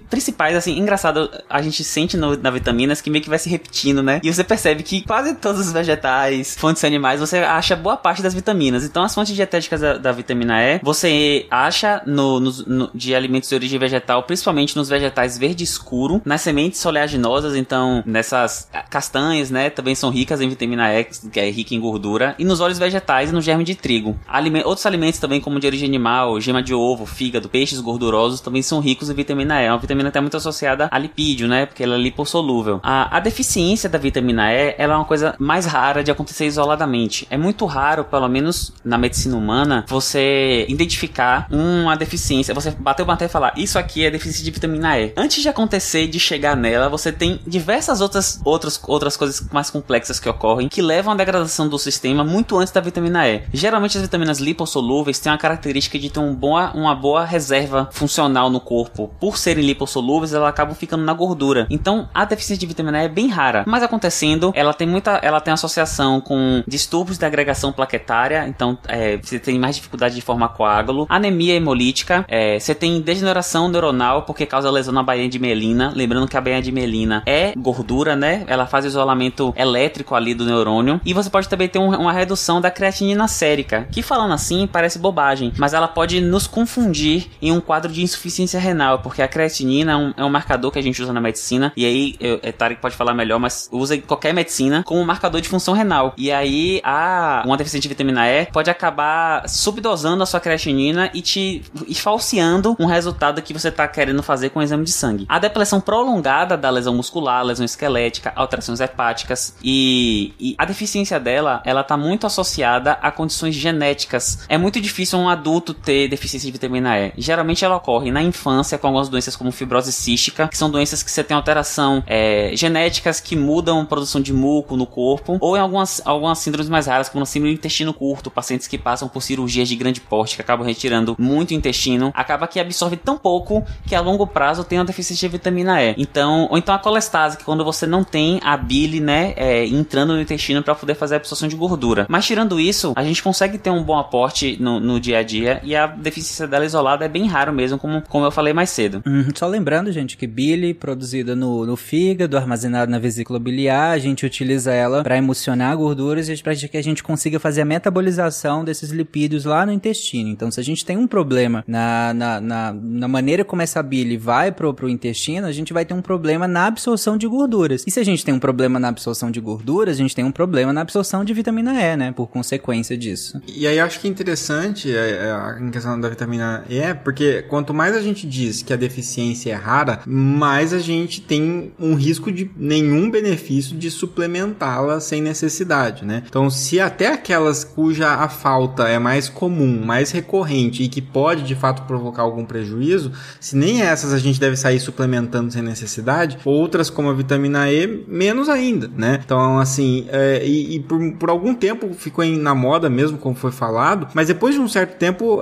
principais, 0.09 0.55
assim, 0.55 0.77
engraçado, 0.77 1.29
a 1.49 1.61
gente 1.61 1.83
sente 1.83 2.17
no, 2.17 2.35
na 2.37 2.49
vitaminas 2.57 3.01
que 3.01 3.09
meio 3.09 3.23
que 3.23 3.29
vai 3.29 3.39
se 3.39 3.49
repetindo, 3.49 4.01
né? 4.03 4.19
E 4.23 4.33
você 4.33 4.43
percebe 4.43 4.83
que 4.83 5.01
quase 5.01 5.35
todos 5.35 5.67
os 5.67 5.71
vegetais, 5.71 6.55
fontes 6.57 6.83
animais, 6.83 7.19
você 7.19 7.37
acha 7.39 7.75
boa 7.75 7.97
parte 7.97 8.21
das 8.21 8.33
vitaminas. 8.33 8.83
Então, 8.83 9.03
as 9.03 9.13
fontes 9.13 9.35
dietéticas 9.35 9.81
da, 9.81 9.97
da 9.97 10.11
vitamina 10.11 10.61
E, 10.63 10.79
você 10.83 11.45
acha 11.51 12.01
no, 12.05 12.39
nos- 12.39 12.65
no- 12.65 12.89
de 12.93 13.13
alimentos 13.15 13.49
de 13.49 13.55
origem 13.55 13.79
vegetal, 13.79 14.23
principalmente 14.23 14.75
nos 14.75 14.89
vegetais 14.89 15.37
verde 15.37 15.63
escuro, 15.63 16.21
nas 16.25 16.41
sementes 16.41 16.83
oleaginosas, 16.85 17.55
então, 17.55 18.03
nessas 18.05 18.67
ah, 18.73 18.83
castanhas, 18.83 19.49
né? 19.51 19.69
Também 19.69 19.95
são 19.95 20.09
ricas 20.09 20.41
em 20.41 20.49
vitamina 20.49 20.93
E, 20.93 21.03
que 21.05 21.39
é 21.39 21.49
rica 21.49 21.73
em 21.75 21.79
gordura, 21.79 22.35
e 22.39 22.45
nos 22.45 22.59
óleos 22.59 22.79
vegetais 22.79 23.29
e 23.29 23.33
no 23.33 23.41
germe 23.41 23.63
de 23.63 23.75
trigo. 23.75 24.17
Alime- 24.27 24.63
outros 24.65 24.85
alimentos 24.85 25.19
também, 25.19 25.39
como 25.41 25.59
de 25.59 25.67
origem 25.67 25.87
animal, 25.87 26.39
gema 26.41 26.61
de 26.63 26.73
ovo, 26.73 27.05
fígado, 27.05 27.49
peixes 27.49 27.79
gordurosos, 27.79 28.41
também 28.41 28.61
são 28.61 28.79
ricos 28.79 29.09
em 29.09 29.13
vitamina 29.13 29.61
E. 29.61 29.65
É 29.65 29.71
uma 29.71 29.77
vitamina 29.77 30.05
que 30.09 30.11
está 30.11 30.21
muito 30.21 30.37
associada 30.37 30.87
a 30.91 30.97
lipídio, 30.97 31.47
né? 31.47 31.65
Porque 31.65 31.83
ela 31.83 31.95
é 31.95 31.97
lipossolúvel. 31.97 32.46
A, 32.83 33.17
a 33.17 33.19
deficiência 33.19 33.89
da 33.89 33.97
vitamina 33.97 34.51
E, 34.51 34.75
ela 34.77 34.93
é 34.93 34.95
uma 34.95 35.05
coisa 35.05 35.35
mais 35.37 35.65
rara 35.65 36.03
de 36.03 36.11
acontecer 36.11 36.45
isoladamente. 36.45 37.27
É 37.29 37.37
muito 37.37 37.65
raro, 37.65 38.03
pelo 38.03 38.27
menos 38.27 38.73
na 38.83 38.97
medicina 38.97 39.35
humana, 39.35 39.85
você 39.87 40.65
identificar 40.67 41.47
uma 41.51 41.95
deficiência. 41.95 42.53
Você 42.53 42.71
bater 42.71 43.03
o 43.03 43.05
martelo 43.05 43.29
e 43.29 43.31
falar, 43.31 43.53
isso 43.57 43.77
aqui 43.77 44.05
é 44.05 44.11
deficiência 44.11 44.43
de 44.43 44.51
vitamina 44.51 44.99
E. 44.99 45.13
Antes 45.15 45.41
de 45.41 45.49
acontecer, 45.49 46.07
de 46.07 46.19
chegar 46.19 46.55
nela, 46.55 46.89
você 46.89 47.11
tem 47.11 47.39
diversas 47.45 48.01
outras, 48.01 48.39
outras, 48.43 48.79
outras 48.87 49.17
coisas 49.17 49.47
mais 49.51 49.69
complexas 49.69 50.19
que 50.19 50.29
ocorrem 50.29 50.69
que 50.69 50.81
levam 50.81 51.13
à 51.13 51.15
degradação 51.15 51.67
do 51.67 51.77
sistema 51.77 52.23
muito 52.23 52.57
antes 52.57 52.71
da 52.71 52.81
vitamina 52.81 53.27
E. 53.27 53.43
Geralmente 53.53 53.97
as 53.97 54.03
vitaminas 54.03 54.39
lipossolúveis 54.39 55.19
têm 55.19 55.31
a 55.31 55.37
característica 55.37 55.97
de 55.97 56.09
ter 56.09 56.19
um 56.19 56.33
boa, 56.33 56.71
uma 56.73 56.95
boa 56.95 57.25
reserva 57.25 57.89
funcional 57.91 58.49
no 58.49 58.59
corpo. 58.59 59.11
Por 59.19 59.37
serem 59.37 59.65
lipossolúveis, 59.65 60.33
elas 60.33 60.49
acabam 60.49 60.75
ficando 60.75 61.03
na 61.03 61.13
gordura. 61.13 61.67
Então, 61.69 62.09
a 62.13 62.25
deficiência 62.27 62.59
de 62.59 62.65
vitamina 62.67 63.01
E 63.01 63.05
é 63.05 63.07
bem 63.09 63.27
rara. 63.27 63.63
Mas 63.67 63.83
acontecendo, 63.83 64.51
ela 64.55 64.73
tem 64.73 64.87
muita, 64.87 65.19
ela 65.23 65.39
tem 65.41 65.53
associação 65.53 66.19
com 66.21 66.63
distúrbios 66.67 67.17
da 67.17 67.27
agregação 67.27 67.71
plaquetária. 67.71 68.45
Então, 68.47 68.77
é, 68.87 69.17
você 69.17 69.39
tem 69.39 69.57
mais 69.59 69.75
dificuldade 69.75 70.15
de 70.15 70.21
formar 70.21 70.49
coágulo, 70.49 71.05
anemia 71.09 71.55
hemolítica, 71.55 72.25
é, 72.27 72.59
você 72.59 72.73
tem 72.75 73.01
degeneração 73.01 73.67
neuronal 73.69 74.23
porque 74.23 74.45
causa 74.45 74.69
lesão 74.69 74.93
na 74.93 75.03
bainha 75.03 75.29
de 75.29 75.39
melina. 75.39 75.91
Lembrando 75.95 76.27
que 76.27 76.37
a 76.37 76.41
bainha 76.41 76.61
de 76.61 76.71
melina 76.71 77.23
é 77.25 77.53
gordura, 77.57 78.15
né? 78.15 78.43
Ela 78.47 78.65
faz 78.65 78.85
isolamento 78.85 79.53
elétrico 79.57 80.15
ali 80.15 80.33
do 80.33 80.45
neurônio. 80.45 80.99
E 81.05 81.13
você 81.13 81.29
pode 81.29 81.47
também 81.49 81.67
ter 81.67 81.79
um- 81.79 81.95
uma 81.95 82.11
redução 82.11 82.59
da 82.61 82.69
creatinina 82.71 83.27
sérica, 83.27 83.87
que 83.91 84.01
falando 84.01 84.33
assim 84.33 84.67
parece 84.71 84.99
bobagem, 84.99 85.53
mas 85.57 85.73
ela 85.73 85.87
pode 85.87 86.19
nos 86.21 86.47
confundir 86.47 87.27
em 87.41 87.51
um 87.51 87.59
quadro 87.61 87.91
de 87.91 88.01
insuficiência 88.01 88.59
renal, 88.59 88.99
porque 88.99 89.21
a 89.21 89.27
creatinina 89.27 89.91
é 89.91 89.95
um, 89.95 90.13
é 90.17 90.23
um 90.25 90.29
marcador 90.29 90.71
que 90.71 90.79
a 90.79 90.81
gente 90.81 91.01
usa 91.01 91.13
na 91.13 91.21
medicina. 91.21 91.71
E 91.75 91.85
aí, 91.85 92.15
eu, 92.19 92.39
é, 92.41 92.51
Tarek 92.51 92.81
pode 92.81 92.95
falar 92.95 93.13
melhor, 93.13 93.39
mas 93.39 93.69
usa 93.71 93.97
qualquer 93.99 94.33
medicina 94.33 94.83
como 94.83 95.03
marcador 95.05 95.41
de 95.41 95.49
função 95.49 95.73
renal. 95.73 96.13
E 96.17 96.31
aí, 96.31 96.81
a, 96.83 97.43
uma 97.45 97.57
deficiência 97.57 97.81
de 97.81 97.89
vitamina 97.89 98.27
E 98.29 98.45
pode 98.47 98.69
acabar 98.69 99.47
subdosando 99.47 100.23
a 100.23 100.25
sua 100.25 100.39
creatinina 100.39 101.09
e 101.13 101.21
te 101.21 101.63
e 101.87 101.95
falseando 101.95 102.75
um 102.79 102.85
resultado 102.85 103.41
que 103.41 103.53
você 103.53 103.71
tá 103.71 103.87
querendo 103.87 104.21
fazer 104.23 104.49
com 104.49 104.59
o 104.59 104.63
exame 104.63 104.83
de 104.83 104.91
sangue. 104.91 105.25
A 105.29 105.39
depressão 105.39 105.79
prolongada 105.79 106.57
da 106.57 106.69
lesão 106.69 106.95
muscular, 106.95 107.43
lesão 107.43 107.65
esquelética, 107.65 108.31
alterações 108.35 108.79
hepáticas 108.79 109.55
e, 109.63 110.33
e 110.39 110.55
a 110.57 110.65
deficiência 110.65 111.19
dela, 111.19 111.61
ela 111.65 111.83
tá 111.83 111.97
muito 111.97 112.25
associada 112.25 112.93
a 113.01 113.11
condições 113.11 113.55
genéticas. 113.55 114.45
É 114.49 114.57
muito 114.57 114.79
difícil 114.79 115.19
um 115.19 115.29
adulto 115.29 115.73
ter 115.73 116.07
deficiência 116.07 116.47
de 116.47 116.51
vitamina 116.51 116.99
E. 116.99 117.13
Geralmente 117.17 117.63
ela 117.63 117.75
ocorre 117.75 118.11
na 118.11 118.21
infância 118.21 118.77
com 118.77 118.87
algumas 118.87 119.09
doenças 119.09 119.35
como 119.35 119.51
fibrose 119.51 119.91
cística, 119.91 120.47
que 120.47 120.57
são 120.57 120.69
doenças 120.69 121.03
que 121.03 121.11
você 121.11 121.23
tem 121.23 121.35
alteração 121.35 122.03
é, 122.07 122.51
genéticas 122.55 123.19
que 123.19 123.35
mudam 123.35 123.81
a 123.81 123.85
produção 123.85 124.21
de 124.21 124.33
muco 124.33 124.75
no 124.75 124.85
corpo, 124.85 125.37
ou 125.39 125.57
em 125.57 125.59
algumas, 125.59 126.01
algumas 126.05 126.39
síndromes 126.39 126.69
mais 126.69 126.87
raras, 126.87 127.09
como 127.09 127.23
a 127.23 127.25
síndrome 127.25 127.53
do 127.53 127.59
intestino 127.59 127.93
curto, 127.93 128.31
pacientes 128.31 128.67
que 128.67 128.77
passam 128.77 129.07
por 129.07 129.21
cirurgias 129.21 129.67
de 129.67 129.75
grande 129.75 129.99
porte, 129.99 130.35
que 130.35 130.41
acabam 130.41 130.65
retirando 130.65 131.15
muito 131.19 131.53
intestino, 131.53 132.11
acaba 132.15 132.47
que 132.47 132.59
absorve 132.59 132.97
tão 132.97 133.17
pouco 133.17 133.63
que 133.85 133.95
a 133.95 134.01
longo 134.01 134.25
prazo 134.25 134.63
tem 134.63 134.79
uma 134.79 134.85
deficiência 134.85 135.27
de 135.27 135.33
vitamina 135.33 135.83
E. 135.83 135.95
Então, 135.97 136.47
ou 136.49 136.57
então 136.57 136.73
a 136.73 136.79
colestase, 136.79 137.37
que 137.37 137.43
quando 137.43 137.63
você 137.63 137.85
não 137.85 138.03
tem 138.03 138.39
a 138.43 138.55
bile, 138.55 138.99
né, 138.99 139.33
é, 139.35 139.65
entrando 139.65 140.13
no 140.13 140.21
intestino 140.21 140.63
para 140.63 140.75
poder 140.75 140.95
fazer 140.95 141.15
a 141.15 141.17
absorção 141.17 141.47
de 141.47 141.55
gordura. 141.55 142.05
Mas 142.09 142.25
tirando 142.25 142.59
isso, 142.59 142.93
a 142.95 143.03
gente 143.03 143.21
consegue 143.21 143.57
ter 143.57 143.69
um 143.69 143.83
bom 143.83 143.97
aporte 143.97 144.57
no, 144.59 144.79
no 144.79 144.99
dia 144.99 145.19
a 145.19 145.23
dia 145.23 145.59
e 145.63 145.75
a 145.75 145.87
deficiência 145.87 146.47
dela 146.47 146.65
isolada 146.65 147.05
é 147.05 147.09
bem 147.09 147.27
raro 147.27 147.51
mesmo, 147.51 147.77
como, 147.77 148.01
como 148.07 148.25
eu 148.25 148.31
falei 148.31 148.53
mais 148.53 148.69
cedo. 148.69 149.01
Uhum. 149.05 149.29
Só 149.35 149.47
lembrando, 149.47 149.91
gente, 149.91 150.15
que 150.15 150.27
bile 150.27 150.73
produzida 150.73 151.35
no, 151.35 151.65
no 151.65 151.75
fígado, 151.75 151.96
armazenada 152.37 152.91
na 152.91 152.99
vesícula 152.99 153.39
biliar, 153.39 153.91
a 153.91 153.97
gente 153.97 154.25
utiliza 154.25 154.71
ela 154.73 155.03
para 155.03 155.17
emulsionar 155.17 155.75
gorduras 155.77 156.29
e 156.29 156.41
para 156.41 156.55
que 156.55 156.77
a 156.77 156.83
gente 156.83 157.03
consiga 157.03 157.39
fazer 157.39 157.61
a 157.61 157.65
metabolização 157.65 158.63
desses 158.63 158.89
lipídios 158.91 159.45
lá 159.45 159.65
no 159.65 159.71
intestino. 159.71 160.29
Então, 160.29 160.51
se 160.51 160.59
a 160.59 160.63
gente 160.63 160.85
tem 160.85 160.97
um 160.97 161.07
problema 161.07 161.63
na, 161.67 162.13
na, 162.13 162.41
na, 162.41 162.73
na 162.73 163.07
maneira 163.07 163.43
como 163.43 163.61
essa 163.61 163.81
bile 163.81 164.17
vai 164.17 164.51
pro, 164.51 164.73
pro 164.73 164.89
intestino, 164.89 165.47
a 165.47 165.51
gente 165.51 165.73
vai 165.73 165.85
ter 165.85 165.93
um 165.93 166.01
problema 166.01 166.47
na 166.47 166.65
absorção 166.65 167.17
de 167.17 167.27
gorduras. 167.27 167.83
E 167.87 167.91
se 167.91 167.99
a 167.99 168.03
gente 168.03 168.23
tem 168.23 168.33
um 168.33 168.39
problema 168.39 168.79
na 168.79 168.89
absorção 168.89 169.31
de 169.31 169.39
gorduras, 169.39 169.95
a 169.95 170.01
gente 170.01 170.15
tem 170.15 170.25
um 170.25 170.31
problema 170.31 170.73
na 170.73 170.81
absorção 170.81 171.23
de 171.23 171.33
vitamina 171.33 171.73
E, 171.81 171.97
né? 171.97 172.11
Por 172.11 172.27
consequência 172.27 172.97
disso. 172.97 173.41
E 173.47 173.67
aí 173.67 173.79
acho 173.79 173.99
que 173.99 174.07
é 174.07 174.09
interessante 174.09 174.95
é, 174.95 174.97
é, 174.97 175.63
em 175.63 175.71
questão 175.71 175.99
da 175.99 176.09
vitamina 176.09 176.63
E, 176.69 176.93
porque 176.93 177.43
quanto 177.43 177.73
mais 177.73 177.95
a 177.95 178.01
gente 178.01 178.27
diz 178.27 178.61
que 178.61 178.73
a 178.73 178.75
deficiência 178.75 179.51
é 179.51 179.55
rara, 179.55 180.01
mais 180.05 180.73
a 180.73 180.79
gente 180.79 181.21
tem 181.21 181.71
risco 181.93 182.31
de 182.31 182.49
nenhum 182.55 183.09
benefício 183.09 183.75
de 183.75 183.89
suplementá-la 183.89 184.99
sem 184.99 185.21
necessidade, 185.21 186.05
né? 186.05 186.23
Então, 186.27 186.49
se 186.49 186.79
até 186.79 187.07
aquelas 187.07 187.63
cuja 187.63 188.09
a 188.09 188.29
falta 188.29 188.87
é 188.87 188.99
mais 188.99 189.29
comum, 189.29 189.83
mais 189.85 190.11
recorrente 190.11 190.83
e 190.83 190.87
que 190.87 191.01
pode 191.01 191.43
de 191.43 191.55
fato 191.55 191.83
provocar 191.83 192.23
algum 192.23 192.45
prejuízo, 192.45 193.11
se 193.39 193.55
nem 193.55 193.81
essas 193.81 194.13
a 194.13 194.17
gente 194.17 194.39
deve 194.39 194.55
sair 194.55 194.79
suplementando 194.79 195.51
sem 195.51 195.61
necessidade, 195.61 196.37
outras 196.43 196.89
como 196.89 197.09
a 197.09 197.13
vitamina 197.13 197.71
E, 197.71 198.05
menos 198.07 198.49
ainda, 198.49 198.89
né? 198.95 199.19
Então, 199.23 199.59
assim, 199.59 200.05
é, 200.09 200.45
e, 200.45 200.75
e 200.75 200.79
por, 200.79 200.99
por, 201.13 201.29
algum 201.29 201.53
tempo 201.53 201.93
ficou 201.93 202.23
em, 202.23 202.37
na 202.37 202.55
moda 202.55 202.89
mesmo, 202.89 203.17
como 203.17 203.35
foi 203.35 203.51
falado, 203.51 204.07
mas 204.13 204.27
depois 204.27 204.55
de 204.55 204.61
um 204.61 204.67
certo 204.67 204.97
tempo, 204.97 205.41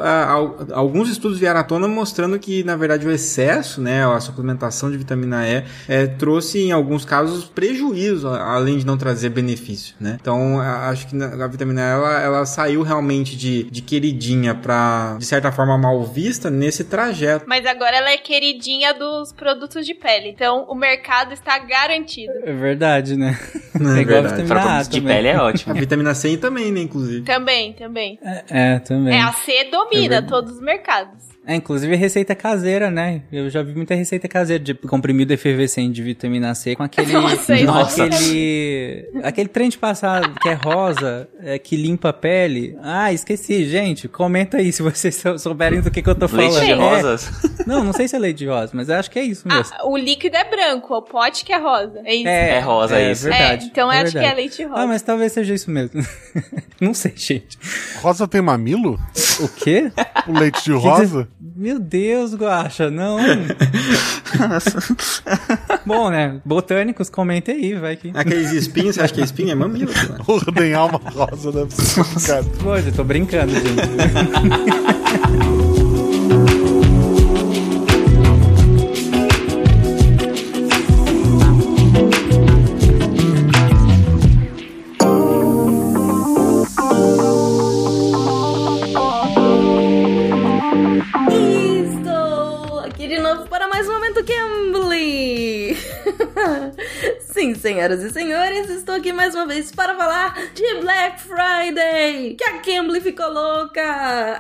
alguns 0.74 1.10
estudos 1.10 1.40
vieram 1.40 1.60
à 1.60 1.64
tona 1.64 1.88
mostrando 1.88 2.38
que, 2.38 2.64
na 2.64 2.76
verdade, 2.76 3.08
o 3.08 3.12
excesso, 3.12 3.82
né, 3.82 4.06
a 4.06 4.20
suplementação 4.20 4.92
de 4.92 4.98
vitamina 4.98 5.48
E, 5.48 5.64
é, 5.88 6.08
trouxe 6.08 6.35
em 6.40 6.72
alguns 6.72 7.06
casos 7.06 7.46
prejuízo, 7.46 8.28
além 8.28 8.78
de 8.78 8.86
não 8.86 8.98
trazer 8.98 9.30
benefício, 9.30 9.96
né? 10.00 10.18
Então, 10.20 10.60
acho 10.60 11.08
que 11.08 11.16
a 11.22 11.48
vitamina 11.48 11.82
E, 11.82 11.84
ela, 11.84 12.22
ela 12.22 12.46
saiu 12.46 12.82
realmente 12.82 13.36
de, 13.36 13.64
de 13.64 13.82
queridinha 13.82 14.56
para 14.56 15.16
de 15.18 15.26
certa 15.26 15.52
forma, 15.52 15.78
mal 15.78 16.04
vista 16.04 16.50
nesse 16.50 16.84
trajeto. 16.84 17.46
Mas 17.48 17.66
agora 17.66 17.96
ela 17.96 18.10
é 18.10 18.18
queridinha 18.18 18.94
dos 18.94 19.32
produtos 19.34 19.86
de 19.86 19.94
pele. 19.94 20.30
Então, 20.30 20.66
o 20.70 20.76
mercado 20.76 21.34
está 21.34 21.58
garantido. 21.58 22.34
É 22.44 22.54
verdade, 22.54 23.16
né? 23.16 23.38
É, 23.76 24.02
é 24.02 24.06
verdade. 24.06 24.28
a 24.28 24.44
vitamina 24.46 24.80
A 24.80 24.84
de 24.84 25.02
pele 25.02 25.28
é 25.28 25.38
ótimo. 25.38 25.74
A 25.74 25.78
vitamina 25.78 26.16
C 26.16 26.38
também, 26.38 26.72
né, 26.72 26.80
inclusive. 26.80 27.24
Também, 27.24 27.74
também. 27.74 28.18
É, 28.24 28.44
é 28.50 28.80
também. 28.80 29.14
É, 29.14 29.22
a 29.22 29.34
C 29.34 29.66
domina 29.70 30.16
é 30.16 30.22
todos 30.22 30.54
os 30.54 30.62
mercados. 30.62 31.35
É, 31.48 31.56
inclusive 31.56 31.96
receita 31.96 32.34
caseira, 32.34 32.90
né? 32.90 33.22
Eu 33.32 33.50
já 33.50 33.62
vi 33.62 33.76
muita 33.76 33.94
receita 33.94 34.28
caseira 34.28 34.64
de 34.64 34.74
comprimido 34.74 35.32
efervescente 35.32 35.94
de 35.94 36.02
vitamina 36.02 36.56
C 36.56 36.76
com 36.76 36.84
aquele. 36.84 37.14
Nossa, 37.14 37.56
nossa. 37.64 38.04
aquele. 38.06 39.10
aquele 39.24 39.50
trem 39.50 39.70
de 39.70 39.78
passado 39.78 40.34
que 40.42 40.50
é 40.50 40.54
rosa, 40.54 41.30
é, 41.40 41.60
que 41.60 41.76
limpa 41.76 42.10
a 42.10 42.14
pele. 42.14 42.78
Ah, 42.82 43.14
esqueci, 43.14 43.66
gente. 43.66 44.08
Comenta 44.08 44.58
aí 44.58 44.72
se 44.72 44.82
vocês 44.82 45.22
souberem 45.38 45.82
do 45.82 45.92
que, 45.92 46.02
que 46.02 46.10
eu 46.10 46.16
tô 46.16 46.28
falando. 46.28 46.52
Leite 46.52 46.66
de 46.66 46.72
é. 46.72 46.76
rosas? 46.76 47.32
Não, 47.66 47.84
não 47.84 47.94
sei 47.94 48.08
se 48.08 48.16
é 48.16 48.20
leite 48.20 48.38
de 48.38 48.48
rosa, 48.48 48.72
mas 48.76 48.90
eu 48.90 48.96
acho 48.96 49.10
que 49.10 49.18
é 49.18 49.24
isso 49.24 49.48
mesmo. 49.48 49.74
Ah, 49.76 49.88
o 49.88 49.98
líquido 49.98 50.38
é 50.38 50.44
branco, 50.44 50.94
o 50.94 51.02
pote 51.02 51.44
que 51.44 51.52
é 51.52 51.58
rosa. 51.58 52.00
É 52.06 52.14
isso. 52.14 52.28
É, 52.28 52.50
é 52.50 52.60
rosa, 52.60 52.96
é, 52.96 53.12
isso. 53.12 53.24
Verdade, 53.24 53.66
é, 53.66 53.68
então 53.68 53.92
é 53.92 53.96
acho 54.02 54.14
verdade. 54.14 54.26
que 54.26 54.32
é 54.32 54.36
leite 54.36 54.64
rosa. 54.64 54.82
Ah, 54.82 54.88
mas 54.88 55.02
talvez 55.02 55.32
seja 55.32 55.52
isso 55.52 55.72
mesmo. 55.72 56.06
não 56.80 56.94
sei, 56.94 57.14
gente. 57.16 57.58
Rosa 58.02 58.28
tem 58.28 58.40
mamilo? 58.40 59.00
O 59.40 59.48
quê? 59.48 59.92
O 60.28 60.38
leite 60.38 60.64
de 60.64 60.74
rosa? 60.74 61.28
Meu 61.40 61.80
Deus, 61.80 62.34
Guaxa, 62.34 62.90
não. 62.90 63.18
Bom, 65.86 66.10
né? 66.10 66.40
Botânicos, 66.46 67.10
comentem 67.10 67.56
aí, 67.56 67.74
vai 67.74 67.98
que. 67.98 68.12
Aqueles 68.14 68.52
espinhos, 68.52 68.96
você 68.96 69.02
acha 69.02 69.14
que 69.14 69.22
é 69.22 69.24
espinho? 69.24 69.52
É 69.52 69.56
mamilo. 69.56 69.92
Né? 69.92 70.18
O 70.28 70.52
tem 70.54 70.74
alma 70.74 71.00
rosa 71.04 71.52
complicado. 71.96 72.50
Pô, 72.64 72.76
eu 72.78 72.92
tô 72.94 73.04
brincando, 73.04 73.54
gente. 73.54 73.66
Sim, 97.46 97.54
senhoras 97.54 98.02
e 98.02 98.10
senhores, 98.10 98.72
estou 98.72 98.96
aqui 98.96 99.14
mais 99.14 99.36
uma 99.36 99.46
vez 99.46 99.72
para 99.72 99.94
falar 99.96 100.34
de 100.56 100.80
Black 100.82 101.22
Friday, 101.22 102.34
que 102.34 102.44
a 102.44 102.58
Cambly 102.58 103.00
ficou 103.00 103.32
louca. 103.32 104.40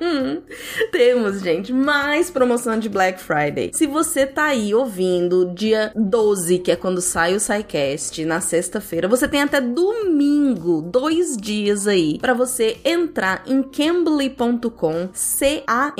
Temos, 0.90 1.42
gente, 1.42 1.70
mais 1.70 2.30
promoção 2.30 2.78
de 2.78 2.88
Black 2.88 3.20
Friday. 3.20 3.72
Se 3.74 3.86
você 3.86 4.24
tá 4.26 4.46
aí 4.46 4.74
ouvindo 4.74 5.52
dia 5.54 5.92
12, 5.94 6.60
que 6.60 6.70
é 6.72 6.76
quando 6.76 7.02
sai 7.02 7.34
o 7.34 7.40
SciCast, 7.40 8.24
na 8.24 8.40
sexta-feira, 8.40 9.06
você 9.06 9.28
tem 9.28 9.42
até 9.42 9.60
domingo, 9.60 10.80
dois 10.80 11.36
dias 11.36 11.86
aí, 11.86 12.18
para 12.18 12.32
você 12.32 12.78
entrar 12.86 13.42
em 13.46 13.62
cambly.com, 13.62 15.10
C-A-M-B-L-Y, 15.12 15.96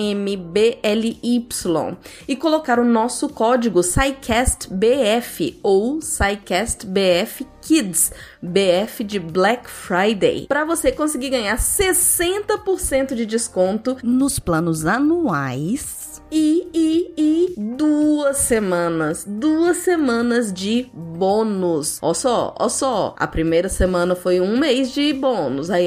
e 2.27 2.35
colocar 2.35 2.79
o 2.79 2.85
nosso 2.85 3.29
código 3.29 3.83
SciCastBF 3.83 5.61
ou 5.63 5.82
SciCastBF 6.01 7.47
Kids, 7.61 8.13
BF 8.43 9.05
de 9.05 9.19
Black 9.19 9.71
Friday, 9.71 10.47
para 10.49 10.65
você 10.65 10.93
conseguir 10.93 11.31
ganhar 11.31 11.57
60% 11.57 13.15
de 13.15 13.25
desconto 13.25 13.97
nos 14.03 14.39
planos 14.39 14.85
anuais. 14.85 16.03
E, 16.35 16.67
e, 16.73 17.15
e 17.15 17.55
duas 17.59 18.39
semanas, 18.39 19.23
duas 19.29 19.77
semanas 19.77 20.51
de 20.51 20.91
bônus. 20.95 21.99
Ó 22.01 22.15
só, 22.15 22.55
ó 22.59 22.71
só. 22.71 23.15
A 23.19 23.27
primeira 23.27 23.69
semana 23.69 24.15
foi 24.15 24.41
um 24.41 24.59
mês 24.59 24.93
de 24.93 25.13
bônus, 25.13 25.69
aí 25.69 25.87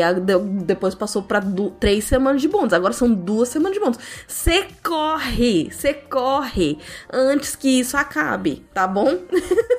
depois 0.64 0.94
passou 0.94 1.24
para 1.24 1.42
três 1.80 2.04
semanas 2.04 2.44
de 2.44 2.48
bônus. 2.48 2.74
Agora 2.74 2.94
são 2.94 3.12
duas 3.12 3.50
semanas 3.50 3.74
de 3.74 3.80
bônus. 3.80 3.98
Você 4.28 4.68
corre, 4.84 5.72
você 5.72 5.96
corre 5.96 6.78
antes 7.12 7.56
que 7.56 7.80
isso 7.80 7.98
acabe, 7.98 8.64
tá 8.72 8.88
bom? 8.88 9.18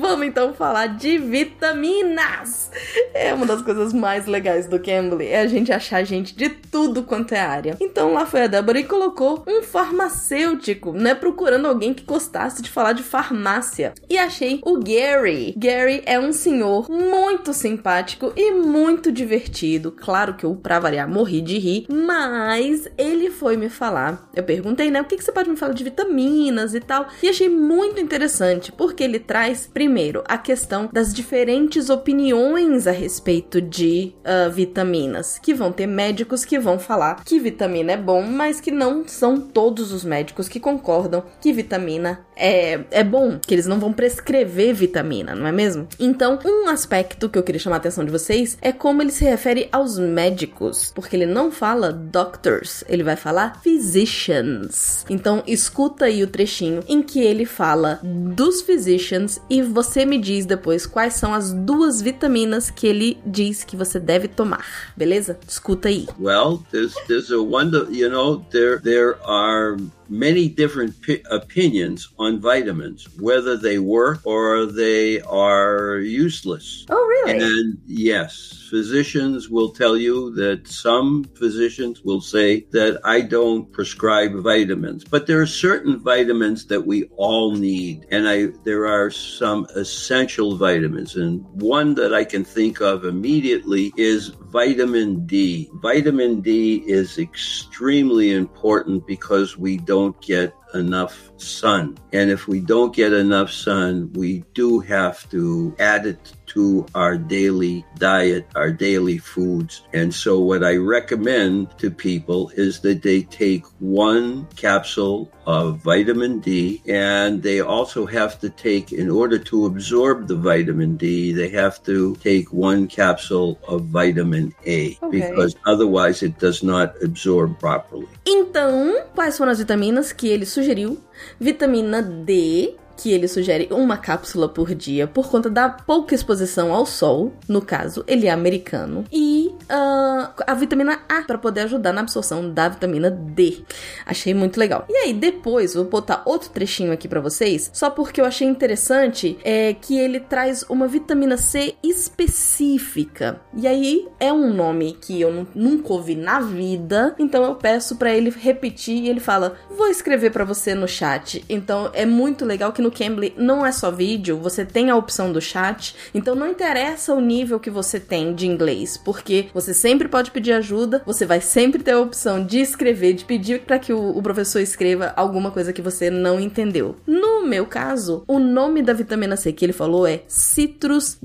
Vamos 0.00 0.26
então 0.26 0.54
falar 0.54 0.86
de 0.86 1.18
vitaminas. 1.18 2.70
É 3.12 3.34
uma 3.34 3.44
das 3.44 3.60
coisas 3.60 3.92
mais 3.92 4.24
legais 4.24 4.66
do 4.66 4.80
Cambly, 4.80 5.26
é 5.26 5.40
a 5.40 5.46
gente 5.46 5.70
achar 5.70 6.02
gente 6.04 6.34
de 6.34 6.48
tudo 6.48 7.02
quanto 7.02 7.34
é 7.34 7.40
área. 7.40 7.76
Então 7.78 8.14
lá 8.14 8.24
foi 8.24 8.44
a 8.44 8.46
Débora 8.46 8.80
e 8.80 8.84
colocou 8.84 9.44
um 9.46 9.62
farmacêutico, 9.62 10.92
né, 10.92 11.14
procurando 11.14 11.68
alguém 11.68 11.92
que 11.92 12.02
gostasse 12.02 12.62
de 12.62 12.70
falar 12.70 12.94
de 12.94 13.02
farmácia. 13.02 13.92
E 14.08 14.16
achei 14.16 14.60
o 14.64 14.78
Gary. 14.78 15.52
Gary 15.54 16.02
é 16.06 16.18
um 16.18 16.32
senhor 16.32 16.88
muito 16.88 17.52
simpático 17.52 18.32
e 18.34 18.52
muito 18.52 19.12
divertido. 19.12 19.92
Claro 19.92 20.32
que 20.32 20.46
eu, 20.46 20.54
pra 20.54 20.80
variar, 20.80 21.10
morri 21.10 21.42
de 21.42 21.58
rir, 21.58 21.86
mas 21.90 22.88
ele 22.96 23.28
foi 23.28 23.54
me 23.58 23.68
falar. 23.68 24.30
Eu 24.34 24.44
perguntei, 24.44 24.90
né, 24.90 25.02
o 25.02 25.04
que, 25.04 25.18
que 25.18 25.24
você 25.24 25.30
pode 25.30 25.50
me 25.50 25.56
falar 25.56 25.74
de 25.74 25.84
vitaminas 25.84 26.74
e 26.74 26.80
tal, 26.80 27.06
e 27.22 27.28
achei 27.28 27.50
muito 27.50 28.00
interessante, 28.00 28.72
porque 28.72 29.04
ele 29.04 29.18
traz, 29.18 29.66
primeiro, 29.66 29.89
a 30.26 30.38
questão 30.38 30.88
das 30.92 31.12
diferentes 31.12 31.90
opiniões 31.90 32.86
a 32.86 32.92
respeito 32.92 33.60
de 33.60 34.12
uh, 34.20 34.50
vitaminas, 34.50 35.38
que 35.38 35.54
vão 35.54 35.72
ter 35.72 35.86
médicos 35.86 36.44
que 36.44 36.58
vão 36.58 36.78
falar 36.78 37.24
que 37.24 37.38
vitamina 37.38 37.92
é 37.92 37.96
bom, 37.96 38.22
mas 38.22 38.60
que 38.60 38.70
não 38.70 39.06
são 39.06 39.40
todos 39.40 39.92
os 39.92 40.04
médicos 40.04 40.48
que 40.48 40.60
concordam 40.60 41.22
que 41.40 41.52
vitamina 41.52 42.24
é, 42.40 42.80
é 42.90 43.04
bom, 43.04 43.38
que 43.38 43.54
eles 43.54 43.66
não 43.66 43.78
vão 43.78 43.92
prescrever 43.92 44.74
vitamina, 44.74 45.34
não 45.34 45.46
é 45.46 45.52
mesmo? 45.52 45.86
Então, 45.98 46.38
um 46.44 46.68
aspecto 46.68 47.28
que 47.28 47.38
eu 47.38 47.42
queria 47.42 47.60
chamar 47.60 47.76
a 47.76 47.78
atenção 47.78 48.04
de 48.04 48.10
vocês 48.10 48.56
é 48.62 48.72
como 48.72 49.02
ele 49.02 49.12
se 49.12 49.24
refere 49.24 49.68
aos 49.70 49.98
médicos, 49.98 50.90
porque 50.94 51.14
ele 51.14 51.26
não 51.26 51.52
fala 51.52 51.92
doctors, 51.92 52.82
ele 52.88 53.02
vai 53.02 53.16
falar 53.16 53.60
physicians. 53.62 55.04
Então, 55.10 55.42
escuta 55.46 56.06
aí 56.06 56.22
o 56.22 56.26
trechinho 56.26 56.82
em 56.88 57.02
que 57.02 57.20
ele 57.20 57.44
fala 57.44 58.00
dos 58.02 58.62
physicians 58.62 59.40
e 59.50 59.60
você 59.60 60.06
me 60.06 60.18
diz 60.18 60.46
depois 60.46 60.86
quais 60.86 61.14
são 61.14 61.34
as 61.34 61.52
duas 61.52 62.00
vitaminas 62.00 62.70
que 62.70 62.86
ele 62.86 63.18
diz 63.26 63.64
que 63.64 63.76
você 63.76 64.00
deve 64.00 64.28
tomar, 64.28 64.92
beleza? 64.96 65.38
Escuta 65.46 65.88
aí. 65.88 66.06
Well, 66.18 66.62
there's 66.70 66.94
there's 67.06 67.30
a 67.30 67.38
wonder, 67.38 67.86
you 67.90 68.08
know, 68.08 68.44
there 68.50 68.80
there 68.80 69.16
are 69.26 69.76
many 70.10 70.48
different 70.48 71.00
pi- 71.06 71.22
opinions 71.30 72.08
on 72.18 72.40
vitamins, 72.40 73.08
whether 73.18 73.56
they 73.56 73.78
work 73.78 74.20
or 74.26 74.66
they 74.66 75.20
are 75.22 75.98
useless. 75.98 76.84
Oh, 76.90 77.06
really? 77.06 77.38
And 77.38 77.80
yes, 77.86 78.59
physicians 78.70 79.50
will 79.50 79.70
tell 79.70 79.96
you 79.96 80.32
that 80.36 80.68
some 80.68 81.24
physicians 81.34 82.02
will 82.02 82.20
say 82.20 82.66
that 82.70 83.00
I 83.04 83.20
don't 83.20 83.70
prescribe 83.72 84.32
vitamins, 84.34 85.04
but 85.04 85.26
there 85.26 85.40
are 85.40 85.46
certain 85.46 85.98
vitamins 85.98 86.66
that 86.66 86.86
we 86.86 87.04
all 87.16 87.56
need, 87.56 88.06
and 88.10 88.28
I 88.28 88.46
there 88.64 88.86
are 88.86 89.10
some 89.10 89.66
essential 89.74 90.56
vitamins, 90.56 91.16
and 91.16 91.44
one 91.60 91.94
that 91.96 92.14
I 92.14 92.24
can 92.24 92.44
think 92.44 92.80
of 92.80 93.04
immediately 93.04 93.92
is 93.96 94.28
vitamin 94.28 95.26
D. 95.26 95.68
Vitamin 95.74 96.40
D 96.40 96.84
is 96.86 97.18
extremely 97.18 98.32
important 98.32 99.06
because 99.06 99.58
we 99.58 99.76
don't 99.78 100.20
get 100.22 100.54
enough 100.74 101.30
sun. 101.36 101.98
And 102.12 102.30
if 102.30 102.48
we 102.48 102.60
don't 102.60 102.94
get 102.94 103.12
enough 103.12 103.50
sun, 103.50 104.12
we 104.14 104.44
do 104.54 104.80
have 104.80 105.28
to 105.30 105.74
add 105.78 106.06
it 106.06 106.32
to 106.46 106.84
our 106.94 107.16
daily 107.16 107.84
diet, 107.98 108.46
our 108.56 108.72
daily 108.72 109.18
foods. 109.18 109.82
And 109.92 110.12
so 110.12 110.40
what 110.40 110.64
I 110.64 110.76
recommend 110.76 111.78
to 111.78 111.90
people 111.90 112.50
is 112.56 112.80
that 112.80 113.02
they 113.02 113.22
take 113.22 113.64
one 113.78 114.46
capsule 114.56 115.30
of 115.50 115.82
vitamin 115.82 116.38
D 116.40 116.80
and 116.86 117.42
they 117.42 117.60
also 117.60 118.06
have 118.06 118.38
to 118.38 118.48
take 118.48 118.92
in 118.92 119.08
order 119.10 119.38
to 119.50 119.66
absorb 119.66 120.28
the 120.28 120.36
vitamin 120.36 120.96
D, 120.96 121.32
they 121.32 121.50
have 121.62 121.76
to 121.84 122.14
take 122.22 122.46
one 122.52 122.86
capsule 122.86 123.58
of 123.66 123.78
vitamin 123.98 124.54
A 124.66 124.96
Okay. 125.02 125.20
because 125.20 125.56
otherwise 125.66 126.22
it 126.22 126.34
does 126.38 126.62
not 126.62 126.94
absorb 127.02 127.58
properly. 127.58 128.06
Então, 128.26 129.02
quais 129.14 129.36
foram 129.36 129.50
as 129.52 129.58
vitaminas 129.58 130.12
que 130.12 130.28
ele 130.28 130.46
sugeriu? 130.46 130.98
Vitamina 131.40 132.00
D, 132.02 132.74
que 132.96 133.12
ele 133.12 133.26
sugere 133.28 133.68
uma 133.70 133.96
cápsula 133.96 134.48
por 134.48 134.74
dia 134.74 135.06
por 135.06 135.28
conta 135.30 135.48
da 135.48 135.68
pouca 135.68 136.14
exposição 136.14 136.72
ao 136.72 136.84
sol, 136.86 137.32
no 137.48 137.62
caso, 137.62 138.04
ele 138.06 138.26
é 138.26 138.30
americano. 138.30 139.04
E 139.10 139.49
ah, 139.70 140.32
a 140.46 140.54
vitamina 140.54 141.00
A, 141.08 141.22
para 141.22 141.38
poder 141.38 141.62
ajudar 141.62 141.92
na 141.92 142.00
absorção 142.02 142.50
da 142.50 142.68
vitamina 142.68 143.10
D. 143.10 143.62
Achei 144.04 144.34
muito 144.34 144.58
legal. 144.58 144.84
E 144.88 144.96
aí, 144.96 145.12
depois, 145.14 145.74
vou 145.74 145.84
botar 145.84 146.22
outro 146.26 146.50
trechinho 146.50 146.92
aqui 146.92 147.08
para 147.08 147.20
vocês, 147.20 147.70
só 147.72 147.88
porque 147.90 148.20
eu 148.20 148.24
achei 148.24 148.46
interessante 148.46 149.38
é 149.44 149.72
que 149.74 149.98
ele 149.98 150.20
traz 150.20 150.64
uma 150.68 150.86
vitamina 150.88 151.36
C 151.36 151.74
específica. 151.82 153.40
E 153.54 153.66
aí, 153.66 154.08
é 154.18 154.32
um 154.32 154.52
nome 154.52 154.96
que 155.00 155.20
eu 155.20 155.32
nu- 155.32 155.46
nunca 155.54 155.92
ouvi 155.92 156.14
na 156.14 156.40
vida, 156.40 157.14
então 157.18 157.44
eu 157.44 157.54
peço 157.54 157.96
para 157.96 158.12
ele 158.12 158.30
repetir 158.30 159.04
e 159.04 159.08
ele 159.08 159.20
fala: 159.20 159.56
"Vou 159.70 159.86
escrever 159.88 160.30
para 160.30 160.44
você 160.44 160.74
no 160.74 160.88
chat". 160.88 161.44
Então 161.48 161.90
é 161.92 162.04
muito 162.06 162.44
legal 162.44 162.72
que 162.72 162.82
no 162.82 162.90
Cambly 162.90 163.34
não 163.36 163.64
é 163.64 163.72
só 163.72 163.90
vídeo, 163.90 164.38
você 164.38 164.64
tem 164.64 164.90
a 164.90 164.96
opção 164.96 165.32
do 165.32 165.40
chat. 165.40 165.94
Então 166.14 166.34
não 166.34 166.48
interessa 166.48 167.14
o 167.14 167.20
nível 167.20 167.60
que 167.60 167.70
você 167.70 168.00
tem 168.00 168.34
de 168.34 168.46
inglês, 168.46 168.96
porque 168.96 169.48
você 169.60 169.74
sempre 169.74 170.08
pode 170.08 170.30
pedir 170.30 170.52
ajuda, 170.52 171.02
você 171.04 171.26
vai 171.26 171.40
sempre 171.40 171.82
ter 171.82 171.92
a 171.92 172.00
opção 172.00 172.44
de 172.44 172.60
escrever, 172.60 173.12
de 173.12 173.24
pedir 173.24 173.60
para 173.60 173.78
que 173.78 173.92
o, 173.92 174.20
professor 174.22 174.60
escreva 174.60 175.12
alguma 175.16 175.50
coisa 175.50 175.72
que 175.72 175.82
você 175.82 176.10
não 176.10 176.40
entendeu. 176.40 176.96
No 177.06 177.46
meu 177.46 177.66
caso, 177.66 178.24
o 178.26 178.38
nome 178.38 178.82
da 178.82 178.92
vitamina 178.92 179.36
C 179.36 179.52
que 179.52 179.64
ele 179.64 179.72
falou 179.72 180.06
é 180.06 180.22
Citrus 180.26 181.18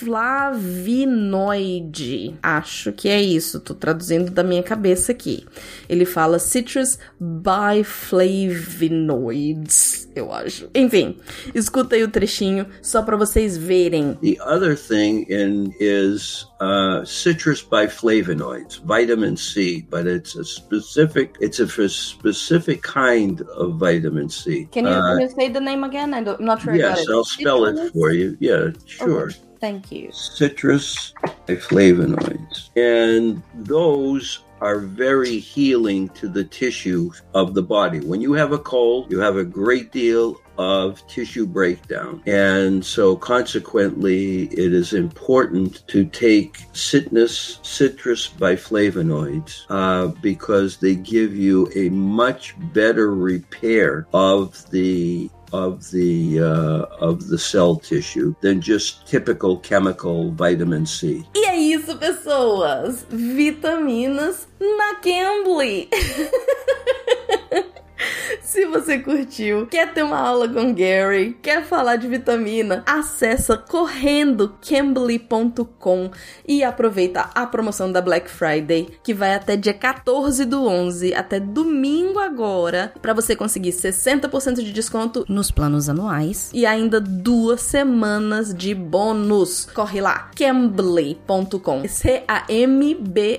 biflavinoide. 0.00 2.36
Acho 2.42 2.92
que 2.92 3.08
é 3.08 3.20
isso, 3.20 3.58
tô 3.60 3.74
traduzindo 3.74 4.30
da 4.30 4.44
minha 4.44 4.62
cabeça 4.62 5.12
aqui. 5.12 5.44
Ele 5.88 6.04
fala 6.04 6.38
Citrus 6.38 6.98
biflavinoids, 7.20 10.08
eu 10.14 10.30
acho. 10.32 10.68
Enfim, 10.74 11.16
escuta 11.54 11.96
aí 11.96 12.02
o 12.02 12.08
trechinho 12.08 12.66
só 12.82 13.00
para 13.02 13.16
vocês 13.16 13.56
verem. 13.56 14.18
The 14.22 14.36
other 14.42 14.76
thing 14.76 15.24
in 15.28 15.72
is 15.80 16.46
uh, 16.60 17.04
citrus 17.04 17.62
biflavonoids, 17.62 18.80
vitamin 18.84 19.36
C, 19.36 19.86
but 19.90 20.06
it's 20.06 20.36
a 20.36 20.44
specific 20.44 21.32
it's 21.40 21.60
a 21.60 21.66
specific 21.88 22.82
kind 22.82 23.40
of 23.56 23.78
vitamin 23.78 24.28
C. 24.28 24.68
Can 24.72 24.84
you, 24.84 24.90
Uh, 24.90 25.14
can 25.14 25.20
you 25.20 25.28
say 25.28 25.48
the 25.48 25.60
name 25.60 25.84
again? 25.84 26.12
I'm 26.14 26.24
not 26.40 26.62
sure 26.62 26.74
yes, 26.74 27.06
I'll 27.08 27.24
spell 27.24 27.64
it 27.66 27.92
for 27.92 28.10
you. 28.12 28.36
Yeah, 28.40 28.70
sure. 28.86 29.30
Thank 29.60 29.90
you. 29.92 30.12
citrus 30.12 31.12
flavonoids. 31.46 32.70
And 32.76 33.42
those 33.54 34.40
are 34.60 34.80
very 34.80 35.38
healing 35.38 36.08
to 36.10 36.28
the 36.28 36.44
tissue 36.44 37.10
of 37.34 37.54
the 37.54 37.62
body. 37.62 38.00
When 38.00 38.20
you 38.20 38.32
have 38.32 38.52
a 38.52 38.58
cold, 38.58 39.10
you 39.10 39.20
have 39.20 39.36
a 39.36 39.44
great 39.44 39.92
deal 39.92 40.40
of 40.58 41.06
tissue 41.06 41.46
breakdown. 41.46 42.20
And 42.26 42.84
so 42.84 43.14
consequently, 43.14 44.46
it 44.46 44.72
is 44.72 44.92
important 44.92 45.86
to 45.86 46.04
take 46.04 46.64
citrus, 46.72 47.60
citrus 47.62 48.28
biflavonoids 48.28 49.64
uh, 49.68 50.08
because 50.20 50.78
they 50.78 50.96
give 50.96 51.36
you 51.36 51.70
a 51.76 51.88
much 51.90 52.56
better 52.72 53.14
repair 53.14 54.08
of 54.12 54.68
the 54.70 55.30
of 55.52 55.90
the 55.90 56.40
uh, 56.40 56.86
of 57.00 57.28
the 57.28 57.38
cell 57.38 57.76
tissue 57.76 58.34
than 58.40 58.60
just 58.60 59.06
typical 59.06 59.58
chemical 59.58 60.30
vitamin 60.32 60.86
C. 60.86 61.24
E 61.34 61.46
é 61.46 61.56
isso, 61.56 61.96
pessoas! 61.96 63.06
Vitaminas 63.10 64.46
na 64.60 64.94
Cambly! 64.96 65.88
Se 68.40 68.64
você 68.66 68.98
curtiu, 68.98 69.66
quer 69.66 69.92
ter 69.92 70.02
uma 70.02 70.18
aula 70.18 70.48
com 70.48 70.72
Gary, 70.74 71.36
quer 71.42 71.64
falar 71.64 71.96
de 71.96 72.08
vitamina, 72.08 72.82
acessa 72.86 73.56
correndo 73.56 74.54
cambly.com 74.66 76.10
e 76.46 76.62
aproveita 76.62 77.30
a 77.34 77.46
promoção 77.46 77.90
da 77.90 78.00
Black 78.00 78.30
Friday, 78.30 78.88
que 79.02 79.12
vai 79.14 79.34
até 79.34 79.56
dia 79.56 79.74
14 79.74 80.44
do 80.44 80.66
11, 80.66 81.14
até 81.14 81.40
domingo 81.40 82.18
agora, 82.18 82.92
para 83.00 83.12
você 83.12 83.34
conseguir 83.36 83.70
60% 83.70 84.56
de 84.56 84.72
desconto 84.72 85.24
Nos 85.28 85.50
planos 85.50 85.88
anuais. 85.88 86.50
e 86.52 86.64
ainda 86.66 87.00
duas 87.00 87.60
semanas 87.62 88.54
de 88.54 88.74
bônus. 88.74 89.66
Corre 89.74 90.00
lá, 90.00 90.30
cambly.com. 90.36 91.86
C-A-M-B-L-Y. 91.88 93.38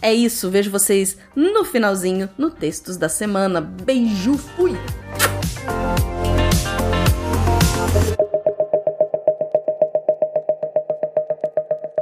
É 0.00 0.14
isso, 0.14 0.50
vejo 0.50 0.70
vocês 0.70 1.16
no 1.34 1.64
finalzinho, 1.64 2.28
no 2.38 2.50
Textos 2.50 2.96
da 2.96 3.08
Semana. 3.16 3.62
Beijo, 3.62 4.36
fui! 4.36 4.76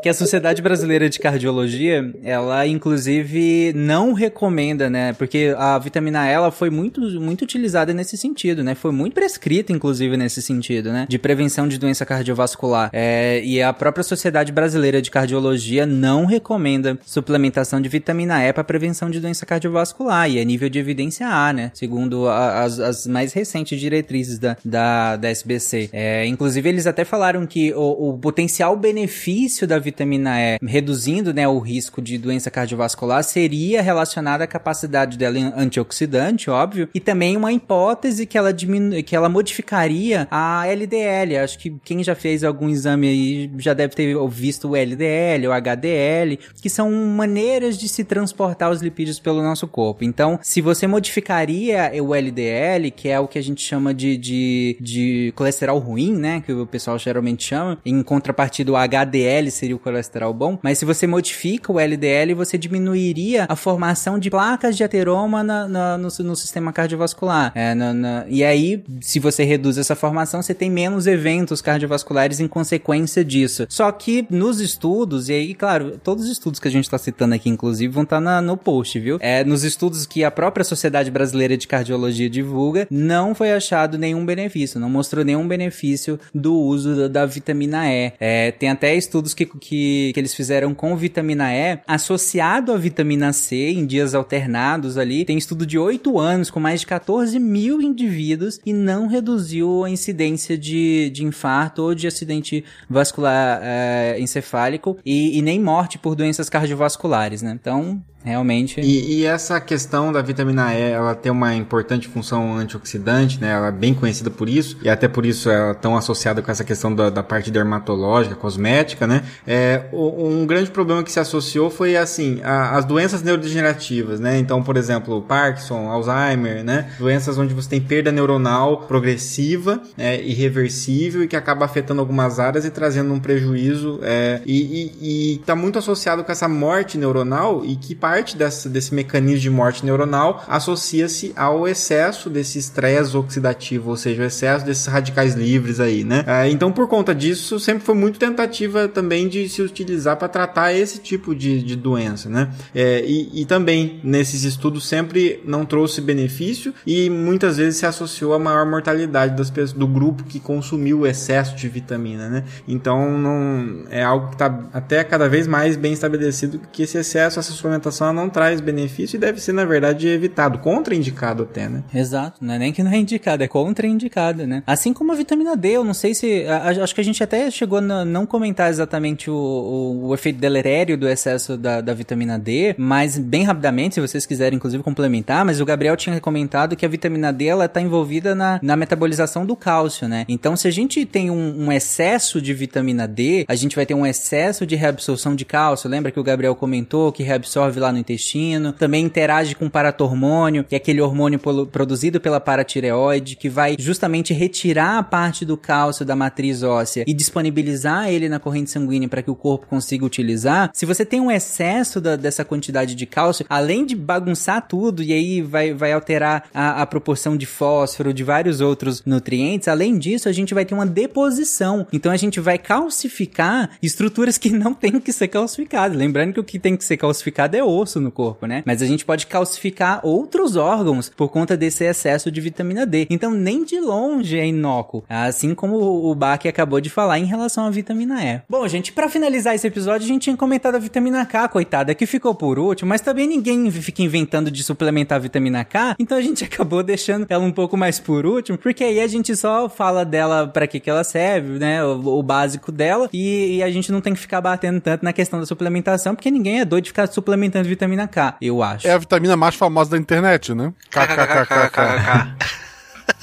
Que 0.05 0.09
a 0.11 0.13
Sociedade 0.13 0.61
Brasileira 0.61 1.09
de 1.09 1.19
Cardiologia, 1.19 2.13
ela 2.23 2.67
inclusive 2.67 3.73
não 3.75 4.13
recomenda, 4.13 4.91
né? 4.91 5.15
Porque 5.15 5.55
a 5.57 5.79
vitamina 5.79 6.27
E 6.27 6.31
ela 6.31 6.51
foi 6.51 6.69
muito, 6.69 7.01
muito 7.19 7.41
utilizada 7.41 7.95
nesse 7.95 8.19
sentido, 8.19 8.63
né? 8.63 8.75
Foi 8.75 8.93
muito 8.93 9.15
prescrita, 9.15 9.73
inclusive, 9.73 10.15
nesse 10.19 10.43
sentido, 10.43 10.93
né? 10.93 11.07
De 11.09 11.19
prevenção 11.19 11.67
de 11.67 11.79
doença 11.79 12.05
cardiovascular. 12.05 12.91
É, 12.93 13.41
e 13.43 13.63
a 13.63 13.73
própria 13.73 14.05
Sociedade 14.05 14.53
Brasileira 14.53 15.01
de 15.01 15.11
Cardiologia 15.11 15.87
não 15.87 16.27
recomenda 16.27 16.99
suplementação 17.07 17.81
de 17.81 17.89
vitamina 17.89 18.47
E 18.47 18.53
para 18.53 18.63
prevenção 18.63 19.09
de 19.09 19.19
doença 19.21 19.47
cardiovascular. 19.47 20.31
E 20.31 20.39
é 20.39 20.45
nível 20.45 20.69
de 20.69 20.79
evidência 20.79 21.27
A, 21.27 21.51
né? 21.51 21.71
Segundo 21.73 22.29
a, 22.29 22.63
as, 22.63 22.79
as 22.79 23.07
mais 23.07 23.33
recentes 23.33 23.81
diretrizes 23.81 24.39
da, 24.39 24.55
da, 24.63 25.17
da 25.17 25.31
SBC. 25.31 25.89
É, 25.95 26.27
inclusive, 26.27 26.69
eles 26.69 26.87
até 26.87 27.07
falaram 27.07 27.47
que 27.47 27.73
o, 27.73 28.11
o 28.11 28.19
potencial 28.19 28.77
benefício 28.77 29.67
da 29.67 29.79
vitamina 29.79 29.94
E, 30.03 30.67
reduzindo 30.67 31.33
né, 31.33 31.47
o 31.47 31.59
risco 31.59 32.03
de 32.03 32.19
doença 32.19 32.51
cardiovascular, 32.51 33.23
seria 33.23 33.83
relacionado 33.83 34.43
à 34.43 34.47
capacidade 34.47 35.17
dela 35.17 35.39
antioxidante, 35.57 36.51
óbvio, 36.51 36.89
e 36.95 37.01
também 37.01 37.37
uma 37.37 37.53
hipótese 37.53 38.27
que 38.27 38.39
ela 38.39 38.53
diminu 38.53 39.03
que 39.03 39.15
ela 39.17 39.29
modificaria 39.29 40.29
a 40.31 40.67
LDL. 40.67 41.37
Acho 41.39 41.59
que 41.59 41.75
quem 41.85 42.03
já 42.03 42.15
fez 42.15 42.45
algum 42.45 42.69
exame 42.69 43.09
aí 43.09 43.51
já 43.59 43.75
deve 43.75 43.95
ter 43.95 44.17
visto 44.29 44.71
o 44.71 44.77
LDL, 44.77 45.49
o 45.49 45.53
HDL, 45.53 46.39
que 46.61 46.71
são 46.71 46.91
maneiras 46.91 47.77
de 47.77 47.89
se 47.89 48.05
transportar 48.05 48.71
os 48.71 48.81
lipídios 48.81 49.19
pelo 49.19 49.43
nosso 49.43 49.67
corpo. 49.67 50.05
Então, 50.05 50.39
se 50.43 50.61
você 50.61 50.87
modificaria 50.87 51.93
o 52.03 52.15
LDL, 52.15 52.91
que 52.91 53.09
é 53.09 53.19
o 53.19 53.29
que 53.29 53.39
a 53.39 53.43
gente 53.43 53.63
chama 53.63 53.93
de, 53.93 54.17
de, 54.17 54.77
de 54.81 55.33
colesterol 55.37 55.79
ruim, 55.79 56.15
né, 56.15 56.43
que 56.45 56.53
o 56.53 56.67
pessoal 56.67 56.99
geralmente 56.99 57.45
chama, 57.45 57.79
em 57.85 58.03
contrapartida 58.03 58.73
o 58.73 58.77
HDL 58.77 59.51
seria 59.51 59.77
o 59.77 59.79
colesterol 59.85 60.33
bom, 60.33 60.59
mas 60.63 60.79
se 60.79 60.85
você 60.85 61.07
modifica 61.07 61.71
o 61.71 61.79
LDL, 61.79 62.35
você 62.35 62.57
diminuiria 62.57 63.47
a 63.49 63.55
formação 63.55 64.19
de 64.19 64.31
placas 64.31 64.77
de 64.77 64.83
ateroma 64.83 65.45
na, 65.45 65.69
na, 65.69 65.99
no, 65.99 66.09
no, 66.09 66.35
sistema 66.37 66.73
cardiovascular. 66.73 67.53
É, 67.55 67.75
na, 67.75 67.93
na, 67.93 68.25
e 68.29 68.43
aí, 68.43 68.83
se 69.01 69.21
você 69.21 69.45
reduz 69.45 69.77
essa 69.77 69.95
formação, 69.95 70.43
você 70.43 70.55
tem 70.55 70.71
menos 70.71 71.07
eventos 71.07 71.61
cardiovasculares 71.61 72.41
em 72.41 72.49
consequência 72.49 73.25
disso. 73.25 73.67
Só 73.69 73.93
que 73.93 74.27
nos 74.31 74.61
estudos, 74.61 75.29
e 75.29 75.35
aí, 75.35 75.55
claro, 75.55 76.01
todos 76.03 76.25
os 76.25 76.31
estudos 76.31 76.59
que 76.59 76.69
a 76.69 76.71
gente 76.71 76.85
está 76.85 76.99
citando 76.99 77.35
aqui, 77.35 77.51
inclusive, 77.51 77.93
vão 77.93 78.05
estar 78.05 78.21
tá 78.21 78.41
no 78.41 78.57
post, 78.57 78.99
viu? 78.99 79.19
É, 79.21 79.45
nos 79.45 79.65
estudos 79.65 80.07
que 80.07 80.25
a 80.25 80.31
própria 80.31 80.65
Sociedade 80.65 81.11
Brasileira 81.11 81.57
de 81.57 81.69
Cardiologia 81.69 82.31
divulga, 82.31 82.87
não 82.91 83.35
foi 83.35 83.53
achado 83.53 83.99
nenhum 83.99 84.25
benefício, 84.25 84.81
não 84.81 84.89
mostrou 84.89 85.25
nenhum 85.25 85.47
benefício 85.47 86.19
do 86.35 86.55
uso 86.55 86.97
da, 86.97 87.09
da 87.09 87.27
vitamina 87.27 87.87
E. 87.93 88.13
É, 88.19 88.53
tem 88.53 88.71
até 88.71 88.95
estudos 88.95 89.35
que, 89.35 89.45
que, 89.47 89.74
que 90.13 90.21
eles 90.21 90.35
fizeram 90.35 90.75
com 90.75 90.97
vitamina 90.97 91.53
E 91.53 91.79
associado 91.87 92.73
à 92.73 92.77
vitamina 92.77 93.33
C 93.33 93.71
em 93.71 93.87
dias 93.87 94.15
alternados 94.15 94.99
ali. 94.99 95.25
Tem 95.25 95.39
estudo 95.39 95.67
de 95.67 95.79
8 95.79 96.19
anos 96.19 96.51
com 96.51 96.61
mais 96.61 96.81
de 96.81 96.87
14 96.87 97.39
mil 97.39 97.81
indivíduos 97.81 98.61
e 98.65 98.73
não 98.73 99.07
reduziu 99.07 99.85
a 99.85 99.91
incidência 99.91 100.57
de, 100.57 101.11
de 101.11 101.25
infarto 101.25 101.83
ou 101.83 101.95
de 101.95 102.07
acidente 102.07 102.65
vascular 102.89 103.61
é, 103.63 104.17
encefálico 104.19 104.99
e, 105.05 105.39
e 105.39 105.43
nem 105.43 105.61
morte 105.61 105.99
por 105.99 106.15
doenças 106.15 106.49
cardiovasculares, 106.49 107.43
né? 107.43 107.57
Então, 107.61 108.03
realmente. 108.25 108.81
E, 108.81 109.21
e, 109.21 109.25
essa 109.25 109.61
questão 109.61 110.11
da 110.11 110.23
vitamina 110.23 110.75
E, 110.75 110.91
ela 110.91 111.15
tem 111.15 111.31
uma 111.31 111.55
importante 111.55 112.09
função 112.09 112.57
antioxidante, 112.57 113.41
né? 113.41 113.51
Ela 113.51 113.69
é 113.69 113.73
bem 113.73 113.93
conhecida 113.93 114.31
por 114.31 114.49
isso, 114.49 114.79
e 114.83 114.89
até 114.89 115.07
por 115.07 115.27
isso 115.27 115.51
ela 115.51 115.73
é 115.73 115.75
tão 115.75 115.97
associada 115.97 116.41
com 116.41 116.51
essa 116.51 116.65
questão 116.65 116.95
da, 116.95 117.11
da 117.11 117.23
parte 117.23 117.51
dermatológica, 117.51 118.35
cosmética, 118.35 119.07
né? 119.07 119.23
É, 119.47 119.83
um 119.93 120.47
grande 120.47 120.71
problema 120.71 121.03
que 121.03 121.13
se 121.13 121.21
associou 121.21 121.69
foi, 121.69 121.97
assim, 121.97 122.41
a, 122.43 122.77
as 122.77 122.85
doenças 122.85 123.23
neurodegenerativas, 123.23 124.19
né? 124.19 124.39
Então, 124.39 124.63
por 124.63 124.77
exemplo, 124.77 125.21
Parkinson, 125.23 125.91
Alzheimer, 125.91 126.65
né? 126.65 126.91
Doenças 126.99 127.37
onde 127.37 127.53
você 127.53 127.69
tem 127.69 127.81
perda 127.81 128.11
neuronal 128.11 128.83
progressiva, 128.83 129.83
é, 129.99 130.23
irreversível 130.23 131.23
e 131.23 131.29
que 131.29 131.37
acaba 131.37 131.67
afetando 131.67 132.01
algumas 132.01 132.41
áreas 132.41 132.65
e 132.65 132.71
trazendo 132.71 133.13
um 133.13 133.21
prejuízo, 133.21 134.01
é, 134.03 134.41
e, 134.47 134.93
e, 135.03 135.35
e 135.35 135.39
tá 135.39 135.55
muito 135.55 135.79
associado 135.79 136.25
com 136.25 136.33
essa 136.33 136.49
morte 136.49 136.97
neuronal 136.97 137.63
e 137.65 137.77
que 137.77 137.95
parte 137.95 138.14
parte 138.15 138.37
dessa, 138.37 138.69
desse 138.69 138.95
mecanismo 138.95 139.41
de 139.41 139.51
morte 139.51 139.85
neuronal 139.85 140.45
associa-se 140.47 141.33
ao 141.35 141.67
excesso 141.67 142.31
desse 142.31 142.61
estresse 142.61 143.17
oxidativo, 143.17 143.91
ou 143.91 143.97
seja, 143.97 144.23
o 144.23 144.25
excesso 144.25 144.65
desses 144.65 144.87
radicais 144.87 145.35
livres 145.35 145.81
aí, 145.81 146.05
né? 146.05 146.25
É, 146.25 146.49
então, 146.49 146.71
por 146.71 146.87
conta 146.87 147.13
disso, 147.13 147.59
sempre 147.59 147.85
foi 147.85 147.97
muito 147.97 148.17
tentativa 148.17 148.87
também 148.87 149.27
de 149.27 149.49
se 149.49 149.61
utilizar 149.61 150.17
para 150.17 150.29
tratar 150.29 150.73
esse 150.73 150.99
tipo 150.99 151.35
de, 151.35 151.61
de 151.61 151.75
doença, 151.75 152.29
né? 152.29 152.51
É, 152.73 153.05
e, 153.05 153.43
e, 153.43 153.45
também 153.45 153.99
nesses 154.05 154.45
estudos 154.45 154.87
sempre 154.87 155.43
não 155.45 155.67
trouxe 155.67 156.01
benefício 156.01 156.73
e 156.87 157.11
muitas 157.11 157.57
vezes 157.57 157.81
se 157.81 157.87
associou 157.87 158.33
a 158.33 158.39
maior 158.39 158.65
mortalidade 158.65 159.37
das 159.37 159.51
pessoas, 159.51 159.73
do 159.73 159.89
grupo 159.89 160.23
que 160.23 160.39
consumiu 160.39 161.01
o 161.01 161.07
excesso 161.07 161.57
de 161.57 161.69
vitamina, 161.69 162.29
né? 162.29 162.45
Então, 162.69 163.19
não 163.19 163.87
é 163.91 164.05
algo 164.05 164.29
que 164.29 164.35
está 164.35 164.69
até 164.73 165.03
cada 165.03 165.29
vez 165.29 165.49
mais 165.49 165.77
bem 165.77 165.93
estabelecido 165.93 166.61
que 166.71 166.85
esse 166.85 166.97
excesso, 166.97 167.41
essa 167.41 167.51
suplementação 167.51 168.04
não 168.13 168.29
traz 168.29 168.61
benefício 168.61 169.17
e 169.17 169.21
deve 169.21 169.41
ser, 169.41 169.53
na 169.53 169.65
verdade, 169.65 170.09
evitado, 170.09 170.59
contraindicado 170.59 171.43
até, 171.45 171.69
né? 171.69 171.83
Exato, 171.95 172.45
não 172.45 172.55
é 172.55 172.59
nem 172.59 172.73
que 172.73 172.83
não 172.83 172.93
é 172.93 172.97
indicado, 172.97 173.43
é 173.43 173.49
contraindicado, 173.49 174.47
né? 174.47 174.63
Assim 174.67 174.93
como 174.93 175.13
a 175.13 175.15
vitamina 175.15 175.57
D, 175.57 175.73
eu 175.73 175.85
não 175.85 175.95
sei 175.95 176.15
se. 176.15 176.45
A, 176.47 176.83
acho 176.83 176.95
que 176.95 177.01
a 177.01 177.05
gente 177.05 177.23
até 177.23 177.51
chegou 177.51 177.79
a 177.79 178.05
não 178.05 178.27
comentar 178.27 178.71
exatamente 178.71 179.31
o, 179.31 179.35
o, 179.35 180.09
o 180.09 180.15
efeito 180.15 180.39
deletério 180.39 180.97
do 180.97 181.09
excesso 181.09 181.57
da, 181.57 181.81
da, 181.81 181.95
vitamina 181.95 182.39
D, 182.39 182.75
mas 182.79 183.19
bem 183.19 183.45
rapidamente, 183.45 183.95
se 183.95 184.01
vocês 184.01 184.27
quiserem, 184.27 184.57
inclusive, 184.57 184.83
complementar, 184.83 185.45
mas 185.45 185.61
o 185.61 185.65
Gabriel 185.65 185.97
tinha 185.97 186.21
comentado 186.21 186.77
que 186.77 186.85
a 186.85 186.89
vitamina 186.89 187.33
D 187.33 187.47
ela 187.47 187.67
está 187.67 187.81
envolvida 187.81 188.35
na, 188.35 188.59
na 188.63 188.77
metabolização 188.77 189.47
do 189.47 189.57
cálcio, 189.57 190.09
né? 190.09 190.25
Então, 190.29 190.57
se 190.57 190.67
a 190.67 190.71
gente 190.71 191.05
tem 191.07 191.31
um, 191.31 191.67
um 191.67 191.73
excesso 191.73 192.41
de 192.41 192.53
vitamina 192.53 193.07
D, 193.07 193.45
a 193.49 193.55
gente 193.55 193.77
vai 193.77 193.87
ter 193.87 193.95
um 193.95 194.07
excesso 194.07 194.67
de 194.67 194.75
reabsorção 194.75 195.35
de 195.35 195.45
cálcio. 195.45 195.89
Lembra 195.89 196.11
que 196.11 196.21
o 196.21 196.25
Gabriel 196.25 196.55
comentou 196.55 197.13
que 197.13 197.23
reabsorve 197.23 197.81
lá 197.81 197.93
no 197.95 197.99
intestino, 197.99 198.73
também 198.73 199.05
interage 199.05 199.55
com 199.55 199.67
o 199.67 199.71
paratormônio, 199.71 200.65
que 200.65 200.75
é 200.75 200.79
aquele 200.79 201.01
hormônio 201.01 201.39
produzido 201.39 202.21
pela 202.21 202.41
paratireoide, 202.41 203.37
que 203.37 203.49
vai 203.49 203.77
justamente 203.79 204.35
retirar 204.35 204.99
a 204.99 205.03
parte 205.03 205.45
do 205.45 205.57
cálcio 205.57 206.05
da 206.05 206.15
matriz 206.15 206.63
óssea 206.63 207.05
e 207.07 207.15
disponibilizar 207.15 208.11
ele 208.11 208.29
na 208.29 208.39
corrente 208.39 208.71
sanguínea 208.71 209.09
para 209.09 209.23
que 209.23 209.31
o 209.31 209.35
corpo 209.35 209.67
consiga 209.67 210.05
utilizar. 210.05 210.71
Se 210.75 210.85
você 210.85 211.05
tem 211.05 211.21
um 211.21 211.31
excesso 211.31 212.01
da, 212.01 212.17
dessa 212.17 212.45
quantidade 212.45 212.95
de 212.95 213.07
cálcio, 213.07 213.47
além 213.49 213.87
de 213.87 213.95
bagunçar 213.95 214.67
tudo 214.67 215.03
e 215.03 215.13
aí 215.13 215.41
vai, 215.41 215.73
vai 215.73 215.93
alterar 215.93 216.45
a, 216.53 216.83
a 216.83 216.87
proporção 216.87 217.37
de 217.37 217.47
fósforo, 217.47 218.13
de 218.13 218.25
vários 218.25 218.61
outros 218.61 219.03
nutrientes, 219.05 219.69
além 219.69 219.99
disso, 219.99 220.29
a 220.29 220.33
gente 220.33 220.53
vai 220.53 220.65
ter 220.65 220.75
uma 220.75 220.87
deposição. 220.87 221.87
Então 221.93 222.11
a 222.11 222.17
gente 222.17 222.41
vai 222.41 222.59
calcificar 222.59 223.71
estruturas 223.83 224.37
que 224.37 224.51
não 224.51 224.75
tem 224.75 224.99
que 225.01 225.13
ser 225.13 225.29
calcificadas. 225.29 225.97
Lembrando 225.97 226.35
que 226.35 226.41
o 226.41 226.45
que 226.45 226.59
tem 226.59 226.77
que 226.77 226.85
ser 226.85 226.97
calcificado 226.97 227.57
é 227.57 227.63
osso 227.63 227.74
osso 227.81 228.01
no 228.01 228.11
corpo, 228.11 228.47
né? 228.47 228.63
Mas 228.65 228.83
a 228.83 228.87
gente 228.87 229.05
pode 229.05 229.27
calcificar 229.27 230.01
outros 230.03 230.57
órgãos 230.57 231.09
por 231.09 231.29
conta 231.29 231.57
desse 231.57 231.85
excesso 231.85 232.31
de 232.31 232.41
vitamina 232.41 232.87
D. 232.87 233.07
Então, 233.11 233.31
nem 233.31 233.65
de 233.65 233.81
longe 233.81 234.39
é 234.39 234.47
inócuo. 234.47 235.05
Assim 235.09 235.55
como 235.55 235.77
o 235.77 236.15
Bach 236.15 236.45
acabou 236.47 236.81
de 236.81 236.91
falar 236.91 237.19
em 237.19 237.25
relação 237.25 237.67
à 237.67 237.71
vitamina 237.71 238.23
E. 238.25 238.41
Bom, 238.49 238.67
gente, 238.69 238.93
para 238.93 239.09
finalizar 239.09 239.55
esse 239.55 239.67
episódio, 239.67 240.05
a 240.05 240.09
gente 240.09 240.23
tinha 240.23 240.37
comentado 240.37 240.75
a 240.75 240.79
vitamina 240.79 241.25
K, 241.27 241.49
coitada, 241.49 241.95
que 241.95 242.07
ficou 242.07 242.35
por 242.35 242.59
último, 242.59 242.89
mas 242.89 243.01
também 243.01 243.27
ninguém 243.27 243.71
fica 243.71 244.03
inventando 244.03 244.51
de 244.51 244.63
suplementar 244.63 245.17
a 245.17 245.21
vitamina 245.21 245.65
K, 245.65 245.97
então 245.99 246.17
a 246.17 246.21
gente 246.21 246.45
acabou 246.45 246.83
deixando 246.83 247.27
ela 247.29 247.45
um 247.45 247.53
pouco 247.53 247.77
mais 247.77 247.99
por 247.99 248.27
último, 248.27 248.59
porque 248.59 248.85
aí 248.85 249.01
a 249.01 249.07
gente 249.07 249.35
só 249.37 249.69
fala 249.69 250.05
dela 250.05 250.47
para 250.47 250.67
que 250.67 250.81
que 250.81 250.91
ela 250.91 251.05
serve, 251.05 251.59
né? 251.59 251.85
O, 251.85 252.19
o 252.19 252.23
básico 252.23 252.71
dela, 252.71 253.09
e, 253.13 253.57
e, 253.57 253.63
a 253.63 253.71
gente 253.71 253.91
não 253.91 254.01
tem 254.01 254.15
que 254.15 254.21
ficar 254.21 254.41
batendo 254.41 254.81
tanto 254.81 255.05
na 255.05 255.13
questão 255.13 255.41
da 255.41 255.47
suplementação, 255.47 256.15
porque 256.15 256.31
ninguém 256.31 256.61
é 256.61 256.65
doido 256.65 256.85
de 256.85 256.91
ficar 256.91 257.07
suplementando 257.07 257.64
vitamina 257.69 258.07
K, 258.09 258.37
eu 258.41 258.63
acho. 258.63 258.87
É 258.87 258.93
a 258.93 258.99
vitamina 258.99 259.37
mais 259.37 259.55
famosa 259.55 259.91
da 259.91 259.99
internet, 259.99 260.55
né? 260.55 260.73
KKKKK. 260.91 262.55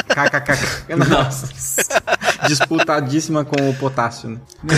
KKK. 0.07 0.95
Nossa. 0.95 1.47
Disputadíssima 2.47 3.45
com 3.45 3.69
o 3.69 3.73
potássio, 3.75 4.29
né? 4.29 4.39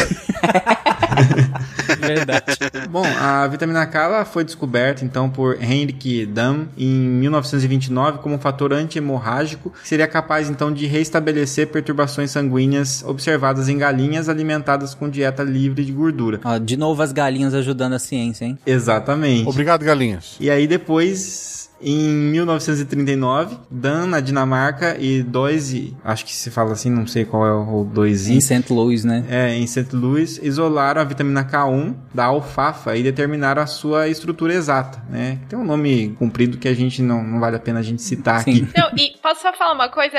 Verdade. 1.99 2.43
Bom, 2.89 3.05
a 3.05 3.47
vitamina 3.47 3.85
K 3.85 4.25
foi 4.25 4.43
descoberta 4.43 5.05
então 5.05 5.30
por 5.30 5.61
Henrik 5.61 6.25
Dam 6.25 6.67
em 6.77 6.89
1929 6.89 8.19
como 8.19 8.35
um 8.35 8.39
fator 8.39 8.73
anti-hemorrágico 8.73 9.69
que 9.69 9.88
seria 9.88 10.07
capaz 10.07 10.49
então 10.49 10.71
de 10.71 10.85
reestabelecer 10.85 11.67
perturbações 11.67 12.31
sanguíneas 12.31 13.03
observadas 13.05 13.69
em 13.69 13.77
galinhas 13.77 14.27
alimentadas 14.27 14.93
com 14.93 15.09
dieta 15.09 15.43
livre 15.43 15.85
de 15.85 15.91
gordura. 15.91 16.39
Ó, 16.43 16.57
de 16.57 16.75
novo 16.77 17.01
as 17.01 17.11
galinhas 17.11 17.53
ajudando 17.53 17.93
a 17.93 17.99
ciência, 17.99 18.45
hein? 18.45 18.57
Exatamente. 18.65 19.47
Obrigado, 19.47 19.84
galinhas. 19.84 20.35
E 20.39 20.49
aí 20.49 20.67
depois 20.67 21.69
em 21.84 22.10
1939, 22.10 23.57
Dan 23.69 24.07
na 24.07 24.22
Dinamarca 24.22 24.95
e 24.97 25.22
Doise, 25.22 25.95
acho 26.03 26.26
que 26.26 26.34
se 26.34 26.49
fala 26.49 26.72
assim, 26.72 26.89
não 26.89 27.05
sei 27.05 27.26
qual 27.26 27.45
é 27.45 27.51
o 27.51 27.84
Doise. 27.84 28.34
Em 28.34 28.39
St. 28.39 28.72
Louis, 28.72 29.03
né? 29.03 29.26
É, 29.30 29.53
em 29.53 29.68
St. 29.68 29.93
Louis, 29.93 30.39
isolaram 30.41 31.01
a 31.01 31.03
vitamina 31.03 31.43
K1 31.43 31.93
da 32.14 32.26
alfafa 32.26 32.95
e 32.95 33.03
determinaram 33.03 33.61
a 33.61 33.68
sua 33.68 34.07
estrutura 34.07 34.53
exata, 34.53 35.03
né? 35.10 35.39
Tem 35.49 35.60
um 35.60 35.65
nome 35.65 36.15
comprido 36.18 36.57
que 36.57 36.68
a 36.68 36.73
gente 36.73 37.01
não, 37.01 37.22
não 37.22 37.39
vale 37.39 37.57
a 37.57 37.60
pena 37.60 37.80
a 37.80 37.84
gente 37.84 38.01
citar 38.01 38.41
Sim. 38.41 38.51
aqui. 38.51 38.80
Não, 38.80 38.89
e 38.97 39.18
posso 39.22 39.41
só 39.41 39.51
falar 39.51 39.73
uma 39.73 39.89
coisa? 39.89 40.18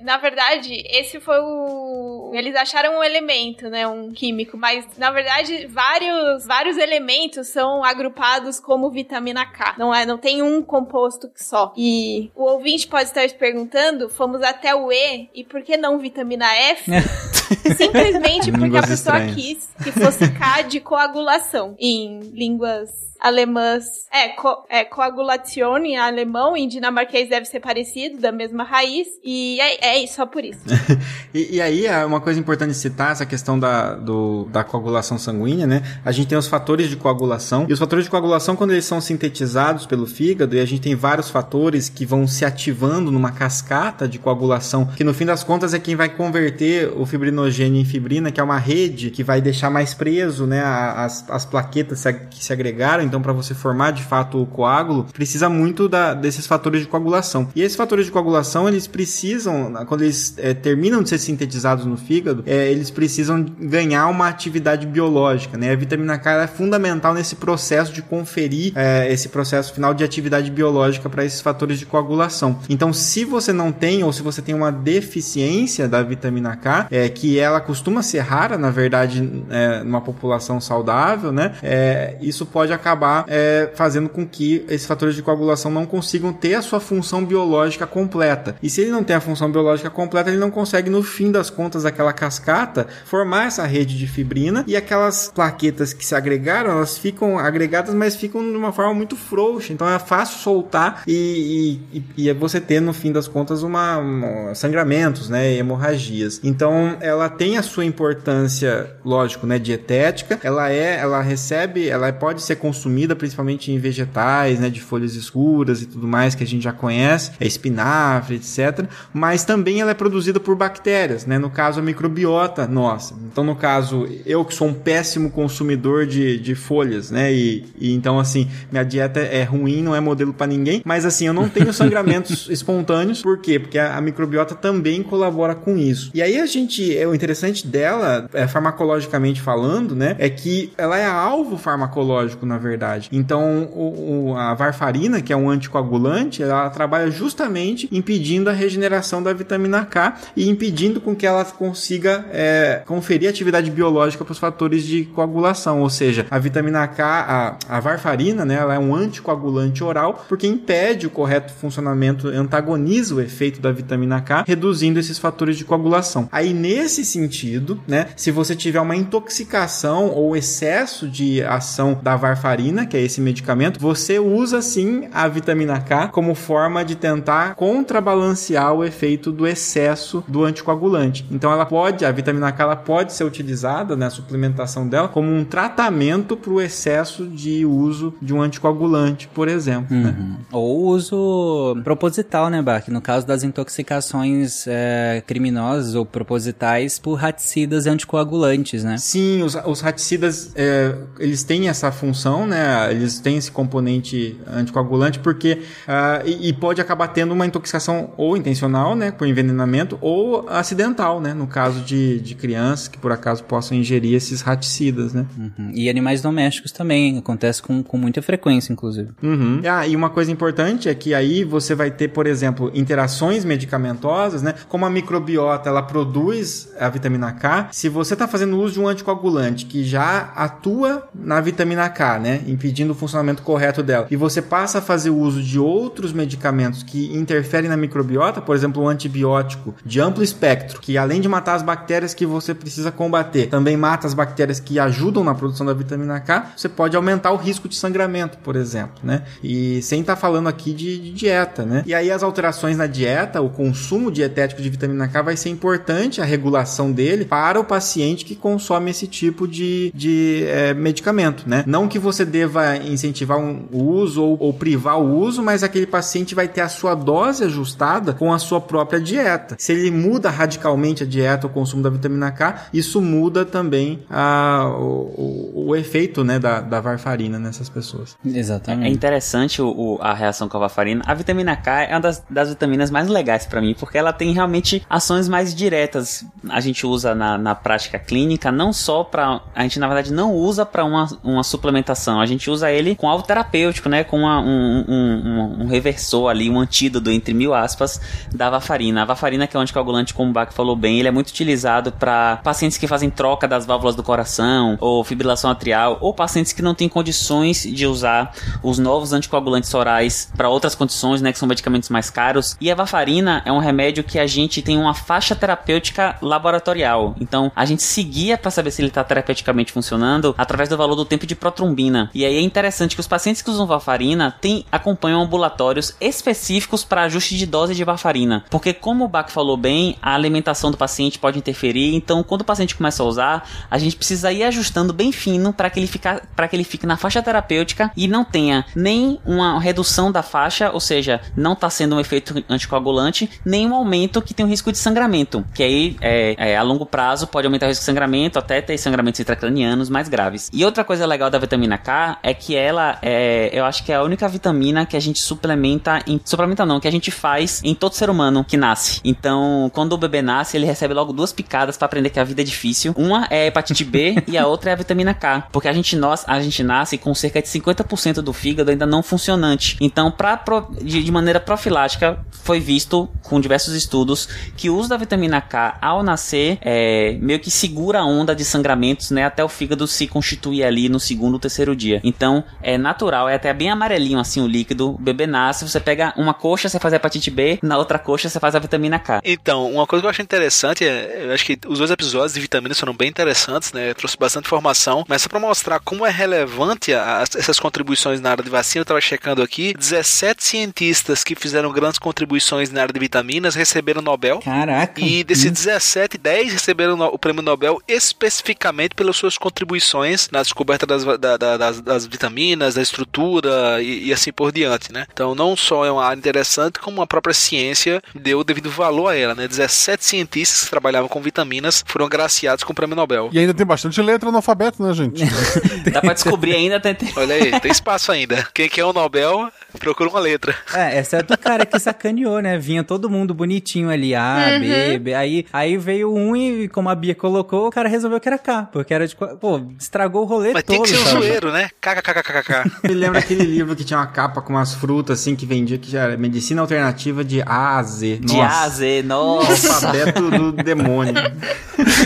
Na 0.00 0.16
verdade, 0.16 0.82
esse 0.86 1.20
foi 1.20 1.38
o. 1.38 2.32
Eles 2.34 2.56
acharam 2.56 2.98
um 2.98 3.04
elemento, 3.04 3.68
né? 3.68 3.86
Um 3.86 4.10
químico, 4.10 4.56
mas 4.56 4.86
na 4.96 5.10
verdade, 5.10 5.66
vários, 5.66 6.46
vários 6.46 6.78
elementos 6.78 7.48
são 7.48 7.84
agrupados 7.84 8.58
como 8.58 8.90
vitamina 8.90 9.44
K. 9.44 9.74
Não, 9.78 9.94
é, 9.94 10.06
não 10.06 10.16
tem 10.16 10.40
um 10.40 10.62
composto 10.62 11.01
só. 11.36 11.72
E 11.76 12.30
o 12.34 12.44
ouvinte 12.44 12.86
pode 12.86 13.04
estar 13.04 13.28
se 13.28 13.34
perguntando: 13.34 14.08
fomos 14.08 14.42
até 14.42 14.74
o 14.74 14.92
E, 14.92 15.28
e 15.34 15.44
por 15.44 15.62
que 15.62 15.76
não 15.76 15.98
vitamina 15.98 16.46
F? 16.54 16.90
Simplesmente 17.76 18.50
porque 18.52 18.76
a 18.76 18.82
pessoa 18.82 19.18
estranhas. 19.18 19.34
quis 19.34 19.68
que 19.84 19.92
fosse 19.92 20.28
K 20.30 20.62
de 20.62 20.80
coagulação 20.80 21.74
em 21.78 22.20
línguas 22.32 22.90
alemãs. 23.20 23.84
É, 24.12 24.30
co 24.30 24.64
é 24.68 24.84
coagulação 24.84 25.78
em 25.78 25.96
alemão, 25.96 26.56
em 26.56 26.66
dinamarquês 26.66 27.28
deve 27.28 27.46
ser 27.46 27.60
parecido, 27.60 28.18
da 28.20 28.32
mesma 28.32 28.64
raiz. 28.64 29.06
E 29.24 29.60
é, 29.60 30.02
é 30.02 30.06
só 30.08 30.26
por 30.26 30.44
isso. 30.44 30.60
E, 31.34 31.56
e 31.56 31.60
aí, 31.62 31.86
é 31.86 32.04
uma 32.04 32.20
coisa 32.20 32.38
importante 32.38 32.74
citar, 32.74 33.12
essa 33.12 33.24
questão 33.24 33.58
da, 33.58 33.94
do- 33.94 34.44
da 34.52 34.62
coagulação 34.62 35.16
sanguínea, 35.16 35.66
né? 35.66 35.82
A 36.04 36.12
gente 36.12 36.26
tem 36.28 36.36
os 36.36 36.46
fatores 36.46 36.90
de 36.90 36.96
coagulação. 36.96 37.64
E 37.70 37.72
os 37.72 37.78
fatores 37.78 38.04
de 38.04 38.10
coagulação, 38.10 38.54
quando 38.54 38.72
eles 38.72 38.84
são 38.84 39.00
sintetizados 39.00 39.86
pelo 39.86 40.06
fígado, 40.06 40.54
e 40.54 40.60
a 40.60 40.66
gente 40.66 40.82
tem 40.82 40.94
vários 40.94 41.30
fatores 41.30 41.88
que 41.88 42.04
vão 42.04 42.26
se 42.26 42.44
ativando 42.44 43.10
numa 43.10 43.32
cascata 43.32 44.06
de 44.06 44.18
coagulação, 44.18 44.84
que 44.94 45.02
no 45.02 45.14
fim 45.14 45.24
das 45.24 45.42
contas 45.42 45.72
é 45.72 45.78
quem 45.78 45.96
vai 45.96 46.10
converter 46.10 46.92
o 46.94 47.06
fibrinogênio 47.42 47.80
em 47.80 47.84
fibrina, 47.84 48.30
que 48.30 48.40
é 48.40 48.42
uma 48.42 48.58
rede 48.58 49.10
que 49.10 49.24
vai 49.24 49.40
deixar 49.40 49.70
mais 49.70 49.94
preso, 49.94 50.46
né? 50.46 50.60
As, 50.62 51.28
as 51.28 51.44
plaquetas 51.44 52.02
que 52.30 52.44
se 52.44 52.52
agregaram. 52.52 53.02
Então, 53.02 53.20
para 53.20 53.32
você 53.32 53.54
formar 53.54 53.92
de 53.92 54.02
fato 54.02 54.40
o 54.40 54.46
coágulo, 54.46 55.06
precisa 55.12 55.48
muito 55.48 55.88
da- 55.88 56.14
desses 56.14 56.46
fatores 56.46 56.82
de 56.82 56.86
coagulação. 56.88 57.48
E 57.54 57.62
esses 57.62 57.76
fatores 57.76 58.06
de 58.06 58.12
coagulação, 58.12 58.68
eles 58.68 58.86
precisam, 58.86 59.72
quando 59.86 60.02
eles 60.02 60.34
eh, 60.38 60.54
terminam 60.54 61.02
de 61.02 61.08
ser 61.08 61.18
sintetizados 61.18 61.84
no 61.84 61.96
fígado, 61.96 62.42
eh, 62.46 62.70
eles 62.70 62.90
precisam 62.90 63.44
ganhar 63.60 64.06
uma 64.08 64.28
atividade 64.28 64.86
biológica, 64.86 65.56
né? 65.56 65.72
A 65.72 65.76
vitamina 65.76 66.18
K 66.18 66.42
é 66.42 66.46
fundamental 66.46 67.14
nesse 67.14 67.36
processo 67.36 67.92
de 67.92 68.02
conferir 68.02 68.72
eh, 68.76 69.12
esse 69.12 69.28
processo 69.28 69.72
final 69.72 69.94
de 69.94 70.04
atividade 70.04 70.50
biológica 70.50 71.08
para 71.08 71.24
esses 71.24 71.40
fatores 71.40 71.78
de 71.78 71.86
coagulação. 71.86 72.58
Então, 72.68 72.92
se 72.92 73.24
você 73.24 73.52
não 73.52 73.72
tem 73.72 74.02
ou 74.04 74.12
se 74.12 74.22
você 74.22 74.40
tem 74.42 74.54
uma 74.54 74.70
deficiência 74.70 75.88
da 75.88 76.02
vitamina 76.02 76.56
K, 76.56 76.86
eh, 76.90 77.08
que 77.08 77.31
ela 77.38 77.60
costuma 77.60 78.02
ser 78.02 78.20
rara, 78.20 78.56
na 78.58 78.70
verdade, 78.70 79.44
eh, 79.50 79.82
numa 79.84 80.00
população 80.00 80.60
saudável, 80.60 81.32
né? 81.32 81.54
Eh, 81.62 82.16
isso 82.20 82.44
pode 82.46 82.72
acabar 82.72 83.24
eh, 83.28 83.70
fazendo 83.74 84.08
com 84.08 84.26
que 84.26 84.64
esses 84.68 84.86
fatores 84.86 85.14
de 85.14 85.22
coagulação 85.22 85.70
não 85.70 85.86
consigam 85.86 86.32
ter 86.32 86.54
a 86.54 86.62
sua 86.62 86.80
função 86.80 87.24
biológica 87.24 87.86
completa. 87.86 88.56
E 88.62 88.68
se 88.70 88.80
ele 88.82 88.90
não 88.90 89.04
tem 89.04 89.16
a 89.16 89.20
função 89.20 89.50
biológica 89.50 89.90
completa, 89.90 90.30
ele 90.30 90.38
não 90.38 90.50
consegue, 90.50 90.90
no 90.90 91.02
fim 91.02 91.30
das 91.30 91.50
contas, 91.50 91.84
aquela 91.84 92.12
cascata, 92.12 92.86
formar 93.04 93.46
essa 93.46 93.64
rede 93.64 93.96
de 93.98 94.06
fibrina 94.06 94.64
e 94.66 94.76
aquelas 94.76 95.30
plaquetas 95.34 95.92
que 95.92 96.04
se 96.04 96.14
agregaram, 96.14 96.70
elas 96.70 96.96
ficam 96.98 97.38
agregadas, 97.38 97.94
mas 97.94 98.16
ficam 98.16 98.42
de 98.50 98.56
uma 98.56 98.72
forma 98.72 98.94
muito 98.94 99.16
frouxa. 99.16 99.72
Então 99.72 99.88
é 99.88 99.98
fácil 99.98 100.38
soltar 100.38 101.02
e, 101.06 101.80
e, 101.92 101.98
e- 102.18 102.28
e 102.28 102.32
você 102.32 102.60
ter, 102.60 102.80
no 102.80 102.92
fim 102.92 103.12
das 103.12 103.28
contas, 103.28 103.62
uma, 103.62 103.98
uma- 103.98 104.54
sangramentos, 104.54 105.28
né? 105.28 105.52
Hemorragias. 105.54 106.40
Então 106.42 106.96
ela 107.12 107.28
tem 107.28 107.56
a 107.56 107.62
sua 107.62 107.84
importância, 107.84 108.90
lógico, 109.04 109.46
né? 109.46 109.58
Dietética. 109.58 110.38
Ela 110.42 110.70
é, 110.70 110.96
ela 110.98 111.20
recebe, 111.20 111.88
ela 111.88 112.12
pode 112.12 112.42
ser 112.42 112.56
consumida 112.56 113.14
principalmente 113.14 113.70
em 113.70 113.78
vegetais, 113.78 114.58
né? 114.58 114.68
De 114.68 114.80
folhas 114.80 115.14
escuras 115.14 115.82
e 115.82 115.86
tudo 115.86 116.06
mais 116.08 116.34
que 116.34 116.42
a 116.42 116.46
gente 116.46 116.62
já 116.62 116.72
conhece, 116.72 117.32
é 117.38 117.46
espinafre, 117.46 118.36
etc. 118.36 118.86
Mas 119.12 119.44
também 119.44 119.80
ela 119.80 119.90
é 119.90 119.94
produzida 119.94 120.40
por 120.40 120.56
bactérias, 120.56 121.26
né? 121.26 121.38
No 121.38 121.50
caso, 121.50 121.80
a 121.80 121.82
microbiota 121.82 122.66
nossa. 122.66 123.14
Então, 123.30 123.44
no 123.44 123.56
caso, 123.56 124.08
eu 124.26 124.44
que 124.44 124.54
sou 124.54 124.68
um 124.68 124.74
péssimo 124.74 125.30
consumidor 125.30 126.06
de, 126.06 126.38
de 126.38 126.54
folhas, 126.54 127.10
né? 127.10 127.32
E, 127.32 127.64
e 127.78 127.92
então, 127.92 128.18
assim, 128.18 128.48
minha 128.70 128.84
dieta 128.84 129.20
é 129.20 129.42
ruim, 129.42 129.82
não 129.82 129.94
é 129.94 130.00
modelo 130.00 130.32
para 130.32 130.46
ninguém. 130.46 130.82
Mas, 130.84 131.04
assim, 131.04 131.26
eu 131.26 131.32
não 131.32 131.48
tenho 131.48 131.72
sangramentos 131.74 132.48
espontâneos. 132.50 133.22
Por 133.22 133.38
quê? 133.38 133.58
Porque 133.58 133.78
a, 133.78 133.96
a 133.96 134.00
microbiota 134.00 134.54
também 134.54 135.02
colabora 135.02 135.54
com 135.54 135.76
isso. 135.76 136.10
E 136.14 136.22
aí, 136.22 136.38
a 136.38 136.46
gente, 136.46 136.94
o 137.06 137.14
interessante 137.14 137.66
dela, 137.66 138.28
é, 138.32 138.46
farmacologicamente 138.46 139.40
falando, 139.40 139.94
né? 139.94 140.16
É 140.18 140.28
que 140.28 140.72
ela 140.76 140.98
é 140.98 141.06
alvo 141.06 141.56
farmacológico, 141.56 142.44
na 142.46 142.58
verdade. 142.58 143.08
Então, 143.12 143.64
o, 143.74 144.30
o- 144.32 144.36
a 144.36 144.54
varfarina, 144.54 145.20
que 145.20 145.32
é 145.32 145.36
um 145.36 145.48
anticoagulante, 145.50 146.42
ela 146.42 146.68
trabalha 146.70 147.10
justamente 147.10 147.88
impedindo 147.90 148.50
a 148.50 148.52
regeneração 148.52 149.22
da 149.22 149.32
vitamina 149.32 149.84
K 149.84 150.16
e 150.36 150.48
impedindo 150.48 151.00
com 151.00 151.14
que 151.14 151.26
ela 151.26 151.44
consiga 151.44 152.24
é, 152.32 152.82
conferir 152.86 153.28
atividade 153.28 153.70
biológica 153.70 154.24
para 154.24 154.32
os 154.32 154.38
fatores 154.38 154.84
de 154.84 155.04
coagulação. 155.04 155.80
Ou 155.80 155.90
seja, 155.90 156.26
a 156.30 156.38
vitamina 156.38 156.86
K, 156.88 157.56
a, 157.68 157.76
a 157.76 157.80
varfarina, 157.80 158.44
né, 158.44 158.54
ela 158.56 158.74
é 158.74 158.78
um 158.78 158.94
anticoagulante 158.94 159.82
oral 159.82 160.24
porque 160.28 160.46
impede 160.46 161.06
o 161.06 161.10
correto 161.10 161.52
funcionamento, 161.52 162.28
antagoniza 162.28 163.14
o 163.14 163.20
efeito 163.20 163.60
da 163.60 163.72
vitamina 163.72 164.20
K, 164.20 164.44
reduzindo 164.46 164.98
esses 164.98 165.18
fatores 165.18 165.56
de 165.56 165.64
coagulação. 165.64 166.28
Aí, 166.30 166.52
nesse 166.52 166.91
sentido, 167.04 167.80
né, 167.86 168.08
se 168.16 168.30
você 168.30 168.54
tiver 168.54 168.80
uma 168.80 168.96
intoxicação 168.96 170.10
ou 170.10 170.36
excesso 170.36 171.08
de 171.08 171.42
ação 171.42 171.98
da 172.02 172.16
varfarina, 172.16 172.86
que 172.86 172.96
é 172.96 173.00
esse 173.00 173.20
medicamento, 173.20 173.80
você 173.80 174.18
usa 174.18 174.60
sim 174.60 175.08
a 175.12 175.26
vitamina 175.28 175.80
K 175.80 176.08
como 176.08 176.34
forma 176.34 176.84
de 176.84 176.94
tentar 176.94 177.54
contrabalancear 177.54 178.72
o 178.74 178.84
efeito 178.84 179.30
do 179.30 179.46
excesso 179.46 180.24
do 180.26 180.44
anticoagulante. 180.44 181.24
Então 181.30 181.52
ela 181.52 181.64
pode, 181.64 182.04
a 182.04 182.12
vitamina 182.12 182.52
K 182.52 182.62
ela 182.62 182.76
pode 182.76 183.12
ser 183.12 183.24
utilizada 183.24 183.96
na 183.96 184.10
suplementação 184.10 184.88
dela 184.88 185.08
como 185.08 185.32
um 185.32 185.44
tratamento 185.44 186.36
para 186.36 186.50
o 186.50 186.60
excesso 186.60 187.26
de 187.26 187.64
uso 187.64 188.14
de 188.20 188.34
um 188.34 188.42
anticoagulante, 188.42 189.28
por 189.28 189.48
exemplo. 189.48 189.96
né? 189.96 190.16
Ou 190.50 190.86
uso 190.86 191.76
proposital, 191.84 192.48
né, 192.50 192.60
Bach? 192.60 192.88
No 192.88 193.00
caso 193.00 193.26
das 193.26 193.42
intoxicações 193.42 194.64
é, 194.66 195.22
criminosas 195.26 195.94
ou 195.94 196.04
propositais 196.04 196.81
por 196.98 197.14
raticidas 197.14 197.86
anticoagulantes, 197.86 198.84
né? 198.84 198.96
Sim, 198.98 199.42
os, 199.42 199.56
os 199.66 199.80
raticidas, 199.80 200.52
é, 200.54 200.94
eles 201.18 201.42
têm 201.42 201.68
essa 201.68 201.90
função, 201.90 202.46
né? 202.46 202.90
Eles 202.90 203.20
têm 203.20 203.36
esse 203.36 203.50
componente 203.50 204.36
anticoagulante 204.46 205.18
porque 205.18 205.62
ah, 205.86 206.22
e, 206.24 206.48
e 206.48 206.52
pode 206.52 206.80
acabar 206.80 207.08
tendo 207.08 207.32
uma 207.32 207.46
intoxicação 207.46 208.12
ou 208.16 208.36
intencional, 208.36 208.94
né, 208.94 209.10
por 209.10 209.26
envenenamento, 209.26 209.98
ou 210.00 210.48
acidental, 210.48 211.20
né, 211.20 211.34
no 211.34 211.46
caso 211.46 211.80
de, 211.80 212.20
de 212.20 212.34
crianças 212.34 212.88
que 212.88 212.98
por 212.98 213.12
acaso 213.12 213.44
possam 213.44 213.76
ingerir 213.76 214.14
esses 214.14 214.40
raticidas, 214.40 215.12
né? 215.12 215.26
Uhum. 215.36 215.70
E 215.74 215.88
animais 215.88 216.20
domésticos 216.20 216.72
também, 216.72 217.18
acontece 217.18 217.62
com, 217.62 217.82
com 217.82 217.96
muita 217.96 218.22
frequência, 218.22 218.72
inclusive. 218.72 219.10
Uhum. 219.22 219.60
Ah, 219.64 219.86
e 219.86 219.94
uma 219.94 220.10
coisa 220.10 220.30
importante 220.30 220.88
é 220.88 220.94
que 220.94 221.14
aí 221.14 221.44
você 221.44 221.74
vai 221.74 221.90
ter, 221.90 222.08
por 222.08 222.26
exemplo, 222.26 222.70
interações 222.74 223.44
medicamentosas, 223.44 224.42
né? 224.42 224.54
Como 224.68 224.84
a 224.84 224.90
microbiota 224.90 225.68
ela 225.68 225.82
produz 225.82 226.71
a 226.78 226.88
vitamina 226.88 227.32
K, 227.32 227.68
se 227.72 227.88
você 227.88 228.14
está 228.14 228.26
fazendo 228.26 228.58
uso 228.58 228.74
de 228.74 228.80
um 228.80 228.88
anticoagulante 228.88 229.66
que 229.66 229.84
já 229.84 230.32
atua 230.34 231.08
na 231.14 231.40
vitamina 231.40 231.88
K, 231.88 232.18
né? 232.18 232.42
Impedindo 232.46 232.92
o 232.92 232.94
funcionamento 232.94 233.42
correto 233.42 233.82
dela, 233.82 234.06
e 234.10 234.16
você 234.16 234.40
passa 234.40 234.78
a 234.78 234.82
fazer 234.82 235.10
uso 235.10 235.42
de 235.42 235.58
outros 235.58 236.12
medicamentos 236.12 236.82
que 236.82 237.14
interferem 237.16 237.68
na 237.68 237.76
microbiota, 237.76 238.40
por 238.40 238.56
exemplo, 238.56 238.82
um 238.82 238.88
antibiótico 238.88 239.74
de 239.84 240.00
amplo 240.00 240.22
espectro, 240.22 240.80
que 240.80 240.96
além 240.96 241.20
de 241.20 241.28
matar 241.28 241.54
as 241.54 241.62
bactérias 241.62 242.14
que 242.14 242.26
você 242.26 242.54
precisa 242.54 242.90
combater, 242.90 243.48
também 243.48 243.76
mata 243.76 244.06
as 244.06 244.14
bactérias 244.14 244.60
que 244.60 244.78
ajudam 244.78 245.24
na 245.24 245.34
produção 245.34 245.66
da 245.66 245.74
vitamina 245.74 246.20
K, 246.20 246.52
você 246.56 246.68
pode 246.68 246.96
aumentar 246.96 247.32
o 247.32 247.36
risco 247.36 247.68
de 247.68 247.76
sangramento, 247.76 248.38
por 248.38 248.56
exemplo, 248.56 248.94
né? 249.02 249.22
E 249.42 249.80
sem 249.82 250.00
estar 250.00 250.16
falando 250.16 250.48
aqui 250.48 250.72
de, 250.72 250.98
de 250.98 251.12
dieta, 251.12 251.64
né? 251.64 251.82
E 251.86 251.94
aí 251.94 252.10
as 252.10 252.22
alterações 252.22 252.76
na 252.76 252.86
dieta, 252.86 253.40
o 253.40 253.50
consumo 253.50 254.10
dietético 254.10 254.62
de 254.62 254.70
vitamina 254.70 255.08
K 255.08 255.22
vai 255.22 255.36
ser 255.36 255.48
importante, 255.50 256.20
a 256.20 256.24
regulação 256.24 256.61
dele, 256.92 257.24
para 257.24 257.58
o 257.60 257.64
paciente 257.64 258.24
que 258.24 258.34
consome 258.34 258.90
esse 258.90 259.06
tipo 259.06 259.46
de, 259.48 259.90
de 259.94 260.44
é, 260.46 260.74
medicamento, 260.74 261.44
né? 261.48 261.64
Não 261.66 261.88
que 261.88 261.98
você 261.98 262.24
deva 262.24 262.76
incentivar 262.76 263.38
um, 263.38 263.64
o 263.72 263.82
uso 263.84 264.22
ou, 264.22 264.36
ou 264.40 264.52
privar 264.52 264.98
o 265.00 265.18
uso, 265.18 265.42
mas 265.42 265.62
aquele 265.62 265.86
paciente 265.86 266.34
vai 266.34 266.48
ter 266.48 266.60
a 266.60 266.68
sua 266.68 266.94
dose 266.94 267.44
ajustada 267.44 268.12
com 268.12 268.32
a 268.32 268.38
sua 268.38 268.60
própria 268.60 269.00
dieta. 269.00 269.56
Se 269.58 269.72
ele 269.72 269.90
muda 269.90 270.30
radicalmente 270.30 271.02
a 271.02 271.06
dieta, 271.06 271.46
o 271.46 271.50
consumo 271.50 271.82
da 271.82 271.90
vitamina 271.90 272.30
K, 272.30 272.66
isso 272.72 273.00
muda 273.00 273.44
também 273.44 274.00
a, 274.10 274.66
o, 274.78 275.52
o, 275.54 275.64
o 275.68 275.76
efeito 275.76 276.22
né, 276.24 276.38
da, 276.38 276.60
da 276.60 276.80
varfarina 276.80 277.38
nessas 277.38 277.68
pessoas. 277.68 278.16
Exatamente. 278.24 278.88
É 278.88 278.90
interessante 278.92 279.60
o, 279.62 279.68
o- 279.68 279.98
a 280.00 280.12
reação 280.14 280.48
com 280.48 280.56
a 280.56 280.60
varfarina. 280.60 281.02
A 281.06 281.14
vitamina 281.14 281.56
K 281.56 281.82
é 281.84 281.90
uma 281.94 282.00
das, 282.00 282.22
das 282.28 282.48
vitaminas 282.50 282.90
mais 282.90 283.08
legais 283.08 283.46
pra 283.46 283.60
mim, 283.60 283.74
porque 283.78 283.96
ela 283.98 284.12
tem 284.12 284.32
realmente 284.32 284.82
ações 284.88 285.28
mais 285.28 285.54
diretas. 285.54 286.24
A 286.52 286.60
gente 286.60 286.86
usa 286.86 287.14
na, 287.14 287.38
na 287.38 287.54
prática 287.54 287.98
clínica, 287.98 288.52
não 288.52 288.72
só 288.72 289.02
pra. 289.04 289.40
A 289.54 289.62
gente, 289.62 289.78
na 289.78 289.86
verdade, 289.86 290.12
não 290.12 290.34
usa 290.34 290.66
pra 290.66 290.84
uma, 290.84 291.06
uma 291.24 291.42
suplementação. 291.42 292.20
A 292.20 292.26
gente 292.26 292.50
usa 292.50 292.70
ele 292.70 292.94
com 292.94 293.08
algo 293.08 293.24
terapêutico, 293.24 293.88
né? 293.88 294.04
Com 294.04 294.18
uma- 294.20 294.40
um, 294.40 294.84
um, 294.88 295.62
um, 295.62 295.66
reversor 295.66 296.28
ali, 296.28 296.50
um 296.50 296.60
antídoto, 296.60 297.10
entre 297.10 297.32
mil 297.34 297.54
aspas, 297.54 298.00
da 298.34 298.50
varfarina. 298.50 299.02
A 299.02 299.04
varfarina, 299.04 299.46
que 299.46 299.56
é 299.56 299.58
um 299.58 299.62
anticoagulante, 299.62 300.12
como 300.14 300.30
o 300.30 300.32
Bach 300.32 300.52
falou 300.52 300.76
bem, 300.76 300.98
ele 300.98 301.08
é 301.08 301.10
muito 301.10 301.30
utilizado 301.30 301.90
pra 301.92 302.36
pacientes 302.44 302.76
que 302.78 302.86
fazem 302.86 303.08
troca 303.10 303.48
das 303.48 303.64
válvulas 303.64 303.94
do 303.96 304.02
coração, 304.02 304.76
ou 304.80 305.02
fibrilação 305.04 305.50
atrial, 305.50 305.98
ou 306.00 306.12
pacientes 306.12 306.52
que 306.52 306.62
não 306.62 306.74
têm 306.74 306.88
condições 306.88 307.62
de 307.62 307.86
usar 307.86 308.32
os 308.62 308.78
novos 308.78 309.12
anticoagulantes 309.12 309.72
orais 309.74 310.30
para 310.36 310.48
outras 310.48 310.74
condições, 310.74 311.22
né, 311.22 311.32
que 311.32 311.38
são 311.38 311.48
medicamentos 311.48 311.88
mais 311.88 312.10
caros. 312.10 312.56
E 312.60 312.70
a 312.70 312.74
varfarina 312.74 313.42
é 313.44 313.52
um 313.52 313.58
remédio 313.58 314.04
que 314.04 314.18
a 314.18 314.26
gente 314.26 314.60
tem 314.62 314.78
uma 314.78 314.94
faixa 314.94 315.34
terapêutica 315.34 316.16
laboratorial. 316.42 317.14
Então, 317.20 317.52
a 317.54 317.64
gente 317.64 317.84
seguia 317.84 318.36
para 318.36 318.50
saber 318.50 318.72
se 318.72 318.82
ele 318.82 318.88
está 318.88 319.04
terapeuticamente 319.04 319.72
funcionando 319.72 320.34
através 320.36 320.68
do 320.68 320.76
valor 320.76 320.96
do 320.96 321.04
tempo 321.04 321.26
de 321.26 321.36
protrombina. 321.36 322.10
E 322.12 322.24
aí 322.24 322.36
é 322.36 322.40
interessante 322.40 322.96
que 322.96 323.00
os 323.00 323.06
pacientes 323.06 323.40
que 323.40 323.50
usam 323.50 323.66
varfarina 323.66 324.34
têm, 324.40 324.66
acompanham 324.72 325.22
ambulatórios 325.22 325.94
específicos 326.00 326.84
para 326.84 327.04
ajuste 327.04 327.36
de 327.36 327.46
dose 327.46 327.74
de 327.74 327.84
varfarina. 327.84 328.44
Porque, 328.50 328.74
como 328.74 329.04
o 329.04 329.08
Bach 329.08 329.30
falou 329.30 329.56
bem, 329.56 329.96
a 330.02 330.14
alimentação 330.14 330.70
do 330.70 330.76
paciente 330.76 331.18
pode 331.18 331.38
interferir. 331.38 331.94
Então, 331.94 332.22
quando 332.22 332.40
o 332.40 332.44
paciente 332.44 332.74
começa 332.74 333.02
a 333.02 333.06
usar, 333.06 333.48
a 333.70 333.78
gente 333.78 333.96
precisa 333.96 334.32
ir 334.32 334.42
ajustando 334.42 334.92
bem 334.92 335.12
fino 335.12 335.52
para 335.52 335.70
que 335.70 335.78
ele 335.78 335.86
fica, 335.86 336.22
para 336.34 336.48
que 336.48 336.56
ele 336.56 336.64
fique 336.64 336.86
na 336.86 336.96
faixa 336.96 337.22
terapêutica 337.22 337.92
e 337.96 338.08
não 338.08 338.24
tenha 338.24 338.64
nem 338.74 339.20
uma 339.24 339.60
redução 339.60 340.10
da 340.10 340.22
faixa, 340.22 340.70
ou 340.72 340.80
seja, 340.80 341.20
não 341.36 341.52
está 341.52 341.70
sendo 341.70 341.96
um 341.96 342.00
efeito 342.00 342.42
anticoagulante, 342.48 343.30
nem 343.44 343.68
um 343.68 343.74
aumento 343.74 344.20
que 344.20 344.34
tem 344.34 344.44
um 344.44 344.48
risco 344.48 344.72
de 344.72 344.78
sangramento, 344.78 345.44
que 345.54 345.62
aí 345.62 345.96
é, 346.00 346.31
é, 346.38 346.56
a 346.56 346.62
longo 346.62 346.86
prazo 346.86 347.26
pode 347.26 347.46
aumentar 347.46 347.66
o 347.66 347.68
risco 347.68 347.82
de 347.82 347.86
sangramento 347.86 348.38
até 348.38 348.60
ter 348.60 348.76
sangramentos 348.78 349.20
intracranianos 349.20 349.88
mais 349.88 350.08
graves. 350.08 350.50
E 350.52 350.64
outra 350.64 350.84
coisa 350.84 351.06
legal 351.06 351.30
da 351.30 351.38
vitamina 351.38 351.78
K 351.78 352.18
é 352.22 352.32
que 352.34 352.54
ela 352.54 352.98
é, 353.02 353.50
eu 353.52 353.64
acho 353.64 353.84
que 353.84 353.92
é 353.92 353.96
a 353.96 354.02
única 354.02 354.28
vitamina 354.28 354.84
que 354.86 354.96
a 354.96 355.00
gente 355.00 355.20
suplementa, 355.20 356.00
em, 356.06 356.20
suplementa 356.24 356.64
não, 356.64 356.80
que 356.80 356.88
a 356.88 356.92
gente 356.92 357.10
faz 357.10 357.60
em 357.64 357.74
todo 357.74 357.94
ser 357.94 358.08
humano 358.10 358.44
que 358.44 358.56
nasce. 358.56 359.00
Então, 359.04 359.70
quando 359.74 359.92
o 359.92 359.98
bebê 359.98 360.22
nasce, 360.22 360.56
ele 360.56 360.66
recebe 360.66 360.94
logo 360.94 361.12
duas 361.12 361.32
picadas 361.32 361.76
para 361.76 361.86
aprender 361.86 362.10
que 362.10 362.20
a 362.20 362.24
vida 362.24 362.42
é 362.42 362.44
difícil. 362.44 362.94
Uma 362.96 363.26
é 363.30 363.44
a 363.44 363.46
hepatite 363.46 363.84
B 363.84 364.22
e 364.28 364.38
a 364.38 364.46
outra 364.46 364.70
é 364.70 364.72
a 364.72 364.76
vitamina 364.76 365.14
K, 365.14 365.48
porque 365.52 365.68
a 365.68 365.72
gente 365.72 365.96
nós, 365.96 366.24
a 366.26 366.40
gente 366.40 366.62
nasce 366.62 366.96
com 366.98 367.14
cerca 367.14 367.40
de 367.42 367.48
50% 367.48 368.14
do 368.22 368.32
fígado 368.32 368.70
ainda 368.70 368.86
não 368.86 369.02
funcionante. 369.02 369.76
Então, 369.80 370.10
pra, 370.10 370.36
pro- 370.36 370.68
de, 370.80 371.02
de 371.02 371.12
maneira 371.12 371.40
profilática, 371.40 372.18
foi 372.30 372.60
visto 372.60 373.08
com 373.22 373.40
diversos 373.40 373.74
estudos 373.74 374.28
que 374.56 374.70
o 374.70 374.76
uso 374.76 374.88
da 374.88 374.96
vitamina 374.96 375.40
K 375.40 375.78
ao 375.80 376.02
nascer 376.02 376.21
é, 376.60 377.16
meio 377.20 377.38
que 377.40 377.50
segura 377.50 378.00
a 378.00 378.04
onda 378.04 378.34
de 378.34 378.44
sangramentos, 378.44 379.10
né, 379.10 379.24
até 379.24 379.42
o 379.44 379.48
fígado 379.48 379.86
se 379.86 380.06
constituir 380.06 380.64
ali 380.64 380.88
no 380.88 381.00
segundo 381.00 381.34
ou 381.34 381.40
terceiro 381.40 381.74
dia. 381.74 382.00
Então, 382.04 382.44
é 382.62 382.76
natural, 382.78 383.28
é 383.28 383.34
até 383.34 383.52
bem 383.52 383.70
amarelinho 383.70 384.18
assim 384.18 384.40
o 384.40 384.46
líquido. 384.46 384.90
O 384.90 384.98
bebê 384.98 385.26
nasce, 385.26 385.68
você 385.68 385.80
pega 385.80 386.12
uma 386.16 386.34
coxa, 386.34 386.68
você 386.68 386.78
faz 386.78 386.92
a 386.92 386.96
hepatite 386.96 387.30
B, 387.30 387.58
na 387.62 387.78
outra 387.78 387.98
coxa 387.98 388.28
você 388.28 388.38
faz 388.40 388.54
a 388.54 388.58
vitamina 388.58 388.98
K. 388.98 389.20
Então, 389.24 389.70
uma 389.70 389.86
coisa 389.86 390.02
que 390.02 390.06
eu 390.06 390.10
acho 390.10 390.22
interessante 390.22 390.84
é, 390.84 391.26
eu 391.26 391.32
acho 391.32 391.44
que 391.44 391.58
os 391.66 391.78
dois 391.78 391.90
episódios 391.90 392.34
de 392.34 392.40
vitaminas 392.40 392.78
foram 392.78 392.94
bem 392.94 393.08
interessantes, 393.08 393.72
né? 393.72 393.90
Eu 393.90 393.94
trouxe 393.94 394.16
bastante 394.18 394.46
informação, 394.46 395.04
mas 395.08 395.22
só 395.22 395.28
pra 395.28 395.40
mostrar 395.40 395.80
como 395.80 396.06
é 396.06 396.10
relevante 396.10 396.92
a- 396.94 397.24
essas 397.36 397.58
contribuições 397.60 398.20
na 398.20 398.30
área 398.30 398.44
de 398.44 398.50
vacina, 398.50 398.80
eu 398.82 398.86
tava 398.86 399.00
checando 399.00 399.42
aqui, 399.42 399.74
17 399.78 400.42
cientistas 400.44 401.22
que 401.24 401.34
fizeram 401.34 401.72
grandes 401.72 401.98
contribuições 401.98 402.70
na 402.70 402.82
área 402.82 402.92
de 402.92 403.00
vitaminas 403.00 403.54
receberam 403.54 404.00
Nobel. 404.02 404.40
Caraca. 404.40 405.00
E 405.00 405.24
desses 405.24 405.50
17, 405.50 406.11
10 406.18 406.52
receberam 406.52 406.98
o 407.00 407.18
prêmio 407.18 407.42
Nobel 407.42 407.80
especificamente 407.88 408.94
pelas 408.94 409.16
suas 409.16 409.36
contribuições 409.38 410.28
na 410.30 410.42
descoberta 410.42 410.86
das, 410.86 411.04
da- 411.04 411.36
da- 411.36 411.56
das, 411.56 411.80
das 411.80 412.06
vitaminas, 412.06 412.74
da 412.74 412.82
estrutura 412.82 413.82
e, 413.82 414.08
e 414.08 414.12
assim 414.12 414.32
por 414.32 414.52
diante, 414.52 414.92
né? 414.92 415.06
Então 415.12 415.34
não 415.34 415.56
só 415.56 415.84
é 415.84 415.90
uma 415.90 416.04
área 416.04 416.18
interessante, 416.18 416.78
como 416.78 417.02
a 417.02 417.06
própria 417.06 417.34
ciência 417.34 418.02
deu 418.14 418.40
o 418.40 418.44
devido 418.44 418.70
valor 418.70 419.08
a 419.08 419.16
ela, 419.16 419.34
né? 419.34 419.48
17 419.48 420.04
cientistas 420.04 420.64
que 420.64 420.70
trabalhavam 420.70 421.08
com 421.08 421.20
vitaminas 421.20 421.84
foram 421.86 422.06
agraciados 422.06 422.64
com 422.64 422.72
o 422.72 422.74
prêmio 422.74 422.96
Nobel. 422.96 423.30
E 423.32 423.38
ainda 423.38 423.54
tem 423.54 423.66
bastante 423.66 424.00
letra 424.00 424.30
no 424.30 424.36
alfabeto, 424.36 424.82
né, 424.82 424.92
gente? 424.94 425.22
Dá 425.90 426.00
pra 426.00 426.12
descobrir 426.14 426.54
ainda, 426.54 426.78
tem, 426.80 426.94
tem- 426.94 427.12
Olha 427.16 427.34
aí, 427.34 427.60
tem 427.60 427.70
espaço 427.70 428.12
ainda. 428.12 428.46
Quem 428.54 428.68
quer 428.68 428.84
o 428.84 428.92
Nobel, 428.92 429.50
procura 429.78 430.08
uma 430.08 430.20
letra. 430.20 430.54
É, 430.74 430.98
exceto 430.98 431.34
o 431.34 431.38
cara 431.38 431.64
que 431.66 431.78
sacaneou, 431.78 432.40
né? 432.40 432.58
Vinha 432.58 432.84
todo 432.84 433.08
mundo 433.10 433.34
bonitinho 433.34 433.90
ali, 433.90 434.14
A, 434.14 434.58
B, 434.60 434.98
B. 434.98 435.14
Aí, 435.14 435.46
aí 435.52 435.76
veio 435.76 436.01
um 436.04 436.34
e, 436.36 436.68
como 436.68 436.88
a 436.88 436.94
Bia 436.94 437.14
colocou, 437.14 437.66
o 437.66 437.70
cara 437.70 437.88
resolveu 437.88 438.18
que 438.20 438.28
era 438.28 438.38
K. 438.38 438.68
Porque 438.72 438.92
era 438.94 439.06
de. 439.06 439.14
Pô, 439.14 439.60
estragou 439.78 440.22
o 440.22 440.24
rolê 440.26 440.52
Mas 440.52 440.62
todo. 440.62 440.74
tem 440.76 440.82
que 440.82 440.88
ser 440.90 440.98
um 440.98 441.20
zoeiro, 441.20 441.52
né? 441.52 441.70
KKKKK. 441.80 442.70
Me 442.88 442.94
lembra 442.94 443.18
aquele 443.20 443.44
livro 443.44 443.74
que 443.76 443.84
tinha 443.84 443.98
uma 443.98 444.06
capa 444.06 444.40
com 444.42 444.52
umas 444.52 444.74
frutas 444.74 445.20
assim 445.20 445.34
que 445.36 445.46
vendia 445.46 445.78
que 445.78 445.90
já 445.90 446.02
era 446.02 446.16
medicina 446.16 446.60
alternativa 446.60 447.24
de 447.24 447.42
A 447.42 447.78
a 447.78 447.82
Z. 447.82 448.18
de 448.18 448.40
A 448.40 448.62
a 448.62 448.68
Z, 448.68 449.00
O 449.00 449.06
nossa. 449.06 449.72
alfabeto 449.74 450.30
do 450.30 450.52
demônio. 450.62 451.14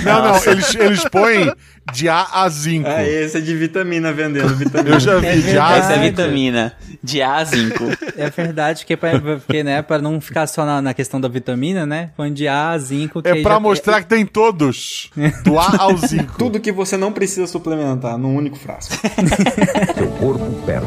Não, 0.05 0.23
não, 0.23 0.45
eles, 0.45 0.75
eles 0.75 1.05
põem 1.09 1.53
de 1.93 2.09
A 2.09 2.27
a 2.33 2.49
zinco. 2.49 2.89
É, 2.89 3.09
esse 3.23 3.39
é 3.39 3.41
de 3.41 3.55
vitamina 3.57 4.13
vendendo 4.13 4.55
vitamina. 4.57 4.97
Eu 4.97 5.01
já 5.01 5.17
vi 5.19 5.43
de 5.43 5.57
A 5.59 5.67
a 5.69 5.77
Essa 5.77 5.93
é 5.93 5.95
zinco. 5.95 6.05
vitamina. 6.05 6.73
De 7.03 7.23
A 7.23 7.37
a 7.37 7.45
zinco. 7.45 7.85
É 8.19 8.31
verdade, 8.31 8.87
que 8.87 8.95
é 8.95 8.97
pra, 8.97 9.21
porque, 9.21 9.63
né, 9.63 9.83
pra 9.83 9.99
não 9.99 10.19
ficar 10.23 10.47
só 10.47 10.65
na, 10.65 10.81
na 10.81 10.95
questão 10.95 11.21
da 11.21 11.29
vitamina, 11.29 11.85
né? 11.85 12.11
Põe 12.17 12.33
de 12.33 12.49
A 12.49 12.71
a 12.71 12.79
zinco. 12.79 13.21
que 13.23 13.29
É 13.29 13.43
pra 13.43 13.53
já- 13.55 13.61
mostrar 13.61 14.01
que 14.03 14.09
tem 14.09 14.25
todos. 14.25 15.11
Do 15.45 15.59
A 15.59 15.77
ao 15.83 15.95
zinco. 16.01 16.39
Tudo 16.39 16.59
que 16.59 16.73
você 16.73 16.97
não 16.97 17.13
precisa 17.13 17.47
suplementar 17.47 18.17
num 18.17 18.35
único 18.35 18.57
frasco. 18.57 18.95
Seu 19.95 20.09
corpo 20.13 20.47
perde. 20.65 20.87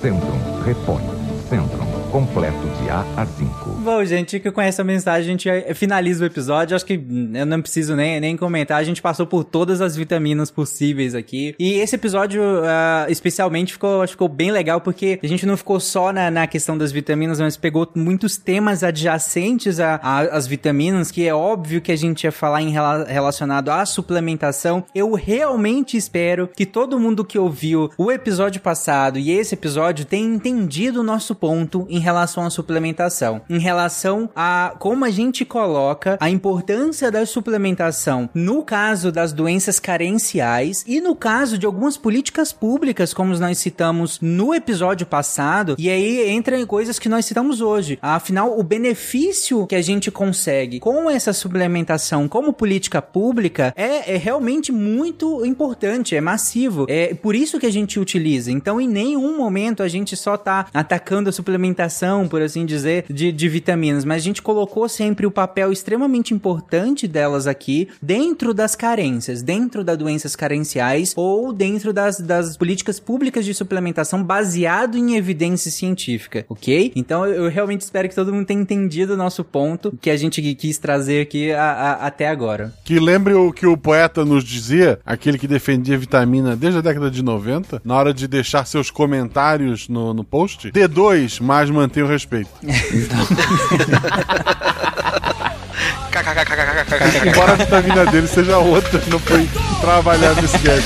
Centrum 0.00 0.62
repõe. 0.64 1.02
Centrum 1.48 1.86
completo 2.12 2.68
de 2.82 2.88
A 2.90 3.04
a 3.16 3.26
5. 3.26 3.59
Bom, 3.82 4.04
gente, 4.04 4.38
que 4.38 4.50
com 4.50 4.60
essa 4.60 4.84
mensagem 4.84 5.34
a 5.34 5.38
gente 5.38 5.74
finaliza 5.74 6.22
o 6.22 6.26
episódio. 6.26 6.76
Acho 6.76 6.84
que 6.84 6.98
hum, 6.98 7.32
eu 7.34 7.46
não 7.46 7.62
preciso 7.62 7.96
nem, 7.96 8.20
nem 8.20 8.36
comentar. 8.36 8.78
A 8.78 8.84
gente 8.84 9.00
passou 9.00 9.26
por 9.26 9.42
todas 9.42 9.80
as 9.80 9.96
vitaminas 9.96 10.50
possíveis 10.50 11.14
aqui. 11.14 11.54
E 11.58 11.72
esse 11.80 11.96
episódio, 11.96 12.42
ah, 12.64 13.06
especialmente, 13.08 13.72
ficou, 13.72 14.06
ficou 14.06 14.28
bem 14.28 14.50
legal 14.50 14.82
porque 14.82 15.18
a 15.22 15.26
gente 15.26 15.46
não 15.46 15.56
ficou 15.56 15.80
só 15.80 16.12
na, 16.12 16.30
na 16.30 16.46
questão 16.46 16.76
das 16.76 16.92
vitaminas, 16.92 17.40
mas 17.40 17.56
pegou 17.56 17.90
muitos 17.94 18.36
temas 18.36 18.84
adjacentes 18.84 19.78
às 19.80 20.46
vitaminas, 20.46 21.10
que 21.10 21.26
é 21.26 21.34
óbvio 21.34 21.80
que 21.80 21.90
a 21.90 21.96
gente 21.96 22.24
ia 22.24 22.32
falar 22.32 22.60
em 22.60 22.70
rela- 22.70 23.06
relacionado 23.08 23.70
à 23.70 23.86
suplementação. 23.86 24.84
Eu 24.94 25.14
realmente 25.14 25.96
espero 25.96 26.48
que 26.48 26.66
todo 26.66 27.00
mundo 27.00 27.24
que 27.24 27.38
ouviu 27.38 27.90
o 27.96 28.12
episódio 28.12 28.60
passado 28.60 29.18
e 29.18 29.30
esse 29.30 29.54
episódio 29.54 30.04
tenha 30.04 30.26
entendido 30.26 31.00
o 31.00 31.04
nosso 31.04 31.34
ponto 31.34 31.86
em 31.88 31.98
relação 31.98 32.44
à 32.44 32.50
suplementação, 32.50 33.40
em 33.48 33.58
relação 33.70 34.28
a 34.34 34.74
como 34.78 35.04
a 35.04 35.10
gente 35.10 35.44
coloca 35.44 36.18
a 36.20 36.28
importância 36.28 37.10
da 37.10 37.24
suplementação 37.24 38.28
no 38.34 38.64
caso 38.64 39.12
das 39.12 39.32
doenças 39.32 39.78
carenciais 39.78 40.84
e 40.86 41.00
no 41.00 41.14
caso 41.14 41.56
de 41.56 41.66
algumas 41.66 41.96
políticas 41.96 42.52
públicas, 42.52 43.14
como 43.14 43.36
nós 43.36 43.58
citamos 43.58 44.18
no 44.20 44.52
episódio 44.52 45.06
passado, 45.06 45.76
e 45.78 45.88
aí 45.88 46.28
entra 46.30 46.58
em 46.58 46.66
coisas 46.66 46.98
que 46.98 47.08
nós 47.08 47.24
citamos 47.26 47.60
hoje. 47.60 47.98
Afinal, 48.02 48.58
o 48.58 48.62
benefício 48.62 49.66
que 49.66 49.76
a 49.76 49.82
gente 49.82 50.10
consegue 50.10 50.80
com 50.80 51.08
essa 51.08 51.32
suplementação 51.32 52.28
como 52.28 52.52
política 52.52 53.00
pública 53.00 53.72
é, 53.76 54.14
é 54.14 54.16
realmente 54.16 54.72
muito 54.72 55.44
importante, 55.44 56.16
é 56.16 56.20
massivo. 56.20 56.86
É 56.88 57.14
por 57.14 57.36
isso 57.36 57.60
que 57.60 57.66
a 57.66 57.72
gente 57.72 58.00
utiliza. 58.00 58.50
Então, 58.50 58.80
em 58.80 58.88
nenhum 58.88 59.36
momento 59.36 59.82
a 59.82 59.88
gente 59.88 60.16
só 60.16 60.36
tá 60.36 60.66
atacando 60.74 61.28
a 61.30 61.32
suplementação, 61.32 62.26
por 62.26 62.42
assim 62.42 62.66
dizer, 62.66 63.04
de, 63.08 63.30
de 63.30 63.48
vitaminas, 63.60 64.04
mas 64.04 64.22
a 64.22 64.24
gente 64.24 64.40
colocou 64.40 64.88
sempre 64.88 65.26
o 65.26 65.30
papel 65.30 65.70
extremamente 65.70 66.32
importante 66.32 67.06
delas 67.06 67.46
aqui 67.46 67.88
dentro 68.00 68.54
das 68.54 68.74
carências, 68.74 69.42
dentro 69.42 69.84
das 69.84 69.98
doenças 69.98 70.34
carenciais 70.34 71.12
ou 71.14 71.52
dentro 71.52 71.92
das, 71.92 72.18
das 72.18 72.56
políticas 72.56 72.98
públicas 72.98 73.44
de 73.44 73.52
suplementação 73.52 74.24
baseado 74.24 74.96
em 74.96 75.14
evidência 75.14 75.70
científica, 75.70 76.46
ok? 76.48 76.92
Então 76.96 77.26
eu, 77.26 77.44
eu 77.44 77.50
realmente 77.50 77.82
espero 77.82 78.08
que 78.08 78.14
todo 78.14 78.32
mundo 78.32 78.46
tenha 78.46 78.60
entendido 78.60 79.12
o 79.12 79.16
nosso 79.16 79.44
ponto 79.44 79.92
que 80.00 80.10
a 80.10 80.16
gente 80.16 80.40
quis 80.54 80.78
trazer 80.78 81.22
aqui 81.22 81.52
a, 81.52 81.62
a, 81.62 82.06
até 82.06 82.28
agora. 82.28 82.72
Que 82.84 82.98
lembre 82.98 83.34
o 83.34 83.52
que 83.52 83.66
o 83.66 83.76
poeta 83.76 84.24
nos 84.24 84.42
dizia, 84.42 84.98
aquele 85.04 85.38
que 85.38 85.46
defendia 85.46 85.98
vitamina 85.98 86.56
desde 86.56 86.78
a 86.78 86.82
década 86.82 87.10
de 87.10 87.22
90, 87.22 87.82
na 87.84 87.94
hora 87.94 88.14
de 88.14 88.26
deixar 88.26 88.64
seus 88.64 88.90
comentários 88.90 89.88
no, 89.88 90.14
no 90.14 90.24
post. 90.24 90.70
D2, 90.70 91.40
mas 91.42 91.68
mantenha 91.68 92.06
o 92.06 92.08
respeito. 92.08 92.50
Embora 97.26 97.52
a 97.52 97.56
vitamina 97.56 98.06
dele 98.06 98.26
seja 98.26 98.58
outra, 98.58 99.00
não 99.08 99.18
foi 99.18 99.48
trabalhar 99.80 100.34
nesse 100.34 100.58
gadget. 100.58 100.84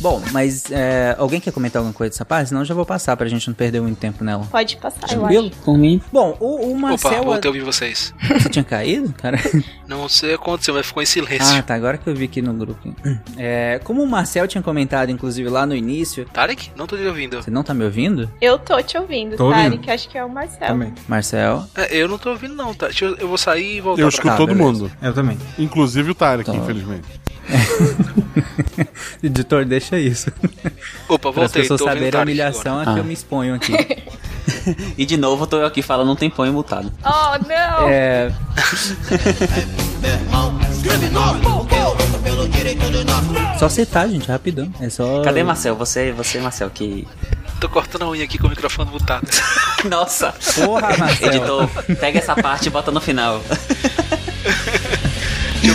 Bom, 0.00 0.22
mas 0.32 0.70
é, 0.70 1.14
alguém 1.18 1.40
quer 1.40 1.52
comentar 1.52 1.80
alguma 1.80 1.92
coisa 1.92 2.10
dessa 2.10 2.24
parte? 2.24 2.48
Senão 2.48 2.62
eu 2.62 2.64
já 2.64 2.74
vou 2.74 2.86
passar 2.86 3.16
pra 3.16 3.28
gente 3.28 3.46
não 3.48 3.54
perder 3.54 3.80
muito 3.82 3.98
tempo 3.98 4.24
nela. 4.24 4.46
Pode 4.50 4.76
passar, 4.78 5.02
eu 5.02 5.08
Tranquilo? 5.20 5.48
acho. 5.48 5.56
Por 5.62 5.76
mim. 5.76 6.00
Bom, 6.12 6.36
o, 6.40 6.72
o 6.72 6.78
Marcel... 6.78 7.10
Opa, 7.12 7.22
voltei 7.22 7.48
a 7.48 7.52
ouvir 7.52 7.62
vocês. 7.64 8.14
Você 8.40 8.48
tinha 8.48 8.64
caído, 8.64 9.12
cara? 9.12 9.38
Não 9.86 10.08
sei 10.08 10.34
o 10.34 10.38
que 10.38 10.44
aconteceu, 10.44 10.72
mas 10.74 10.86
ficou 10.86 11.02
em 11.02 11.06
silêncio. 11.06 11.56
Ah, 11.56 11.62
tá. 11.62 11.74
Agora 11.74 11.98
que 11.98 12.08
eu 12.08 12.14
vi 12.14 12.24
aqui 12.26 12.40
no 12.40 12.54
grupo. 12.54 12.94
É, 13.36 13.80
como 13.84 14.02
o 14.02 14.06
Marcel 14.06 14.46
tinha 14.48 14.62
comentado, 14.62 15.10
inclusive, 15.10 15.48
lá 15.48 15.66
no 15.66 15.74
início... 15.74 16.24
Tarek? 16.32 16.70
Não 16.76 16.86
tô 16.86 16.96
te 16.96 17.02
ouvindo. 17.04 17.42
Você 17.42 17.50
não 17.50 17.62
tá 17.62 17.74
me 17.74 17.84
ouvindo? 17.84 18.30
Eu 18.40 18.58
tô 18.58 18.80
te 18.82 18.96
ouvindo, 18.96 19.36
Tô 19.36 19.50
Tarek. 19.50 19.74
ouvindo. 19.76 19.90
Acho 19.90 20.08
que 20.08 20.16
é 20.16 20.24
o 20.24 20.28
Marcel. 20.30 20.68
Também. 20.68 20.94
Marcel... 21.08 21.64
É, 21.76 21.96
eu 21.96 22.08
não 22.08 22.16
tô 22.18 22.30
ouvindo 22.30 22.54
não, 22.54 22.72
tá? 22.72 22.88
Eu, 23.00 23.16
eu 23.16 23.28
vou 23.28 23.36
sair 23.38 23.76
e 23.76 23.80
voltar 23.80 24.00
Eu 24.02 24.06
pra 24.08 24.14
escuto 24.14 24.28
cá. 24.28 24.36
todo 24.36 24.48
beleza. 24.54 24.64
mundo. 24.64 24.92
Eu 25.02 25.12
também. 25.12 25.36
Inclusive 25.58 26.10
o 26.10 26.14
Tarek, 26.14 26.50
Tá. 26.50 26.56
infelizmente. 26.56 27.04
Editor, 29.22 29.64
deixa 29.64 29.98
isso. 29.98 30.30
Opa, 31.08 31.32
Para 31.32 31.44
as 31.44 31.52
voltei. 31.52 31.62
pessoas 31.62 31.80
saberem 31.82 32.18
a 32.20 32.22
humilhação 32.22 32.72
agora. 32.80 32.90
a 32.90 32.94
que 32.94 33.00
Ah. 33.00 33.02
eu 33.02 33.04
me 33.04 33.14
exponho 33.14 33.54
aqui. 33.54 33.72
E 34.98 35.06
de 35.06 35.16
novo 35.16 35.44
eu 35.44 35.46
tô 35.46 35.64
aqui 35.64 35.80
falando 35.80 36.10
um 36.10 36.16
tempão 36.16 36.44
e 36.44 36.50
mutado. 36.50 36.92
Oh, 37.04 37.38
não! 37.46 37.88
É... 37.88 38.32
Só 43.58 43.68
citar, 43.68 44.08
gente, 44.08 44.26
rapidão. 44.28 44.72
É 44.80 44.88
só. 44.88 45.22
Cadê 45.22 45.42
Marcel? 45.42 45.76
Você, 45.76 46.12
você 46.12 46.40
Marcel, 46.40 46.70
que... 46.70 47.06
Tô 47.60 47.68
cortando 47.68 48.02
a 48.02 48.08
unha 48.10 48.24
aqui 48.24 48.38
com 48.38 48.46
o 48.46 48.50
microfone 48.50 48.90
mutado. 48.90 49.26
Nossa! 49.88 50.34
Porra, 50.64 50.96
Marcel. 50.96 51.28
Editor, 51.28 51.68
pega 52.00 52.18
essa 52.18 52.34
parte 52.34 52.66
e 52.66 52.70
bota 52.70 52.90
no 52.90 53.00
final. 53.00 53.40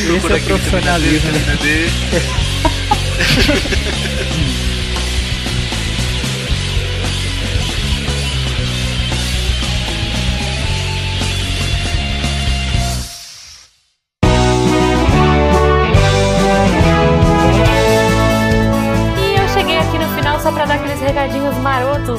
Esse 0.08 0.28
é 0.28 0.40
D, 0.40 0.46
profissionalismo. 0.46 1.32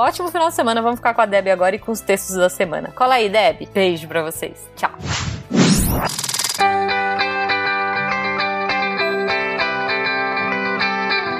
ótimo 0.00 0.30
final 0.30 0.48
de 0.48 0.54
semana. 0.54 0.82
Vamos 0.82 0.98
ficar 0.98 1.14
com 1.14 1.20
a 1.20 1.26
Deb 1.26 1.48
agora 1.48 1.76
e 1.76 1.78
com 1.78 1.92
os 1.92 2.00
textos 2.00 2.36
da 2.36 2.48
semana. 2.48 2.90
Cola 2.94 3.14
aí, 3.14 3.28
Deb. 3.28 3.68
Beijo 3.72 4.08
pra 4.08 4.22
vocês. 4.22 4.68
Tchau. 4.76 4.90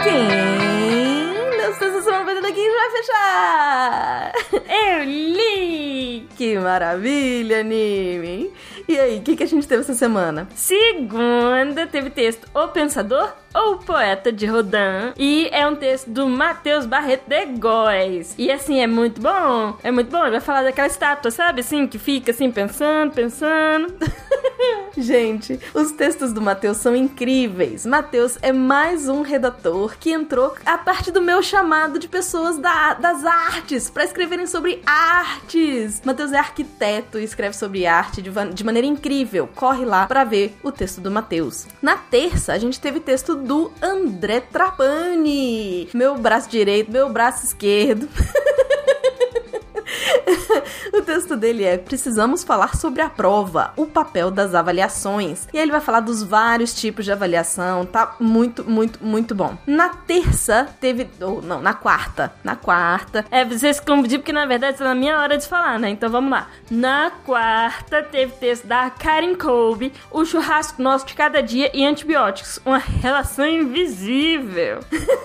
Quem 0.03 1.57
das 1.59 1.79
pessoas 1.79 2.05
estão 2.05 2.25
fazendo 2.25 2.47
aqui 2.47 2.71
vai 2.71 2.91
fechar? 2.91 4.33
Eu 4.69 5.05
li! 5.05 6.29
Que 6.37 6.59
maravilha, 6.59 7.61
anime! 7.61 8.51
E 8.89 8.99
aí, 8.99 9.19
o 9.19 9.23
que, 9.23 9.37
que 9.37 9.43
a 9.45 9.47
gente 9.47 9.69
teve 9.69 9.83
essa 9.83 9.95
semana? 9.95 10.49
Segunda 10.55 11.87
teve 11.87 12.11
texto 12.11 12.49
O 12.55 12.69
Pensador 12.69 13.33
ou 13.55 13.79
Poeta 13.79 14.31
de 14.33 14.47
Rodin. 14.47 15.13
E 15.17 15.49
é 15.53 15.67
um 15.67 15.75
texto 15.75 16.09
do 16.11 16.27
Matheus 16.29 16.87
Barreto 16.87 17.25
de 17.29 17.45
Góes. 17.59 18.35
E 18.39 18.51
assim, 18.51 18.81
é 18.81 18.87
muito 18.87 19.21
bom. 19.21 19.77
É 19.83 19.91
muito 19.91 20.11
bom. 20.11 20.23
Ele 20.23 20.33
vai 20.33 20.41
falar 20.41 20.63
daquela 20.63 20.87
estátua, 20.87 21.31
sabe? 21.31 21.61
Assim, 21.61 21.87
que 21.87 21.99
fica 21.99 22.31
assim, 22.31 22.51
pensando, 22.51 23.13
pensando. 23.13 23.95
Gente, 24.97 25.59
os 25.73 25.93
textos 25.93 26.33
do 26.33 26.41
Matheus 26.41 26.77
são 26.79 26.95
incríveis. 26.95 27.87
Matheus 27.87 28.39
é 28.43 28.53
mais 28.53 29.09
um 29.09 29.23
redator 29.23 29.97
que 29.99 30.11
entrou 30.13 30.55
a 30.67 30.77
parte 30.77 31.11
do 31.11 31.23
meu 31.23 31.43
chamado 31.43 31.99
de 31.99 32.09
pessoas 32.09 32.59
da- 32.59 32.95
das 32.95 33.25
artes 33.25 33.89
para 33.89 34.05
escreverem 34.05 34.47
sobre 34.47 34.83
artes. 34.85 36.03
Matheus 36.05 36.33
é 36.33 36.39
arquiteto 36.39 37.19
e 37.19 37.25
escreve 37.25 37.57
sobre 37.57 37.87
arte 37.87 38.21
de, 38.21 38.31
de 38.53 38.65
maneira 38.65 38.87
incrível. 38.87 39.49
Corre 39.55 39.85
lá 39.85 40.07
para 40.07 40.25
ver 40.25 40.57
o 40.63 40.71
texto 40.73 41.01
do 41.01 41.11
Matheus. 41.11 41.67
Na 41.81 41.97
terça, 41.97 42.53
a 42.53 42.59
gente 42.59 42.81
teve 42.81 43.01
texto 43.01 43.37
do 43.41 43.73
André 43.83 44.41
Trapani. 44.41 45.89
Meu 45.93 46.17
braço 46.17 46.49
direito, 46.49 46.91
meu 46.91 47.09
braço 47.09 47.45
esquerdo. 47.45 48.09
o 50.93 51.03
texto 51.03 51.37
dele 51.37 51.65
é: 51.65 51.79
Precisamos 51.79 52.45
falar 52.45 52.77
sobre 52.77 53.03
a 53.03 53.11
prova, 53.11 53.73
o 53.77 53.87
papel 53.87 54.31
das 54.31 54.55
avaliações. 54.55 55.49
E 55.53 55.59
aí 55.59 55.63
ele 55.63 55.73
vai 55.73 55.81
falar 55.81 56.01
dos 56.01 56.23
vários 56.23 56.75
tipos 56.75 57.05
de 57.05 57.13
avaliação, 57.13 57.85
tá 57.87 58.17
muito, 58.21 58.69
muito, 58.69 59.05
muito 59.05 59.35
bom. 59.35 59.57
Na 59.67 59.89
terça 59.91 60.69
teve. 60.81 61.09
Ou 61.21 61.43
não, 61.43 61.61
na 61.61 61.75
quarta. 61.75 62.33
Na 62.43 62.57
quarta. 62.57 63.25
É, 63.31 63.45
vocês 63.45 63.81
confundiram 63.81 64.21
porque 64.21 64.33
na 64.33 64.47
verdade 64.47 64.79
tá 64.79 64.85
na 64.85 64.95
minha 64.95 65.19
hora 65.19 65.37
de 65.37 65.47
falar, 65.47 65.79
né? 65.79 65.91
Então 65.91 66.11
vamos 66.11 66.31
lá. 66.31 66.49
Na 66.71 67.11
quarta 67.25 68.03
teve 68.03 68.33
texto 68.33 68.67
da 68.67 68.91
Karen 68.91 69.35
Colby, 69.35 69.93
o 70.11 70.25
churrasco 70.25 70.83
nosso 70.83 71.07
de 71.07 71.15
cada 71.15 71.43
dia 71.43 71.71
e 71.75 71.85
antibióticos, 71.85 72.61
uma 72.65 72.79
relação 72.79 73.47
invisível. 73.47 74.81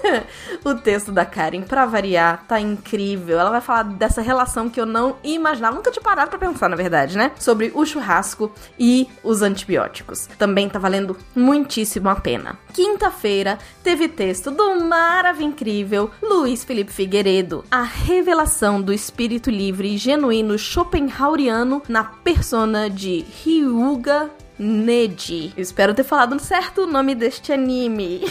o 0.63 0.75
texto 0.75 1.11
da 1.11 1.25
Karen, 1.25 1.61
pra 1.61 1.85
variar, 1.85 2.43
tá 2.47 2.59
incrível. 2.59 3.39
Ela 3.39 3.49
vai 3.49 3.61
falar 3.61 3.83
dessa 3.83 4.21
relação 4.21 4.69
que 4.69 4.79
eu 4.79 4.85
não 4.85 5.14
imaginava, 5.23 5.75
nunca 5.75 5.91
tinha 5.91 6.03
parado 6.03 6.29
pra 6.29 6.39
pensar, 6.39 6.69
na 6.69 6.75
verdade, 6.75 7.17
né? 7.17 7.31
Sobre 7.39 7.71
o 7.73 7.85
churrasco 7.85 8.51
e 8.79 9.07
os 9.23 9.41
antibióticos. 9.41 10.27
Também 10.37 10.67
tá 10.67 10.79
valendo 10.79 11.17
muitíssimo 11.35 12.09
a 12.09 12.15
pena. 12.15 12.57
Quinta-feira 12.73 13.57
teve 13.83 14.07
texto 14.07 14.51
do 14.51 14.79
maravilhoso 14.81 15.45
incrível 15.45 16.09
Luiz 16.21 16.63
Felipe 16.63 16.91
Figueiredo, 16.91 17.63
a 17.69 17.81
revelação 17.81 18.81
do 18.81 18.91
espírito 18.91 19.49
livre 19.49 19.93
e 19.93 19.97
genuíno 19.97 20.57
Schopenhaueriano 20.57 21.81
na 21.87 22.03
persona 22.03 22.89
de 22.89 23.25
Hyuga 23.45 24.29
Neji. 24.57 25.53
Espero 25.57 25.93
ter 25.93 26.03
falado 26.03 26.39
certo 26.39 26.83
o 26.83 26.87
nome 26.87 27.15
deste 27.15 27.51
anime. 27.51 28.21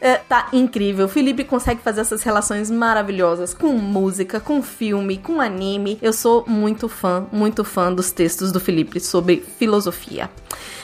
É, 0.00 0.16
tá 0.28 0.48
incrível. 0.52 1.06
O 1.06 1.08
Felipe 1.08 1.44
consegue 1.44 1.80
fazer 1.80 2.02
essas 2.02 2.22
relações 2.22 2.70
maravilhosas 2.70 3.54
com 3.54 3.72
música, 3.72 4.40
com 4.40 4.62
filme, 4.62 5.18
com 5.18 5.40
anime. 5.40 5.98
Eu 6.02 6.12
sou 6.12 6.44
muito 6.46 6.88
fã, 6.88 7.26
muito 7.32 7.64
fã 7.64 7.92
dos 7.92 8.12
textos 8.12 8.52
do 8.52 8.60
Felipe 8.60 9.00
sobre 9.00 9.44
filosofia. 9.58 10.30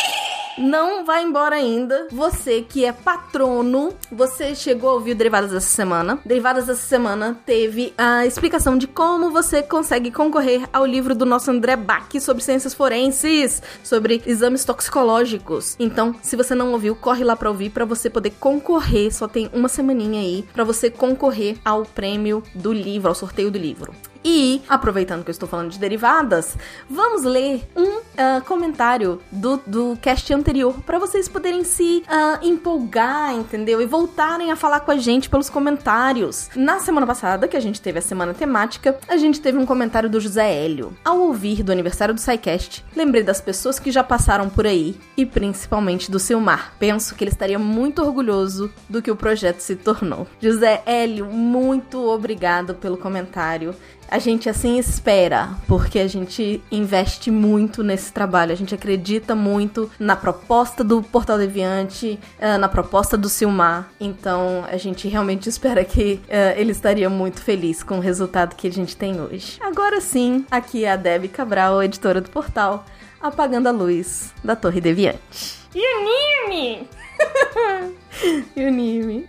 Não 0.61 1.07
vai 1.07 1.25
embora 1.25 1.57
ainda. 1.57 2.07
Você 2.13 2.61
que 2.61 2.85
é 2.85 2.93
patrono, 2.93 3.95
você 4.13 4.55
chegou 4.55 4.91
a 4.91 4.93
ouvir 4.93 5.13
o 5.13 5.15
Derivadas 5.15 5.53
dessa 5.53 5.69
semana. 5.69 6.21
Derivadas 6.23 6.67
dessa 6.67 6.87
semana 6.87 7.39
teve 7.47 7.95
a 7.97 8.27
explicação 8.27 8.77
de 8.77 8.87
como 8.87 9.31
você 9.31 9.63
consegue 9.63 10.11
concorrer 10.11 10.69
ao 10.71 10.85
livro 10.85 11.15
do 11.15 11.25
nosso 11.25 11.51
André 11.51 11.77
Bach 11.77 12.09
sobre 12.21 12.43
ciências 12.43 12.75
forenses, 12.75 13.63
sobre 13.83 14.23
exames 14.27 14.63
toxicológicos. 14.63 15.77
Então, 15.79 16.15
se 16.21 16.37
você 16.37 16.55
não 16.55 16.73
ouviu, 16.73 16.95
corre 16.95 17.25
lá 17.25 17.35
para 17.35 17.49
ouvir 17.49 17.71
para 17.71 17.87
você 17.87 18.11
poder 18.11 18.35
concorrer. 18.39 19.15
Só 19.15 19.27
tem 19.27 19.49
uma 19.55 19.69
semaninha 19.69 20.21
aí 20.21 20.45
para 20.53 20.63
você 20.63 20.91
concorrer 20.91 21.57
ao 21.65 21.85
prêmio 21.85 22.43
do 22.55 22.71
livro, 22.71 23.09
ao 23.09 23.15
sorteio 23.15 23.51
do 23.51 23.59
livro. 23.59 23.95
E, 24.25 24.61
aproveitando 24.69 25.25
que 25.25 25.31
eu 25.31 25.33
estou 25.33 25.49
falando 25.49 25.71
de 25.71 25.79
derivadas, 25.79 26.57
vamos 26.89 27.23
ler 27.23 27.67
um 27.75 27.99
uh, 27.99 28.45
comentário 28.47 29.21
do, 29.33 29.61
do 29.67 29.99
cast 30.01 30.33
anterior 30.33 30.75
para 30.85 30.99
vocês 30.99 31.29
poderem 31.29 31.65
se 31.65 32.03
uh, 32.07 32.45
empolgar, 32.47 33.35
entendeu? 33.35 33.81
E 33.81 33.87
voltarem 33.87 34.51
a 34.51 34.57
falar 34.57 34.81
com 34.81 34.91
a 34.91 34.97
gente 34.97 35.31
pelos 35.31 35.49
comentários. 35.49 36.51
Na 36.55 36.81
semana 36.81 37.07
passada, 37.07 37.49
que 37.49 37.57
a 37.57 37.61
gente 37.61 37.81
teve 37.81 37.99
a 37.99 38.03
semana 38.03 38.35
temática, 38.35 38.99
a 39.09 39.17
gente 39.17 39.41
teve 39.41 39.57
um 39.57 39.65
comentário 39.65 40.11
do 40.11 40.21
José 40.21 40.53
Hélio. 40.53 40.93
Ao 41.05 41.19
ouvir 41.19 41.63
do 41.63 41.73
aniversário 41.73 42.15
do 42.15 42.21
SciCast, 42.21 42.85
lembrei 42.95 43.23
das 43.23 43.41
pessoas 43.41 43.79
que 43.79 43.91
já 43.91 44.05
passaram 44.05 44.51
por 44.51 44.67
aí 44.67 44.97
e 45.17 45.25
principalmente 45.25 46.11
do 46.11 46.19
Silmar. 46.19 46.75
Penso 46.79 47.15
que 47.15 47.25
ele 47.25 47.31
estaria 47.31 47.59
muito 47.59 48.03
orgulhoso 48.03 48.71
do 48.89 49.01
que 49.01 49.11
o 49.11 49.17
projeto 49.17 49.61
se 49.61 49.77
tornou. 49.77 50.27
José 50.41 50.83
Hélio, 50.85 51.27
muito 51.27 52.07
obrigado 52.07 52.75
pelo 52.75 52.99
comentário 52.99 53.75
a 54.11 54.19
gente 54.19 54.49
assim 54.49 54.77
espera, 54.77 55.51
porque 55.69 56.01
a 56.01 56.09
gente 56.09 56.61
investe 56.71 57.31
muito 57.31 57.85
nesse 57.85 58.13
trabalho, 58.13 58.53
a 58.53 58.57
gente 58.57 58.75
acredita 58.75 59.37
muito 59.37 59.89
na 60.01 60.17
proposta 60.17 60.83
do 60.83 61.01
Portal 61.01 61.39
Deviante, 61.39 62.19
uh, 62.39 62.59
na 62.59 62.69
proposta 62.69 63.17
do 63.17 63.29
Silmar. 63.29 63.89
Então 64.01 64.65
a 64.69 64.77
gente 64.77 65.07
realmente 65.07 65.49
espera 65.49 65.85
que 65.85 66.21
uh, 66.25 66.59
ele 66.59 66.73
estaria 66.73 67.09
muito 67.09 67.41
feliz 67.41 67.85
com 67.85 67.99
o 67.99 68.01
resultado 68.01 68.57
que 68.57 68.67
a 68.67 68.73
gente 68.73 68.97
tem 68.97 69.21
hoje. 69.21 69.59
Agora 69.61 70.01
sim, 70.01 70.45
aqui 70.51 70.85
é 70.85 70.91
a 70.91 70.97
Debbie 70.97 71.29
Cabral, 71.29 71.81
editora 71.81 72.21
do 72.21 72.31
portal, 72.31 72.85
apagando 73.21 73.69
a 73.69 73.73
luz 73.73 74.35
da 74.43 74.57
Torre 74.57 74.81
Deviante. 74.81 75.61
E 75.73 75.87
anime! 75.87 76.89
e 78.57 78.65
anime. 78.65 79.29